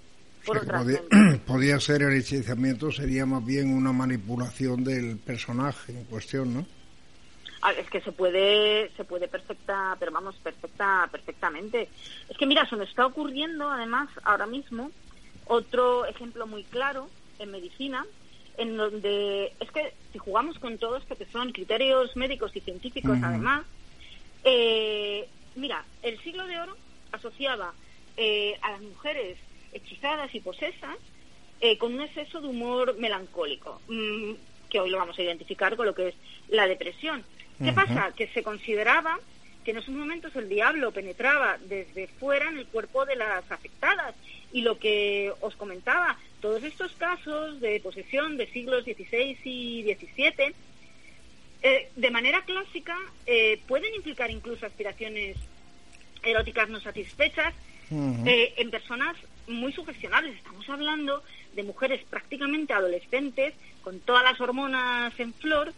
por 0.45 0.57
otras 0.57 0.85
podía, 1.45 1.80
ser 1.80 2.01
el 2.01 2.18
hechizamiento 2.18 2.91
sería 2.91 3.26
más 3.27 3.45
bien 3.45 3.72
una 3.76 3.91
manipulación 3.91 4.84
del 4.84 5.18
personaje 5.18 5.91
en 5.91 6.03
cuestión, 6.05 6.53
¿no? 6.53 6.65
Ah, 7.61 7.73
es 7.73 7.88
que 7.91 8.01
se 8.01 8.11
puede 8.11 8.89
se 8.97 9.03
puede 9.03 9.27
perfecta 9.27 9.95
pero 9.99 10.11
vamos 10.11 10.35
perfecta 10.38 11.07
perfectamente. 11.11 11.89
Es 12.27 12.38
que 12.38 12.47
mira 12.47 12.68
se 12.68 12.76
nos 12.76 12.89
está 12.89 13.05
ocurriendo 13.05 13.69
además 13.69 14.09
ahora 14.23 14.47
mismo 14.47 14.89
otro 15.45 16.05
ejemplo 16.05 16.47
muy 16.47 16.63
claro 16.63 17.07
en 17.38 17.51
medicina 17.51 18.03
en 18.57 18.77
donde 18.77 19.53
es 19.59 19.72
que 19.72 19.93
si 20.11 20.18
jugamos 20.18 20.57
con 20.57 20.80
todo 20.80 20.97
esto 20.97 21.15
que 21.15 21.26
son 21.26 21.51
criterios 21.51 22.15
médicos 22.15 22.55
y 22.55 22.61
científicos 22.61 23.19
además 23.22 23.63
eh, 24.43 25.27
mira, 25.55 25.85
el 26.01 26.19
siglo 26.22 26.45
de 26.47 26.59
oro 26.59 26.77
asociaba 27.11 27.73
eh, 28.18 28.57
a 28.61 28.72
las 28.72 28.81
mujeres 28.81 29.38
hechizadas 29.73 30.34
y 30.34 30.39
posesas 30.39 30.97
eh, 31.59 31.77
con 31.77 31.93
un 31.93 32.01
exceso 32.01 32.41
de 32.41 32.47
humor 32.47 32.97
melancólico, 32.97 33.81
mm, 33.88 34.31
que 34.69 34.80
hoy 34.80 34.89
lo 34.89 34.97
vamos 34.97 35.18
a 35.18 35.22
identificar 35.22 35.76
con 35.76 35.85
lo 35.85 35.93
que 35.93 36.09
es 36.09 36.15
la 36.49 36.68
depresión. 36.68 37.23
¿Qué 37.63 37.73
pasa? 37.73 38.11
Que 38.15 38.26
se 38.30 38.41
consideraba 38.41 39.19
que 39.63 39.69
en 39.69 39.77
esos 39.77 39.93
momentos 39.93 40.35
el 40.35 40.49
diablo 40.49 40.91
penetraba 40.91 41.59
desde 41.59 42.07
fuera 42.07 42.49
en 42.49 42.57
el 42.57 42.65
cuerpo 42.65 43.05
de 43.05 43.15
las 43.15 43.49
afectadas. 43.51 44.15
Y 44.51 44.61
lo 44.61 44.80
que 44.80 45.31
os 45.41 45.55
comentaba, 45.55 46.18
todos 46.41 46.63
estos 46.63 46.91
casos 46.93 47.61
de 47.61 47.80
posesión 47.80 48.38
de 48.38 48.47
siglos 48.47 48.84
XVI 48.84 49.38
y 49.43 49.84
XVII 49.84 50.55
eh, 51.63 51.89
de 51.95 52.09
manera 52.09 52.41
clásica 52.43 52.97
eh, 53.27 53.61
pueden 53.67 53.93
implicar 53.93 54.31
incluso 54.31 54.65
aspiraciones 54.65 55.38
eróticas 56.23 56.69
no 56.69 56.79
satisfechas 56.79 57.53
eh, 58.25 58.53
en 58.57 58.71
personas 58.71 59.15
muy 59.47 59.71
sugestionables. 59.71 60.38
Estamos 60.38 60.67
hablando 60.69 61.21
de 61.53 61.63
mujeres 61.63 62.01
prácticamente 62.09 62.73
adolescentes 62.73 63.53
con 63.83 63.99
todas 63.99 64.23
las 64.23 64.39
hormonas 64.41 65.13
en 65.19 65.33
flor 65.35 65.73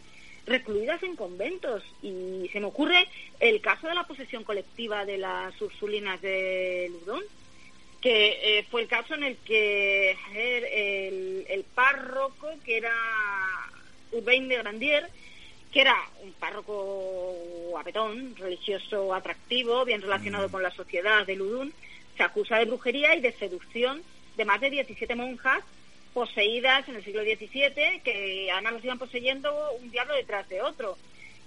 recluidas 0.45 1.01
en 1.03 1.15
conventos 1.15 1.83
y 2.01 2.49
se 2.53 2.59
me 2.59 2.67
ocurre 2.67 3.07
el 3.39 3.59
caso 3.59 3.87
de 3.87 3.95
la 3.95 4.05
posesión 4.05 4.43
colectiva 4.43 5.05
de 5.05 5.17
las 5.17 5.59
Ursulinas 5.61 6.21
de 6.21 6.91
Ludón 6.91 7.23
que 8.01 8.65
fue 8.69 8.81
el 8.81 8.87
caso 8.89 9.15
en 9.15 9.23
el 9.23 9.37
que 9.37 10.11
el, 10.35 11.45
el 11.49 11.63
párroco 11.63 12.49
que 12.65 12.77
era 12.77 12.93
Urbain 14.11 14.49
de 14.49 14.57
Grandier 14.57 15.09
que 15.73 15.81
era 15.81 15.95
un 16.21 16.31
párroco 16.33 17.35
apetón, 17.77 18.35
religioso 18.35 19.13
atractivo, 19.13 19.83
bien 19.83 20.01
relacionado 20.01 20.49
con 20.49 20.61
la 20.61 20.69
sociedad 20.69 21.25
de 21.25 21.35
Ludun, 21.35 21.73
se 22.15 22.21
acusa 22.21 22.59
de 22.59 22.65
brujería 22.65 23.15
y 23.15 23.21
de 23.21 23.31
seducción 23.33 24.03
de 24.37 24.45
más 24.45 24.61
de 24.61 24.69
17 24.69 25.15
monjas 25.15 25.63
poseídas 26.13 26.87
en 26.87 26.95
el 26.95 27.03
siglo 27.03 27.23
XVII, 27.23 28.01
que 28.03 28.49
además 28.51 28.73
los 28.73 28.85
iban 28.85 28.99
poseyendo 28.99 29.51
un 29.81 29.89
diablo 29.89 30.13
detrás 30.13 30.47
de 30.47 30.61
otro. 30.61 30.95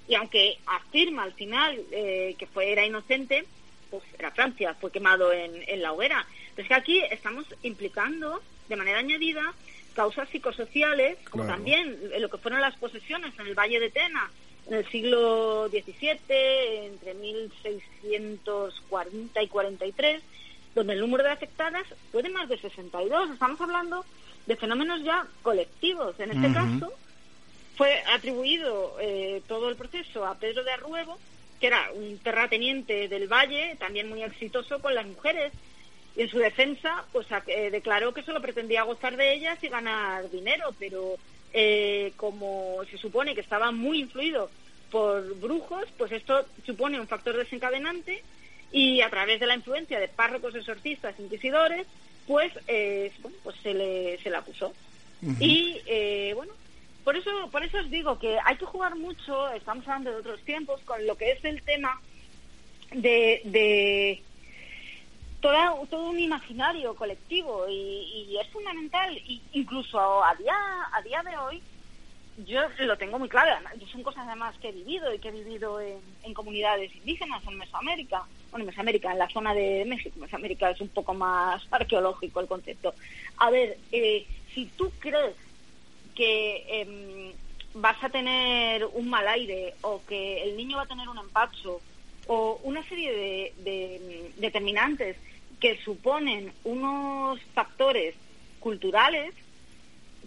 y 0.09 0.15
aunque 0.15 0.59
afirma 0.67 1.23
al 1.25 1.33
final 1.33 1.81
eh, 1.91 2.35
que 2.39 2.47
fue 2.47 2.71
era 2.71 2.85
inocente, 2.85 3.45
pues 3.91 4.03
era 4.19 4.33
Francia, 4.33 4.75
fue 4.75 4.91
quemado 4.91 5.33
en, 5.33 5.53
en 5.69 5.83
la 5.83 5.93
hoguera. 5.93 6.27
Pero 6.55 6.65
es 6.65 6.69
que 6.69 6.75
aquí 6.75 7.01
estamos 7.11 7.45
implicando 7.63 8.43
de 8.69 8.77
manera 8.77 8.99
añadida 8.99 9.55
causas 9.97 10.29
psicosociales, 10.29 11.17
como 11.31 11.43
Claro. 11.45 11.57
también 11.57 11.99
lo 12.21 12.29
que 12.29 12.39
fueron 12.39 12.61
las 12.61 12.77
posesiones 12.77 13.37
en 13.41 13.47
el 13.49 13.55
Valle 13.59 13.81
de 13.81 13.91
Tena 13.91 14.31
en 14.69 14.75
el 14.75 14.87
siglo 14.91 15.69
XVII, 15.69 16.87
entre 16.87 17.15
1640 17.15 19.43
y 19.43 19.49
43, 19.49 20.23
donde 20.75 20.93
el 20.93 21.01
número 21.01 21.25
de 21.25 21.31
afectadas 21.31 21.85
fue 22.13 22.23
de 22.23 22.29
más 22.29 22.49
de 22.49 22.59
62. 22.59 23.31
Estamos 23.31 23.61
hablando 23.61 24.05
de 24.47 24.57
fenómenos 24.57 25.03
ya 25.03 25.27
colectivos. 25.43 26.19
En 26.21 26.31
este 26.33 26.53
caso, 26.53 26.93
fue 27.77 28.03
atribuido 28.13 28.97
eh, 29.01 29.43
todo 29.49 29.69
el 29.69 29.77
proceso 29.77 30.27
a 30.27 30.35
Pedro 30.35 30.65
de 30.65 30.73
Arruebo, 30.73 31.19
que 31.61 31.69
era 31.69 31.91
un 31.95 32.19
terrateniente 32.19 33.09
del 33.09 33.29
Valle, 33.29 33.77
también 33.79 34.09
muy 34.09 34.23
exitoso 34.23 34.81
con 34.81 34.95
las 34.95 35.07
mujeres. 35.07 35.53
Y 36.17 36.23
en 36.23 36.31
su 36.31 36.39
defensa, 36.39 37.05
pues 37.13 37.27
eh, 37.47 37.71
declaró 37.71 38.15
que 38.15 38.23
solo 38.23 38.41
pretendía 38.41 38.85
gozar 38.85 39.17
de 39.17 39.35
ellas 39.35 39.59
y 39.63 39.69
ganar 39.69 40.31
dinero, 40.31 40.75
pero 40.79 41.17
eh, 41.53 42.13
como 42.17 42.81
se 42.91 42.99
supone 42.99 43.35
que 43.35 43.41
estaba 43.41 43.71
muy 43.71 44.01
influido 44.01 44.51
por 44.91 45.39
brujos, 45.39 45.85
pues 45.99 46.13
esto 46.13 46.45
supone 46.65 47.01
un 47.01 47.09
factor 47.09 47.37
desencadenante 47.37 48.23
y 48.73 49.01
a 49.01 49.11
través 49.11 49.41
de 49.41 49.47
la 49.47 49.55
influencia 49.55 50.01
de 50.01 50.09
párrocos, 50.09 50.55
exorcistas, 50.55 51.19
inquisidores, 51.19 51.87
pues, 52.27 52.53
eh, 52.67 53.13
bueno, 53.21 53.37
pues 53.43 53.57
se 53.63 53.75
le, 53.75 54.19
se 54.19 54.31
le 54.31 54.37
acusó. 54.37 54.73
Y 55.41 55.81
eh, 55.87 56.33
bueno, 56.35 56.53
por 57.05 57.17
eso, 57.17 57.31
por 57.51 57.65
eso 57.65 57.79
os 57.79 57.91
digo 57.91 58.19
que 58.19 58.37
hay 58.45 58.57
que 58.57 58.67
jugar 58.67 58.97
mucho, 58.97 59.51
estamos 59.53 59.87
hablando 59.87 60.11
de 60.11 60.17
otros 60.17 60.43
tiempos, 60.43 60.81
con 60.85 61.07
lo 61.07 61.17
que 61.17 61.33
es 61.33 61.45
el 61.45 61.63
tema 61.63 62.01
de, 62.93 63.41
de 63.45 64.23
todo 65.91 66.11
un 66.11 66.19
imaginario 66.19 66.95
colectivo 66.95 67.67
y, 67.69 68.37
es 68.41 68.49
fundamental, 68.49 69.17
y 69.17 69.41
incluso 69.53 70.25
a 70.25 70.35
día, 70.35 70.55
a 70.93 71.03
día 71.03 71.23
de 71.23 71.37
hoy, 71.37 71.63
yo 72.45 72.61
lo 72.81 72.99
tengo 72.99 73.19
muy 73.19 73.29
claro, 73.29 73.51
son 73.91 74.03
cosas 74.03 74.27
además 74.27 74.55
que 74.61 74.69
he 74.69 74.73
vivido 74.73 75.13
y 75.13 75.19
que 75.19 75.29
he 75.29 75.33
vivido 75.33 75.81
en, 75.81 75.99
en 76.23 76.35
comunidades 76.35 76.95
indígenas 76.95 77.43
en 77.47 77.57
Mesoamérica, 77.57 78.25
bueno, 78.51 78.65
en 78.65 78.67
Mesoamérica, 78.67 79.13
en 79.13 79.19
la 79.19 79.29
zona 79.29 79.55
de 79.55 79.85
México, 79.87 80.19
Mesoamérica 80.21 80.71
es 80.71 80.81
un 80.81 80.89
poco 80.89 81.15
más 81.15 81.63
arqueológico 81.71 82.41
el 82.41 82.47
concepto. 82.47 82.95
A 83.39 83.51
ver, 83.51 83.79
eh, 83.93 84.27
si 84.55 84.67
tú 84.77 84.93
crees 84.99 85.35
que 86.15 86.65
em, 86.69 87.33
vas 87.75 88.03
a 88.03 88.09
tener 88.09 88.85
un 88.85 89.09
mal 89.09 89.27
aire 89.29 89.75
o 89.83 90.03
que 90.07 90.43
el 90.43 90.57
niño 90.57 90.79
va 90.79 90.85
a 90.85 90.87
tener 90.87 91.09
un 91.09 91.19
empacho 91.19 91.81
o 92.27 92.61
una 92.65 92.83
serie 92.89 93.13
de, 93.15 93.53
de, 93.59 94.33
mm, 94.37 94.41
determinantes 94.41 95.17
que 95.61 95.79
suponen 95.83 96.53
unos 96.65 97.41
factores 97.55 98.15
culturales, 98.61 99.35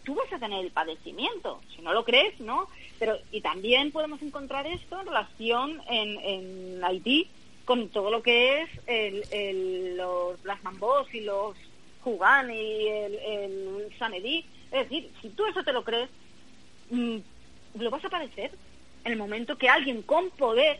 tú 0.03 0.15
vas 0.15 0.31
a 0.33 0.39
tener 0.39 0.65
el 0.65 0.71
padecimiento. 0.71 1.61
Si 1.75 1.81
no 1.81 1.93
lo 1.93 2.03
crees, 2.03 2.39
¿no? 2.39 2.67
Pero 2.97 3.17
y 3.31 3.41
también 3.41 3.91
podemos 3.91 4.21
encontrar 4.21 4.65
esto 4.67 4.99
en 4.99 5.07
relación 5.07 5.81
en, 5.89 6.19
en 6.19 6.83
Haití 6.83 7.27
con 7.65 7.89
todo 7.89 8.09
lo 8.09 8.23
que 8.23 8.61
es 8.61 8.69
el, 8.87 9.95
los 9.97 10.43
las 10.43 10.63
mambos 10.63 11.13
y 11.13 11.21
los 11.21 11.55
jugán 12.01 12.49
y 12.51 12.87
el, 12.87 13.15
el 13.15 13.89
sanedí. 13.99 14.45
Es 14.71 14.89
decir, 14.89 15.11
si 15.21 15.29
tú 15.29 15.45
eso 15.45 15.63
te 15.63 15.73
lo 15.73 15.83
crees, 15.83 16.09
mm, 16.89 17.17
lo 17.75 17.89
vas 17.91 18.03
a 18.05 18.09
padecer 18.09 18.51
en 19.03 19.11
el 19.11 19.17
momento 19.17 19.57
que 19.57 19.69
alguien 19.69 20.01
con 20.01 20.29
poder 20.31 20.79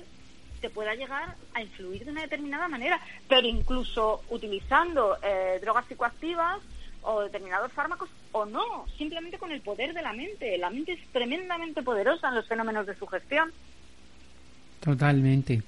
te 0.60 0.70
pueda 0.70 0.94
llegar 0.96 1.36
a 1.54 1.62
influir 1.62 2.06
de 2.06 2.12
una 2.12 2.22
determinada 2.22 2.68
manera, 2.68 3.00
pero 3.28 3.48
incluso 3.48 4.22
utilizando 4.30 5.18
eh, 5.24 5.60
drogas 5.62 5.86
psicoactivas 5.88 6.60
o 7.02 7.22
determinados 7.22 7.72
fármacos 7.72 8.10
o 8.32 8.46
no, 8.46 8.86
simplemente 8.98 9.38
con 9.38 9.52
el 9.52 9.62
poder 9.62 9.94
de 9.94 10.02
la 10.02 10.14
mente. 10.14 10.58
La 10.58 10.70
mente 10.70 10.94
es 10.94 11.08
tremendamente 11.12 11.82
poderosa 11.82 12.30
en 12.30 12.36
los 12.36 12.48
fenómenos 12.48 12.86
de 12.86 12.96
sugestión. 12.96 13.52
Totalmente. 14.80 15.62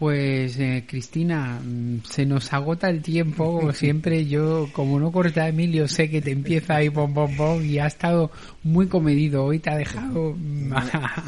Pues 0.00 0.58
eh, 0.58 0.86
Cristina, 0.88 1.60
mm, 1.62 2.04
se 2.08 2.24
nos 2.24 2.50
agota 2.54 2.88
el 2.88 3.02
tiempo, 3.02 3.58
como 3.60 3.72
siempre. 3.74 4.24
Yo, 4.26 4.70
como 4.72 4.98
no 4.98 5.12
corta 5.12 5.46
Emilio, 5.46 5.86
sé 5.88 6.08
que 6.08 6.22
te 6.22 6.30
empieza 6.30 6.76
ahí 6.76 6.88
pom 6.88 7.12
pom 7.12 7.36
pom 7.36 7.62
y 7.62 7.78
ha 7.78 7.86
estado 7.86 8.30
muy 8.62 8.86
comedido. 8.86 9.44
Hoy 9.44 9.58
te 9.58 9.68
ha 9.68 9.76
dejado. 9.76 10.34
mm, 10.38 10.72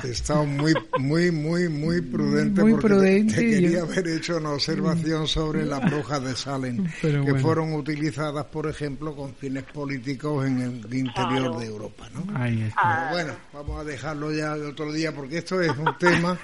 He 0.04 0.08
estado 0.10 0.46
muy, 0.46 0.72
muy, 0.98 1.30
muy, 1.30 1.68
muy 1.68 2.00
prudente 2.10 2.62
Muy 2.62 2.72
porque 2.72 2.88
te- 2.88 2.94
prudente, 2.94 3.34
te, 3.34 3.40
quería 3.50 3.70
yo- 3.72 3.82
haber 3.82 4.08
hecho 4.08 4.38
una 4.38 4.52
observación 4.52 5.26
sobre 5.28 5.66
las 5.66 5.80
brujas 5.90 6.24
de 6.24 6.34
Salem, 6.34 6.86
Pero 7.02 7.24
que 7.26 7.32
bueno. 7.32 7.46
fueron 7.46 7.74
utilizadas, 7.74 8.46
por 8.46 8.66
ejemplo, 8.68 9.14
con 9.14 9.34
fines 9.34 9.64
políticos 9.64 10.46
en 10.46 10.60
el 10.62 10.94
interior 10.94 11.42
Claro. 11.50 11.58
de 11.60 11.66
Europa, 11.66 12.08
¿no? 12.14 12.24
Ahí 12.38 12.62
está. 12.62 12.80
Pero 12.84 13.08
bueno, 13.10 13.32
vamos 13.52 13.78
a 13.80 13.84
dejarlo 13.84 14.32
ya 14.32 14.56
de 14.56 14.64
otro 14.66 14.90
día 14.90 15.12
porque 15.14 15.36
esto 15.38 15.60
es 15.60 15.76
un 15.76 15.92
tema, 15.98 16.38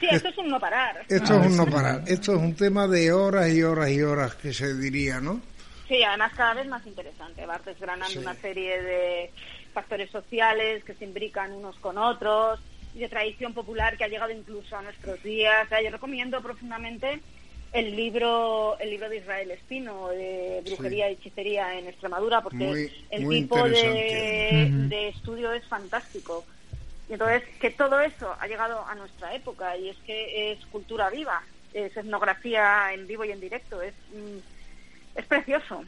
sí, 0.00 0.06
esto 0.10 0.28
es 0.28 0.38
un 0.38 0.48
no 0.48 0.60
parar. 0.60 1.04
esto 1.08 1.40
es 1.40 1.46
un 1.46 1.56
no 1.56 1.66
parar, 1.66 2.02
esto 2.06 2.32
es 2.34 2.38
un 2.38 2.54
tema 2.56 2.86
de 2.86 3.12
horas 3.12 3.48
y 3.50 3.62
horas 3.62 3.90
y 3.90 4.02
horas 4.02 4.34
que 4.34 4.52
se 4.52 4.74
diría, 4.74 5.20
¿no? 5.20 5.40
Sí, 5.88 6.02
además 6.02 6.32
cada 6.36 6.54
vez 6.54 6.66
más 6.66 6.86
interesante. 6.86 7.46
Vas 7.46 7.64
desgranando 7.64 8.12
Sí. 8.12 8.18
una 8.18 8.34
serie 8.34 8.82
de 8.82 9.30
factores 9.72 10.10
sociales 10.10 10.84
que 10.84 10.94
se 10.94 11.04
imbrican 11.04 11.52
unos 11.52 11.76
con 11.78 11.96
otros 11.96 12.60
y 12.94 12.98
de 13.00 13.08
tradición 13.08 13.54
popular 13.54 13.96
que 13.96 14.04
ha 14.04 14.08
llegado 14.08 14.30
incluso 14.32 14.76
a 14.76 14.82
nuestros 14.82 15.22
días. 15.22 15.64
O 15.64 15.68
sea, 15.68 15.80
yo 15.82 15.90
recomiendo 15.90 16.42
profundamente 16.42 17.20
el 17.72 17.94
libro 17.96 18.76
el 18.80 18.90
libro 18.90 19.08
de 19.10 19.18
Israel 19.18 19.50
Espino 19.50 20.08
de 20.08 20.62
brujería 20.64 21.10
y 21.10 21.14
hechicería 21.14 21.78
en 21.78 21.86
Extremadura 21.86 22.42
porque 22.42 22.56
Muy- 22.56 22.92
el 23.10 23.22
muy 23.24 23.40
tipo 23.42 23.62
de, 23.68 24.70
de 24.88 25.08
estudio 25.08 25.52
es 25.52 25.64
fantástico. 25.68 26.44
Y 27.08 27.14
entonces 27.14 27.42
que 27.60 27.70
todo 27.70 28.00
eso 28.00 28.36
ha 28.38 28.46
llegado 28.46 28.86
a 28.86 28.94
nuestra 28.94 29.34
época 29.34 29.76
y 29.76 29.88
es 29.88 29.96
que 29.98 30.52
es 30.52 30.64
cultura 30.66 31.08
viva, 31.08 31.42
es 31.72 31.96
etnografía 31.96 32.92
en 32.92 33.06
vivo 33.06 33.24
y 33.24 33.32
en 33.32 33.40
directo, 33.40 33.80
es 33.80 33.94
mm, 34.12 34.38
es 35.18 35.26
precioso. 35.26 35.82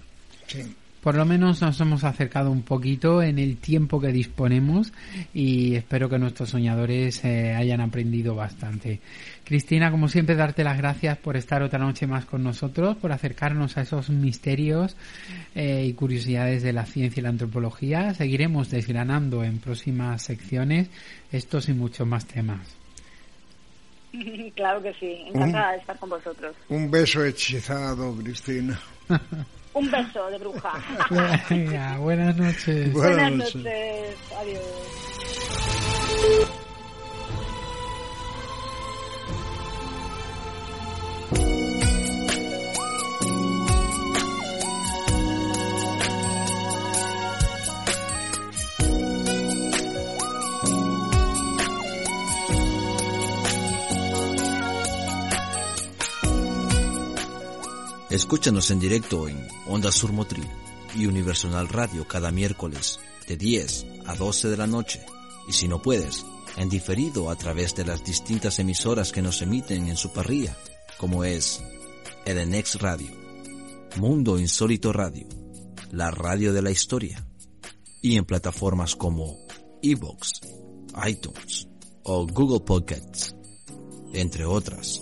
Por 1.00 1.14
lo 1.14 1.24
menos 1.24 1.62
nos 1.62 1.80
hemos 1.80 2.04
acercado 2.04 2.50
un 2.50 2.62
poquito 2.62 3.22
en 3.22 3.38
el 3.38 3.56
tiempo 3.56 4.00
que 4.00 4.08
disponemos 4.08 4.92
y 5.32 5.74
espero 5.74 6.10
que 6.10 6.18
nuestros 6.18 6.50
soñadores 6.50 7.24
eh, 7.24 7.54
hayan 7.54 7.80
aprendido 7.80 8.34
bastante. 8.34 9.00
Cristina, 9.44 9.90
como 9.90 10.08
siempre, 10.08 10.36
darte 10.36 10.62
las 10.62 10.76
gracias 10.76 11.16
por 11.16 11.38
estar 11.38 11.62
otra 11.62 11.78
noche 11.78 12.06
más 12.06 12.26
con 12.26 12.42
nosotros, 12.42 12.98
por 12.98 13.12
acercarnos 13.12 13.78
a 13.78 13.82
esos 13.82 14.10
misterios 14.10 14.94
eh, 15.54 15.84
y 15.86 15.94
curiosidades 15.94 16.62
de 16.62 16.74
la 16.74 16.84
ciencia 16.84 17.20
y 17.20 17.22
la 17.22 17.30
antropología. 17.30 18.12
Seguiremos 18.12 18.70
desgranando 18.70 19.42
en 19.42 19.58
próximas 19.58 20.22
secciones 20.22 20.90
estos 21.32 21.70
y 21.70 21.72
muchos 21.72 22.06
más 22.06 22.26
temas. 22.26 22.76
claro 24.54 24.82
que 24.82 24.92
sí, 24.94 25.24
encantada 25.28 25.72
de 25.72 25.78
estar 25.78 25.98
con 25.98 26.10
vosotros. 26.10 26.54
Un 26.68 26.90
beso 26.90 27.24
hechizado, 27.24 28.14
Cristina. 28.16 28.78
Un 29.72 29.90
beso 29.90 30.26
de 30.30 30.38
bruja. 30.38 30.72
Venga, 31.48 31.96
buenas 31.98 32.36
noches. 32.36 32.92
Buenas 32.92 33.14
Buenas 33.16 33.32
noches. 33.32 33.54
noches, 33.56 34.16
adiós. 34.40 34.64
Escúchanos 58.10 58.72
en 58.72 58.80
directo 58.80 59.28
en 59.28 59.46
Onda 59.68 59.92
Sur 59.92 60.12
Motril 60.12 60.48
y 60.96 61.06
Universal 61.06 61.68
Radio 61.68 62.08
cada 62.08 62.32
miércoles 62.32 62.98
de 63.28 63.36
10 63.36 63.86
a 64.04 64.16
12 64.16 64.48
de 64.48 64.56
la 64.56 64.66
noche. 64.66 65.00
Y 65.46 65.52
si 65.52 65.68
no 65.68 65.80
puedes, 65.80 66.26
en 66.56 66.68
diferido 66.68 67.30
a 67.30 67.36
través 67.36 67.76
de 67.76 67.84
las 67.84 68.02
distintas 68.02 68.58
emisoras 68.58 69.12
que 69.12 69.22
nos 69.22 69.42
emiten 69.42 69.86
en 69.86 69.96
su 69.96 70.12
parrilla, 70.12 70.56
como 70.98 71.22
es 71.22 71.62
Edenex 72.24 72.80
Radio, 72.80 73.12
Mundo 73.94 74.40
Insólito 74.40 74.92
Radio, 74.92 75.28
la 75.92 76.10
radio 76.10 76.52
de 76.52 76.62
la 76.62 76.72
historia, 76.72 77.24
y 78.02 78.16
en 78.16 78.24
plataformas 78.24 78.96
como 78.96 79.38
Evox, 79.82 80.40
iTunes 81.06 81.68
o 82.02 82.26
Google 82.26 82.64
Podcasts, 82.66 83.36
entre 84.12 84.44
otras. 84.46 85.00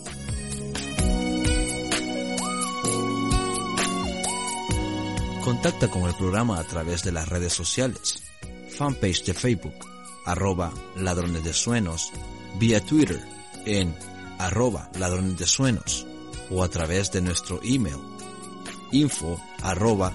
Contacta 5.45 5.89
con 5.89 6.03
el 6.03 6.15
programa 6.15 6.59
a 6.59 6.65
través 6.65 7.03
de 7.05 7.13
las 7.13 7.29
redes 7.29 7.53
sociales, 7.53 8.23
fanpage 8.77 9.25
de 9.25 9.35
Facebook, 9.35 9.75
arroba 10.25 10.73
ladrones 10.97 11.45
de 11.45 11.53
sueños 11.53 12.13
vía 12.59 12.85
Twitter 12.85 13.21
en 13.65 13.95
arroba 14.39 14.91
ladrones 14.99 15.39
de 15.39 15.47
sueños 15.47 16.07
o 16.51 16.63
a 16.63 16.69
través 16.69 17.11
de 17.13 17.21
nuestro 17.23 17.61
email 17.63 17.97
info 18.93 19.41
arroba. 19.63 20.13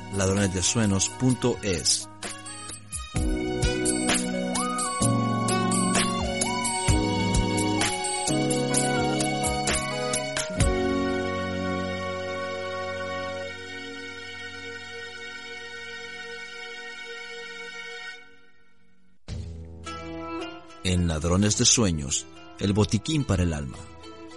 En 20.85 21.07
Ladrones 21.07 21.57
de 21.57 21.64
Sueños, 21.64 22.26
el 22.60 22.73
botiquín 22.73 23.23
para 23.23 23.43
el 23.43 23.53
alma. 23.53 23.77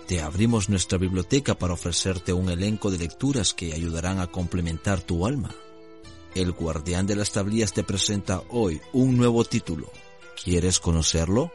Te 0.06 0.22
abrimos 0.22 0.68
nuestra 0.68 0.96
biblioteca 0.96 1.56
para 1.56 1.74
ofrecerte 1.74 2.32
un 2.32 2.48
elenco 2.48 2.88
de 2.92 2.98
lecturas 2.98 3.52
que 3.52 3.72
ayudarán 3.72 4.20
a 4.20 4.28
complementar 4.28 5.00
tu 5.00 5.26
alma. 5.26 5.50
El 6.36 6.52
guardián 6.52 7.04
de 7.08 7.16
las 7.16 7.32
tablillas 7.32 7.72
te 7.72 7.82
presenta 7.82 8.42
hoy 8.50 8.80
un 8.92 9.16
nuevo 9.16 9.42
título. 9.42 9.90
¿Quieres 10.40 10.78
conocerlo? 10.78 11.50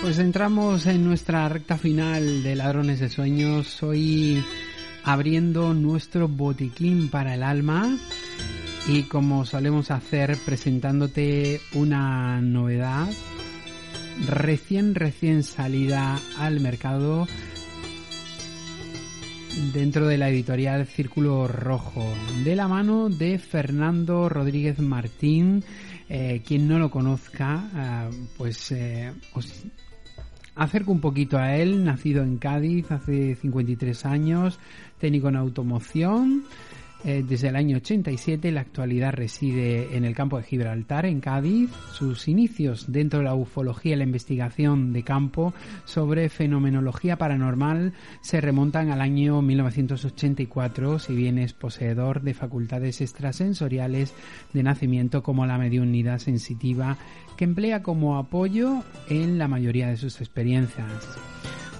Pues 0.00 0.18
entramos 0.18 0.86
en 0.86 1.04
nuestra 1.04 1.48
recta 1.48 1.78
final 1.78 2.42
de 2.42 2.56
Ladrones 2.56 2.98
de 2.98 3.08
Sueños, 3.08 3.80
hoy 3.84 4.44
abriendo 5.04 5.72
nuestro 5.72 6.26
botiquín 6.26 7.08
para 7.10 7.34
el 7.34 7.44
alma 7.44 7.96
y 8.88 9.04
como 9.04 9.44
solemos 9.44 9.90
hacer 9.90 10.36
presentándote 10.44 11.60
una 11.74 12.40
novedad 12.40 13.08
recién 14.26 14.94
recién 14.94 15.42
salida 15.42 16.18
al 16.38 16.60
mercado 16.60 17.26
dentro 19.72 20.06
de 20.06 20.18
la 20.18 20.28
editorial 20.28 20.86
Círculo 20.86 21.46
Rojo 21.46 22.12
de 22.44 22.56
la 22.56 22.68
mano 22.68 23.08
de 23.08 23.38
Fernando 23.38 24.28
Rodríguez 24.28 24.78
Martín. 24.80 25.64
Eh, 26.08 26.42
quien 26.44 26.68
no 26.68 26.78
lo 26.78 26.90
conozca 26.90 27.70
eh, 27.74 28.10
pues 28.36 28.70
eh, 28.72 29.12
os 29.32 29.64
acerco 30.54 30.92
un 30.92 31.00
poquito 31.00 31.38
a 31.38 31.56
él. 31.56 31.84
Nacido 31.84 32.22
en 32.22 32.38
Cádiz 32.38 32.90
hace 32.90 33.36
53 33.36 34.04
años 34.06 34.58
técnico 34.98 35.28
en 35.28 35.36
automoción 35.36 36.44
eh, 37.04 37.24
desde 37.26 37.48
el 37.48 37.56
año 37.56 37.78
87, 37.78 38.48
en 38.48 38.54
la 38.54 38.60
actualidad 38.60 39.12
reside 39.12 39.96
en 39.96 40.04
el 40.04 40.14
campo 40.14 40.36
de 40.36 40.44
Gibraltar, 40.44 41.04
en 41.04 41.20
Cádiz. 41.20 41.70
Sus 41.92 42.28
inicios 42.28 42.92
dentro 42.92 43.18
de 43.18 43.24
la 43.24 43.34
ufología 43.34 43.94
y 43.94 43.96
la 43.96 44.04
investigación 44.04 44.92
de 44.92 45.02
campo 45.02 45.52
sobre 45.84 46.28
fenomenología 46.28 47.16
paranormal 47.16 47.92
se 48.20 48.40
remontan 48.40 48.90
al 48.90 49.00
año 49.00 49.42
1984, 49.42 51.00
si 51.00 51.14
bien 51.14 51.38
es 51.38 51.54
poseedor 51.54 52.22
de 52.22 52.34
facultades 52.34 53.00
extrasensoriales 53.00 54.14
de 54.52 54.62
nacimiento 54.62 55.22
como 55.22 55.44
la 55.44 55.58
mediunidad 55.58 56.18
sensitiva, 56.18 56.98
que 57.36 57.44
emplea 57.44 57.82
como 57.82 58.16
apoyo 58.16 58.84
en 59.08 59.38
la 59.38 59.48
mayoría 59.48 59.88
de 59.88 59.96
sus 59.96 60.20
experiencias. 60.20 61.18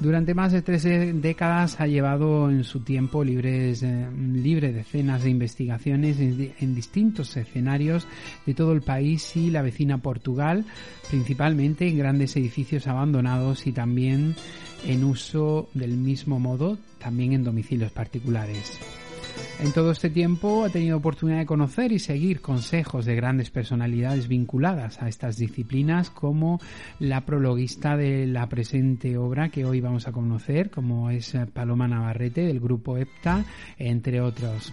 Durante 0.02 0.34
más 0.34 0.50
de 0.50 0.62
tres 0.62 0.82
décadas 0.82 1.80
ha 1.80 1.86
llevado 1.86 2.50
en 2.50 2.64
su 2.64 2.80
tiempo 2.80 3.22
libres, 3.22 3.84
eh, 3.84 4.08
libre 4.34 4.72
decenas 4.72 5.22
de 5.22 5.30
investigaciones 5.30 6.18
en, 6.18 6.52
en, 6.58 6.74
distintos 6.74 7.36
escenarios 7.36 8.08
de 8.44 8.52
todo 8.52 8.72
el 8.72 8.82
país 8.82 9.36
y 9.36 9.52
la 9.52 9.62
vecina 9.62 9.98
Portugal, 9.98 10.64
principalmente 11.08 11.86
en 11.86 11.98
grandes 11.98 12.36
edificios 12.36 12.88
abandonados 12.88 13.64
y 13.68 13.72
también 13.72 14.34
en 14.84 15.04
uso 15.04 15.68
del 15.72 15.96
mismo 15.96 16.40
modo 16.40 16.78
también 16.98 17.32
en 17.32 17.44
domicilios 17.44 17.92
particulares. 17.92 18.80
En 19.60 19.72
todo 19.72 19.92
este 19.92 20.10
tiempo 20.10 20.64
ha 20.64 20.70
tenido 20.70 20.96
oportunidad 20.96 21.38
de 21.38 21.46
conocer 21.46 21.92
y 21.92 21.98
seguir 21.98 22.40
consejos 22.40 23.04
de 23.04 23.14
grandes 23.14 23.50
personalidades 23.50 24.28
vinculadas 24.28 25.00
a 25.00 25.08
estas 25.08 25.36
disciplinas 25.36 26.10
como 26.10 26.60
la 26.98 27.22
prologuista 27.22 27.96
de 27.96 28.26
la 28.26 28.48
presente 28.48 29.16
obra 29.16 29.50
que 29.50 29.64
hoy 29.64 29.80
vamos 29.80 30.08
a 30.08 30.12
conocer, 30.12 30.70
como 30.70 31.10
es 31.10 31.36
Paloma 31.52 31.88
Navarrete 31.88 32.42
del 32.42 32.60
grupo 32.60 32.98
EPTA, 32.98 33.44
entre 33.78 34.20
otros. 34.20 34.72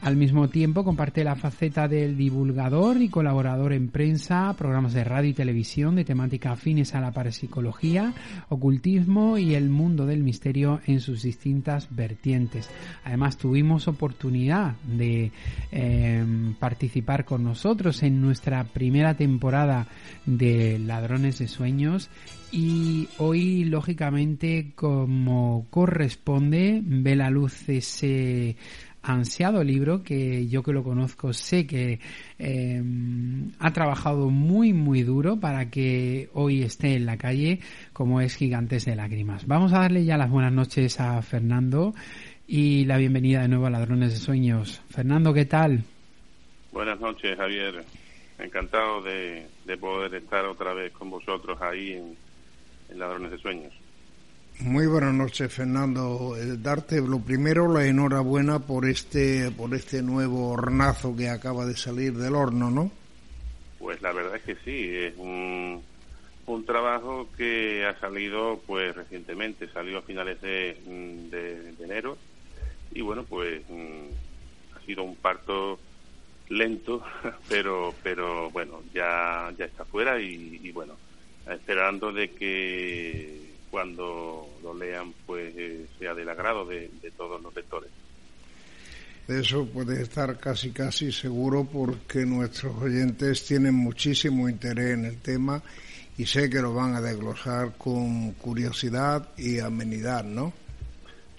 Al 0.00 0.16
mismo 0.16 0.48
tiempo 0.48 0.84
comparte 0.84 1.24
la 1.24 1.34
faceta 1.34 1.88
del 1.88 2.16
divulgador 2.16 3.02
y 3.02 3.08
colaborador 3.08 3.72
en 3.72 3.88
prensa, 3.88 4.54
programas 4.56 4.92
de 4.94 5.02
radio 5.02 5.30
y 5.30 5.34
televisión 5.34 5.96
de 5.96 6.04
temática 6.04 6.52
afines 6.52 6.94
a 6.94 7.00
la 7.00 7.10
parapsicología, 7.10 8.14
ocultismo 8.48 9.38
y 9.38 9.54
el 9.54 9.70
mundo 9.70 10.06
del 10.06 10.22
misterio 10.22 10.80
en 10.86 11.00
sus 11.00 11.22
distintas 11.22 11.88
vertientes. 11.90 12.70
Además 13.04 13.38
tuvimos 13.38 13.88
oportunidad 13.88 14.76
de 14.84 15.32
eh, 15.72 16.24
participar 16.60 17.24
con 17.24 17.42
nosotros 17.42 18.02
en 18.04 18.20
nuestra 18.20 18.64
primera 18.64 19.14
temporada 19.14 19.88
de 20.26 20.78
Ladrones 20.78 21.38
de 21.40 21.48
Sueños 21.48 22.08
y 22.50 23.08
hoy 23.18 23.64
lógicamente 23.64 24.72
como 24.74 25.66
corresponde 25.70 26.80
ve 26.82 27.14
la 27.14 27.30
luz 27.30 27.68
ese 27.68 28.56
ansiado 29.12 29.64
libro 29.64 30.02
que 30.02 30.46
yo 30.48 30.62
que 30.62 30.72
lo 30.72 30.82
conozco 30.82 31.32
sé 31.32 31.66
que 31.66 32.00
eh, 32.38 32.82
ha 33.58 33.72
trabajado 33.72 34.30
muy 34.30 34.72
muy 34.72 35.02
duro 35.02 35.38
para 35.38 35.70
que 35.70 36.28
hoy 36.34 36.62
esté 36.62 36.94
en 36.94 37.06
la 37.06 37.16
calle 37.16 37.60
como 37.92 38.20
es 38.20 38.36
Gigantes 38.36 38.84
de 38.84 38.96
Lágrimas. 38.96 39.46
Vamos 39.46 39.72
a 39.72 39.80
darle 39.80 40.04
ya 40.04 40.16
las 40.16 40.30
buenas 40.30 40.52
noches 40.52 41.00
a 41.00 41.20
Fernando 41.22 41.94
y 42.46 42.84
la 42.84 42.96
bienvenida 42.96 43.42
de 43.42 43.48
nuevo 43.48 43.66
a 43.66 43.70
Ladrones 43.70 44.12
de 44.12 44.18
Sueños. 44.18 44.82
Fernando, 44.90 45.32
¿qué 45.32 45.44
tal? 45.44 45.84
Buenas 46.72 47.00
noches, 47.00 47.36
Javier. 47.36 47.84
Encantado 48.38 49.02
de, 49.02 49.46
poder 49.80 50.14
estar 50.14 50.44
otra 50.44 50.72
vez 50.72 50.92
con 50.92 51.10
vosotros 51.10 51.60
ahí 51.60 51.92
en 51.92 52.98
Ladrones 52.98 53.32
de 53.32 53.38
Sueños. 53.38 53.72
Muy 54.60 54.88
buenas 54.88 55.14
noches, 55.14 55.52
Fernando. 55.52 56.36
Eh, 56.36 56.56
darte 56.58 57.00
lo 57.00 57.20
primero 57.20 57.72
la 57.72 57.86
enhorabuena 57.86 58.58
por 58.58 58.86
este 58.86 59.52
por 59.52 59.72
este 59.72 60.02
nuevo 60.02 60.50
hornazo 60.50 61.14
que 61.14 61.28
acaba 61.28 61.64
de 61.64 61.76
salir 61.76 62.14
del 62.14 62.34
horno, 62.34 62.68
¿no? 62.68 62.90
Pues 63.78 64.02
la 64.02 64.12
verdad 64.12 64.34
es 64.34 64.42
que 64.42 64.56
sí, 64.64 64.96
es 64.96 65.16
un, 65.16 65.80
un 66.46 66.66
trabajo 66.66 67.28
que 67.36 67.86
ha 67.86 68.00
salido 68.00 68.60
pues 68.66 68.96
recientemente, 68.96 69.68
salió 69.68 69.98
a 69.98 70.02
finales 70.02 70.40
de, 70.40 70.76
de, 71.30 71.84
enero 71.84 72.18
y 72.92 73.00
bueno 73.00 73.22
pues 73.22 73.62
mm, 73.68 74.76
ha 74.76 74.80
sido 74.84 75.04
un 75.04 75.14
parto 75.14 75.78
lento, 76.48 77.04
pero 77.48 77.94
pero 78.02 78.50
bueno 78.50 78.82
ya 78.92 79.52
ya 79.56 79.66
está 79.66 79.84
fuera 79.84 80.20
y 80.20 80.72
bueno 80.72 80.96
esperando 81.46 82.12
de 82.12 82.32
que 82.32 83.47
cuando 83.70 84.48
lo 84.62 84.74
lean 84.74 85.12
pues 85.26 85.54
eh, 85.56 85.86
sea 85.98 86.14
del 86.14 86.28
agrado 86.28 86.64
de, 86.64 86.90
todos 87.16 87.40
los 87.40 87.54
lectores. 87.54 87.90
De 89.26 89.40
eso 89.40 89.66
puede 89.66 90.02
estar 90.02 90.38
casi 90.38 90.70
casi 90.70 91.12
seguro 91.12 91.64
porque 91.64 92.24
nuestros 92.24 92.74
oyentes 92.76 93.44
tienen 93.46 93.74
muchísimo 93.74 94.48
interés 94.48 94.94
en 94.94 95.04
el 95.04 95.18
tema 95.20 95.62
y 96.16 96.26
sé 96.26 96.48
que 96.48 96.60
lo 96.60 96.72
van 96.74 96.94
a 96.94 97.00
desglosar 97.00 97.76
con 97.76 98.32
curiosidad 98.32 99.28
y 99.36 99.60
amenidad, 99.60 100.24
¿no? 100.24 100.52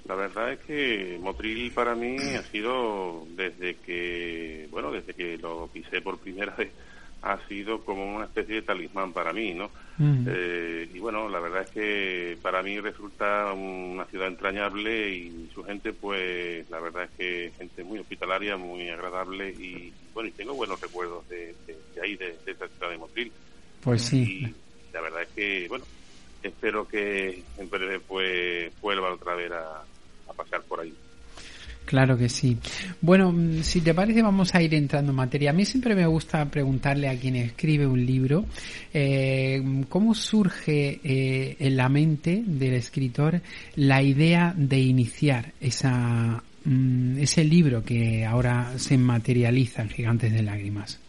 La 0.06 0.15
verdad 0.15 0.53
es 0.53 0.60
que 0.61 1.19
Motril 1.22 1.72
para 1.72 1.93
mí 1.93 2.18
ha 2.18 2.41
sido 2.43 3.27
desde 3.35 3.76
que, 3.76 4.68
bueno, 4.72 4.91
desde 4.91 5.14
que 5.14 5.38
lo 5.38 5.68
pisé 5.68 6.01
por 6.01 6.18
primera 6.18 6.56
vez 6.57 6.69
ha 7.21 7.37
sido 7.47 7.83
como 7.83 8.15
una 8.15 8.25
especie 8.25 8.55
de 8.55 8.61
talismán 8.61 9.11
para 9.11 9.33
mí, 9.33 9.53
¿no? 9.53 9.69
Mm. 9.97 10.25
Eh, 10.27 10.89
y 10.93 10.99
bueno, 10.99 11.27
la 11.27 11.39
verdad 11.39 11.63
es 11.63 11.71
que 11.71 12.37
para 12.41 12.63
mí 12.63 12.79
resulta 12.79 13.51
una 13.53 14.05
ciudad 14.05 14.27
entrañable 14.27 15.09
y 15.09 15.49
su 15.53 15.63
gente, 15.63 15.91
pues 15.91 16.69
la 16.69 16.79
verdad 16.79 17.03
es 17.03 17.09
que 17.17 17.51
gente 17.57 17.83
muy 17.83 17.99
hospitalaria, 17.99 18.55
muy 18.55 18.89
agradable 18.89 19.49
y 19.49 19.93
bueno, 20.13 20.29
y 20.29 20.31
tengo 20.31 20.53
buenos 20.53 20.79
recuerdos 20.79 21.27
de, 21.27 21.55
ahí, 22.01 22.15
de, 22.15 22.37
esa 22.45 22.67
ciudad 22.67 22.89
de 22.89 22.97
Motril. 22.97 23.31
Pues 23.81 24.01
sí. 24.03 24.45
Y 24.45 24.93
la 24.93 25.01
verdad 25.01 25.23
es 25.23 25.29
que, 25.29 25.67
bueno, 25.67 25.85
espero 26.41 26.87
que 26.87 27.43
en 27.57 27.69
breve 27.69 27.99
pues 27.99 28.71
vuelva 28.81 29.13
otra 29.13 29.35
vez 29.35 29.51
a, 29.51 29.83
a 30.29 30.33
pasar 30.33 30.61
por 30.63 30.79
ahí. 30.79 30.93
Claro 31.90 32.16
que 32.16 32.30
sí. 32.30 32.56
Bueno, 33.02 33.32
mm, 33.32 33.64
si 33.64 33.82
te 33.82 33.95
parece 33.95 34.22
vamos 34.22 34.53
a 34.53 34.61
ir 34.61 34.76
entrando 34.76 35.10
en 35.11 35.16
materia. 35.16 35.49
A 35.49 35.53
mí 35.53 35.66
siempre 35.66 35.95
me 35.95 36.06
gusta 36.06 36.45
preguntarle 36.45 37.10
a 37.10 37.20
quien 37.20 37.36
escribe 37.36 37.88
un 37.88 38.06
libro 38.06 38.45
eh, 38.94 39.60
cómo 39.90 40.14
surge 40.14 40.99
eh, 41.03 41.57
en 41.57 41.76
la 41.76 41.90
mente 41.90 42.44
del 42.45 42.76
escritor 42.76 43.41
la 43.76 44.03
idea 44.03 44.53
de 44.56 44.78
iniciar 44.78 45.53
esa, 45.60 46.44
mm, 46.64 47.18
ese 47.18 47.44
libro 47.44 47.84
que 47.84 48.24
ahora 48.24 48.78
se 48.78 48.95
materializa 48.95 49.82
en 49.82 49.90
Gigantes 49.90 50.32
de 50.32 50.44
Lágrimas. 50.44 50.99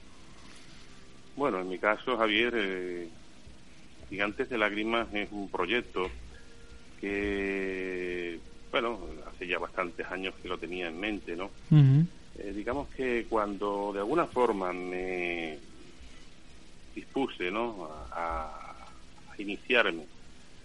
Bueno, 1.36 1.60
en 1.60 1.68
mi 1.68 1.76
caso, 1.76 2.16
Javier, 2.16 2.54
eh, 2.56 3.08
Gigantes 4.08 4.48
de 4.48 4.56
Lágrimas 4.56 5.08
es 5.12 5.30
un 5.30 5.50
proyecto 5.50 6.10
que, 7.02 8.38
bueno, 8.70 8.98
hace 9.40 9.46
ya 9.46 9.58
bastantes 9.58 10.06
años 10.10 10.34
que 10.42 10.48
lo 10.48 10.58
tenía 10.58 10.88
en 10.88 11.00
mente, 11.00 11.34
¿no? 11.34 11.50
Eh, 11.70 12.52
digamos 12.54 12.88
que 12.88 13.24
cuando 13.28 13.90
de 13.92 14.00
alguna 14.00 14.26
forma 14.26 14.70
me 14.70 15.58
dispuse, 16.94 17.50
¿no? 17.50 17.88
A, 18.12 18.66
iniciarme 19.38 20.04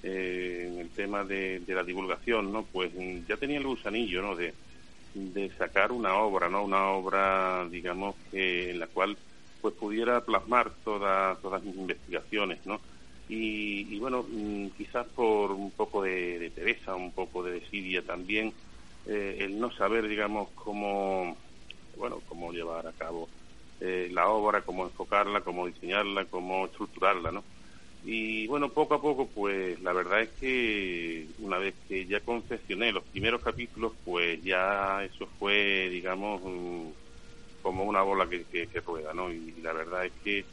eh, 0.04 0.70
en 0.70 0.80
el 0.80 0.90
tema 0.90 1.24
de, 1.24 1.62
la 1.66 1.84
divulgación, 1.84 2.52
¿no? 2.52 2.64
Pues 2.64 2.92
ya 3.26 3.38
tenía 3.38 3.58
el 3.58 3.66
gusanillo, 3.66 4.22
¿no? 4.22 4.36
De, 4.36 4.54
de 5.14 5.50
sacar 5.58 5.94
una 5.94 6.16
obra, 6.16 6.50
¿no? 6.50 6.66
Una 6.66 6.90
obra, 6.90 7.66
digamos, 7.70 8.16
que 8.32 8.72
en 8.72 8.80
la 8.80 8.88
cual 8.88 9.16
pues 9.62 9.74
pudiera 9.76 10.20
plasmar 10.26 10.72
todas 10.84 11.42
todas 11.42 11.64
mis 11.64 11.78
investigaciones, 11.78 12.60
¿no? 12.66 12.82
Y, 13.28 13.98
bueno, 14.00 14.26
mm, 14.30 14.70
quizás 14.78 15.08
por 15.08 15.52
un 15.52 15.72
poco 15.72 16.04
de, 16.04 16.38
de 16.40 16.52
pereza, 16.52 16.96
un 16.96 17.12
poco 17.12 17.44
de 17.44 17.54
desidia 17.60 18.04
también, 18.04 18.54
eh, 19.06 19.38
el 19.40 19.60
no 19.60 19.72
saber, 19.72 20.08
digamos, 20.08 20.50
cómo, 20.56 21.38
bueno, 21.98 22.22
cómo 22.28 22.52
llevar 22.52 22.88
a 22.88 22.94
cabo 22.94 23.30
eh, 23.80 24.10
la 24.12 24.30
obra, 24.30 24.62
cómo 24.62 24.86
enfocarla, 24.86 25.42
cómo 25.42 25.68
diseñarla, 25.68 26.26
cómo 26.26 26.66
estructurarla, 26.66 27.32
¿no? 27.32 27.44
Y 28.04 28.46
bueno, 28.48 28.72
poco 28.72 28.94
a 28.94 29.02
poco, 29.02 29.28
pues 29.32 29.80
la 29.82 29.92
verdad 29.92 30.22
es 30.22 30.30
que 30.40 31.28
una 31.40 31.58
vez 31.58 31.74
que 31.88 32.06
ya 32.06 32.20
confeccioné 32.22 32.92
los 32.92 33.04
primeros 33.06 33.42
capítulos, 33.42 33.94
pues 34.04 34.42
ya 34.44 35.04
eso 35.04 35.28
fue, 35.40 35.90
digamos, 35.90 36.42
como 37.62 37.84
una 37.84 38.04
bola 38.04 38.30
que, 38.30 38.46
que, 38.46 38.80
rueda, 38.82 39.14
¿no? 39.14 39.32
Y, 39.32 39.54
la 39.62 39.74
verdad 39.74 40.06
es 40.06 40.14
que 40.24 40.46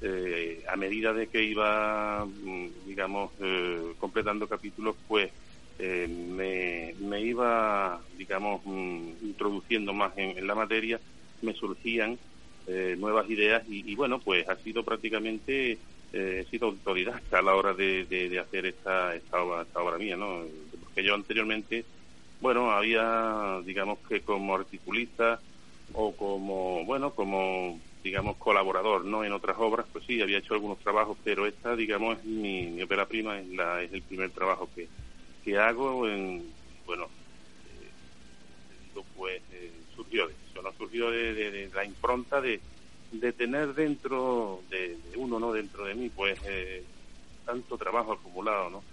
eh, 0.00 0.62
a 0.68 0.76
medida 0.76 1.12
de 1.12 1.28
que 1.28 1.42
iba, 1.42 2.24
mm, 2.24 2.86
digamos, 2.86 3.32
eh, 3.40 3.94
completando 3.98 4.46
capítulos, 4.48 4.96
pues 5.06 5.30
eh, 5.78 6.06
me, 6.08 6.94
me, 7.06 7.20
iba, 7.20 8.00
digamos, 8.16 8.60
mm, 8.64 9.10
introduciendo 9.22 9.92
más 9.92 10.12
en, 10.16 10.46
la 10.46 10.54
materia, 10.54 11.00
me 11.42 11.54
surgían 11.54 12.18
nuevas 12.96 13.28
ideas 13.28 13.62
y, 13.68 13.94
bueno, 13.94 14.20
pues 14.20 14.48
ha 14.48 14.56
sido 14.56 14.82
prácticamente 14.84 15.76
he 16.12 16.46
sido 16.50 16.68
autodidacta 16.68 17.40
a 17.40 17.42
la 17.42 17.54
hora 17.56 17.74
de, 17.74 18.06
de, 18.06 18.38
hacer 18.38 18.64
esta, 18.64 19.14
esta, 19.14 19.42
obra, 19.42 19.62
esta 19.62 19.82
obra 19.82 19.98
mía, 19.98 20.16
¿no? 20.16 20.44
Porque 20.82 21.04
yo 21.04 21.14
anteriormente, 21.14 21.84
bueno, 22.40 22.70
había, 22.70 23.60
digamos 23.66 23.98
que 24.08 24.22
como 24.22 24.54
articulista 24.54 25.40
o 25.92 26.16
como, 26.16 26.84
bueno, 26.86 27.14
como, 27.14 27.80
digamos, 28.04 28.36
colaborador, 28.36 29.04
¿no? 29.04 29.24
En 29.24 29.32
otras 29.32 29.56
obras, 29.58 29.86
pues 29.92 30.04
sí, 30.06 30.20
había 30.20 30.38
hecho 30.38 30.54
algunos 30.54 30.78
trabajos, 30.78 31.18
pero 31.24 31.46
esta, 31.46 31.74
digamos, 31.74 32.18
es 32.18 32.24
mi, 32.24 32.66
mi 32.66 32.82
ópera 32.82 33.06
prima, 33.06 33.40
es, 33.40 33.48
la, 33.48 33.82
es 33.82 33.92
el 33.92 34.02
primer 34.02 34.30
trabajo 34.30 34.70
que, 34.74 34.88
que 35.42 35.58
hago 35.58 36.06
en, 36.06 36.52
bueno, 36.86 37.04
eh, 37.04 39.00
pues 39.16 39.42
eh, 39.52 39.72
surgió 39.96 40.28
de 40.28 40.34
eso, 40.50 40.62
¿no? 40.62 40.72
Surgió 40.74 41.10
de 41.10 41.70
la 41.74 41.84
impronta 41.84 42.40
de 42.40 42.60
de 43.20 43.32
tener 43.32 43.74
dentro 43.74 44.62
de, 44.70 44.98
uno, 45.16 45.38
¿no? 45.38 45.52
Dentro 45.52 45.84
de 45.84 45.94
mí, 45.94 46.10
pues, 46.10 46.38
eh, 46.46 46.84
tanto 47.44 47.76
trabajo 47.76 48.12
acumulado, 48.12 48.70
¿no? 48.70 48.84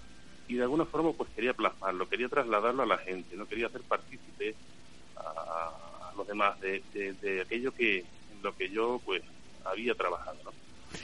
Y 0.47 0.55
de 0.55 0.63
alguna 0.63 0.85
forma, 0.85 1.13
pues, 1.13 1.29
quería 1.35 1.53
plasmarlo, 1.53 2.07
quería 2.07 2.29
trasladarlo 2.29 2.83
a 2.83 2.87
la 2.87 2.97
gente, 2.97 3.35
¿no? 3.35 3.47
Quería 3.47 3.67
hacer 3.67 3.81
partícipe 3.81 4.55
a, 5.15 6.13
los 6.15 6.27
demás 6.27 6.59
de, 6.59 6.83
de, 6.93 7.41
aquello 7.41 7.71
que, 7.73 8.03
lo 8.41 8.55
que 8.55 8.69
yo, 8.69 9.01
pues, 9.05 9.21
había 9.65 9.93
trabajado, 9.95 10.37
¿no? 10.43 10.51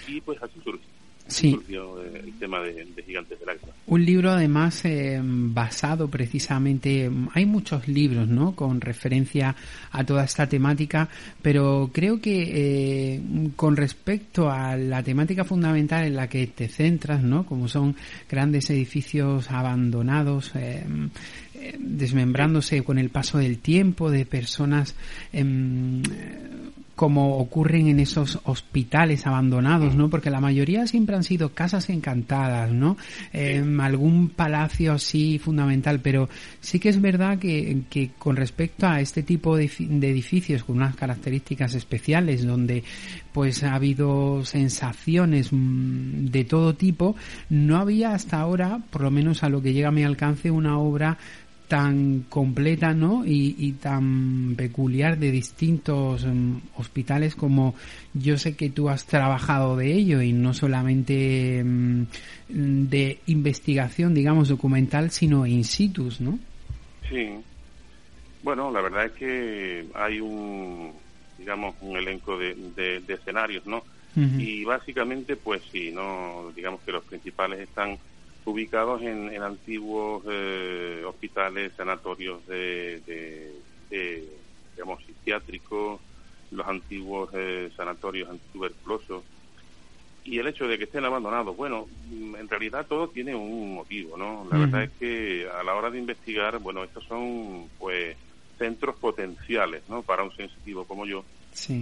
Y, 0.07 0.21
pues, 0.21 0.41
así 0.41 0.59
surgió. 0.63 0.97
Sí. 1.27 1.59
el 1.67 2.33
tema 2.39 2.61
de, 2.61 2.87
Gigantes 3.05 3.39
del 3.39 3.49
Agua. 3.49 3.73
Un 3.87 4.05
libro 4.05 4.31
además 4.31 4.83
eh, 4.85 5.19
basado 5.21 6.07
precisamente, 6.07 7.11
hay 7.33 7.45
muchos 7.45 7.87
libros, 7.87 8.27
¿no? 8.27 8.55
Con 8.55 8.79
referencia 8.79 9.55
a 9.91 10.05
toda 10.05 10.23
esta 10.23 10.47
temática, 10.47 11.09
pero 11.41 11.89
creo 11.93 12.21
que 12.21 13.15
eh, 13.15 13.21
con 13.55 13.75
respecto 13.75 14.49
a 14.49 14.77
la 14.77 15.03
temática 15.03 15.43
fundamental 15.43 16.05
en 16.05 16.15
la 16.15 16.29
que 16.29 16.47
te 16.47 16.69
centras, 16.69 17.21
¿no? 17.21 17.45
Como 17.45 17.67
son 17.67 17.95
grandes 18.29 18.69
edificios 18.69 19.51
abandonados, 19.51 20.53
eh, 20.55 20.85
desmembrándose 21.77 22.83
con 22.83 22.97
el 22.97 23.09
paso 23.09 23.37
del 23.37 23.59
tiempo 23.59 24.09
de 24.09 24.25
personas 24.25 24.95
em, 25.33 26.01
como 26.97 27.37
ocurren 27.37 27.89
en 27.89 27.99
esos 27.99 28.39
hospitales 28.45 29.27
abandonados, 29.27 29.93
¿no? 29.95 30.09
Porque 30.09 30.31
la 30.31 30.41
mayoría 30.41 30.87
siempre 30.87 31.15
han 31.15 31.23
sido 31.23 31.49
casas 31.49 31.91
encantadas, 31.91 32.71
¿no? 32.71 32.97
Eh, 33.31 33.63
algún 33.79 34.29
palacio 34.29 34.93
así 34.93 35.37
fundamental, 35.37 35.99
pero 36.01 36.27
sí 36.59 36.79
que 36.79 36.89
es 36.89 36.99
verdad 36.99 37.37
que, 37.37 37.83
que 37.91 38.09
con 38.17 38.35
respecto 38.35 38.87
a 38.87 38.99
este 38.99 39.21
tipo 39.21 39.55
de, 39.55 39.69
de, 39.77 40.09
edificios 40.09 40.63
con 40.63 40.77
unas 40.77 40.95
características 40.95 41.75
especiales, 41.75 42.43
donde 42.43 42.83
pues 43.31 43.61
ha 43.63 43.75
habido 43.75 44.43
sensaciones 44.43 45.49
mm, 45.51 46.25
de 46.25 46.45
todo 46.45 46.73
tipo, 46.73 47.15
no 47.51 47.77
había 47.77 48.15
hasta 48.15 48.39
ahora, 48.39 48.79
por 48.89 49.03
lo 49.03 49.11
menos 49.11 49.43
a 49.43 49.49
lo 49.49 49.61
que 49.61 49.71
llega 49.71 49.89
a 49.89 49.91
mi 49.91 50.03
alcance, 50.03 50.49
una 50.49 50.79
obra 50.79 51.19
tan 51.67 52.21
completa 52.29 52.93
¿no? 52.93 53.23
y, 53.25 53.73
tan 53.73 54.55
peculiar 54.55 55.17
de 55.17 55.31
distintos 55.31 56.25
mm, 56.25 56.57
hospitales 56.75 57.35
como 57.35 57.75
yo 58.13 58.37
sé 58.37 58.55
que 58.55 58.69
tú 58.69 58.89
has 58.89 59.05
trabajado 59.05 59.75
de 59.75 59.93
ello 59.93 60.21
y 60.21 60.31
no 60.31 60.53
solamente 60.53 61.61
mm, 61.63 62.05
de 62.47 63.19
investigación 63.27 64.13
digamos 64.13 64.47
documental 64.47 65.11
sino 65.11 65.45
in 65.45 65.65
situ 65.65 66.09
¿no? 66.19 66.39
Sí 67.09 67.35
bueno 68.43 68.71
la 68.71 68.81
verdad 68.81 69.05
es 69.07 69.11
que 69.11 69.85
hay 69.93 70.21
un 70.21 70.93
digamos 71.37 71.75
un 71.81 71.97
elenco 71.97 72.37
de, 72.37 72.55
de, 72.75 73.13
escenarios 73.13 73.65
¿no? 73.65 73.83
y 74.15 74.63
básicamente 74.63 75.35
pues 75.35 75.61
sí 75.71 75.91
no 75.93 76.51
digamos 76.55 76.81
que 76.81 76.91
los 76.91 77.03
principales 77.03 77.59
están 77.59 77.99
ubicados 78.47 79.01
en, 79.01 79.43
antiguos 79.43 80.23
eh, 80.29 81.03
hospitales, 81.05 81.73
sanatorios 81.75 82.45
de, 82.47 83.51
digamos, 84.73 85.03
psiquiátricos, 85.03 85.99
los 86.51 86.65
antiguos 86.65 87.29
eh, 87.33 87.69
sanatorios 87.75 88.29
antituberculosos. 88.29 89.23
Y 90.23 90.39
el 90.39 90.47
hecho 90.47 90.67
de 90.67 90.77
que 90.77 90.85
estén 90.85 91.05
abandonados, 91.05 91.55
bueno, 91.55 91.87
mm, 92.09 92.35
en 92.35 92.49
realidad 92.49 92.85
todo 92.87 93.09
tiene 93.09 93.35
un 93.35 93.75
motivo, 93.75 94.17
¿no? 94.17 94.47
La 94.49 94.57
verdad 94.57 94.83
es 94.83 94.91
que 94.99 95.47
a 95.49 95.63
la 95.63 95.75
hora 95.75 95.89
de 95.89 95.99
investigar, 95.99 96.57
bueno, 96.59 96.83
estos 96.83 97.03
son, 97.03 97.69
pues, 97.77 98.15
centros 98.57 98.95
potenciales, 98.95 99.83
¿no? 99.89 100.03
Para 100.03 100.23
un 100.23 100.35
sensitivo 100.35 100.85
como 100.85 101.05
yo, 101.05 101.23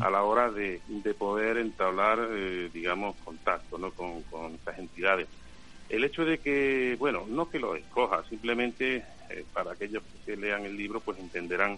a 0.01 0.09
la 0.09 0.23
hora 0.23 0.51
de, 0.51 0.81
de 0.87 1.13
poder 1.13 1.57
entablar, 1.57 2.19
eh, 2.31 2.69
digamos, 2.73 3.15
contacto, 3.17 3.77
¿no? 3.77 3.91
Con, 3.91 4.23
con 4.23 4.55
estas 4.55 4.79
entidades 4.79 5.27
el 5.89 6.03
hecho 6.03 6.25
de 6.25 6.39
que, 6.39 6.95
bueno, 6.99 7.25
no 7.27 7.49
que 7.49 7.59
lo 7.59 7.75
escoja, 7.75 8.23
simplemente 8.29 9.03
eh, 9.29 9.45
para 9.53 9.73
aquellos 9.73 10.03
que 10.25 10.35
lean 10.35 10.65
el 10.65 10.75
libro, 10.75 10.99
pues 10.99 11.19
entenderán 11.19 11.77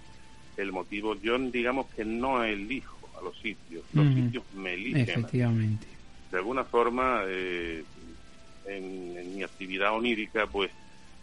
el 0.55 0.71
motivo. 0.71 1.15
Yo 1.15 1.37
digamos 1.37 1.87
que 1.95 2.05
no 2.05 2.43
elijo 2.43 2.97
a 3.17 3.23
los 3.23 3.37
sitios, 3.39 3.83
los 3.93 4.13
sitios 4.13 4.43
me 4.55 4.73
eligen. 4.73 5.01
Efectivamente. 5.01 5.87
De 6.31 6.37
alguna 6.37 6.63
forma, 6.63 7.23
eh, 7.25 7.83
en, 8.65 9.35
mi 9.35 9.43
actividad 9.43 9.93
onírica, 9.93 10.47
pues, 10.47 10.71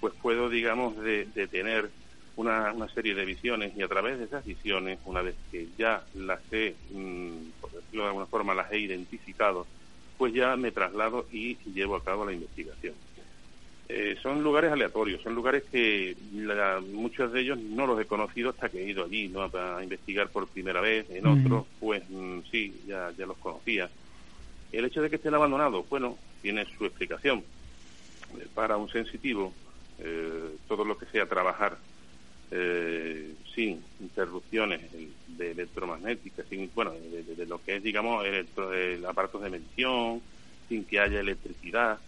pues 0.01 0.13
puedo, 0.21 0.49
digamos, 0.49 0.97
de, 0.99 1.27
tener 1.51 1.91
una, 2.37 2.73
una, 2.73 2.89
serie 2.89 3.15
de 3.15 3.25
visiones 3.25 3.73
y 3.77 3.83
a 3.83 3.89
través 3.89 4.19
de 4.19 4.25
esas 4.25 4.45
visiones, 4.45 4.99
una 5.05 5.23
vez 5.23 5.35
que 5.51 5.69
ya 5.79 6.05
las 6.15 6.41
he, 6.53 6.75
mm, 6.93 7.61
por 7.61 7.71
decirlo 7.73 8.03
de 8.03 8.09
alguna 8.09 8.27
forma, 8.27 8.55
las 8.55 8.71
he 8.73 8.79
identificado, 8.79 9.67
pues 10.17 10.33
ya 10.33 10.57
me 10.57 10.71
traslado 10.71 11.27
y 11.33 11.57
llevo 11.73 11.97
a 11.97 12.05
cabo 12.05 12.25
la 12.25 12.33
investigación. 12.33 12.95
Eh, 13.89 14.17
son 14.23 14.43
lugares 14.43 14.73
aleatorios, 14.73 15.23
son 15.23 15.35
lugares 15.35 15.65
que 15.71 16.17
muchos 16.93 17.33
de 17.33 17.41
ellos 17.43 17.59
no 17.59 17.87
los 17.87 18.01
he 18.01 18.07
conocido 18.07 18.51
hasta 18.51 18.71
que 18.71 18.83
he 18.83 18.89
ido 18.89 19.05
allí 19.05 19.29
¿no? 19.29 19.43
a 19.43 19.83
investigar 19.83 20.31
por 20.31 20.49
primera 20.49 20.81
vez, 20.81 21.07
en 21.11 21.27
otros 21.27 21.67
pues 21.81 22.03
mm, 22.09 22.41
sí, 22.51 22.75
ya, 22.87 23.13
ya 23.17 23.27
los 23.27 23.37
conocía. 23.37 23.91
El 24.73 24.87
hecho 24.87 25.03
de 25.03 25.11
que 25.11 25.17
estén 25.17 25.35
abandonados, 25.35 25.87
bueno, 25.89 26.17
tiene 26.41 26.65
su 26.77 26.85
explicación. 26.87 27.45
Eh, 28.39 28.47
para 28.55 28.77
un 28.77 28.89
sensitivo, 28.89 29.53
eh, 29.99 30.57
todo 30.67 30.85
lo 30.85 30.97
que 30.97 31.07
sea 31.07 31.27
trabajar 31.27 31.77
sin 33.55 33.83
interrupciones 34.01 34.81
de 35.37 35.51
electromagnética, 35.51 36.45
sin, 36.49 36.71
bueno, 36.75 36.93
de, 36.93 37.47
lo 37.47 37.63
que 37.63 37.77
es, 37.77 37.83
digamos, 37.83 38.25
electro, 38.25 38.71
aparatos 39.09 39.43
de 39.43 39.51
medición, 39.51 40.23
sin 40.69 40.85
que 40.85 41.01
haya 41.01 41.21
electricidad, 41.21 41.99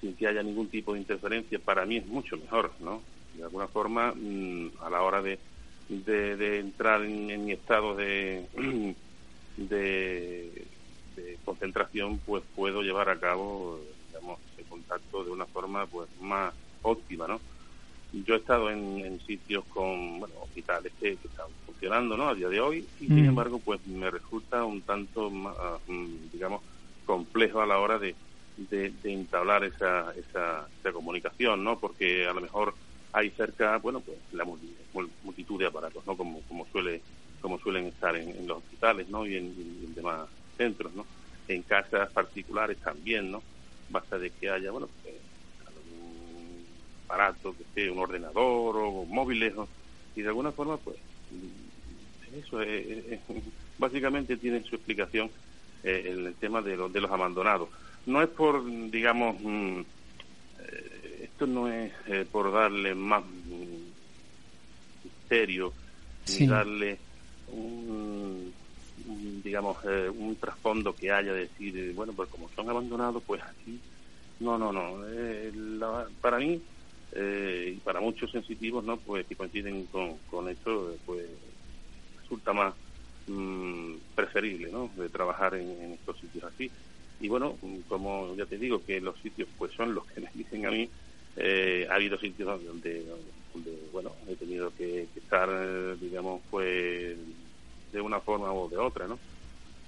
sin 0.00 0.14
que 0.14 0.26
haya 0.26 0.42
ningún 0.42 0.68
tipo 0.68 0.94
de 0.94 1.00
interferencia, 1.00 1.58
para 1.58 1.84
mí 1.84 1.98
es 1.98 2.06
mucho 2.06 2.36
mejor, 2.36 2.72
¿no? 2.80 3.02
De 3.34 3.44
alguna 3.44 3.68
forma, 3.68 4.12
mm, 4.14 4.70
a 4.80 4.90
la 4.90 5.02
hora 5.02 5.22
de, 5.22 5.38
de, 5.88 6.58
entrar 6.58 7.02
en, 7.04 7.44
mi 7.44 7.52
estado 7.52 7.94
de, 7.96 8.46
de, 9.56 10.66
concentración, 11.44 12.18
pues 12.18 12.42
puedo 12.54 12.82
llevar 12.82 13.10
a 13.10 13.18
cabo, 13.18 13.80
digamos, 14.08 14.38
ese 14.54 14.66
contacto 14.68 15.24
de 15.24 15.30
una 15.30 15.46
forma 15.46 15.86
pues 15.86 16.08
más 16.20 16.54
óptima, 16.82 17.26
¿no? 17.26 17.40
Yo 18.12 18.34
he 18.34 18.38
estado 18.38 18.70
en, 18.70 19.20
sitios 19.26 19.64
con, 19.66 20.20
bueno, 20.20 20.34
hospitales 20.42 20.92
que, 21.00 21.12
están 21.12 21.46
funcionando, 21.64 22.16
¿no? 22.16 22.28
A 22.28 22.34
día 22.34 22.48
de 22.48 22.60
hoy, 22.60 22.86
y 23.00 23.06
sin 23.06 23.22
mm. 23.22 23.28
embargo, 23.28 23.60
pues 23.60 23.86
me 23.86 24.10
resulta 24.10 24.64
un 24.64 24.82
tanto, 24.82 25.30
más, 25.30 25.54
mm, 25.86 26.30
digamos, 26.32 26.62
complejo 27.06 27.60
a 27.60 27.66
la 27.66 27.78
hora 27.78 27.98
de, 27.98 28.14
de, 28.56 28.92
entablar 29.04 29.64
esa, 29.64 30.12
esa, 30.16 30.66
esa, 30.80 30.92
comunicación, 30.92 31.62
¿no? 31.62 31.78
Porque 31.78 32.26
a 32.26 32.32
lo 32.32 32.40
mejor 32.40 32.74
hay 33.12 33.30
cerca, 33.30 33.78
bueno, 33.78 34.00
pues 34.00 34.18
la 34.32 34.44
multitud 35.24 35.58
de 35.58 35.66
aparatos, 35.66 36.04
¿no? 36.06 36.16
Como, 36.16 36.40
como 36.42 36.66
suele 36.66 37.00
como 37.40 37.58
suelen 37.58 37.86
estar 37.86 38.14
en, 38.16 38.46
los 38.46 38.58
hospitales, 38.58 39.08
¿no? 39.08 39.26
Y 39.26 39.36
en, 39.36 39.94
demás 39.94 40.28
centros, 40.56 40.94
¿no? 40.94 41.06
En 41.48 41.62
casas 41.62 42.10
particulares 42.10 42.78
también, 42.78 43.30
¿no? 43.30 43.42
Basta 43.88 44.18
de 44.18 44.30
que 44.30 44.50
haya, 44.50 44.70
bueno, 44.70 44.88
pues, 45.02 45.14
aparato, 47.10 47.54
que 47.56 47.64
sea 47.74 47.92
un 47.92 47.98
ordenador 47.98 48.76
o 48.76 49.04
móviles, 49.04 49.52
y 50.14 50.22
de 50.22 50.28
alguna 50.28 50.52
forma, 50.52 50.76
pues, 50.76 50.96
eso 52.38 52.60
es, 52.62 53.20
básicamente 53.78 54.36
tiene 54.36 54.62
su 54.62 54.76
explicación 54.76 55.30
eh, 55.82 56.04
el 56.06 56.34
tema 56.34 56.62
de, 56.62 56.76
los 56.76 56.92
de 56.92 57.00
los 57.00 57.10
abandonados. 57.10 57.68
No 58.06 58.22
es 58.22 58.28
por, 58.28 58.64
digamos, 58.90 59.36
mm, 59.40 59.80
eh, 60.60 61.20
esto 61.24 61.46
no 61.46 61.68
es 61.68 61.92
eh, 62.06 62.24
por 62.30 62.52
darle 62.52 62.94
más 62.94 63.24
mm, 63.24 65.04
misterio, 65.04 65.72
ni 66.28 66.46
darle 66.46 66.98
un, 67.48 68.52
digamos, 69.42 69.76
eh, 69.84 70.08
un 70.08 70.36
trasfondo 70.36 70.94
que 70.94 71.10
haya, 71.10 71.32
decir, 71.32 71.76
eh, 71.76 71.92
bueno, 71.94 72.12
pues 72.12 72.28
como 72.28 72.48
son 72.54 72.68
abandonados, 72.68 73.22
pues 73.26 73.42
aquí, 73.42 73.80
no, 74.40 74.58
no, 74.58 74.72
no. 74.72 75.04
Eh, 75.08 75.52
para 76.20 76.38
mí, 76.38 76.60
y 77.12 77.80
para 77.80 78.00
muchos 78.00 78.30
sensitivos, 78.30 78.84
¿no? 78.84 78.98
Pues 78.98 79.26
que 79.26 79.36
coinciden 79.36 79.86
con, 79.86 80.18
con 80.20 80.48
esto, 80.48 80.96
pues 81.04 81.26
resulta 82.16 82.52
más 82.52 82.74
mm, 83.26 83.96
preferible, 84.14 84.70
¿no? 84.70 84.92
De 84.96 85.08
trabajar 85.08 85.54
en, 85.54 85.92
estos 85.92 86.18
sitios 86.18 86.44
así. 86.44 86.70
Y 87.20 87.28
bueno, 87.28 87.58
como 87.88 88.34
ya 88.36 88.46
te 88.46 88.58
digo, 88.58 88.84
que 88.84 89.00
los 89.00 89.18
sitios 89.20 89.48
pues 89.58 89.72
son 89.74 89.94
los 89.94 90.06
que 90.06 90.20
me 90.20 90.30
dicen 90.34 90.66
a 90.66 90.70
mí, 90.70 90.90
ha 91.88 91.94
habido 91.94 92.18
sitios 92.18 92.64
donde, 92.64 93.04
donde, 93.52 93.70
bueno, 93.92 94.14
he 94.28 94.36
tenido 94.36 94.74
que, 94.74 95.08
que 95.12 95.20
estar, 95.20 95.98
digamos, 95.98 96.42
pues 96.50 97.18
de 97.92 98.00
una 98.00 98.20
forma 98.20 98.52
o 98.52 98.68
de 98.68 98.78
otra, 98.78 99.06
¿no? 99.06 99.18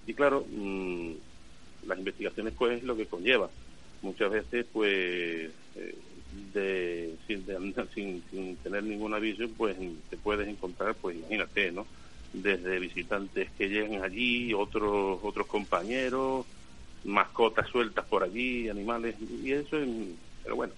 Y 0.06 0.14
claro, 0.14 0.44
mmm, 0.50 1.12
las 1.86 1.98
investigaciones 1.98 2.54
pues 2.56 2.82
lo 2.82 2.96
que 2.96 3.06
conlleva. 3.06 3.50
Muchas 4.02 4.30
veces 4.30 4.66
pues 4.72 5.52
eh, 5.76 5.98
de, 6.52 7.14
sin, 7.26 7.44
sin, 7.94 8.22
sin, 8.30 8.56
tener 8.56 8.84
ningún 8.84 9.14
aviso 9.14 9.44
pues 9.56 9.76
te 10.10 10.16
puedes 10.16 10.48
encontrar 10.48 10.94
pues 10.94 11.16
imagínate, 11.16 11.72
¿no? 11.72 11.86
Desde 12.32 12.78
visitantes 12.78 13.50
que 13.58 13.68
llegan 13.68 14.02
allí, 14.02 14.54
otros 14.54 15.18
otros 15.22 15.46
compañeros, 15.46 16.46
mascotas 17.04 17.68
sueltas 17.68 18.06
por 18.06 18.22
allí, 18.22 18.68
animales 18.68 19.16
y 19.20 19.52
eso, 19.52 19.76
pero 20.42 20.56
bueno, 20.56 20.72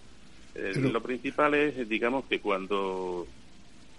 eh, 0.54 0.72
lo 0.76 1.00
principal 1.02 1.54
es 1.54 1.88
digamos 1.88 2.24
que 2.24 2.40
cuando 2.40 3.26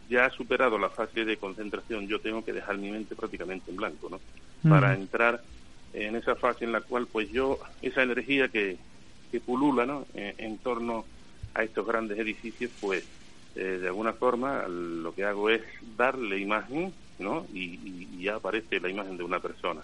ya 0.09 0.25
ha 0.25 0.29
superado 0.29 0.77
la 0.77 0.89
fase 0.89 1.25
de 1.25 1.37
concentración, 1.37 2.07
yo 2.07 2.19
tengo 2.19 2.43
que 2.43 2.53
dejar 2.53 2.77
mi 2.77 2.91
mente 2.91 3.15
prácticamente 3.15 3.71
en 3.71 3.77
blanco, 3.77 4.09
¿no? 4.09 4.19
Para 4.69 4.93
entrar 4.93 5.41
en 5.93 6.15
esa 6.15 6.35
fase 6.35 6.65
en 6.65 6.71
la 6.71 6.81
cual, 6.81 7.07
pues 7.07 7.31
yo, 7.31 7.59
esa 7.81 8.03
energía 8.03 8.49
que, 8.49 8.77
que 9.31 9.39
pulula, 9.39 9.85
¿no? 9.85 10.05
En, 10.13 10.57
torno 10.57 11.05
a 11.55 11.63
estos 11.63 11.87
grandes 11.87 12.19
edificios, 12.19 12.71
pues 12.79 13.03
eh, 13.55 13.79
de 13.81 13.87
alguna 13.87 14.13
forma 14.13 14.67
lo 14.67 15.15
que 15.15 15.23
hago 15.23 15.49
es 15.49 15.61
darle 15.97 16.37
imagen, 16.37 16.93
¿no? 17.19 17.47
Y, 17.53 18.21
ya 18.21 18.35
aparece 18.35 18.79
la 18.79 18.89
imagen 18.89 19.17
de 19.17 19.23
una 19.23 19.39
persona. 19.39 19.83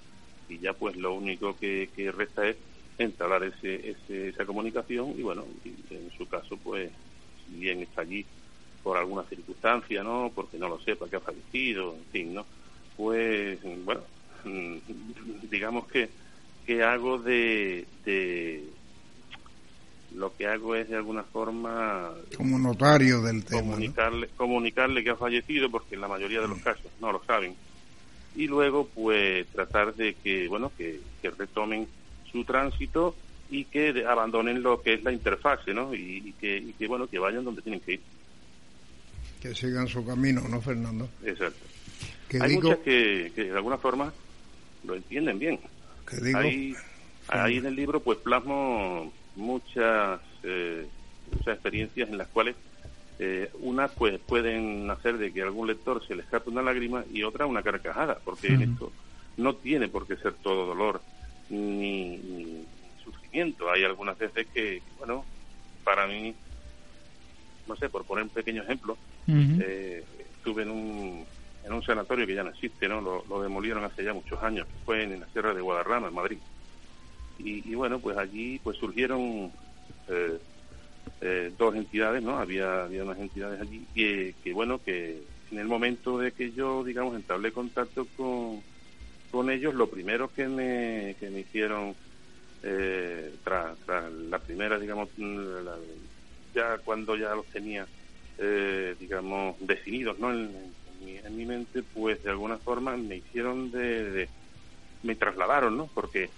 Y 0.49 0.59
ya, 0.59 0.73
pues 0.73 0.95
lo 0.97 1.13
único 1.13 1.57
que, 1.57 1.89
que 1.95 2.11
resta 2.11 2.47
es 2.47 2.57
entablar 2.97 3.43
ese, 3.43 3.95
esa 4.09 4.45
comunicación 4.45 5.13
y, 5.17 5.21
bueno, 5.21 5.45
en 5.63 6.11
su 6.17 6.27
caso, 6.27 6.57
pues, 6.57 6.91
si 7.45 7.59
bien 7.59 7.81
está 7.81 8.01
allí 8.01 8.25
por 8.83 8.97
alguna 8.97 9.23
circunstancia, 9.23 10.03
¿no? 10.03 10.31
Porque 10.33 10.57
no 10.57 10.67
lo 10.67 10.79
sepa 10.79 11.07
que 11.07 11.17
ha 11.17 11.21
fallecido, 11.21 11.95
en 11.95 12.05
fin, 12.11 12.33
¿no? 12.33 12.45
Pues, 12.97 13.59
bueno, 13.85 14.01
digamos 15.49 15.87
que, 15.87 16.09
que 16.65 16.83
hago 16.83 17.19
de, 17.19 17.85
de 18.03 18.63
lo 20.15 20.35
que 20.35 20.47
hago 20.47 20.75
es 20.75 20.89
de 20.89 20.97
alguna 20.97 21.23
forma 21.23 22.11
como 22.35 22.59
notario 22.59 23.21
del 23.21 23.45
tema 23.45 23.61
comunicarle 23.61 24.27
comunicarle 24.35 25.03
que 25.03 25.09
ha 25.11 25.15
fallecido 25.15 25.69
porque 25.71 25.95
en 25.95 26.01
la 26.01 26.07
mayoría 26.07 26.41
de 26.41 26.47
los 26.47 26.57
mm. 26.57 26.63
casos 26.63 26.91
no 26.99 27.11
lo 27.11 27.23
saben 27.23 27.55
y 28.35 28.47
luego 28.47 28.87
pues 28.93 29.47
tratar 29.47 29.95
de 29.95 30.15
que 30.15 30.47
bueno 30.47 30.71
que, 30.77 30.99
que 31.21 31.31
retomen 31.31 31.87
su 32.31 32.43
tránsito 32.43 33.15
y 33.49 33.65
que 33.65 34.05
abandonen 34.05 34.61
lo 34.61 34.81
que 34.81 34.95
es 34.95 35.03
la 35.03 35.11
interfase 35.11 35.73
no 35.73 35.93
y, 35.93 36.33
que, 36.39 36.57
y 36.57 36.73
que 36.73 36.87
bueno 36.87 37.07
que 37.07 37.19
vayan 37.19 37.45
donde 37.45 37.61
tienen 37.61 37.79
que 37.79 37.93
ir 37.93 38.01
que 39.41 39.55
sigan 39.55 39.87
su 39.87 40.05
camino, 40.05 40.47
¿no, 40.47 40.61
Fernando? 40.61 41.09
Exacto. 41.25 41.65
Hay 42.39 42.55
muchas 42.55 42.77
que, 42.79 43.31
de 43.35 43.51
alguna 43.51 43.77
forma 43.77 44.13
lo 44.85 44.95
entienden 44.95 45.39
bien. 45.39 45.59
Ahí, 46.35 46.75
ahí 47.27 47.57
en 47.57 47.65
el 47.65 47.75
libro 47.75 48.01
pues 48.01 48.19
plasmo 48.19 49.11
muchas, 49.35 50.19
eh, 50.43 50.87
muchas 51.31 51.53
experiencias 51.53 52.09
en 52.09 52.17
las 52.17 52.27
cuales 52.27 52.55
eh, 53.19 53.51
unas 53.59 53.91
pues 53.91 54.19
pueden 54.19 54.89
hacer 54.89 55.17
de 55.17 55.31
que 55.31 55.41
a 55.41 55.45
algún 55.45 55.67
lector 55.67 56.05
se 56.07 56.15
le 56.15 56.23
escape 56.23 56.49
una 56.49 56.63
lágrima 56.63 57.03
y 57.11 57.23
otra 57.23 57.45
una 57.45 57.61
carcajada, 57.61 58.19
porque 58.23 58.47
esto 58.47 58.91
no 59.37 59.55
tiene 59.55 59.87
por 59.87 60.07
qué 60.07 60.17
ser 60.17 60.33
todo 60.33 60.65
dolor 60.65 61.01
ni, 61.49 62.65
sufrimiento. 63.03 63.71
Hay 63.71 63.83
algunas 63.83 64.17
veces 64.17 64.47
que, 64.53 64.81
bueno, 64.97 65.25
para 65.83 66.07
mí, 66.07 66.33
no 67.67 67.75
sé, 67.75 67.89
por 67.89 68.05
poner 68.05 68.23
un 68.23 68.29
pequeño 68.29 68.63
ejemplo, 68.63 68.97
eh, 69.27 70.03
estuve 70.37 70.63
en 70.63 70.71
un, 70.71 71.25
en 71.63 71.73
un 71.73 71.83
sanatorio 71.83 72.25
que 72.25 72.33
ya 72.33 72.43
no 72.43 72.49
existe, 72.49 72.87
¿no? 72.87 73.01
Lo, 73.01 73.41
demolieron 73.41 73.83
hace 73.83 74.03
ya 74.03 74.13
muchos 74.13 74.41
años, 74.41 74.67
fue 74.85 75.03
en, 75.03 75.19
la 75.19 75.27
Sierra 75.27 75.53
de 75.53 75.61
Guadarrama, 75.61 76.07
en 76.07 76.13
Madrid. 76.13 76.37
Y, 77.43 77.75
bueno, 77.75 77.99
pues 77.99 78.17
allí 78.17 78.59
pues 78.59 78.77
surgieron 78.77 79.51
eh, 80.07 80.39
eh, 81.21 81.53
dos 81.57 81.75
entidades, 81.75 82.21
¿no? 82.21 82.37
Había, 82.37 82.83
había 82.83 83.03
unas 83.03 83.19
entidades 83.19 83.61
allí 83.61 83.85
que, 83.93 84.35
que, 84.43 84.53
bueno, 84.53 84.81
que 84.83 85.21
en 85.51 85.59
el 85.59 85.67
momento 85.67 86.17
de 86.17 86.31
que 86.31 86.51
yo, 86.51 86.83
digamos, 86.83 87.15
entablé 87.15 87.51
contacto 87.51 88.07
con, 88.15 88.63
con 89.31 89.49
ellos, 89.49 89.73
lo 89.73 89.89
primero 89.89 90.31
que 90.33 90.47
me, 90.47 91.15
que 91.19 91.29
me 91.29 91.41
hicieron 91.41 91.95
eh, 92.63 93.33
tras, 93.43 93.77
la 94.29 94.39
primera, 94.39 94.77
digamos, 94.77 95.09
ya 96.53 96.77
cuando 96.79 97.15
ya 97.15 97.33
los 97.33 97.47
tenía 97.47 97.87
eh, 98.37 98.95
digamos, 98.99 99.55
definidos 99.59 100.17
¿no? 100.19 100.31
En, 100.31 100.73
mi, 101.35 101.45
mente, 101.45 101.83
pues 101.83 102.21
de 102.23 102.29
alguna 102.29 102.57
forma 102.57 102.95
me 102.95 103.17
hicieron 103.17 103.71
de, 103.71 104.29
me 105.01 105.15
trasladaron, 105.15 105.75
¿no? 105.77 105.89
Porque 105.93 106.29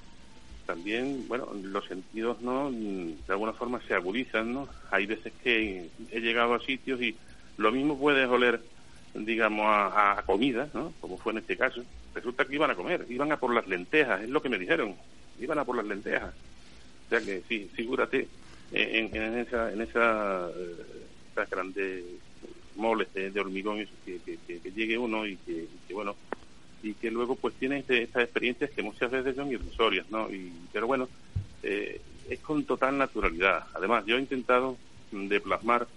también, 0.66 1.28
bueno, 1.28 1.50
los 1.62 1.86
sentidos, 1.86 2.42
¿no? 2.42 2.72
De 2.72 3.16
alguna 3.30 3.54
forma 3.54 3.82
se 3.88 3.94
agudizan, 3.94 4.54
¿no? 4.54 4.68
Hay 4.92 5.06
veces 5.06 5.34
que 5.44 5.90
he 6.12 6.20
llegado 6.20 6.54
a 6.54 6.60
sitios 6.60 7.02
y 7.02 7.16
lo 7.58 7.72
mismo 7.72 7.98
puedes 7.98 8.28
oler, 8.28 8.62
digamos, 9.14 9.66
a, 9.68 10.24
comida, 10.26 10.70
¿no? 10.74 10.94
Como 11.02 11.18
fue 11.18 11.34
en 11.34 11.40
este 11.40 11.58
caso. 11.58 11.84
Resulta 12.16 12.46
que 12.46 12.56
iban 12.56 12.72
a 12.72 12.76
comer, 12.76 13.06
iban 13.10 13.32
a 13.32 13.38
por 13.38 13.54
las 13.54 13.68
lentejas, 13.68 14.22
es 14.22 14.30
lo 14.30 14.42
que 14.42 14.50
me 14.50 14.60
dijeron, 14.60 14.96
iban 15.40 15.60
a 15.60 15.66
por 15.66 15.76
las 15.76 15.86
lentejas. 15.86 16.34
O 17.06 17.10
sea 17.10 17.20
que 17.20 17.42
sí, 17.48 17.70
figúrate 17.74 18.28
en, 18.72 19.16
en 19.16 19.38
esa, 19.40 19.72
en 19.72 19.82
esa 19.82 20.50
eh, 20.50 21.04
estas 21.30 21.50
grandes 21.50 22.04
moles 22.76 23.08
de, 23.14 23.40
hormigón 23.40 23.88
que, 24.06 24.20
que, 24.48 24.72
llegue 24.72 24.98
uno 24.98 25.26
y 25.26 25.36
que, 25.38 25.68
bueno 25.94 26.16
y 26.84 26.94
que 26.94 27.10
luego 27.10 27.36
pues 27.36 27.56
tiene 27.56 27.80
este, 27.80 28.04
estas 28.04 28.24
experiencias 28.24 28.70
que 28.72 28.84
muchas 28.84 29.10
veces 29.10 29.36
son 29.36 29.52
irrisorias 29.52 30.10
no 30.12 30.30
y 30.30 30.52
pero 30.72 30.86
bueno 30.88 31.08
eh, 31.64 32.02
es 32.30 32.40
con 32.40 32.64
total 32.66 32.98
naturalidad 32.98 33.66
además 33.74 34.06
yo 34.06 34.18
he 34.18 34.20
intentado 34.20 34.78
de 35.12 35.40
plasmar 35.40 35.88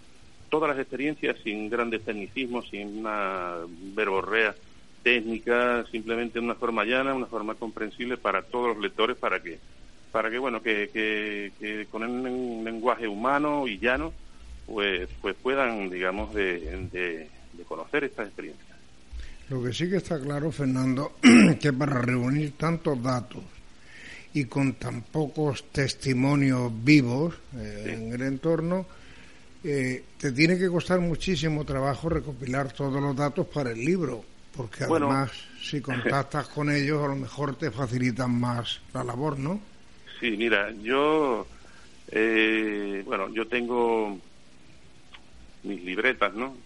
todas 0.48 0.70
las 0.70 0.78
experiencias 0.78 1.36
sin 1.42 1.68
grandes 1.68 2.04
tecnicismos 2.04 2.68
sin 2.70 2.98
una 2.98 3.56
verborrea 3.94 4.54
técnica 5.02 5.84
simplemente 5.90 6.38
de 6.38 6.44
una 6.44 6.54
forma 6.54 6.84
llana 6.84 7.14
una 7.14 7.26
forma 7.26 7.54
comprensible 7.54 8.16
para 8.16 8.42
todos 8.42 8.68
los 8.68 8.78
lectores 8.78 9.16
para 9.16 9.42
que 9.42 9.58
para 10.12 10.30
que 10.30 10.38
bueno 10.38 10.62
que, 10.62 10.90
que 11.58 11.86
con 11.90 12.02
un 12.02 12.64
lenguaje 12.64 13.08
humano 13.08 13.66
y 13.66 13.78
llano 13.78 14.12
pues, 14.66 15.08
pues 15.22 15.36
puedan, 15.36 15.88
digamos, 15.88 16.34
de, 16.34 17.28
conocer 17.66 18.04
estas 18.04 18.26
experiencias. 18.26 18.75
Lo 19.48 19.62
que 19.62 19.73
sí 19.73 19.89
que 19.89 19.97
está 19.97 20.20
claro, 20.20 20.51
Fernando, 20.51 21.12
que 21.60 21.73
para 21.73 22.01
reunir 22.02 22.52
tantos 22.56 23.01
datos 23.02 23.43
y 24.35 24.44
con 24.47 24.74
tan 24.74 25.02
pocos 25.02 25.70
testimonios 25.73 26.70
vivos 26.85 27.35
eh, 27.56 27.94
en 27.97 28.12
el 28.12 28.23
entorno, 28.23 28.86
eh, 29.64 30.05
te 30.18 30.32
tiene 30.32 30.59
que 30.59 30.68
costar 30.68 31.01
muchísimo 31.01 31.64
trabajo 31.64 32.09
recopilar 32.09 32.73
todos 32.73 33.01
los 33.01 33.16
datos 33.16 33.47
para 33.47 33.70
el 33.70 33.85
libro, 33.85 34.24
porque 34.55 34.85
además 34.85 35.31
si 35.62 35.81
contactas 35.81 36.48
con 36.48 36.70
ellos 36.70 37.02
a 37.02 37.09
lo 37.09 37.16
mejor 37.16 37.56
te 37.56 37.70
facilitan 37.70 38.39
más 38.39 38.81
la 38.93 39.05
labor, 39.05 39.39
¿no? 39.39 39.60
Sí, 40.20 40.32
mira, 40.36 40.70
yo, 40.82 41.47
eh, 42.09 43.02
bueno, 43.06 43.28
yo 43.31 43.47
tengo 43.47 44.18
mis 45.62 45.82
libretas, 45.82 46.35
¿no? 46.35 46.65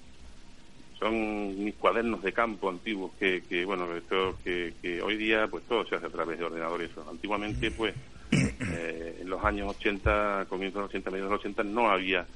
Son 1.00 1.64
mis 1.64 1.74
cuadernos 1.76 2.22
de 2.22 2.32
campo 2.32 2.68
antiguos 2.68 3.12
que, 3.18 3.42
que 3.48 3.64
bueno, 3.64 3.92
esto, 3.96 4.38
que, 4.44 4.74
que 4.80 5.00
hoy 5.00 5.16
día 5.16 5.48
pues 5.48 5.64
todo 5.64 5.84
se 5.86 5.96
hace 5.96 6.06
a 6.06 6.10
través 6.10 6.38
de 6.38 6.44
ordenadores. 6.44 6.90
Antiguamente 7.10 7.70
pues 7.70 7.94
eh, 8.30 9.18
en 9.20 9.28
los 9.28 9.42
años 9.42 9.74
80, 9.76 10.46
comienzos 10.48 10.74
de 10.74 10.80
los 10.82 10.90
80, 10.90 11.10
mediados 11.10 11.30
de 11.30 11.36
los 11.36 11.40
80 11.40 11.64
no 11.64 11.90
había 11.90 12.26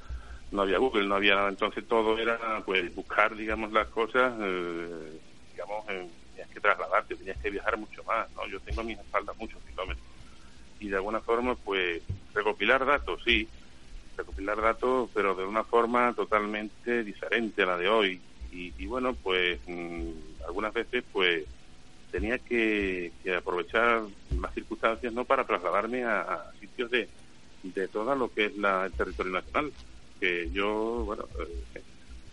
no 0.51 0.61
había 0.61 0.77
Google, 0.77 1.07
no 1.07 1.15
había 1.15 1.35
nada, 1.35 1.49
entonces 1.49 1.87
todo 1.87 2.17
era 2.17 2.63
pues 2.65 2.93
buscar 2.95 3.35
digamos 3.35 3.71
las 3.71 3.87
cosas, 3.87 4.33
eh, 4.39 5.19
digamos, 5.51 5.85
tenías 5.85 6.49
que 6.49 6.59
trasladarte, 6.59 7.15
tenías 7.15 7.37
que 7.37 7.49
viajar 7.49 7.77
mucho 7.77 8.03
más, 8.03 8.31
¿no? 8.35 8.47
Yo 8.47 8.59
tengo 8.61 8.81
a 8.81 8.83
mis 8.83 8.97
espaldas 8.97 9.35
muchos 9.37 9.61
kilómetros 9.63 10.05
y 10.79 10.89
de 10.89 10.95
alguna 10.95 11.19
forma 11.19 11.55
pues 11.55 12.01
recopilar 12.33 12.85
datos, 12.85 13.21
sí, 13.23 13.47
recopilar 14.17 14.61
datos, 14.61 15.09
pero 15.13 15.35
de 15.35 15.45
una 15.45 15.63
forma 15.63 16.13
totalmente 16.13 17.03
diferente 17.03 17.63
a 17.63 17.67
la 17.67 17.77
de 17.77 17.89
hoy. 17.89 18.21
Y, 18.55 18.85
bueno, 18.85 19.13
pues 19.13 19.59
mm, 19.67 20.09
algunas 20.47 20.73
veces 20.73 21.03
pues 21.11 21.43
tenía 22.11 22.39
que, 22.39 23.11
aprovechar 23.37 24.03
las 24.39 24.53
circunstancias 24.53 25.11
no 25.11 25.25
para 25.25 25.45
trasladarme 25.45 26.05
a, 26.05 26.45
sitios 26.59 26.89
de, 26.89 27.09
de 27.63 27.87
todo 27.89 28.15
lo 28.15 28.33
que 28.33 28.45
es 28.45 28.57
la, 28.57 28.85
el 28.85 28.93
territorio 28.93 29.33
nacional, 29.33 29.71
que 30.19 30.49
yo, 30.51 31.03
bueno, 31.05 31.25
eh, 31.75 31.81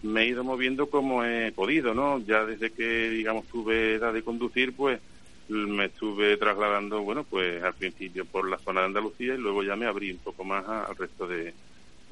me 0.03 0.23
he 0.23 0.27
ido 0.27 0.45
moviendo 0.45 0.89
como 0.89 1.25
he 1.25 1.53
podido, 1.53 1.95
¿no? 1.95 2.19
Ya 2.21 2.45
desde 2.45 2.71
que, 2.71 3.11
digamos, 3.11 3.47
tuve 3.49 3.95
edad 3.95 4.13
de 4.13 4.23
conducir, 4.23 4.75
pues 4.75 5.01
me 5.49 5.87
estuve 5.87 6.37
trasladando, 6.37 7.03
bueno, 7.03 7.25
pues 7.25 7.63
al 7.63 7.75
principio 7.75 8.25
por 8.25 8.49
la 8.49 8.59
zona 8.59 8.81
de 8.81 8.87
Andalucía 8.87 9.35
y 9.35 9.39
luego 9.39 9.63
ya 9.63 9.77
me 9.77 9.87
abrí 9.87 10.11
un 10.11 10.19
poco 10.19 10.45
más 10.45 10.67
al 10.67 10.97
resto 10.97 11.27
de, 11.27 11.55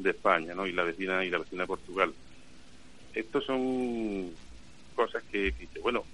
España, 0.03 0.55
¿no? 0.55 0.67
Y 0.67 0.73
la 0.73 0.83
vecina 0.83 1.23
y 1.27 1.31
la 1.31 1.39
vecina 1.39 1.65
de 1.65 1.67
Portugal. 1.67 2.15
Estos 3.15 3.45
son 3.45 4.31
cosas 4.95 5.23
que, 5.31 5.53
bueno, 5.83 6.05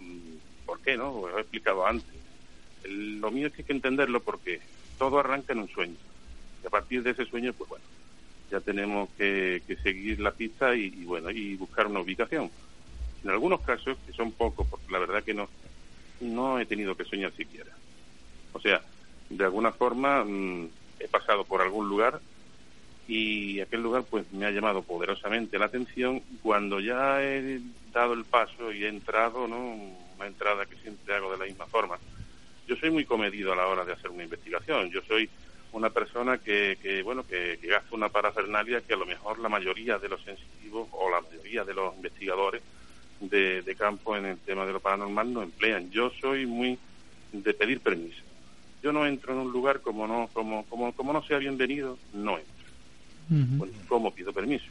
¿por 0.65 0.81
qué 0.81 0.97
no? 0.97 1.29
Lo 1.29 1.39
he 1.39 1.41
explicado 1.41 1.87
antes. 1.87 2.15
lo 2.85 3.31
mío 3.31 3.49
es 3.49 3.53
que 3.53 3.63
hay 3.63 3.67
que 3.67 3.73
entenderlo 3.73 4.21
porque 4.21 4.61
todo 4.99 5.19
arranca 5.19 5.53
en 5.53 5.61
un 5.61 5.69
sueño. 5.69 5.97
Y 6.63 6.67
a 6.67 6.71
partir 6.71 7.03
de 7.03 7.11
ese 7.11 7.27
sueño, 7.27 7.53
pues 7.53 7.69
bueno, 7.69 7.85
ya 8.51 8.61
tenemos 8.61 9.11
que, 9.19 9.63
seguir 9.83 10.21
la 10.21 10.31
pista 10.31 10.75
y, 10.75 10.87
y, 10.87 11.05
bueno, 11.05 11.31
y 11.31 11.57
buscar 11.57 11.87
una 11.87 12.01
ubicación. 12.01 12.51
En 13.23 13.31
algunos 13.31 13.61
casos, 13.61 13.99
que 14.07 14.13
son 14.13 14.33
pocos, 14.33 14.67
porque 14.69 14.91
la 14.91 15.01
verdad 15.01 15.25
que 15.25 15.35
no, 15.35 15.49
no 16.21 16.59
he 16.59 16.67
tenido 16.67 16.97
que 16.97 17.05
soñar 17.05 17.33
siquiera. 17.37 17.73
O 18.53 18.61
sea, 18.61 18.83
de 19.29 19.45
alguna 19.45 19.73
forma 19.73 20.25
mm, 20.25 20.69
he 21.01 21.09
pasado 21.09 21.45
por 21.45 21.61
algún 21.61 21.89
lugar 21.89 22.21
y 23.09 23.61
aquel 23.61 23.83
lugar 23.83 24.05
pues 24.09 24.31
me 24.33 24.47
ha 24.47 24.51
llamado 24.51 24.83
poderosamente 24.83 25.59
la 25.59 25.67
atención 25.67 26.23
cuando 26.43 26.81
ya 26.81 27.23
he 27.23 27.61
dado 27.93 28.15
el 28.15 28.25
paso 28.25 28.73
y 28.73 28.85
he 28.85 28.89
entrado, 28.89 29.47
¿no? 29.47 29.75
Una 30.17 30.27
entrada 30.27 30.67
que 30.67 30.77
siempre 30.77 31.15
hago 31.15 31.31
de 31.33 31.39
la 31.39 31.45
misma 31.45 31.67
forma. 31.67 31.99
Yo 32.67 32.75
soy 32.77 32.91
muy 32.91 33.05
comedido 33.05 33.53
a 33.53 33.57
la 33.57 33.67
hora 33.67 33.85
de 33.85 33.93
hacer 33.93 34.11
una 34.11 34.25
investigación. 34.25 34.91
Yo 34.91 35.01
soy 35.03 35.29
una 35.73 35.91
persona 35.91 36.39
que, 36.39 36.79
que 36.83 37.03
bueno, 37.03 37.25
que, 37.27 37.59
que 37.61 37.69
gasta 37.69 37.95
una 37.95 38.09
parafernalia 38.09 38.81
que 38.81 38.95
a 38.95 38.97
lo 38.97 39.07
mejor 39.07 39.39
la 39.39 39.49
mayoría 39.49 39.99
de 39.99 40.09
los 40.09 40.23
sensitivos 40.23 40.89
o 40.93 41.11
la 41.11 41.21
mayoría 41.21 41.65
de 41.65 41.75
los 41.75 41.95
investigadores 41.95 42.63
de, 43.21 43.77
campo 43.79 44.17
en 44.17 44.27
el 44.27 44.39
tema 44.39 44.67
de 44.67 44.73
lo 44.73 44.81
paranormal 44.81 45.33
no 45.33 45.43
emplean. 45.43 45.91
Yo 45.91 46.11
soy 46.21 46.47
muy 46.47 46.79
de 47.33 47.55
pedir 47.55 47.81
permiso. 47.81 48.23
Yo 48.83 48.93
no 48.93 49.07
entro 49.07 49.33
en 49.33 49.41
un 49.41 49.53
lugar 49.53 49.81
como 49.81 50.07
no 50.07 50.29
como 50.33 50.65
como 50.67 50.93
como 50.93 51.13
no 51.13 51.23
sea 51.23 51.39
bienvenido, 51.39 51.99
no 52.13 52.39
entro. 52.39 52.56
¿Cómo 53.89 54.13
pido 54.13 54.33
permiso? 54.33 54.67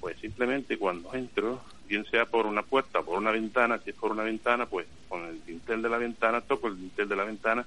Pues 0.00 0.16
simplemente 0.20 0.78
cuando 0.78 1.12
entro, 1.14 1.60
bien 1.86 2.04
sea 2.10 2.24
por 2.26 2.46
una 2.46 2.62
puerta 2.62 3.02
por 3.02 3.18
una 3.18 3.30
ventana, 3.30 3.80
si 3.82 3.90
es 3.90 3.96
por 3.96 4.12
una 4.12 4.22
ventana, 4.22 4.66
pues 4.66 4.86
con 5.08 5.24
el 5.24 5.44
dintel 5.44 5.82
de 5.82 5.88
la 5.88 5.98
ventana, 5.98 6.40
toco 6.40 6.68
el 6.68 6.78
dintel 6.78 7.08
de 7.08 7.16
la 7.16 7.24
ventana 7.24 7.66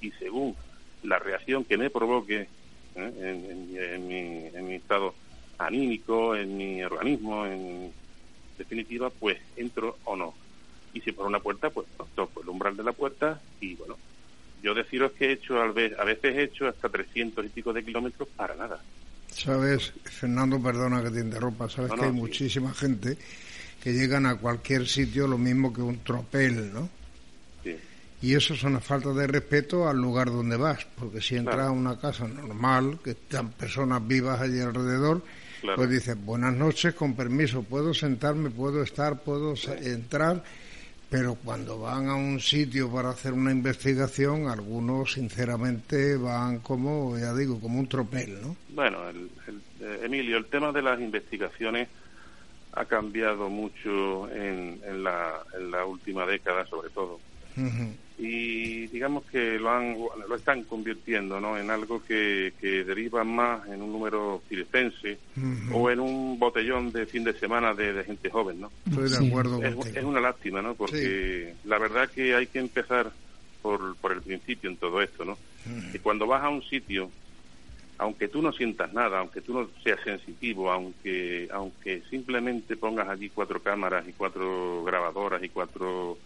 y 0.00 0.10
según 0.12 0.56
la 1.02 1.18
reacción 1.18 1.64
que 1.64 1.78
me 1.78 1.90
provoque 1.90 2.48
¿eh? 2.94 3.12
en, 3.74 4.08
mi, 4.08 4.46
en 4.46 4.66
mi 4.68 4.74
estado 4.74 5.14
anímico, 5.58 6.34
en 6.34 6.56
mi 6.56 6.82
organismo, 6.82 7.46
en 7.46 7.92
definitiva, 8.58 9.10
pues 9.10 9.38
entro 9.56 9.98
o 10.04 10.16
no. 10.16 10.34
Y 10.92 11.00
si 11.00 11.12
por 11.12 11.26
una 11.26 11.40
puerta, 11.40 11.70
pues 11.70 11.86
toco 12.14 12.42
el 12.42 12.48
umbral 12.48 12.76
de 12.76 12.82
la 12.82 12.92
puerta 12.92 13.40
y 13.60 13.74
bueno, 13.76 13.96
yo 14.62 14.74
deciros 14.74 15.12
que 15.12 15.26
he 15.26 15.32
hecho, 15.32 15.60
a 15.60 15.68
veces 15.68 16.36
he 16.36 16.42
hecho 16.42 16.66
hasta 16.66 16.88
300 16.88 17.44
y 17.44 17.48
pico 17.48 17.72
de 17.72 17.84
kilómetros 17.84 18.28
para 18.36 18.54
nada. 18.54 18.82
Sabes, 19.32 19.92
Fernando, 20.04 20.60
perdona 20.60 21.02
que 21.02 21.10
te 21.10 21.20
interrumpa, 21.20 21.68
sabes 21.68 21.92
que 21.92 22.04
hay 22.04 22.12
muchísima 22.12 22.74
gente 22.74 23.16
que 23.82 23.92
llegan 23.92 24.26
a 24.26 24.36
cualquier 24.36 24.86
sitio 24.86 25.26
lo 25.26 25.38
mismo 25.38 25.72
que 25.72 25.80
un 25.80 26.00
tropel, 26.00 26.72
¿no? 26.72 26.88
Sí. 27.64 27.76
Y 28.22 28.34
eso 28.34 28.52
es 28.52 28.62
una 28.64 28.80
falta 28.80 29.10
de 29.10 29.26
respeto 29.26 29.88
al 29.88 29.96
lugar 29.96 30.26
donde 30.26 30.56
vas, 30.56 30.86
porque 30.98 31.22
si 31.22 31.36
entras 31.36 31.68
a 31.68 31.70
una 31.70 31.98
casa 31.98 32.28
normal, 32.28 32.98
que 33.02 33.12
están 33.12 33.50
personas 33.52 34.06
vivas 34.06 34.40
allí 34.40 34.60
alrededor, 34.60 35.22
pues 35.74 35.90
dice, 35.90 36.14
buenas 36.14 36.54
noches, 36.54 36.94
con 36.94 37.14
permiso, 37.14 37.62
puedo 37.62 37.94
sentarme, 37.94 38.50
puedo 38.50 38.82
estar, 38.82 39.20
puedo 39.20 39.54
entrar, 39.82 40.42
pero 41.10 41.34
cuando 41.34 41.80
van 41.80 42.08
a 42.08 42.14
un 42.14 42.38
sitio 42.38 42.88
para 42.90 43.10
hacer 43.10 43.32
una 43.32 43.50
investigación, 43.50 44.48
algunos 44.48 45.12
sinceramente 45.12 46.16
van 46.16 46.60
como, 46.60 47.18
ya 47.18 47.34
digo, 47.34 47.60
como 47.60 47.80
un 47.80 47.88
tropel, 47.88 48.40
¿no? 48.40 48.56
Bueno, 48.68 49.08
el, 49.08 49.28
eh, 49.80 50.02
Emilio, 50.04 50.36
el 50.36 50.46
tema 50.46 50.70
de 50.70 50.82
las 50.82 51.00
investigaciones 51.00 51.88
ha 52.72 52.84
cambiado 52.84 53.48
mucho 53.48 54.30
en, 54.30 54.80
en, 54.86 55.02
la, 55.02 55.40
en 55.58 55.72
la 55.72 55.84
última 55.84 56.24
década, 56.24 56.64
sobre 56.66 56.90
todo 56.90 57.18
y 58.20 58.86
digamos 58.88 59.24
que 59.24 59.58
lo 59.58 59.70
han 59.70 59.96
lo 60.28 60.36
están 60.36 60.64
convirtiendo 60.64 61.40
¿no? 61.40 61.56
en 61.56 61.70
algo 61.70 62.04
que, 62.04 62.52
que 62.60 62.84
deriva 62.84 63.24
más 63.24 63.66
en 63.68 63.80
un 63.80 63.90
número 63.90 64.42
circense 64.46 65.18
o 65.72 65.90
en 65.90 66.00
un 66.00 66.38
botellón 66.38 66.92
de 66.92 67.06
fin 67.06 67.24
de 67.24 67.32
semana 67.32 67.72
de, 67.72 68.04
gente 68.04 68.28
joven 68.28 68.60
¿no? 68.60 68.70
Estoy 68.86 69.08
de 69.08 69.28
acuerdo 69.28 69.62
es, 69.62 69.96
es, 69.96 70.04
una 70.04 70.20
lástima 70.20 70.60
¿no? 70.60 70.74
porque 70.74 71.54
la 71.64 71.78
verdad 71.78 72.10
que 72.10 72.34
hay 72.34 72.46
que 72.46 72.58
empezar 72.58 73.10
por, 73.62 73.96
por 73.96 74.12
el 74.12 74.20
principio 74.20 74.68
en 74.68 74.76
todo 74.76 75.00
esto 75.00 75.24
¿no? 75.24 75.38
y 75.94 75.98
cuando 75.98 76.26
vas 76.26 76.44
a 76.44 76.50
un 76.50 76.62
sitio 76.62 77.10
aunque 77.96 78.28
tú 78.28 78.40
no 78.40 78.50
sientas 78.50 78.94
nada, 78.94 79.18
aunque 79.18 79.42
tú 79.42 79.52
no 79.52 79.68
seas 79.84 80.00
sensitivo, 80.02 80.72
aunque 80.72 81.48
aunque 81.52 82.02
simplemente 82.08 82.74
pongas 82.78 83.06
allí 83.06 83.28
cuatro 83.28 83.62
cámaras 83.62 84.08
y 84.08 84.14
cuatro 84.14 84.82
grabadoras 84.84 85.44
y 85.44 85.50
cuatro 85.50 86.16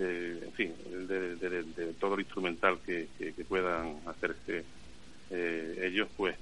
en 0.00 0.52
fin, 0.52 0.72
de, 1.08 1.94
todo 1.98 2.14
el 2.14 2.20
instrumental 2.20 2.78
que, 2.84 3.08
puedan 3.48 3.96
hacerse 4.06 4.64
eh, 5.30 5.82
ellos, 5.82 6.08
pues 6.16 6.36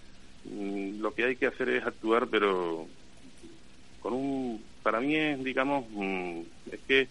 mm, 0.44 1.00
lo 1.00 1.14
que 1.14 1.24
hay 1.24 1.36
que 1.36 1.46
hacer 1.46 1.68
es 1.70 1.84
actuar, 1.84 2.28
pero 2.28 2.86
con 4.00 4.12
un, 4.12 4.62
para 4.82 5.00
mí 5.00 5.16
es, 5.16 5.42
digamos, 5.42 5.86
mm, 5.90 6.40
es 6.72 6.80
que 6.86 7.08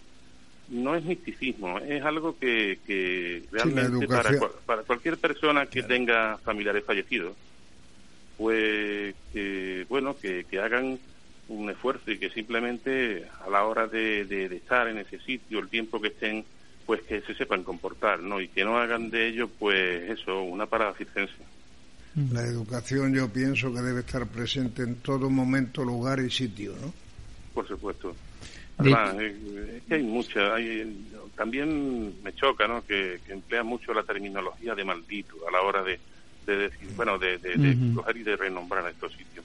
no 0.70 0.94
es 0.94 1.04
misticismo, 1.04 1.78
es 1.78 2.02
algo 2.02 2.38
que, 2.38 2.78
que 2.86 3.42
realmente 3.50 4.06
para, 4.06 4.30
para 4.66 4.82
cualquier 4.82 5.16
persona 5.16 5.66
que 5.66 5.82
tenga 5.82 6.38
familiares 6.38 6.84
fallecidos, 6.84 7.34
pues 8.36 9.14
que, 9.32 9.86
bueno, 9.88 10.16
que, 10.16 10.44
que 10.44 10.60
hagan 10.60 10.98
un 11.48 11.70
esfuerzo 11.70 12.10
y 12.10 12.18
que 12.18 12.30
simplemente 12.30 13.26
a 13.44 13.50
la 13.50 13.64
hora 13.64 13.86
de, 13.86 14.24
de, 14.24 14.54
estar 14.54 14.88
en 14.88 14.98
ese 14.98 15.18
sitio, 15.20 15.58
el 15.58 15.68
tiempo 15.68 16.00
que 16.00 16.08
estén, 16.08 16.44
pues 16.86 17.02
que 17.02 17.20
se 17.22 17.34
sepan 17.34 17.64
comportar, 17.64 18.20
¿no? 18.20 18.40
Y 18.40 18.48
que 18.48 18.64
no 18.64 18.78
hagan 18.78 19.10
de 19.10 19.28
ello, 19.28 19.48
pues 19.48 20.10
eso, 20.10 20.42
una 20.42 20.66
parasistencia. 20.66 21.44
La 22.32 22.42
educación 22.42 23.14
yo 23.14 23.32
pienso 23.32 23.72
que 23.72 23.80
debe 23.80 24.00
estar 24.00 24.26
presente 24.26 24.82
en 24.82 24.96
todo 24.96 25.30
momento, 25.30 25.84
lugar 25.84 26.20
y 26.20 26.30
sitio, 26.30 26.74
¿no? 26.80 26.92
Por 27.54 27.66
supuesto. 27.66 28.14
Además, 28.76 29.14
es 29.18 29.82
que 29.88 29.94
hay 29.94 30.02
mucha, 30.02 30.54
hay, 30.54 31.06
también 31.36 32.22
me 32.22 32.32
choca, 32.34 32.68
¿no? 32.68 32.84
Que, 32.84 33.20
que 33.26 33.32
emplea 33.32 33.62
mucho 33.62 33.92
la 33.92 34.02
terminología 34.02 34.74
de 34.74 34.84
maldito 34.84 35.36
a 35.48 35.50
la 35.50 35.62
hora 35.62 35.82
de, 35.82 35.98
de 36.46 36.56
decir, 36.56 36.88
bueno, 36.94 37.18
de, 37.18 37.38
de 37.38 37.94
coger 37.94 38.16
y 38.16 38.22
de 38.22 38.36
renombrar 38.36 38.86
a 38.86 38.90
estos 38.90 39.12
sitios 39.12 39.44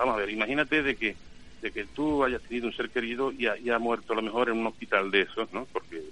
vamos 0.00 0.16
a 0.16 0.20
ver, 0.20 0.30
imagínate 0.30 0.82
de 0.82 0.96
que 0.96 1.14
de 1.60 1.70
que 1.72 1.84
tú 1.84 2.24
hayas 2.24 2.40
tenido 2.42 2.66
un 2.68 2.72
ser 2.72 2.88
querido 2.88 3.32
y 3.32 3.46
ha, 3.46 3.76
ha 3.76 3.78
muerto 3.78 4.14
a 4.14 4.16
lo 4.16 4.22
mejor 4.22 4.48
en 4.48 4.56
un 4.56 4.66
hospital 4.66 5.10
de 5.10 5.22
esos, 5.22 5.52
¿no? 5.52 5.66
Porque, 5.70 6.02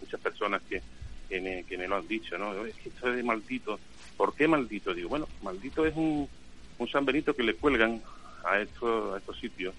muchas 0.00 0.18
personas 0.18 0.62
que, 0.62 0.80
que 1.28 1.42
me, 1.42 1.64
que 1.64 1.76
me 1.76 1.86
lo 1.86 1.96
han 1.96 2.08
dicho, 2.08 2.38
¿no? 2.38 2.64
Es 2.64 2.74
que 2.76 2.88
esto 2.88 3.10
es 3.10 3.16
de 3.16 3.22
maldito. 3.22 3.78
¿Por 4.16 4.34
qué 4.34 4.48
maldito? 4.48 4.94
Digo, 4.94 5.10
bueno, 5.10 5.28
maldito 5.42 5.84
es 5.84 5.94
un, 5.94 6.26
un 6.78 6.88
San 6.88 7.04
Benito 7.04 7.36
que 7.36 7.42
le 7.42 7.54
cuelgan 7.54 8.00
a 8.44 8.60
estos, 8.60 9.14
a 9.14 9.18
estos 9.18 9.38
sitios 9.38 9.74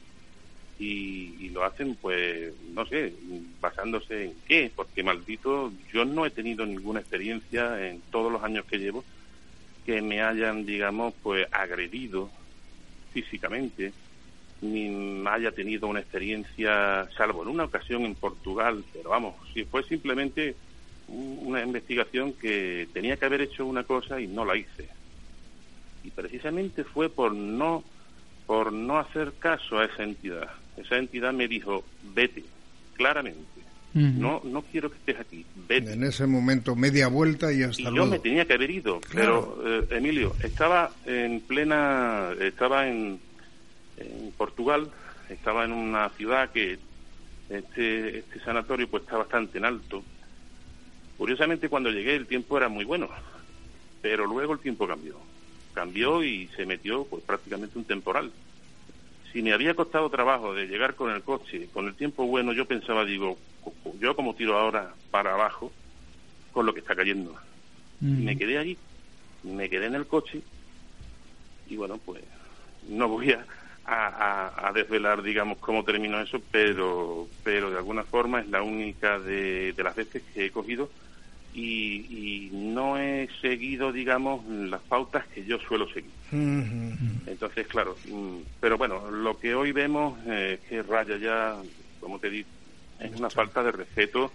y, 0.78 1.36
y, 1.40 1.50
lo 1.50 1.64
hacen, 1.64 1.96
pues, 1.96 2.54
no 2.72 2.86
sé, 2.86 3.16
basándose 3.60 4.26
en 4.26 4.36
qué, 4.48 4.72
porque 4.76 5.02
maldito, 5.02 5.74
yo 5.92 6.06
no 6.06 6.24
he 6.24 6.30
tenido 6.30 6.68
ninguna 6.68 7.00
experiencia 7.00 7.88
en 7.88 8.02
todos 8.12 8.32
los 8.32 8.44
años 8.44 8.66
que 8.66 8.78
llevo 8.78 9.04
que 9.88 10.02
me 10.02 10.22
hayan, 10.22 10.66
digamos, 10.66 11.14
pues, 11.24 11.48
agredido 11.52 12.30
físicamente, 13.16 13.94
ni 14.62 15.26
haya 15.26 15.52
tenido 15.52 15.88
una 15.88 16.02
experiencia, 16.02 17.08
salvo 17.16 17.44
en 17.44 17.50
una 17.50 17.64
ocasión 17.64 18.04
en 18.04 18.16
Portugal, 18.16 18.84
pero 18.92 19.12
vamos, 19.12 19.36
si 19.54 19.64
fue 19.64 19.84
simplemente 19.84 20.56
una 21.08 21.62
investigación 21.62 22.34
que 22.34 22.90
tenía 22.94 23.16
que 23.16 23.26
haber 23.26 23.42
hecho 23.42 23.66
una 23.66 23.84
cosa 23.84 24.20
y 24.20 24.28
no 24.28 24.44
la 24.44 24.58
hice. 24.58 24.90
Y 26.04 26.10
precisamente 26.12 26.84
fue 26.84 27.08
por 27.10 27.34
no 27.34 27.84
por 28.46 28.74
no 28.74 29.00
hacer 29.00 29.34
caso 29.40 29.80
a 29.80 29.86
esa 29.86 30.04
entidad. 30.04 30.50
Esa 30.78 30.98
entidad 30.98 31.34
me 31.34 31.48
dijo, 31.48 31.84
vete, 32.14 32.44
claramente. 32.96 33.55
No 33.96 34.42
no 34.44 34.62
quiero 34.62 34.92
que 34.92 34.98
estés 34.98 35.20
aquí, 35.22 35.46
vete. 35.70 35.94
En 35.94 36.04
ese 36.04 36.28
momento, 36.28 36.76
media 36.76 37.08
vuelta 37.08 37.54
y 37.54 37.64
hasta 37.64 37.82
y 37.82 37.96
yo 37.96 38.06
me 38.06 38.20
tenía 38.20 38.44
que 38.46 38.54
haber 38.54 38.70
ido, 38.70 39.00
pero 39.14 39.58
eh, 39.66 39.88
Emilio, 39.92 40.36
estaba 40.44 40.92
en 41.06 41.40
plena, 41.40 42.32
estaba 42.42 42.90
en, 42.90 43.18
en 43.98 44.34
Portugal, 44.38 44.92
estaba 45.30 45.64
en 45.64 45.72
una 45.72 46.10
ciudad 46.10 46.52
que 46.52 46.78
este, 47.50 48.20
este 48.20 48.40
sanatorio 48.42 48.90
pues 48.90 49.04
está 49.04 49.16
bastante 49.16 49.60
en 49.60 49.66
alto. 49.66 50.04
Curiosamente 51.18 51.70
cuando 51.70 51.90
llegué 51.90 52.16
el 52.16 52.28
tiempo 52.28 52.58
era 52.58 52.68
muy 52.68 52.84
bueno, 52.84 53.08
pero 54.02 54.26
luego 54.26 54.52
el 54.52 54.60
tiempo 54.60 54.86
cambió. 54.86 55.18
Cambió 55.74 56.22
y 56.22 56.50
se 56.58 56.66
metió 56.66 57.06
pues 57.06 57.24
prácticamente 57.24 57.78
un 57.78 57.86
temporal. 57.86 58.30
Si 59.36 59.42
me 59.42 59.52
había 59.52 59.74
costado 59.74 60.10
trabajo 60.10 60.54
de 60.54 60.66
llegar 60.66 60.96
con 60.96 61.12
el 61.12 61.22
coche, 61.22 61.68
con 61.74 61.88
el 61.88 61.96
tiempo 61.96 62.26
bueno, 62.26 62.54
yo 62.54 62.64
pensaba, 62.64 63.04
digo, 63.04 63.38
yo 64.00 64.16
como 64.16 64.34
tiro 64.34 64.58
ahora 64.58 64.94
para 65.12 65.34
abajo 65.34 65.74
con 66.54 66.66
lo 66.66 66.74
que 66.74 66.80
está 66.80 66.96
cayendo. 66.96 67.36
Y 68.00 68.06
me 68.06 68.38
quedé 68.38 68.58
allí, 68.58 68.78
me 69.44 69.70
quedé 69.70 69.88
en 69.88 69.96
el 69.96 70.08
coche 70.08 70.42
y 71.68 71.76
bueno, 71.76 71.98
pues 71.98 72.24
no 72.88 73.10
voy 73.10 73.34
a, 73.34 73.46
a, 73.84 74.70
a, 74.70 74.72
desvelar, 74.72 75.22
digamos, 75.22 75.58
cómo 75.58 75.84
terminó 75.84 76.22
eso, 76.22 76.42
pero, 76.50 77.28
pero 77.44 77.70
de 77.70 77.78
alguna 77.78 78.06
forma 78.06 78.40
es 78.40 78.48
la 78.48 78.62
única 78.62 79.20
de, 79.20 79.74
de 79.74 79.84
las 79.84 79.98
veces 79.98 80.24
que 80.34 80.46
he 80.46 80.52
cogido 80.52 80.90
y, 81.56 82.06
y, 82.10 82.50
no 82.52 82.98
he 82.98 83.30
seguido, 83.42 83.92
digamos, 83.92 84.46
las 84.46 84.82
pautas 84.82 85.26
que 85.28 85.46
yo 85.46 85.58
suelo 85.60 85.88
seguir. 85.88 86.12
Entonces, 86.32 87.66
claro, 87.68 87.96
pero 88.60 88.78
bueno, 88.78 89.10
lo 89.10 89.40
que 89.40 89.56
hoy 89.56 89.72
vemos 89.72 90.20
es 90.28 90.60
que 90.62 90.84
raya 90.84 91.18
ya, 91.18 91.56
como 92.02 92.20
te 92.20 92.30
digo, 92.30 92.50
es 93.00 93.16
una 93.18 93.30
falta 93.30 93.64
de 93.64 93.72
respeto, 93.72 94.32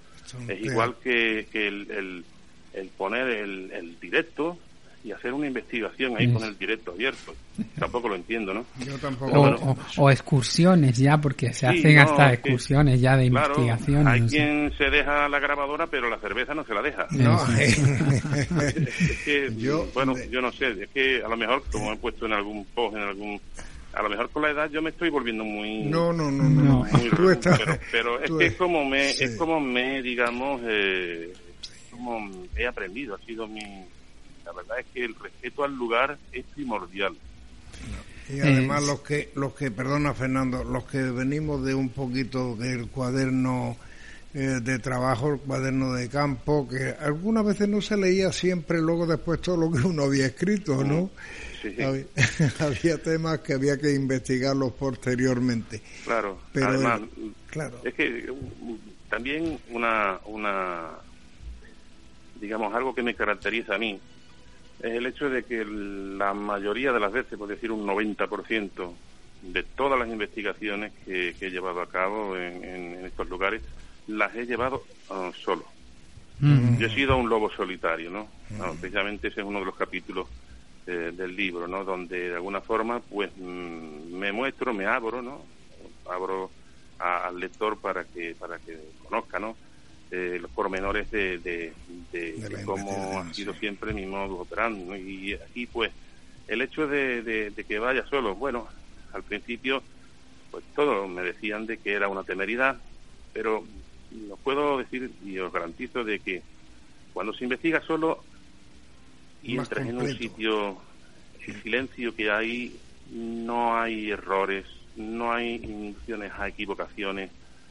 es 0.49 0.63
igual 0.63 0.97
que, 1.03 1.47
que 1.53 1.69
el, 1.69 1.91
el, 1.91 2.25
el 2.73 2.89
poner 2.89 3.29
el, 3.29 3.71
el 3.73 4.01
directo 4.01 4.59
y 5.03 5.13
hacer 5.13 5.33
una 5.33 5.47
investigación 5.47 6.15
ahí 6.19 6.31
con 6.31 6.45
el 6.45 6.59
directo 6.59 6.91
abierto. 6.93 7.35
Tampoco 7.79 8.09
lo 8.11 8.17
entiendo, 8.17 8.53
¿no? 8.53 8.67
Yo 8.85 8.99
tampoco. 8.99 9.33
O, 9.33 9.71
o, 9.71 9.77
o, 9.97 10.11
excursiones 10.11 10.99
ya, 10.99 11.17
porque 11.19 11.55
se 11.55 11.61
Sí, 11.71 11.79
hacen 11.79 11.95
no, 11.97 12.03
hasta 12.03 12.29
que- 12.29 12.35
excursiones 12.35 13.01
ya 13.01 13.17
de 13.17 13.31
Claro, 13.31 13.55
investigación. 13.55 14.09
hay 14.09 14.21
no 14.21 14.29
sé. 14.29 14.37
quien 14.37 14.73
se 14.77 14.85
deja 14.91 15.29
la 15.29 15.39
grabadora, 15.39 15.87
pero 15.87 16.11
la 16.11 16.19
cerveza 16.19 16.55
no 16.55 16.65
se 16.65 16.75
la 16.75 16.83
deja. 16.83 17.07
No, 17.13 17.39
es 17.59 19.19
que, 19.25 19.51
Yo- 19.57 19.87
bueno, 19.95 20.15
yo 20.31 20.41
no 20.41 20.53
sé, 20.53 20.71
es 20.83 20.89
que 20.91 21.23
a 21.25 21.29
lo 21.29 21.37
mejor, 21.37 21.63
como 21.73 21.93
he 21.93 21.97
puesto 21.97 22.27
en 22.27 22.33
algún 22.33 22.65
post, 22.67 22.97
en 22.97 23.03
algún... 23.03 23.41
A 23.93 24.03
lo 24.03 24.09
mejor 24.11 24.31
con 24.31 24.43
la 24.43 24.51
edad 24.51 24.71
yo 24.71 24.81
me 24.83 24.91
estoy 24.91 25.11
volviendo 25.11 25.43
muy... 25.45 25.83
No, 25.85 26.13
no, 26.13 26.31
no, 26.31 26.45
no. 26.45 26.63
no. 26.63 26.85
muy 26.93 27.09
Tú 27.11 27.31
estás- 27.31 27.59
pero, 27.59 27.79
pero 27.91 28.21
es 28.23 28.31
que 28.31 28.47
es- 28.47 28.53
es 28.53 28.59
como 28.59 28.85
me, 28.85 29.13
sí. 29.13 29.25
es 29.25 29.37
como 29.37 29.59
me, 29.61 30.01
digamos, 30.03 30.61
eh, 30.65 31.33
como 31.91 32.31
he 32.57 32.67
aprendido, 32.67 33.15
ha 33.17 33.19
sido 33.27 33.47
mi... 33.49 33.61
La 34.45 34.53
verdad 34.53 34.79
es 34.81 34.87
que 34.93 35.05
el 35.05 35.15
respeto 35.15 35.65
al 35.65 35.75
lugar 35.75 36.19
es 36.33 36.45
primordial. 36.55 37.17
Y 38.29 38.41
además 38.41 38.85
los 38.85 39.01
que, 39.01 39.31
los 39.35 39.55
que, 39.55 39.71
perdona 39.71 40.15
Fernando, 40.15 40.63
los 40.63 40.85
que 40.85 40.99
venimos 41.03 41.65
de 41.65 41.75
un 41.75 41.89
poquito 41.89 42.55
del 42.55 42.89
cuaderno 42.89 43.77
eh, 44.35 44.61
de 44.63 44.79
trabajo, 44.79 45.33
el 45.33 45.41
cuaderno 45.41 45.93
de 45.95 46.09
campo, 46.09 46.69
que 46.69 46.95
algunas 47.01 47.45
veces 47.45 47.69
no 47.69 47.81
se 47.81 47.97
leía 47.97 48.31
siempre 48.31 48.81
luego 48.81 49.05
después 49.07 49.41
todo 49.41 49.57
lo 49.57 49.73
que 49.73 49.85
uno 49.85 50.05
había 50.05 50.27
escrito, 50.27 50.85
¿no? 50.85 51.11
Sí, 51.61 51.75
sí. 51.75 51.83
Había, 51.83 52.05
había 52.61 53.03
temas 53.03 53.41
que 53.41 53.55
había 53.55 53.77
que 53.79 53.93
investigarlos 53.93 54.73
posteriormente. 54.75 55.83
Claro, 56.05 56.39
Pero 56.53 56.69
además, 56.69 57.01
el- 57.01 57.35
claro. 57.51 57.81
es 57.85 57.95
que 57.95 58.31
uh, 58.31 58.79
también 59.09 59.59
una, 59.71 60.21
una, 60.27 60.91
digamos, 62.41 62.73
algo 62.73 62.95
que 62.95 63.03
me 63.03 63.17
caracteriza 63.17 63.75
a 63.75 63.79
mí 63.79 64.01
es 64.83 64.93
el 64.93 65.07
hecho 65.07 65.29
de 65.31 65.45
que 65.45 65.65
la 65.65 66.33
mayoría 66.35 66.93
de 66.93 67.01
las 67.01 67.13
veces, 67.13 67.39
por 67.39 67.49
decir 67.49 67.71
un 67.73 67.87
90%, 67.87 68.97
de 69.43 69.63
todas 69.63 69.99
las 69.99 70.09
investigaciones 70.09 70.93
que, 71.05 71.35
que 71.39 71.47
he 71.47 71.51
llevado 71.51 71.81
a 71.81 71.89
cabo 71.89 72.37
en, 72.37 72.63
en- 72.65 72.95
en 72.99 73.05
estos 73.07 73.29
lugares, 73.29 73.63
las 74.07 74.35
he 74.35 74.45
llevado 74.47 74.85
ah, 75.09 75.31
solo. 75.45 75.67
Mm. 76.41 76.77
Yo 76.79 76.87
he 76.87 76.91
sido 76.91 77.17
un 77.17 77.29
lobo 77.29 77.51
solitario, 77.51 78.11
¿no? 78.11 78.31
Ah, 78.61 78.73
precisamente 78.79 79.29
ese 79.29 79.41
es 79.41 79.47
uno 79.47 79.61
de 79.61 79.65
los 79.67 79.77
capítulos 79.77 80.29
eh, 80.87 81.13
del 81.15 81.35
libro, 81.37 81.67
¿no? 81.69 81.85
Donde 81.85 82.29
de 82.31 82.35
alguna 82.35 82.61
forma, 82.61 83.01
pues, 83.01 83.31
mm, 83.37 84.13
me 84.19 84.33
muestro, 84.33 84.73
me 84.75 84.87
abro, 84.87 85.23
¿no? 85.23 85.47
Abro 86.11 86.53
a- 86.99 87.27
al 87.29 87.39
lector 87.39 87.81
para 87.81 88.05
que 88.05 88.35
para 88.35 88.59
que 88.59 88.79
conozca, 88.99 89.39
¿no? 89.39 89.57
Eh, 90.13 90.39
los 90.41 90.51
pormenores 90.51 91.09
de, 91.13 91.39
de, 91.39 91.73
cómo 92.65 93.21
ha 93.21 93.33
sido 93.33 93.55
siempre 93.55 93.95
mi 93.95 94.07
modo 94.07 94.41
operandi, 94.41 94.83
¿no? 94.83 94.97
Y 94.97 95.35
aquí, 95.35 95.67
pues, 95.67 95.93
el 96.49 96.63
hecho 96.63 96.89
de, 96.89 97.53
que 97.69 97.79
vaya 97.79 98.05
solo, 98.07 98.35
bueno, 98.35 98.67
al 99.13 99.23
principio, 99.23 99.85
pues 100.51 100.65
todos 100.75 101.09
me 101.09 101.23
decían 101.23 101.65
de 101.67 101.79
que 101.79 101.93
era 101.93 102.09
una 102.09 102.25
temeridad, 102.25 102.77
pero 103.33 103.65
os 104.31 104.39
puedo 104.41 104.79
decir 104.79 105.13
y 105.25 105.39
os 105.39 105.53
garantizo 105.53 106.03
de 106.03 106.19
que 106.19 106.43
cuando 107.13 107.33
se 107.33 107.45
investiga 107.45 107.81
solo 107.83 108.25
y 109.45 109.55
Más 109.55 109.69
entras 109.69 109.89
en 109.89 109.97
un 109.97 110.19
sitio, 110.19 110.79
el 111.47 111.63
silencio 111.63 112.17
que 112.17 112.33
hay, 112.33 112.77
no 113.13 113.79
hay 113.79 114.11
errores, 114.11 114.67
no 114.97 115.33
hay 115.33 115.55
inducciones 115.55 116.33
a 116.37 116.49
equivocaciones, 116.49 117.31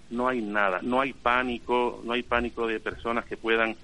no 0.09 0.27
hay 0.27 0.41
nada, 0.41 0.79
no 0.81 1.01
hay 1.01 1.13
pánico, 1.13 2.01
no 2.03 2.13
hay 2.13 2.23
pánico 2.23 2.67
de 2.67 2.79
personas 2.79 3.25
que 3.25 3.37
puedan 3.37 3.75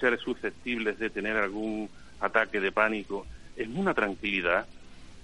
ser 0.00 0.18
susceptibles 0.18 0.98
de 0.98 1.10
tener 1.10 1.36
algún 1.36 1.88
ataque 2.20 2.60
de 2.60 2.72
pánico. 2.72 3.26
Es 3.56 3.68
una 3.68 3.94
tranquilidad 3.94 4.66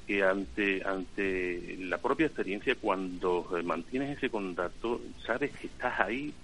que 0.06 0.24
ante 0.24 0.82
ante 0.84 1.76
la 1.78 1.98
propia 1.98 2.26
experiencia 2.26 2.74
cuando 2.74 3.46
eh, 3.56 3.62
mantienes 3.62 4.18
ese 4.18 4.28
contacto 4.28 5.00
sabes 5.24 5.52
que 5.52 5.68
estás 5.68 6.00
ahí 6.00 6.34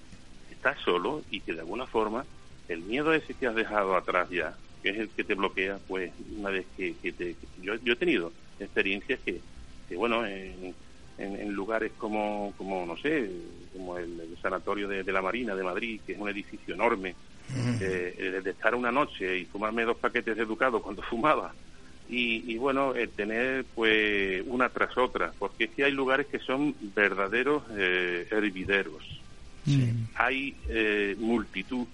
estás 0.53 0.79
solo 0.85 1.23
y 1.33 1.41
que 1.41 1.53
de 1.53 1.61
alguna 1.61 1.85
forma 1.87 2.25
el 2.69 2.83
miedo 2.83 3.13
ese 3.13 3.35
que 3.35 3.49
has 3.49 3.57
dejado 3.57 3.97
atrás 3.97 4.31
ya 4.31 4.57
que 4.85 4.91
es 4.91 4.99
el 4.99 5.09
que 5.09 5.25
te 5.25 5.35
bloquea 5.35 5.81
pues 5.89 6.13
una 6.39 6.51
vez 6.51 6.65
que, 6.77 6.95
que 7.03 7.11
te 7.11 7.35
yo, 7.61 7.75
yo 7.75 7.95
he 7.95 7.97
tenido 7.97 8.33
experiencias 8.61 9.19
que, 9.25 9.41
que 9.89 9.97
bueno 9.97 10.25
en, 10.25 10.73
en, 11.19 11.41
en 11.41 11.53
lugares 11.53 11.91
como 11.99 12.55
como 12.57 12.87
no 12.87 12.97
sé 12.97 13.29
como 13.77 13.99
el, 13.99 14.21
el 14.21 14.37
sanatorio 14.41 14.89
de, 14.89 15.03
de 15.03 15.13
la 15.13 15.23
Marina 15.23 15.55
de 15.55 15.63
Madrid 15.63 16.01
que 16.07 16.13
es 16.13 16.19
un 16.19 16.29
edificio 16.29 16.75
enorme 16.75 17.15
eh, 17.81 18.15
eh, 18.19 18.41
de 18.43 18.51
estar 18.51 18.75
una 18.75 18.91
noche 18.91 19.39
y 19.39 19.45
fumarme 19.45 19.85
dos 19.85 19.97
paquetes 19.99 20.37
de 20.37 20.45
Ducado 20.45 20.81
cuando 20.83 21.03
fumaba 21.11 21.53
y, 22.09 22.53
y 22.53 22.57
bueno, 22.57 22.95
eh, 22.95 23.09
tener 23.09 23.65
pues 23.75 24.43
una 24.47 24.69
tras 24.69 24.97
otra, 24.97 25.33
porque 25.39 25.65
es 25.65 25.71
que 25.71 25.85
hay 25.85 25.93
lugares 25.93 26.27
que 26.27 26.39
son 26.39 26.75
verdaderos 26.95 27.63
eh, 27.77 28.27
hervideros. 28.31 29.03
Hay 30.15 30.55
eh, 30.69 31.17
multitud 31.19 31.87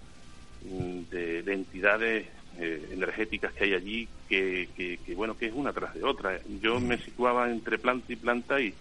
mm, 0.63 1.11
de, 1.11 1.43
de 1.43 1.55
entidades 1.55 2.27
eh, 2.59 2.89
energéticas 2.93 3.51
que 3.55 3.65
hay 3.65 3.73
allí 3.73 4.09
que, 4.29 4.69
que, 4.77 4.99
que, 4.99 5.15
bueno, 5.15 5.39
que 5.39 5.47
es 5.47 5.55
una 5.55 5.73
tras 5.73 5.95
de 5.95 6.05
otra. 6.05 6.39
Yo 6.61 6.79
me 6.81 6.99
situaba 6.99 7.51
entre 7.51 7.79
planta 7.79 8.13
y 8.13 8.17
planta 8.17 8.61
y, 8.61 8.75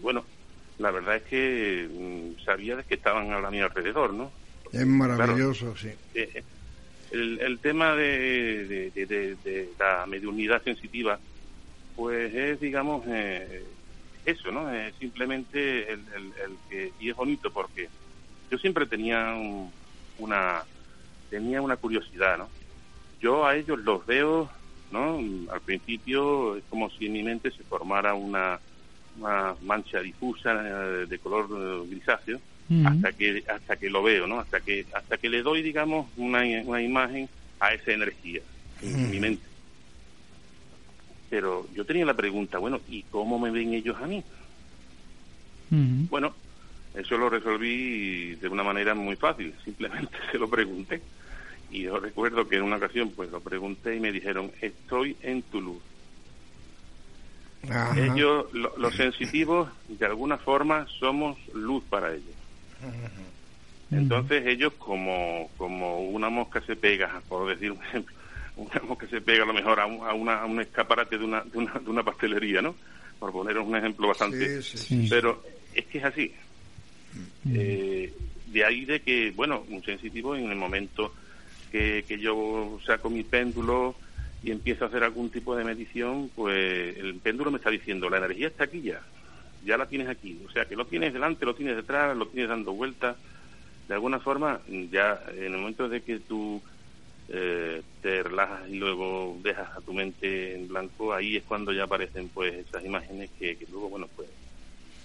bueno, 0.00 0.24
la 0.78 0.90
verdad 0.90 1.16
es 1.16 1.22
que 1.24 1.88
mm, 1.90 2.40
sabía 2.44 2.76
de 2.76 2.84
que 2.84 2.94
estaban 2.94 3.32
a 3.32 3.50
mi 3.50 3.60
alrededor, 3.60 4.12
¿no? 4.14 4.32
Es 4.72 4.86
maravilloso, 4.86 5.76
sí. 5.76 5.90
Eh, 6.14 6.42
el, 7.10 7.40
el 7.40 7.60
tema 7.60 7.94
de, 7.96 8.66
de, 8.66 8.90
de- 8.90 9.06
de- 9.06 9.36
de 9.36 9.74
la 9.78 10.06
mediunidad 10.06 10.62
sensitiva, 10.62 11.20
pues 11.96 12.32
es, 12.34 12.60
digamos, 12.60 13.02
eh, 13.08 13.64
eso, 14.24 14.52
¿no? 14.52 14.72
Es 14.72 14.94
simplemente 14.96 15.90
el, 15.90 16.00
el- 16.14 16.34
el 16.44 16.58
que, 16.68 16.92
y 16.98 17.10
es 17.10 17.16
bonito 17.16 17.50
porque 17.52 17.88
yo 18.50 18.58
siempre 18.58 18.86
tenía 18.86 19.34
un- 19.34 19.72
una, 20.18 20.64
tenía 21.30 21.62
una 21.62 21.76
curiosidad, 21.76 22.38
¿no? 22.38 22.50
Yo 23.20 23.46
a 23.46 23.56
ellos 23.56 23.78
los 23.80 24.04
veo, 24.06 24.50
¿no? 24.90 25.18
Al 25.52 25.60
principio 25.62 26.56
es 26.56 26.64
como 26.68 26.88
si 26.90 27.06
en 27.06 27.12
mi 27.12 27.22
mente 27.22 27.50
se 27.50 27.64
formara 27.64 28.14
una, 28.14 28.60
una 29.18 29.54
mancha 29.62 30.00
difusa 30.00 30.52
eh, 30.64 31.06
de 31.06 31.18
color 31.18 31.48
eh, 31.50 31.88
grisáceo 31.90 32.40
hasta 32.84 33.12
que 33.12 33.42
hasta 33.48 33.76
que 33.76 33.88
lo 33.88 34.02
veo, 34.02 34.26
¿no? 34.26 34.40
Hasta 34.40 34.60
que 34.60 34.84
hasta 34.92 35.16
que 35.16 35.30
le 35.30 35.42
doy, 35.42 35.62
digamos, 35.62 36.06
una, 36.18 36.42
una 36.64 36.82
imagen 36.82 37.26
a 37.60 37.72
esa 37.72 37.92
energía 37.92 38.42
en 38.82 39.10
mi 39.10 39.20
mente. 39.20 39.42
Pero 41.30 41.66
yo 41.74 41.84
tenía 41.84 42.04
la 42.04 42.14
pregunta, 42.14 42.58
bueno, 42.58 42.80
¿y 42.88 43.02
cómo 43.04 43.38
me 43.38 43.50
ven 43.50 43.72
ellos 43.72 43.96
a 44.02 44.06
mí? 44.06 44.22
Bueno, 46.08 46.34
eso 46.94 47.16
lo 47.16 47.28
resolví 47.30 48.34
de 48.36 48.48
una 48.48 48.62
manera 48.62 48.94
muy 48.94 49.16
fácil, 49.16 49.54
simplemente 49.64 50.16
se 50.32 50.38
lo 50.38 50.48
pregunté. 50.48 51.00
Y 51.70 51.82
yo 51.82 51.98
recuerdo 51.98 52.48
que 52.48 52.56
en 52.56 52.62
una 52.62 52.76
ocasión 52.76 53.10
pues 53.10 53.30
lo 53.30 53.40
pregunté 53.40 53.96
y 53.96 54.00
me 54.00 54.12
dijeron, 54.12 54.50
estoy 54.60 55.16
en 55.22 55.42
tu 55.42 55.60
luz. 55.60 55.82
Ellos, 57.96 58.46
los 58.52 58.94
sensitivos, 58.94 59.68
de 59.88 60.06
alguna 60.06 60.38
forma 60.38 60.86
somos 60.98 61.36
luz 61.54 61.82
para 61.90 62.12
ellos. 62.14 62.34
Entonces 63.90 64.46
ellos 64.46 64.74
como, 64.78 65.50
como 65.56 66.00
una 66.00 66.28
mosca 66.28 66.60
se 66.60 66.76
pega, 66.76 67.20
por 67.28 67.48
decir 67.48 67.72
un 67.72 67.82
ejemplo, 67.82 68.14
una 68.56 68.80
mosca 68.86 69.06
se 69.08 69.20
pega 69.20 69.44
a 69.44 69.46
lo 69.46 69.54
mejor 69.54 69.80
a 69.80 69.86
un, 69.86 70.06
a 70.06 70.12
una, 70.12 70.40
a 70.40 70.46
un 70.46 70.60
escaparate 70.60 71.18
de 71.18 71.24
una, 71.24 71.42
de, 71.42 71.58
una, 71.58 71.72
de 71.72 71.90
una 71.90 72.02
pastelería, 72.02 72.62
¿no? 72.62 72.74
Por 73.18 73.32
poner 73.32 73.58
un 73.58 73.74
ejemplo 73.74 74.08
bastante... 74.08 74.60
Pero 75.08 75.42
es 75.74 75.86
que 75.86 75.98
es 75.98 76.04
así. 76.04 76.32
Eh, 77.52 78.12
de 78.46 78.64
ahí 78.64 78.84
de 78.84 79.00
que, 79.00 79.32
bueno, 79.32 79.64
un 79.68 79.82
sensitivo 79.82 80.36
en 80.36 80.50
el 80.50 80.56
momento 80.56 81.12
que, 81.72 82.04
que 82.06 82.18
yo 82.18 82.78
saco 82.86 83.10
mi 83.10 83.24
péndulo 83.24 83.96
y 84.42 84.50
empiezo 84.50 84.84
a 84.84 84.88
hacer 84.88 85.02
algún 85.02 85.30
tipo 85.30 85.56
de 85.56 85.64
medición, 85.64 86.30
pues 86.34 86.96
el 86.96 87.14
péndulo 87.16 87.50
me 87.50 87.58
está 87.58 87.70
diciendo, 87.70 88.08
la 88.08 88.18
energía 88.18 88.48
está 88.48 88.64
aquí 88.64 88.82
ya, 88.82 89.00
ya 89.64 89.76
la 89.76 89.86
tienes 89.86 90.08
aquí. 90.08 90.40
O 90.46 90.50
sea, 90.50 90.66
que 90.66 90.76
lo 90.76 90.86
tienes 90.86 91.12
delante, 91.12 91.44
lo 91.44 91.54
tienes 91.54 91.76
detrás, 91.76 92.16
lo 92.16 92.28
tienes 92.28 92.48
dando 92.48 92.72
vueltas. 92.72 93.16
De 93.88 93.94
alguna 93.94 94.20
forma, 94.20 94.60
ya 94.90 95.20
en 95.34 95.54
el 95.54 95.58
momento 95.58 95.88
de 95.88 96.02
que 96.02 96.20
tú 96.20 96.62
eh, 97.30 97.82
te 98.00 98.22
relajas 98.22 98.68
y 98.68 98.76
luego 98.76 99.36
dejas 99.42 99.76
a 99.76 99.80
tu 99.80 99.92
mente 99.92 100.54
en 100.54 100.68
blanco, 100.68 101.12
ahí 101.12 101.36
es 101.36 101.44
cuando 101.44 101.72
ya 101.72 101.84
aparecen 101.84 102.28
pues 102.28 102.54
esas 102.54 102.84
imágenes 102.84 103.30
que, 103.38 103.58
luego, 103.70 103.88
bueno, 103.88 104.08
pues 104.14 104.28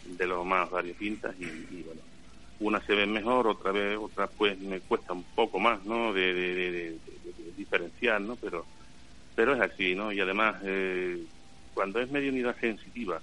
de 0.05 0.27
lo 0.27 0.43
más 0.43 0.69
variopintas 0.69 1.34
y, 1.39 1.45
y 1.45 1.84
bueno, 1.85 2.01
unas 2.60 2.84
se 2.85 2.93
ven 2.93 3.11
mejor, 3.11 3.47
otra 3.47 3.72
vez, 3.72 3.97
otras 3.97 4.30
pues 4.38 4.60
me 4.60 4.80
cuesta 4.81 5.14
un 5.14 5.23
poco 5.23 5.60
más, 5.60 5.84
¿no? 5.85 6.14
De, 6.14 6.34
de 6.34 6.97
diferenciar, 7.57 8.22
¿no? 8.22 8.35
Pero, 8.35 8.65
pero 9.35 9.53
es 9.55 9.61
así, 9.61 9.95
¿no? 9.95 10.11
Y 10.11 10.19
además, 10.19 10.55
eh, 10.64 11.23
cuando 11.73 11.99
es 11.99 12.10
medio 12.11 12.31
unidad 12.31 12.55
sensitiva, 12.60 13.22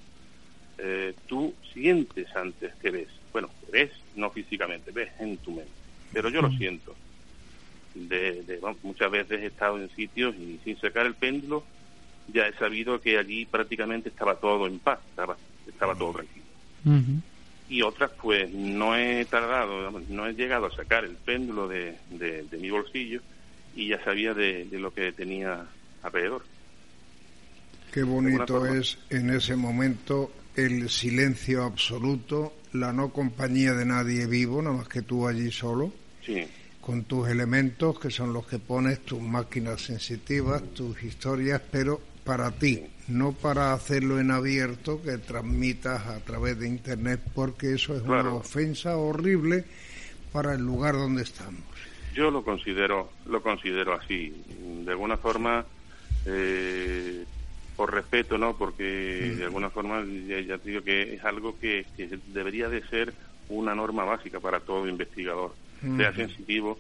eh, 0.78 1.14
tú 1.26 1.54
sientes 1.72 2.34
antes 2.34 2.74
que 2.76 2.90
ves. 2.90 3.08
Bueno, 3.32 3.50
ves 3.70 3.90
no 4.16 4.30
físicamente, 4.30 4.90
ves 4.90 5.10
en 5.18 5.36
tu 5.38 5.52
mente. 5.52 5.70
Pero 6.12 6.28
yo 6.28 6.42
lo 6.42 6.50
siento. 6.50 6.96
De, 7.94 8.42
de, 8.42 8.58
bueno, 8.58 8.76
muchas 8.82 9.10
veces 9.10 9.40
he 9.40 9.46
estado 9.46 9.78
en 9.78 9.90
sitios 9.90 10.34
y 10.36 10.58
sin 10.64 10.76
sacar 10.78 11.06
el 11.06 11.14
péndulo 11.14 11.64
ya 12.32 12.46
he 12.46 12.52
sabido 12.54 13.00
que 13.00 13.18
allí 13.18 13.44
prácticamente 13.44 14.08
estaba 14.08 14.36
todo 14.36 14.66
en 14.66 14.78
paz, 14.78 15.00
estaba, 15.10 15.36
estaba 15.66 15.94
todo 15.94 16.12
tranquilo. 16.12 16.44
Y 17.68 17.82
otras, 17.82 18.10
pues 18.20 18.52
no 18.52 18.96
he 18.96 19.24
tardado, 19.26 19.90
no 20.08 20.26
he 20.26 20.34
llegado 20.34 20.66
a 20.66 20.74
sacar 20.74 21.04
el 21.04 21.14
péndulo 21.16 21.68
de, 21.68 21.96
de, 22.10 22.42
de 22.44 22.56
mi 22.58 22.70
bolsillo 22.70 23.20
y 23.76 23.88
ya 23.88 24.02
sabía 24.02 24.34
de, 24.34 24.64
de, 24.64 24.78
lo 24.80 24.92
que 24.92 25.12
tenía 25.12 25.66
alrededor. 26.02 26.42
Qué 27.92 28.02
bonito 28.02 28.66
es 28.66 28.98
en 29.10 29.30
ese 29.30 29.56
momento 29.56 30.32
el 30.54 30.88
silencio 30.88 31.64
absoluto, 31.64 32.54
la 32.72 32.92
no 32.92 33.12
compañía 33.12 33.72
de 33.74 33.84
nadie 33.84 34.26
vivo, 34.26 34.62
nada 34.62 34.76
más 34.76 34.88
que 34.88 35.02
tú 35.02 35.26
allí 35.26 35.50
solo. 35.50 35.92
Sí. 36.24 36.46
Con 36.80 37.04
tus 37.04 37.28
elementos, 37.28 37.98
que 37.98 38.10
son 38.10 38.32
los 38.32 38.46
que 38.46 38.58
pones, 38.58 39.00
tus 39.00 39.20
máquinas 39.20 39.82
sensitivas, 39.82 40.62
tus 40.74 41.02
historias, 41.02 41.60
pero 41.70 42.00
para 42.24 42.50
ti, 42.52 42.84
no 43.08 43.32
para 43.32 43.72
hacerlo 43.72 44.20
en 44.20 44.30
abierto, 44.30 45.02
que 45.02 45.18
transmitas 45.18 46.06
a 46.06 46.20
través 46.20 46.58
de 46.58 46.68
Internet, 46.68 47.20
porque 47.34 47.74
eso 47.74 47.96
es 47.96 48.02
claro. 48.02 48.30
una 48.30 48.34
ofensa 48.38 48.96
horrible 48.96 49.64
para 50.32 50.54
el 50.54 50.62
lugar 50.62 50.94
donde 50.94 51.22
estamos. 51.22 51.60
Yo 52.14 52.30
lo 52.30 52.44
considero, 52.44 53.10
lo 53.26 53.42
considero 53.42 53.94
así. 53.94 54.32
De 54.84 54.90
alguna 54.90 55.16
forma, 55.16 55.64
eh, 56.26 57.24
por 57.76 57.92
respeto, 57.94 58.36
¿no? 58.36 58.56
Porque 58.56 58.84
de 58.84 59.44
alguna 59.44 59.70
forma 59.70 60.04
ya, 60.28 60.40
ya 60.40 60.58
digo 60.58 60.82
que 60.82 61.14
es 61.14 61.24
algo 61.24 61.58
que, 61.58 61.86
que, 61.96 62.18
debería 62.26 62.68
de 62.68 62.82
ser 62.88 63.14
una 63.48 63.74
norma 63.74 64.04
básica 64.04 64.38
para 64.38 64.60
todo 64.60 64.86
investigador, 64.86 65.54
sea 65.96 66.12
sensitivo 66.12 66.78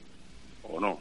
o 0.62 0.78
no. 0.80 1.00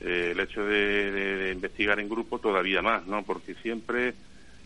Eh, 0.00 0.30
el 0.32 0.40
hecho 0.40 0.64
de, 0.64 1.12
de, 1.12 1.36
de, 1.36 1.52
investigar 1.52 2.00
en 2.00 2.08
grupo 2.08 2.38
todavía 2.38 2.82
más, 2.82 3.06
¿no? 3.06 3.22
Porque 3.22 3.54
siempre, 3.54 4.14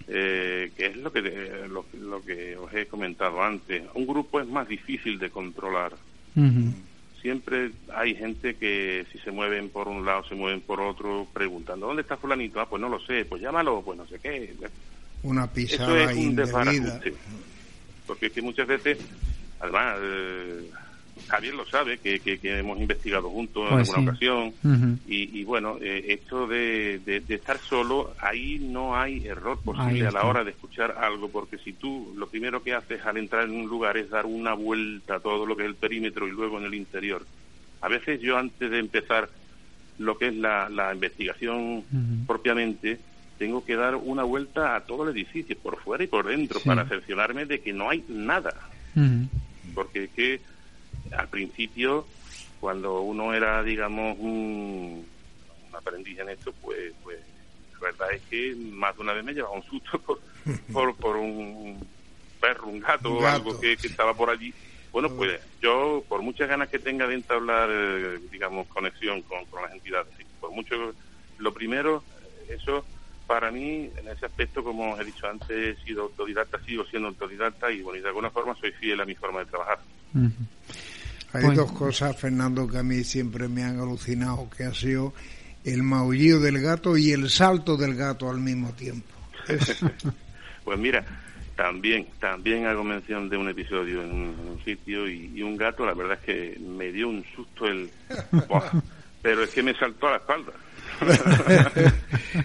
eh, 0.08 0.72
que 0.76 0.86
es 0.86 0.96
lo 0.96 1.12
que, 1.12 1.20
lo, 1.68 1.84
lo, 2.00 2.24
que 2.24 2.56
os 2.56 2.72
he 2.72 2.86
comentado 2.86 3.42
antes, 3.42 3.84
un 3.94 4.06
grupo 4.06 4.40
es 4.40 4.46
más 4.48 4.66
difícil 4.66 5.18
de 5.18 5.30
controlar. 5.30 5.92
Uh 6.34 6.40
-huh 6.40 6.72
siempre 7.26 7.72
hay 7.92 8.14
gente 8.14 8.54
que 8.54 9.04
si 9.10 9.18
se 9.18 9.32
mueven 9.32 9.68
por 9.68 9.88
un 9.88 10.06
lado, 10.06 10.22
se 10.28 10.36
mueven 10.36 10.60
por 10.60 10.80
otro, 10.80 11.26
preguntando, 11.34 11.88
¿dónde 11.88 12.02
está 12.02 12.16
fulanito? 12.16 12.60
Ah, 12.60 12.68
pues 12.68 12.80
no 12.80 12.88
lo 12.88 13.00
sé, 13.00 13.24
pues 13.24 13.42
llámalo, 13.42 13.82
pues 13.82 13.98
no 13.98 14.06
sé 14.06 14.20
qué. 14.20 14.54
Una 15.24 15.50
pisada 15.50 16.04
Eso 16.04 16.10
es 16.10 16.16
un 16.16 16.22
indebida. 16.22 17.00
Porque 18.06 18.26
es 18.26 18.32
que 18.32 18.42
muchas 18.42 18.68
veces, 18.68 18.98
además, 19.58 19.96
eh, 20.02 20.70
Javier 21.28 21.54
lo 21.54 21.66
sabe, 21.66 21.98
que, 21.98 22.20
que, 22.20 22.38
que, 22.38 22.58
hemos 22.58 22.78
investigado 22.78 23.30
juntos 23.30 23.66
pues 23.70 23.88
en 23.88 23.94
alguna 23.94 24.18
sí. 24.18 24.28
ocasión, 24.28 24.54
uh 24.62 24.68
-huh. 24.68 24.98
y, 25.08 25.40
y, 25.40 25.44
bueno, 25.44 25.78
eh, 25.80 26.04
esto 26.08 26.46
de, 26.46 27.00
de, 27.04 27.20
de, 27.20 27.34
estar 27.34 27.58
solo, 27.58 28.14
ahí 28.20 28.58
no 28.58 28.96
hay 28.96 29.26
error 29.26 29.58
posible 29.62 30.06
a 30.06 30.10
la 30.10 30.24
hora 30.24 30.44
de 30.44 30.50
escuchar 30.50 30.96
algo, 30.98 31.28
porque 31.28 31.58
si 31.58 31.72
tú 31.72 32.12
lo 32.16 32.28
primero 32.28 32.62
que 32.62 32.74
haces 32.74 33.04
al 33.04 33.16
entrar 33.16 33.44
en 33.44 33.52
un 33.56 33.66
lugar 33.66 33.96
es 33.96 34.10
dar 34.10 34.26
una 34.26 34.54
vuelta 34.54 35.16
a 35.16 35.20
todo 35.20 35.46
lo 35.46 35.56
que 35.56 35.62
es 35.62 35.68
el 35.68 35.74
perímetro 35.74 36.28
y 36.28 36.32
luego 36.32 36.58
en 36.58 36.64
el 36.66 36.74
interior, 36.74 37.24
a 37.80 37.88
veces 37.88 38.20
yo 38.20 38.36
antes 38.36 38.70
de 38.70 38.78
empezar 38.78 39.28
lo 39.98 40.18
que 40.18 40.28
es 40.28 40.34
la, 40.34 40.68
la 40.68 40.92
investigación 40.92 41.78
uh 41.78 41.84
-huh. 41.92 42.26
propiamente, 42.26 42.98
tengo 43.38 43.64
que 43.64 43.76
dar 43.76 43.96
una 43.96 44.22
vuelta 44.22 44.76
a 44.76 44.80
todo 44.80 45.04
el 45.08 45.14
edificio, 45.16 45.56
por 45.58 45.78
fuera 45.82 46.04
y 46.04 46.06
por 46.06 46.26
dentro, 46.26 46.60
sí. 46.60 46.68
para 46.68 46.86
cerciorarme 46.86 47.46
de 47.46 47.60
que 47.60 47.72
no 47.72 47.90
hay 47.90 48.04
nada. 48.08 48.54
Uh 48.94 49.00
-huh. 49.00 49.28
Porque 49.74 50.04
es 50.04 50.10
que 50.10 50.40
al 51.16 51.28
principio, 51.28 52.06
cuando 52.60 53.00
uno 53.00 53.34
era, 53.34 53.62
digamos, 53.62 54.16
un, 54.18 55.06
un 55.68 55.76
aprendiz 55.76 56.18
en 56.18 56.30
esto, 56.30 56.52
pues, 56.62 56.92
pues 57.02 57.18
la 57.74 57.80
verdad 57.80 58.12
es 58.12 58.22
que 58.22 58.54
más 58.72 58.96
de 58.96 59.02
una 59.02 59.12
vez 59.12 59.24
me 59.24 59.32
llevaba 59.32 59.54
un 59.54 59.62
susto 59.64 59.98
por, 60.06 60.20
por, 60.72 60.96
por 60.96 61.16
un 61.16 61.86
perro, 62.40 62.68
un 62.68 62.80
gato, 62.80 63.14
o 63.14 63.26
algo 63.26 63.58
que, 63.58 63.76
que, 63.76 63.86
estaba 63.86 64.14
por 64.14 64.30
allí. 64.30 64.52
Bueno, 64.92 65.10
pues 65.10 65.40
yo, 65.60 66.02
por 66.08 66.22
muchas 66.22 66.48
ganas 66.48 66.68
que 66.68 66.78
tenga 66.78 67.06
de 67.06 67.14
entablar, 67.14 67.68
eh, 67.70 68.18
digamos, 68.30 68.66
conexión 68.68 69.22
con, 69.22 69.44
con 69.46 69.62
las 69.62 69.72
entidades, 69.72 70.08
por 70.40 70.50
mucho, 70.52 70.94
lo 71.38 71.52
primero, 71.52 72.02
eso 72.48 72.84
para 73.26 73.50
mí, 73.50 73.90
en 73.96 74.08
ese 74.08 74.26
aspecto, 74.26 74.62
como 74.62 74.98
he 74.98 75.04
dicho 75.04 75.26
antes, 75.28 75.50
he 75.50 75.84
sido 75.84 76.04
autodidacta, 76.04 76.62
sigo 76.64 76.84
siendo 76.86 77.08
autodidacta 77.08 77.70
y, 77.72 77.82
bueno, 77.82 77.98
y 77.98 78.02
de 78.02 78.08
alguna 78.08 78.30
forma 78.30 78.54
soy 78.54 78.70
fiel 78.72 79.00
a 79.00 79.04
mi 79.04 79.14
forma 79.14 79.40
de 79.40 79.46
trabajar. 79.46 79.80
Uh 80.14 80.18
-huh. 80.18 80.32
Hay 81.36 81.44
bueno. 81.44 81.62
dos 81.62 81.72
cosas, 81.72 82.16
Fernando, 82.16 82.66
que 82.66 82.78
a 82.78 82.82
mí 82.82 83.04
siempre 83.04 83.48
me 83.48 83.62
han 83.62 83.78
alucinado, 83.78 84.48
que 84.48 84.64
ha 84.64 84.74
sido 84.74 85.12
el 85.64 85.82
maullido 85.82 86.40
del 86.40 86.60
gato 86.60 86.96
y 86.96 87.12
el 87.12 87.28
salto 87.28 87.76
del 87.76 87.94
gato 87.94 88.30
al 88.30 88.38
mismo 88.38 88.72
tiempo. 88.72 89.08
pues 90.64 90.78
mira, 90.78 91.04
también, 91.56 92.06
también 92.20 92.66
hago 92.66 92.84
mención 92.84 93.28
de 93.28 93.36
un 93.36 93.48
episodio 93.48 94.02
en 94.02 94.12
un, 94.12 94.36
en 94.40 94.48
un 94.48 94.64
sitio 94.64 95.08
y, 95.08 95.32
y, 95.34 95.42
un 95.42 95.56
gato, 95.56 95.84
la 95.84 95.94
verdad 95.94 96.18
es 96.20 96.24
que 96.24 96.60
me 96.60 96.92
dio 96.92 97.08
un 97.08 97.24
susto 97.34 97.66
el... 97.66 97.90
pero 99.22 99.42
es 99.42 99.50
que 99.50 99.62
me 99.62 99.74
saltó 99.74 100.08
a 100.08 100.12
la 100.12 100.16
espalda. 100.18 100.52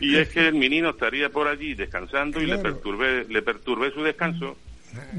y 0.01 0.15
es 0.15 0.29
que 0.29 0.47
el 0.47 0.55
menino 0.55 0.89
estaría 0.89 1.29
por 1.29 1.47
allí 1.47 1.73
descansando 1.73 2.39
claro. 2.39 2.53
y 2.53 2.57
le 2.57 2.57
perturbé, 2.57 3.25
le 3.29 3.41
perturbé 3.41 3.91
su 3.91 4.03
descanso 4.03 4.57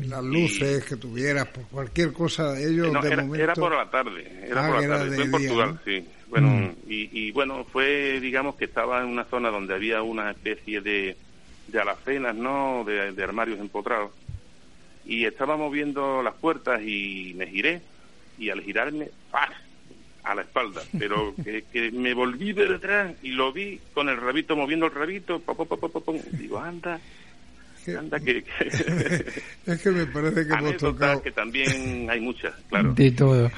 las 0.07 0.24
luces 0.24 0.85
y, 0.85 0.89
que 0.89 0.97
tuvieras, 0.97 1.49
por 1.49 1.65
cualquier 1.65 2.12
cosa, 2.12 2.59
ellos 2.59 2.93
no, 2.93 3.01
de 3.01 3.09
era, 3.09 3.23
momento... 3.23 3.44
era 3.44 3.55
por 3.55 3.74
la 3.74 3.90
tarde, 3.90 4.47
era 4.47 4.66
ah, 4.66 4.70
por 4.70 4.82
la 4.82 4.99
tarde, 4.99 5.15
fue 5.15 5.24
en 5.24 5.31
Portugal, 5.31 5.74
¿no? 5.74 5.81
sí. 5.85 6.09
Bueno, 6.28 6.49
mm. 6.49 6.74
y, 6.89 7.27
y, 7.27 7.31
bueno, 7.31 7.65
fue, 7.65 8.19
digamos, 8.20 8.55
que 8.57 8.65
estaba 8.65 9.03
en 9.03 9.09
una 9.09 9.24
zona 9.24 9.51
donde 9.51 9.74
había 9.74 10.03
una 10.03 10.31
especie 10.31 10.81
de, 10.81 11.16
de 11.69 11.81
alacenas, 11.81 12.35
¿no?, 12.35 12.85
de, 12.86 13.12
de 13.12 13.23
armarios 13.23 13.61
empotrados, 13.61 14.12
y 15.05 15.27
estábamos 15.27 15.70
viendo 15.70 16.23
las 16.23 16.35
puertas 16.35 16.81
y 16.82 17.35
me 17.36 17.47
giré, 17.47 17.82
y 18.39 18.49
al 18.51 18.62
girarme, 18.62 19.11
a 20.24 20.35
la 20.35 20.43
espalda, 20.43 20.82
pero 20.99 21.35
que, 21.73 21.90
me 21.93 22.15
volví 22.15 22.53
de 22.53 22.66
detrás 22.66 23.12
y 23.23 23.31
lo 23.31 23.53
vi 23.53 23.81
con 23.93 24.09
el 24.09 24.16
rabito 24.16 24.57
moviendo 24.57 24.86
el 24.86 24.93
rabito, 24.93 25.40
pa, 25.40 25.55
digo, 26.32 26.59
anda, 26.59 27.01
anda 27.89 28.19
que, 28.21 28.45
es 29.67 29.81
que 29.81 29.91
me 29.91 30.07
parece 30.07 30.47
que 30.47 30.53
hemos 30.55 30.77
tocado 30.77 31.23
que 31.23 31.31
también 31.33 32.09
hay 32.09 32.21
muchas, 32.21 32.55
claro. 32.69 32.95
De 32.95 33.11
todo. 33.11 33.51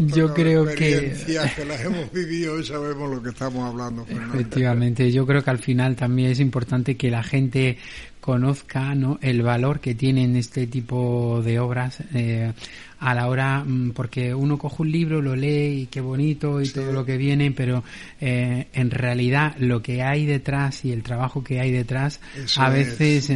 Yo 0.00 0.34
creo 0.34 0.66
que 0.66 1.14
que 1.26 1.64
las 1.64 1.84
hemos 1.84 2.12
vivido 2.12 2.58
y 2.58 2.64
sabemos 2.64 3.10
lo 3.10 3.22
que 3.22 3.30
estamos 3.30 3.70
hablando. 3.70 4.06
Efectivamente, 4.08 5.10
yo 5.12 5.26
creo 5.26 5.42
que 5.42 5.50
al 5.50 5.58
final 5.58 5.96
también 5.96 6.30
es 6.30 6.40
importante 6.40 6.96
que 6.96 7.10
la 7.10 7.22
gente 7.22 7.78
conozca 8.20 8.94
¿no? 8.94 9.18
el 9.22 9.42
valor 9.42 9.80
que 9.80 9.94
tienen 9.94 10.36
este 10.36 10.66
tipo 10.66 11.40
de 11.42 11.58
obras 11.60 12.02
eh, 12.12 12.52
a 13.00 13.14
la 13.14 13.28
hora, 13.28 13.64
mm, 13.64 13.92
porque 13.92 14.34
uno 14.34 14.58
coge 14.58 14.82
un 14.82 14.92
libro, 14.92 15.22
lo 15.22 15.36
lee 15.36 15.82
y 15.82 15.86
qué 15.86 16.00
bonito 16.00 16.60
y 16.60 16.68
todo 16.68 16.92
lo 16.92 17.04
que 17.04 17.16
viene, 17.16 17.50
pero 17.52 17.84
eh, 18.20 18.68
en 18.72 18.90
realidad 18.90 19.56
lo 19.58 19.82
que 19.82 20.02
hay 20.02 20.26
detrás 20.26 20.84
y 20.84 20.92
el 20.92 21.02
trabajo 21.02 21.42
que 21.44 21.60
hay 21.60 21.70
detrás, 21.70 22.20
a 22.56 22.70
veces, 22.70 23.32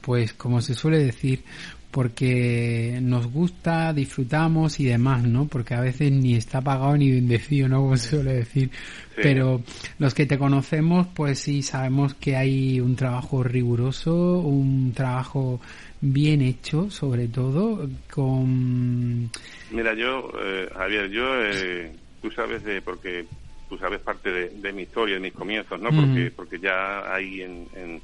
pues 0.00 0.32
como 0.32 0.60
se 0.60 0.74
suele 0.74 0.98
decir, 0.98 1.42
porque 1.90 2.98
nos 3.02 3.26
gusta, 3.26 3.92
disfrutamos 3.92 4.78
y 4.78 4.84
demás, 4.84 5.24
¿no? 5.24 5.46
Porque 5.46 5.74
a 5.74 5.80
veces 5.80 6.12
ni 6.12 6.34
está 6.34 6.60
pagado 6.60 6.96
ni 6.96 7.10
bendecido, 7.10 7.68
¿no? 7.68 7.80
Como 7.80 7.96
se 7.96 8.10
suele 8.10 8.34
decir. 8.34 8.70
Pero 9.20 9.62
los 9.98 10.14
que 10.14 10.26
te 10.26 10.38
conocemos, 10.38 11.08
pues 11.12 11.40
sí 11.40 11.62
sabemos 11.62 12.14
que 12.14 12.36
hay 12.36 12.78
un 12.78 12.94
trabajo 12.94 13.42
riguroso, 13.42 14.38
un 14.38 14.92
trabajo 14.92 15.60
bien 16.00 16.42
hecho, 16.42 16.90
sobre 16.90 17.28
todo, 17.28 17.88
con... 18.12 19.30
Mira, 19.70 19.94
yo, 19.94 20.30
eh, 20.40 20.68
Javier, 20.74 21.10
yo, 21.10 21.44
eh, 21.44 21.92
tú 22.22 22.30
sabes 22.30 22.62
de, 22.64 22.80
porque 22.82 23.26
tú 23.68 23.76
sabes 23.78 24.00
parte 24.00 24.30
de, 24.30 24.72
mi 24.72 24.82
historia, 24.82 25.14
de 25.16 25.20
mis 25.20 25.34
comienzos, 25.34 25.80
¿no? 25.80 25.90
Porque, 25.90 26.32
porque 26.34 26.58
ya 26.58 27.12
ahí 27.12 27.42
en, 27.42 27.66
en, 27.74 28.00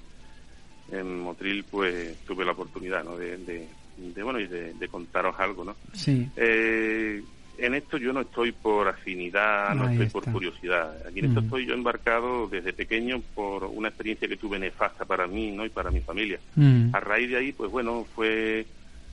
en, 0.92 1.20
Motril, 1.20 1.64
pues, 1.70 2.16
tuve 2.26 2.44
la 2.44 2.52
oportunidad, 2.52 3.02
¿no? 3.02 3.16
De, 3.16 3.38
de, 3.38 4.22
bueno, 4.22 4.40
y 4.40 4.46
de, 4.46 4.88
contaros 4.88 5.34
algo, 5.38 5.64
¿no? 5.64 5.76
Sí. 5.92 6.28
Eh, 6.36 7.22
en 7.58 7.74
esto 7.74 7.98
yo 7.98 8.12
no 8.12 8.22
estoy 8.22 8.52
por 8.52 8.88
afinidad, 8.88 9.74
no 9.74 9.88
estoy 9.88 10.08
por 10.08 10.30
curiosidad. 10.30 11.06
Aquí 11.06 11.20
en 11.20 11.26
esto 11.26 11.40
estoy 11.40 11.66
yo 11.66 11.74
embarcado 11.74 12.48
desde 12.48 12.72
pequeño 12.72 13.22
por 13.34 13.64
una 13.64 13.88
experiencia 13.88 14.28
que 14.28 14.36
tuve 14.36 14.58
nefasta 14.58 15.04
para 15.04 15.26
mí 15.26 15.52
¿no? 15.52 15.64
y 15.64 15.68
para 15.68 15.90
mi 15.90 16.00
familia. 16.00 16.40
A 16.92 17.00
raíz 17.00 17.30
de 17.30 17.36
ahí, 17.36 17.52
pues 17.52 17.70
bueno, 17.70 18.06
fue 18.14 18.66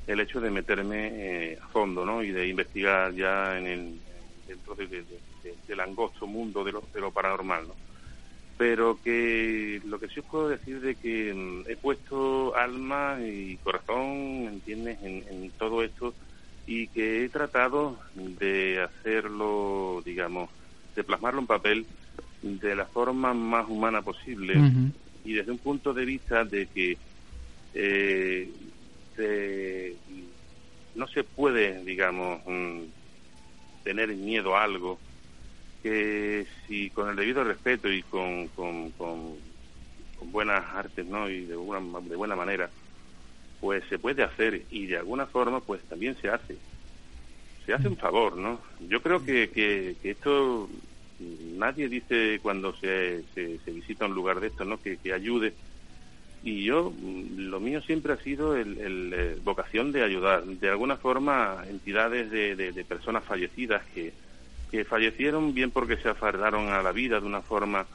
el 0.08 0.20
hecho 0.20 0.42
de 0.42 0.50
meterme 0.50 1.10
eh, 1.14 1.60
a 1.62 1.68
fondo 1.68 2.06
¿no? 2.06 2.24
y 2.24 2.32
de 2.32 2.48
investigar 2.48 3.14
ya 3.14 3.58
en 3.58 3.68
el, 3.68 4.00
dentro 4.48 4.76
del 4.76 5.80
angosto 5.80 6.26
mundo 6.26 6.64
de 6.64 6.72
lo, 6.72 6.84
de 6.94 7.00
lo 7.00 7.12
paranormal. 7.12 7.68
¿no? 7.68 7.76
Pero 8.58 9.00
que 9.04 9.82
lo 9.86 10.00
que 10.00 10.08
sí 10.08 10.20
os 10.20 10.26
puedo 10.26 10.50
decir 10.50 10.82
de 10.82 10.96
que 10.96 11.34
mm, 11.34 11.70
he 11.70 11.76
puesto 11.76 12.56
alma 12.56 13.18
y 13.22 13.58
corazón, 13.58 14.48
¿entiendes?, 14.48 14.98
en, 15.04 15.24
en 15.30 15.52
todo 15.52 15.84
esto 15.84 16.14
y 16.66 16.88
que 16.88 17.24
he 17.24 17.30
tratado 17.30 18.00
de 18.16 18.82
hacerlo, 18.82 20.02
digamos, 20.06 20.50
de 20.96 21.04
plasmarlo 21.04 21.42
en 21.42 21.48
papel 21.48 21.86
de 22.42 22.76
la 22.76 22.86
forma 22.86 23.34
más 23.34 23.68
humana 23.68 24.02
posible 24.02 24.54
y 25.24 25.34
desde 25.34 25.52
un 25.52 25.60
punto 25.60 25.94
de 25.94 26.06
vista 26.06 26.44
de 26.44 26.68
que 26.68 26.98
eh, 27.74 28.50
no 30.96 31.08
se 31.08 31.24
puede, 31.24 31.84
digamos, 31.84 32.42
mm, 32.46 32.82
tener 33.84 34.10
miedo 34.10 34.56
a 34.56 34.64
algo 34.64 35.00
que 35.84 36.46
si 36.68 36.90
con 36.92 37.10
el 37.10 37.16
debido 37.16 37.44
respeto 37.44 37.92
y 37.92 38.04
con, 38.04 38.48
con, 38.50 38.92
con, 38.92 39.36
buenas 40.32 40.64
artes, 40.76 41.06
¿no? 41.06 41.28
Y 41.30 41.46
de 41.46 41.56
buena, 41.56 42.00
de 42.02 42.16
buena 42.16 42.36
manera, 42.36 42.70
pues 43.62 43.84
se 43.88 44.00
puede 44.00 44.24
hacer 44.24 44.64
y 44.72 44.88
de 44.88 44.98
alguna 44.98 45.28
forma 45.28 45.62
pues 45.62 45.82
también 45.84 46.18
se 46.20 46.30
hace. 46.30 46.58
Se 47.66 47.74
hace 47.74 47.88
un 47.88 47.96
favor, 47.96 48.36
¿no? 48.36 48.60
Yo 48.90 49.02
creo 49.04 49.24
que, 49.24 49.52
que, 49.52 49.96
esto 50.04 50.68
nadie 51.58 51.88
dice 51.88 52.40
cuando 52.42 52.76
se, 52.78 53.24
se, 53.36 53.72
visita 53.72 54.08
un 54.08 54.16
lugar 54.16 54.40
de 54.40 54.48
esto, 54.48 54.66
¿no? 54.66 54.82
Que, 54.82 54.98
ayude. 55.14 55.54
Y 56.44 56.64
yo, 56.64 56.92
lo 57.38 57.60
mío 57.60 57.82
siempre 57.84 58.14
ha 58.14 58.18
sido 58.18 58.58
el, 58.58 59.14
eh, 59.14 59.38
vocación 59.44 59.92
de 59.92 60.04
ayudar. 60.04 60.44
De 60.44 60.70
alguna 60.70 60.98
forma, 60.98 61.64
entidades 61.70 62.32
de, 62.32 62.56
de, 62.56 62.84
personas 62.84 63.24
fallecidas 63.24 63.84
que, 63.94 64.12
que 64.72 64.84
fallecieron 64.84 65.54
bien 65.54 65.70
porque 65.70 65.98
se 65.98 66.10
afardaron 66.10 66.70
a 66.70 66.82
la 66.82 66.92
vida 66.92 67.20
de 67.20 67.28
una 67.28 67.42
forma, 67.42 67.86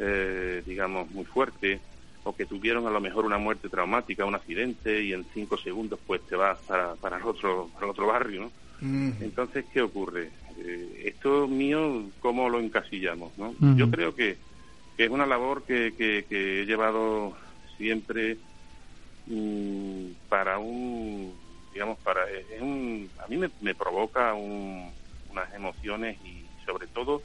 eh, 0.00 0.64
digamos, 0.66 1.08
muy 1.12 1.24
fuerte, 1.24 1.80
o 2.24 2.34
que 2.34 2.46
tuvieron 2.46 2.86
a 2.86 2.90
lo 2.90 3.00
mejor 3.00 3.24
una 3.26 3.38
muerte 3.38 3.68
traumática, 3.68 4.24
un 4.24 4.34
accidente 4.34 5.02
y 5.02 5.12
en 5.12 5.26
cinco 5.32 5.56
segundos 5.58 6.00
pues 6.06 6.22
te 6.22 6.34
vas 6.34 6.58
para, 6.66 6.94
para, 6.94 7.18
el, 7.18 7.22
otro, 7.22 7.70
para 7.74 7.86
otro 7.86 8.06
barrio, 8.06 8.42
¿no? 8.42 8.50
Entonces, 9.20 9.64
¿qué 9.72 9.80
ocurre? 9.80 10.30
Eh, 10.58 11.04
esto 11.06 11.48
mío, 11.48 12.04
¿cómo 12.20 12.50
lo 12.50 12.60
encasillamos? 12.60 13.32
¿no? 13.38 13.54
Yo 13.76 13.90
creo 13.90 14.14
que, 14.14 14.36
es 14.98 15.10
una 15.10 15.26
labor 15.26 15.62
que, 15.64 15.94
que, 15.96 16.62
he 16.62 16.66
llevado 16.66 17.34
siempre 17.78 18.36
mm, 19.26 20.08
para 20.28 20.58
un, 20.58 21.32
digamos, 21.72 21.98
para, 21.98 22.28
es 22.30 22.60
un, 22.60 23.08
a 23.24 23.26
mí 23.28 23.38
me, 23.38 23.50
me 23.60 23.74
provoca 23.74 24.34
un, 24.34 24.90
unas 25.30 25.52
emociones 25.54 26.18
y 26.24 26.44
sobre 26.66 26.86
todo 26.88 27.22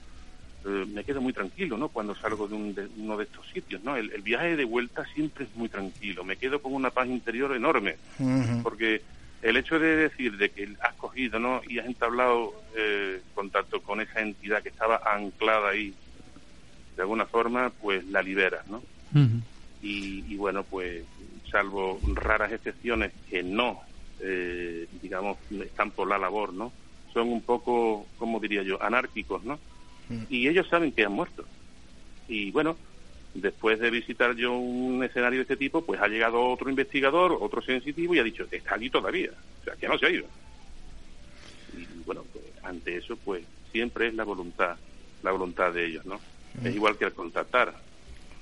eh, 0.69 0.85
me 0.93 1.03
quedo 1.03 1.19
muy 1.21 1.33
tranquilo, 1.33 1.77
¿no? 1.77 1.89
Cuando 1.89 2.15
salgo 2.15 2.47
de, 2.47 2.55
uno 2.55 3.17
de 3.17 3.23
estos 3.23 3.47
sitios, 3.51 3.83
¿no? 3.83 3.95
El, 3.95 4.21
viaje 4.21 4.55
de 4.55 4.65
vuelta 4.65 5.03
siempre 5.13 5.45
es 5.45 5.55
muy 5.55 5.67
tranquilo. 5.67 6.23
Me 6.23 6.37
quedo 6.37 6.61
con 6.61 6.73
una 6.73 6.91
paz 6.91 7.07
interior 7.07 7.55
enorme, 7.55 7.97
porque 8.61 9.01
el 9.41 9.57
hecho 9.57 9.79
de 9.79 9.95
decir 9.95 10.37
de 10.37 10.51
que 10.51 10.75
has 10.81 10.93
cogido, 10.95 11.39
¿no? 11.39 11.61
Y 11.67 11.79
has 11.79 11.87
entablado 11.87 12.53
eh, 12.75 13.21
contacto 13.33 13.81
con 13.81 14.01
esa 14.01 14.21
entidad 14.21 14.61
que 14.61 14.69
estaba 14.69 15.01
anclada 15.05 15.69
ahí, 15.69 15.93
de 16.95 17.01
alguna 17.01 17.25
forma, 17.25 17.71
pues 17.81 18.05
la 18.05 18.21
liberas, 18.21 18.67
¿no? 18.67 18.83
y, 19.81 20.35
bueno, 20.35 20.63
pues 20.63 21.03
salvo 21.49 21.99
raras 22.13 22.51
excepciones 22.51 23.11
que 23.29 23.41
no, 23.41 23.79
eh, 24.19 24.87
digamos, 25.01 25.37
están 25.49 25.91
por 25.91 26.07
la 26.07 26.17
labor, 26.17 26.53
¿no? 26.53 26.71
Son 27.13 27.29
un 27.29 27.41
poco, 27.41 28.05
como 28.17 28.39
diría 28.39 28.61
yo, 28.61 28.81
anárquicos, 28.83 29.43
¿no? 29.43 29.59
Y 30.30 30.48
ellos 30.48 30.68
saben 30.68 30.91
que 30.91 31.06
han 31.06 31.11
muerto. 31.11 31.45
Y 32.27 32.52
bueno, 32.52 32.77
después 33.34 33.80
de 33.80 33.90
visitar 33.90 34.36
yo 34.36 34.53
un 34.53 35.03
escenario 35.03 35.40
de 35.40 35.44
este 35.44 35.57
tipo, 35.57 35.84
pues 35.84 36.02
ha 36.02 36.07
llegado 36.07 36.41
otro 36.48 36.69
investigador, 36.69 37.38
otro 37.40 37.61
sensitivo 37.61 38.15
y 38.15 38.19
ha 38.19 38.23
dicho, 38.23 38.45
está 38.49 38.76
allí 38.76 38.90
todavía, 38.90 39.31
o 39.61 39.64
sea, 39.64 39.76
que 39.76 39.88
no 39.88 39.98
se 39.98 40.06
ha 40.06 40.10
ido. 40.10 40.26
Y 41.77 41.86
bueno, 42.06 42.23
pues, 42.34 42.45
ante 42.64 42.98
eso, 42.98 43.15
pues 43.18 43.44
siempre 43.72 44.07
es 44.07 44.14
la 44.15 44.23
voluntad, 44.23 44.77
la 45.23 45.31
voluntad 45.31 45.72
de 45.73 45.86
ellos, 45.86 46.06
¿no? 46.06 46.19
Es 46.64 46.76
igual 46.76 46.98
que 46.98 47.06
al 47.06 47.14
contactar. 47.14 47.73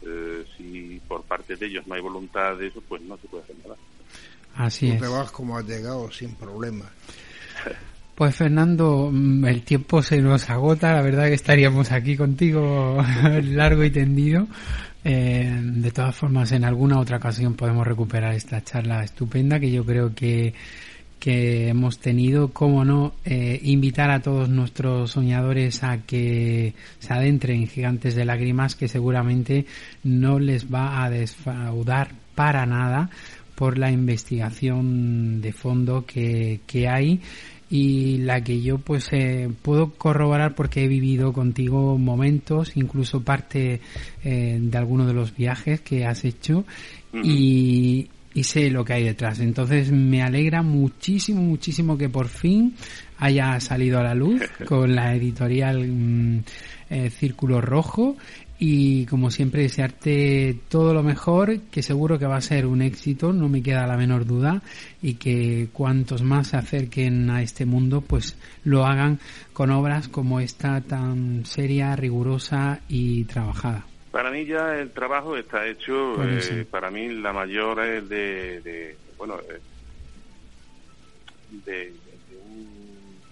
Eh, 0.04 0.46
si 0.56 1.02
por 1.08 1.24
parte 1.24 1.56
de 1.56 1.66
ellos 1.66 1.88
no 1.88 1.96
hay 1.96 2.02
voluntad 2.02 2.56
de 2.56 2.68
eso, 2.68 2.82
pues 2.88 3.02
no 3.02 3.18
se 3.18 3.28
puede 3.28 3.44
hacer 3.44 3.56
nada. 3.64 3.76
Así 4.56 4.92
Tú 4.92 5.00
te 5.00 5.08
vas 5.08 5.32
como 5.32 5.58
has 5.58 5.66
llegado, 5.66 6.10
sin 6.12 6.36
problema. 6.36 6.90
Pues 8.18 8.36
Fernando, 8.36 9.12
mm, 9.14 9.46
el 9.46 9.62
tiempo 9.62 10.02
se 10.02 10.20
nos 10.20 10.50
agota, 10.50 10.92
la 10.92 11.04
verdad 11.04 11.28
que 11.28 11.36
estaríamos 11.36 11.92
aquí 11.92 12.18
contigo 12.18 12.98
largo 13.44 13.84
y 13.84 13.92
tendido. 13.92 14.48
Eh, 15.04 15.62
de 15.62 15.92
todas 15.92 16.16
formas, 16.16 16.52
en 16.52 16.66
alguna 16.66 17.00
otra 17.00 17.18
ocasión 17.18 17.54
podemos 17.54 17.86
recuperar 17.86 18.34
esta 18.34 18.64
charla 18.64 19.04
estupenda 19.04 19.60
que 19.60 19.70
yo 19.70 19.86
creo 19.86 20.16
que, 20.16 20.56
que 21.20 21.68
hemos 21.68 22.00
tenido. 22.00 22.52
Cómo 22.54 22.84
no, 22.84 23.14
eh, 23.24 23.60
invitar 23.62 24.10
a 24.10 24.20
todos 24.20 24.50
nuestros 24.50 25.12
soñadores 25.12 25.84
a 25.84 26.00
que 26.00 26.74
se 26.98 27.14
adentren 27.14 27.62
en 27.62 27.68
Gigantes 27.68 28.16
de 28.16 28.26
Lágrimas, 28.26 28.76
que 28.76 28.88
seguramente 28.88 29.68
no 30.04 30.40
les 30.40 30.74
va 30.74 31.04
a 31.04 31.12
desfaudar 31.12 32.16
para 32.34 32.66
nada 32.66 33.12
por 33.54 33.78
la 33.78 33.92
investigación 33.92 35.40
de 35.40 35.54
fondo 35.54 36.04
que, 36.06 36.62
que 36.66 36.88
hay 36.88 37.22
y 37.70 38.18
la 38.20 38.42
que 38.42 38.62
yo 38.62 38.78
pues 38.78 39.10
eh, 39.12 39.50
puedo 39.62 39.92
corroborar 39.92 40.56
porque 40.56 40.86
he 40.86 40.88
vivido 40.88 41.34
contigo 41.34 41.98
momentos, 41.98 42.78
incluso 42.78 43.22
parte 43.22 43.82
eh, 44.24 44.58
de 44.62 44.78
alguno 44.78 45.06
de 45.06 45.14
los 45.14 45.36
viajes 45.36 45.82
que 45.82 46.06
has 46.06 46.24
hecho 46.24 46.66
y, 47.24 48.10
y 48.34 48.44
sé 48.44 48.70
lo 48.70 48.86
que 48.86 48.94
hay 48.94 49.04
detrás. 49.04 49.40
Entonces 49.40 49.92
me 49.92 50.22
alegra 50.22 50.62
muchísimo, 50.62 51.42
muchísimo 51.42 51.98
que 51.98 52.08
por 52.08 52.28
fin 52.28 52.76
haya 53.18 53.60
salido 53.60 54.00
a 54.00 54.04
la 54.04 54.14
luz 54.14 54.42
con 54.68 54.96
la 54.96 55.14
editorial 55.16 55.88
mm, 55.88 56.44
eh, 56.90 57.10
Círculo 57.10 57.60
Rojo 57.60 58.16
y 58.60 59.06
como 59.06 59.30
siempre 59.30 59.62
desearte 59.62 60.58
todo 60.70 60.94
lo 60.94 61.04
mejor, 61.04 61.60
que 61.72 61.84
seguro 61.84 62.18
que 62.18 62.26
va 62.26 62.38
a 62.38 62.42
ser 62.42 62.66
un 62.66 62.82
éxito, 62.82 63.32
no 63.32 63.50
me 63.50 63.62
queda 63.62 63.86
la 63.86 63.98
menor 63.98 64.26
duda, 64.26 64.62
y 65.02 65.16
que 65.16 65.70
cuantos 65.72 66.24
más 66.24 66.48
se 66.48 66.58
acerquen 66.58 67.30
a 67.30 67.42
este 67.42 67.66
mundo, 67.66 68.02
pues 68.02 68.38
lo 68.64 68.86
hagan 68.86 69.20
con 69.54 69.72
obras 69.72 70.08
como 70.08 70.40
esta 70.40 70.82
tan 70.82 71.46
seria, 71.46 71.96
rigurosa 71.96 72.82
y 72.90 73.26
trabajada. 73.26 73.86
Para 74.12 74.32
mí 74.32 74.46
ya 74.46 74.76
el 74.76 74.90
trabajo 74.92 75.38
está 75.38 75.68
hecho, 75.68 76.16
eh, 76.24 76.66
para 76.70 76.90
mí 76.90 77.10
la 77.10 77.34
mayor 77.34 77.84
es 77.84 78.10
de, 78.10 78.98
bueno, 79.18 79.36
eh, 79.48 79.60
de, 81.66 81.94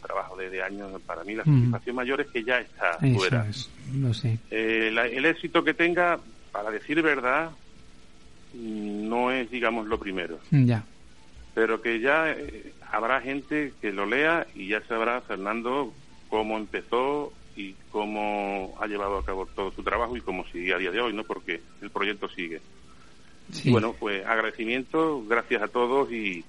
trabajo 0.05 0.35
de, 0.35 0.61
años, 0.61 1.01
para 1.05 1.23
mí 1.23 1.35
la 1.35 1.43
mm. 1.43 1.55
satisfacción 1.55 1.95
mayor 1.95 2.21
es 2.21 2.27
que 2.27 2.43
ya 2.43 2.59
está 2.59 2.97
fuera. 3.15 3.45
no 3.93 4.13
sé. 4.13 4.37
Eh, 4.51 4.93
el 4.93 5.25
éxito 5.25 5.63
que 5.63 5.73
tenga, 5.73 6.19
para 6.51 6.71
decir 6.71 7.01
verdad, 7.01 7.51
no 8.53 9.31
es, 9.31 9.49
digamos, 9.49 9.87
lo 9.87 9.99
primero. 9.99 10.39
Ya. 10.51 10.83
Pero 11.53 11.81
que 11.81 11.99
ya 11.99 12.35
habrá 12.91 13.21
gente 13.21 13.73
que 13.81 13.91
lo 13.91 14.05
lea 14.05 14.45
y 14.55 14.67
ya 14.67 14.81
sabrá 14.87 15.21
Fernando 15.21 15.93
cómo 16.29 16.57
empezó 16.57 17.33
y 17.55 17.73
cómo 17.91 18.75
ha 18.79 18.87
llevado 18.87 19.17
a 19.17 19.25
cabo 19.25 19.45
todo 19.45 19.71
su 19.71 19.83
trabajo 19.83 20.17
y 20.17 20.21
cómo 20.21 20.45
sigue 20.51 20.73
a 20.73 20.77
día 20.77 20.91
de 20.91 20.99
hoy, 20.99 21.13
¿no? 21.13 21.23
Porque 21.23 21.61
el 21.81 21.89
proyecto 21.89 22.27
sigue. 22.29 22.61
bueno, 23.65 23.95
pues 23.97 24.25
agradecimiento, 24.25 25.23
gracias 25.27 25.61
a 25.61 25.67
todos 25.67 26.11
y, 26.11 26.43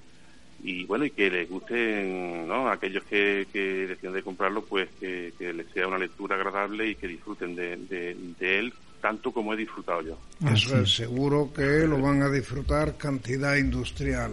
y 0.63 0.85
bueno, 0.85 1.05
y 1.05 1.11
que 1.11 1.29
les 1.29 1.49
gusten, 1.49 2.47
¿no? 2.47 2.69
Aquellos 2.69 3.03
que, 3.03 3.47
que 3.51 3.87
deciden 3.87 4.13
de 4.13 4.23
comprarlo, 4.23 4.63
pues 4.63 4.89
que, 4.99 5.33
les 5.39 5.67
sea 5.71 5.87
una 5.87 5.97
lectura 5.97 6.35
agradable 6.35 6.89
y 6.89 6.95
que 6.95 7.07
disfruten 7.07 7.55
de, 7.55 7.77
de, 7.77 8.59
él 8.59 8.73
tanto 9.01 9.31
como 9.31 9.53
he 9.53 9.57
disfrutado 9.57 10.01
yo. 10.01 10.17
Eso 10.51 10.79
es 10.79 10.95
seguro 10.95 11.51
que 11.53 11.87
lo 11.87 12.01
van 12.01 12.23
a 12.23 12.29
disfrutar 12.29 12.97
cantidad 12.97 13.55
industrial. 13.55 14.31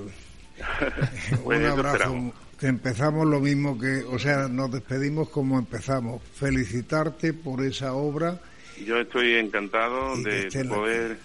Pues 1.42 1.58
Un 1.58 1.66
abrazo 1.66 2.32
que 2.58 2.66
empezamos 2.66 3.26
lo 3.26 3.40
mismo 3.40 3.78
que, 3.78 4.04
o 4.04 4.18
sea, 4.18 4.48
nos 4.48 4.70
despedimos 4.70 5.28
como 5.28 5.58
empezamos. 5.58 6.22
Felicitarte 6.34 7.32
por 7.32 7.64
esa 7.64 7.92
obra. 7.92 8.40
Yo 8.84 8.98
estoy 8.98 9.34
encantado 9.34 10.16
de, 10.16 10.64
poder 10.64 11.18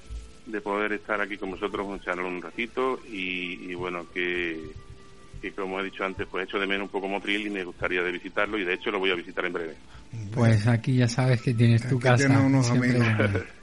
de 0.46 0.62
poder 0.62 0.94
estar 0.94 1.22
aquí 1.22 1.38
con 1.38 1.52
vosotros 1.52 1.88
un 1.88 2.20
un 2.20 2.42
ratito 2.42 3.00
y, 3.08 3.74
bueno 3.76 4.06
que, 4.14 4.60
que 5.40 5.52
como 5.52 5.80
he 5.80 5.84
dicho 5.84 6.03
antes 6.03 6.28
pues 6.30 6.48
hecho 6.48 6.60
de 6.60 6.68
menos 6.68 6.84
un 6.84 6.90
poco 6.90 7.07
Motril 7.07 7.48
y 7.48 7.49
me 7.49 7.64
gustaría 7.64 8.02
de 8.03 8.11
visitarlo 8.11 8.57
y 8.57 8.66
de 8.66 8.74
hecho 8.74 8.91
lo 8.91 8.99
voy 8.99 9.11
a 9.11 9.16
visitar 9.16 9.45
en 9.45 9.53
breve. 9.53 9.76
Pues 10.34 10.68
aquí 10.68 10.95
ya 10.95 11.07
sabes 11.07 11.41
que 11.41 11.53
tienes 11.53 11.88
tu 11.88 11.99
casa. 11.99 12.40
Unos 12.40 12.70
amigos. 12.72 13.06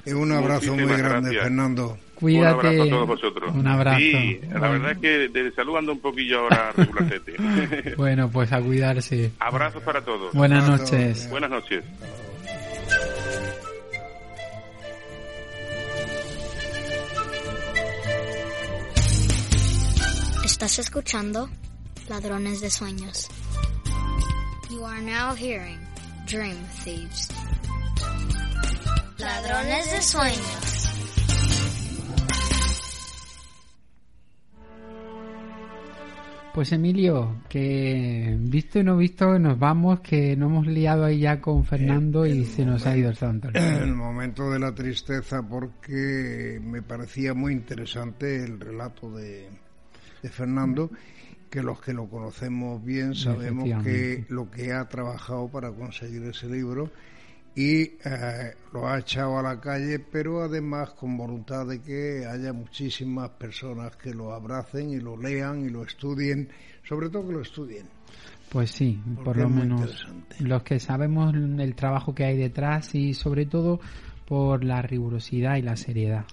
un 0.07 0.32
abrazo 0.32 0.74
muy 0.74 0.85
grande, 0.85 1.39
Fernando. 1.39 1.98
Cuídate. 2.15 2.55
Un 2.55 2.66
abrazo 2.66 2.82
a 2.82 2.89
todos 2.89 3.07
vosotros. 3.09 3.55
Un 3.55 3.66
abrazo. 3.66 3.98
Sí, 3.98 4.40
la 4.53 4.69
verdad 4.70 4.93
es 4.93 4.98
que 4.98 5.28
de 5.28 5.53
salud 5.53 5.77
ando 5.77 5.93
un 5.93 6.01
poquillo 6.01 6.40
ahora 6.40 6.73
regularcete. 6.77 7.94
bueno, 7.97 8.31
pues 8.31 8.53
a 8.53 8.61
cuidarse. 8.61 9.32
Abrazos 9.39 9.82
para 9.82 10.03
todos. 10.03 10.32
Buenas 10.32 10.69
noches. 10.69 11.28
Buenas 11.28 11.51
noches. 11.51 11.85
Estás 20.44 20.78
escuchando 20.78 21.51
Ladrones 22.09 22.61
de 22.61 22.70
Sueños. 22.70 23.28
You 24.70 24.85
are 24.85 25.03
now 25.03 25.35
hearing 25.35 25.78
Dream 26.27 26.57
Thieves. 26.85 27.28
Ladrones 29.19 29.91
de 29.91 30.03
Sueños. 30.03 30.77
Pues 36.55 36.73
Emilio, 36.73 37.43
que 37.51 38.35
visto 38.39 38.78
y 38.78 38.85
no 38.85 38.97
visto, 38.97 39.39
nos 39.39 39.59
vamos, 39.59 40.01
que 40.01 40.37
nos 40.37 40.49
hemos 40.51 40.66
liado 40.66 41.05
ahí 41.05 41.19
ya 41.19 41.41
con 41.41 41.65
Fernando 41.65 42.24
y 42.24 42.47
se 42.47 42.65
nos 42.65 42.87
ha 42.87 42.97
ido 42.97 43.11
el 43.11 43.16
santo. 43.16 43.49
El 43.53 43.95
momento 43.95 44.49
de 44.51 44.59
la 44.59 44.74
tristeza 44.74 45.43
porque 45.43 46.59
me 46.62 46.81
parecía 46.83 47.35
muy 47.35 47.53
interesante 47.53 48.43
el 48.43 48.59
relato 48.59 49.11
de, 49.11 49.51
de 50.23 50.28
Fernando, 50.31 50.91
que 51.51 51.62
los 51.62 51.81
que 51.81 51.93
lo 51.93 52.09
conocemos 52.09 52.85
bien 52.85 53.14
sabemos 53.14 53.82
que 53.85 54.24
lo 54.28 54.51
que 54.51 54.73
ha 54.73 54.89
trabajado 54.89 55.48
para 55.48 55.70
conseguir 55.73 56.23
ese 56.24 56.48
libro 56.48 56.90
y 57.56 57.82
eh, 58.05 58.55
lo 58.74 58.86
ha 58.86 58.98
echado 58.98 59.39
a 59.39 59.43
la 59.43 59.59
calle, 59.59 59.98
pero 59.98 60.43
además 60.43 60.90
con 60.90 61.16
voluntad 61.16 61.66
de 61.66 61.81
que 61.81 62.27
haya 62.27 62.52
muchísimas 62.52 63.31
personas 63.31 63.97
que 63.97 64.12
lo 64.12 64.35
abracen 64.35 64.90
y 64.90 65.01
lo 65.01 65.16
lean 65.16 65.64
y 65.64 65.70
lo 65.70 65.82
estudien, 65.82 66.51
sobre 66.86 67.09
todo 67.09 67.27
que 67.27 67.32
lo 67.32 67.40
estudien. 67.40 67.86
Pues 68.51 68.70
sí, 68.70 69.01
por 69.24 69.39
lo 69.39 69.48
menos 69.48 70.06
los 70.39 70.62
que 70.62 70.78
sabemos 70.78 71.35
el 71.35 71.74
trabajo 71.74 72.14
que 72.14 72.24
hay 72.24 72.36
detrás 72.36 72.94
y 72.94 73.14
sobre 73.14 73.47
todo 73.47 73.81
por 74.27 74.65
la 74.65 74.82
rigurosidad 74.82 75.57
y 75.57 75.62
la 75.62 75.77
seriedad, 75.77 76.24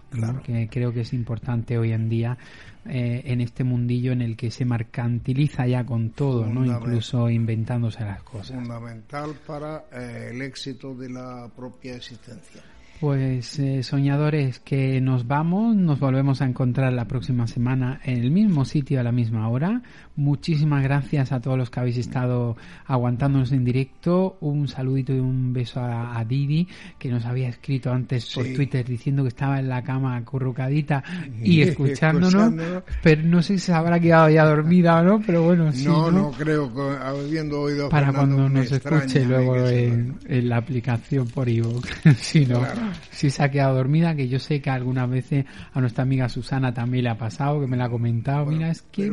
que 0.44 0.68
creo 0.70 0.92
que 0.94 1.02
es 1.02 1.14
importante 1.14 1.78
hoy 1.78 1.92
en 1.92 2.10
día 2.10 2.38
eh, 2.86 3.22
en 3.26 3.40
este 3.40 3.64
mundillo 3.64 4.12
en 4.12 4.22
el 4.22 4.36
que 4.36 4.52
se 4.52 4.66
mercantiliza 4.66 5.68
ya 5.68 5.86
con 5.86 6.10
todo, 6.10 6.46
¿no? 6.48 6.66
incluso 6.66 7.30
inventándose 7.30 8.04
las 8.04 8.24
cosas. 8.24 8.58
Fundamental 8.58 9.36
para 9.46 9.86
eh, 9.94 10.32
el 10.32 10.42
éxito 10.42 10.94
de 10.96 11.10
la 11.10 11.50
propia 11.56 11.96
existencia. 11.96 12.62
Pues 13.00 13.60
eh, 13.60 13.84
soñadores, 13.84 14.60
que 14.60 15.02
nos 15.02 15.28
vamos, 15.28 15.76
nos 15.76 16.00
volvemos 16.00 16.42
a 16.42 16.46
encontrar 16.46 16.94
la 16.94 17.06
próxima 17.06 17.48
semana 17.48 18.00
en 18.04 18.18
el 18.18 18.32
mismo 18.32 18.64
sitio 18.66 19.00
a 19.00 19.04
la 19.04 19.12
misma 19.12 19.50
hora. 19.50 19.82
Muchísimas 20.16 20.84
gracias 20.84 21.32
a 21.32 21.40
todos 21.40 21.58
los 21.58 21.72
que 21.72 21.80
habéis 21.80 21.98
estado 21.98 22.56
aguantándonos 22.86 23.52
en 23.52 23.66
directo. 23.66 24.38
Un 24.42 24.68
saludito 24.68 25.12
y 25.12 25.20
un 25.20 25.54
beso 25.54 25.80
a, 25.82 26.24
Didi, 26.24 26.68
que 27.00 27.10
nos 27.10 27.26
había 27.26 27.50
escrito 27.50 27.92
antes 27.92 28.32
por 28.34 28.46
Twitter 28.46 28.86
diciendo 28.86 29.24
que 29.24 29.30
estaba 29.30 29.60
en 29.60 29.70
la 29.70 29.84
cama 29.84 30.16
acurrucadita 30.16 31.04
y 31.44 31.62
escuchándonos, 31.62 32.54
pero 33.02 33.24
no 33.24 33.42
sé 33.42 33.54
si 33.58 33.66
se 33.66 33.74
habrá 33.74 34.00
quedado 34.00 34.30
ya 34.30 34.46
dormida 34.46 35.00
o 35.00 35.04
no, 35.04 35.22
pero 35.26 35.44
bueno, 35.44 35.72
sí. 35.72 35.86
No, 35.86 36.12
no, 36.12 36.32
creo, 36.32 36.72
habiendo 37.02 37.62
oído 37.62 37.90
Para 37.90 38.14
cuando 38.14 38.48
nos 38.48 38.72
escuche 38.72 39.26
luego 39.26 39.58
en, 39.68 40.20
la 40.28 40.58
aplicación 40.58 41.28
por 41.28 41.50
iVoox, 41.50 41.90
si 42.18 42.46
no 42.46 42.62
si 43.10 43.30
se 43.30 43.44
ha 43.44 43.50
quedado 43.50 43.76
dormida, 43.76 44.16
que 44.16 44.28
yo 44.28 44.40
sé 44.40 44.62
que 44.62 44.70
algunas 44.70 45.10
veces 45.10 45.46
a 45.74 45.80
nuestra 45.80 46.04
amiga 46.04 46.30
Susana 46.30 46.74
también 46.74 47.06
le 47.06 47.10
ha 47.10 47.18
pasado, 47.18 47.62
que 47.62 47.68
me 47.68 47.78
la 47.78 47.86
ha 47.86 47.90
comentado, 47.90 48.46
mira, 48.46 48.70
es 48.70 48.82
que 48.82 49.12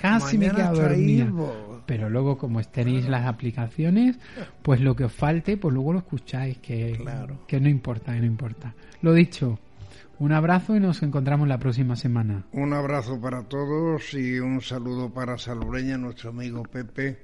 casi 0.00 0.29
me 0.38 0.46
he 0.46 0.50
quedado 0.50 0.80
dormida. 0.82 1.32
Pero 1.86 2.08
luego, 2.08 2.38
como 2.38 2.62
tenéis 2.62 3.08
las 3.08 3.26
aplicaciones, 3.26 4.18
pues 4.62 4.80
lo 4.80 4.94
que 4.94 5.04
os 5.04 5.12
falte, 5.12 5.56
pues 5.56 5.74
luego 5.74 5.92
lo 5.92 5.98
escucháis, 6.00 6.58
que, 6.58 7.02
que 7.46 7.60
no 7.60 7.68
importa, 7.68 8.12
que 8.12 8.20
no 8.20 8.26
importa. 8.26 8.74
Lo 9.02 9.12
dicho, 9.12 9.58
un 10.20 10.32
abrazo 10.32 10.76
y 10.76 10.80
nos 10.80 11.02
encontramos 11.02 11.48
la 11.48 11.58
próxima 11.58 11.96
semana. 11.96 12.44
Un 12.52 12.74
abrazo 12.74 13.18
para 13.18 13.42
todos 13.42 14.12
y 14.12 14.38
un 14.38 14.60
saludo 14.60 15.08
para 15.12 15.38
Salureña, 15.38 15.96
nuestro 15.96 16.28
amigo 16.28 16.62
Pepe, 16.62 17.18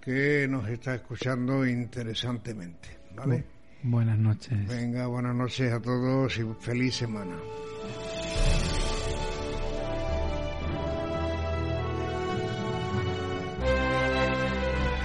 que 0.00 0.48
nos 0.48 0.66
está 0.68 0.94
escuchando 0.94 1.66
interesantemente. 1.66 2.88
¿Vale? 3.14 3.44
Buenas 3.82 4.18
noches. 4.18 4.66
Venga, 4.66 5.06
buenas 5.08 5.34
noches 5.34 5.72
a 5.72 5.80
todos 5.80 6.38
y 6.38 6.42
feliz 6.60 6.94
semana. 6.94 7.36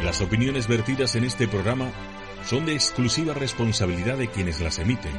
Las 0.07 0.21
opiniones 0.21 0.69
vertidas 0.69 1.17
en 1.17 1.25
este 1.25 1.49
programa 1.49 1.91
son 2.45 2.65
de 2.65 2.73
exclusiva 2.73 3.33
responsabilidad 3.33 4.17
de 4.17 4.29
quienes 4.29 4.61
las 4.61 4.79
emiten 4.79 5.11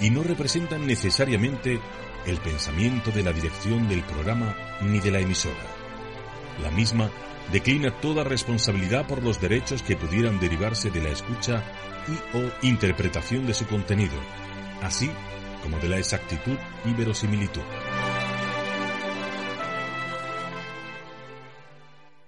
y 0.00 0.08
no 0.08 0.22
representan 0.22 0.86
necesariamente 0.86 1.78
el 2.24 2.38
pensamiento 2.38 3.10
de 3.10 3.24
la 3.24 3.34
dirección 3.34 3.90
del 3.90 4.02
programa 4.04 4.56
ni 4.80 5.00
de 5.00 5.10
la 5.10 5.20
emisora. 5.20 5.60
La 6.62 6.70
misma 6.70 7.10
declina 7.52 7.90
toda 8.00 8.24
responsabilidad 8.24 9.06
por 9.06 9.22
los 9.22 9.38
derechos 9.38 9.82
que 9.82 9.96
pudieran 9.96 10.40
derivarse 10.40 10.90
de 10.90 11.02
la 11.02 11.10
escucha 11.10 11.62
y 12.08 12.38
o 12.38 12.50
interpretación 12.62 13.46
de 13.46 13.52
su 13.52 13.66
contenido, 13.66 14.18
así 14.80 15.10
como 15.62 15.78
de 15.78 15.90
la 15.90 15.98
exactitud 15.98 16.56
y 16.86 16.94
verosimilitud. 16.94 17.60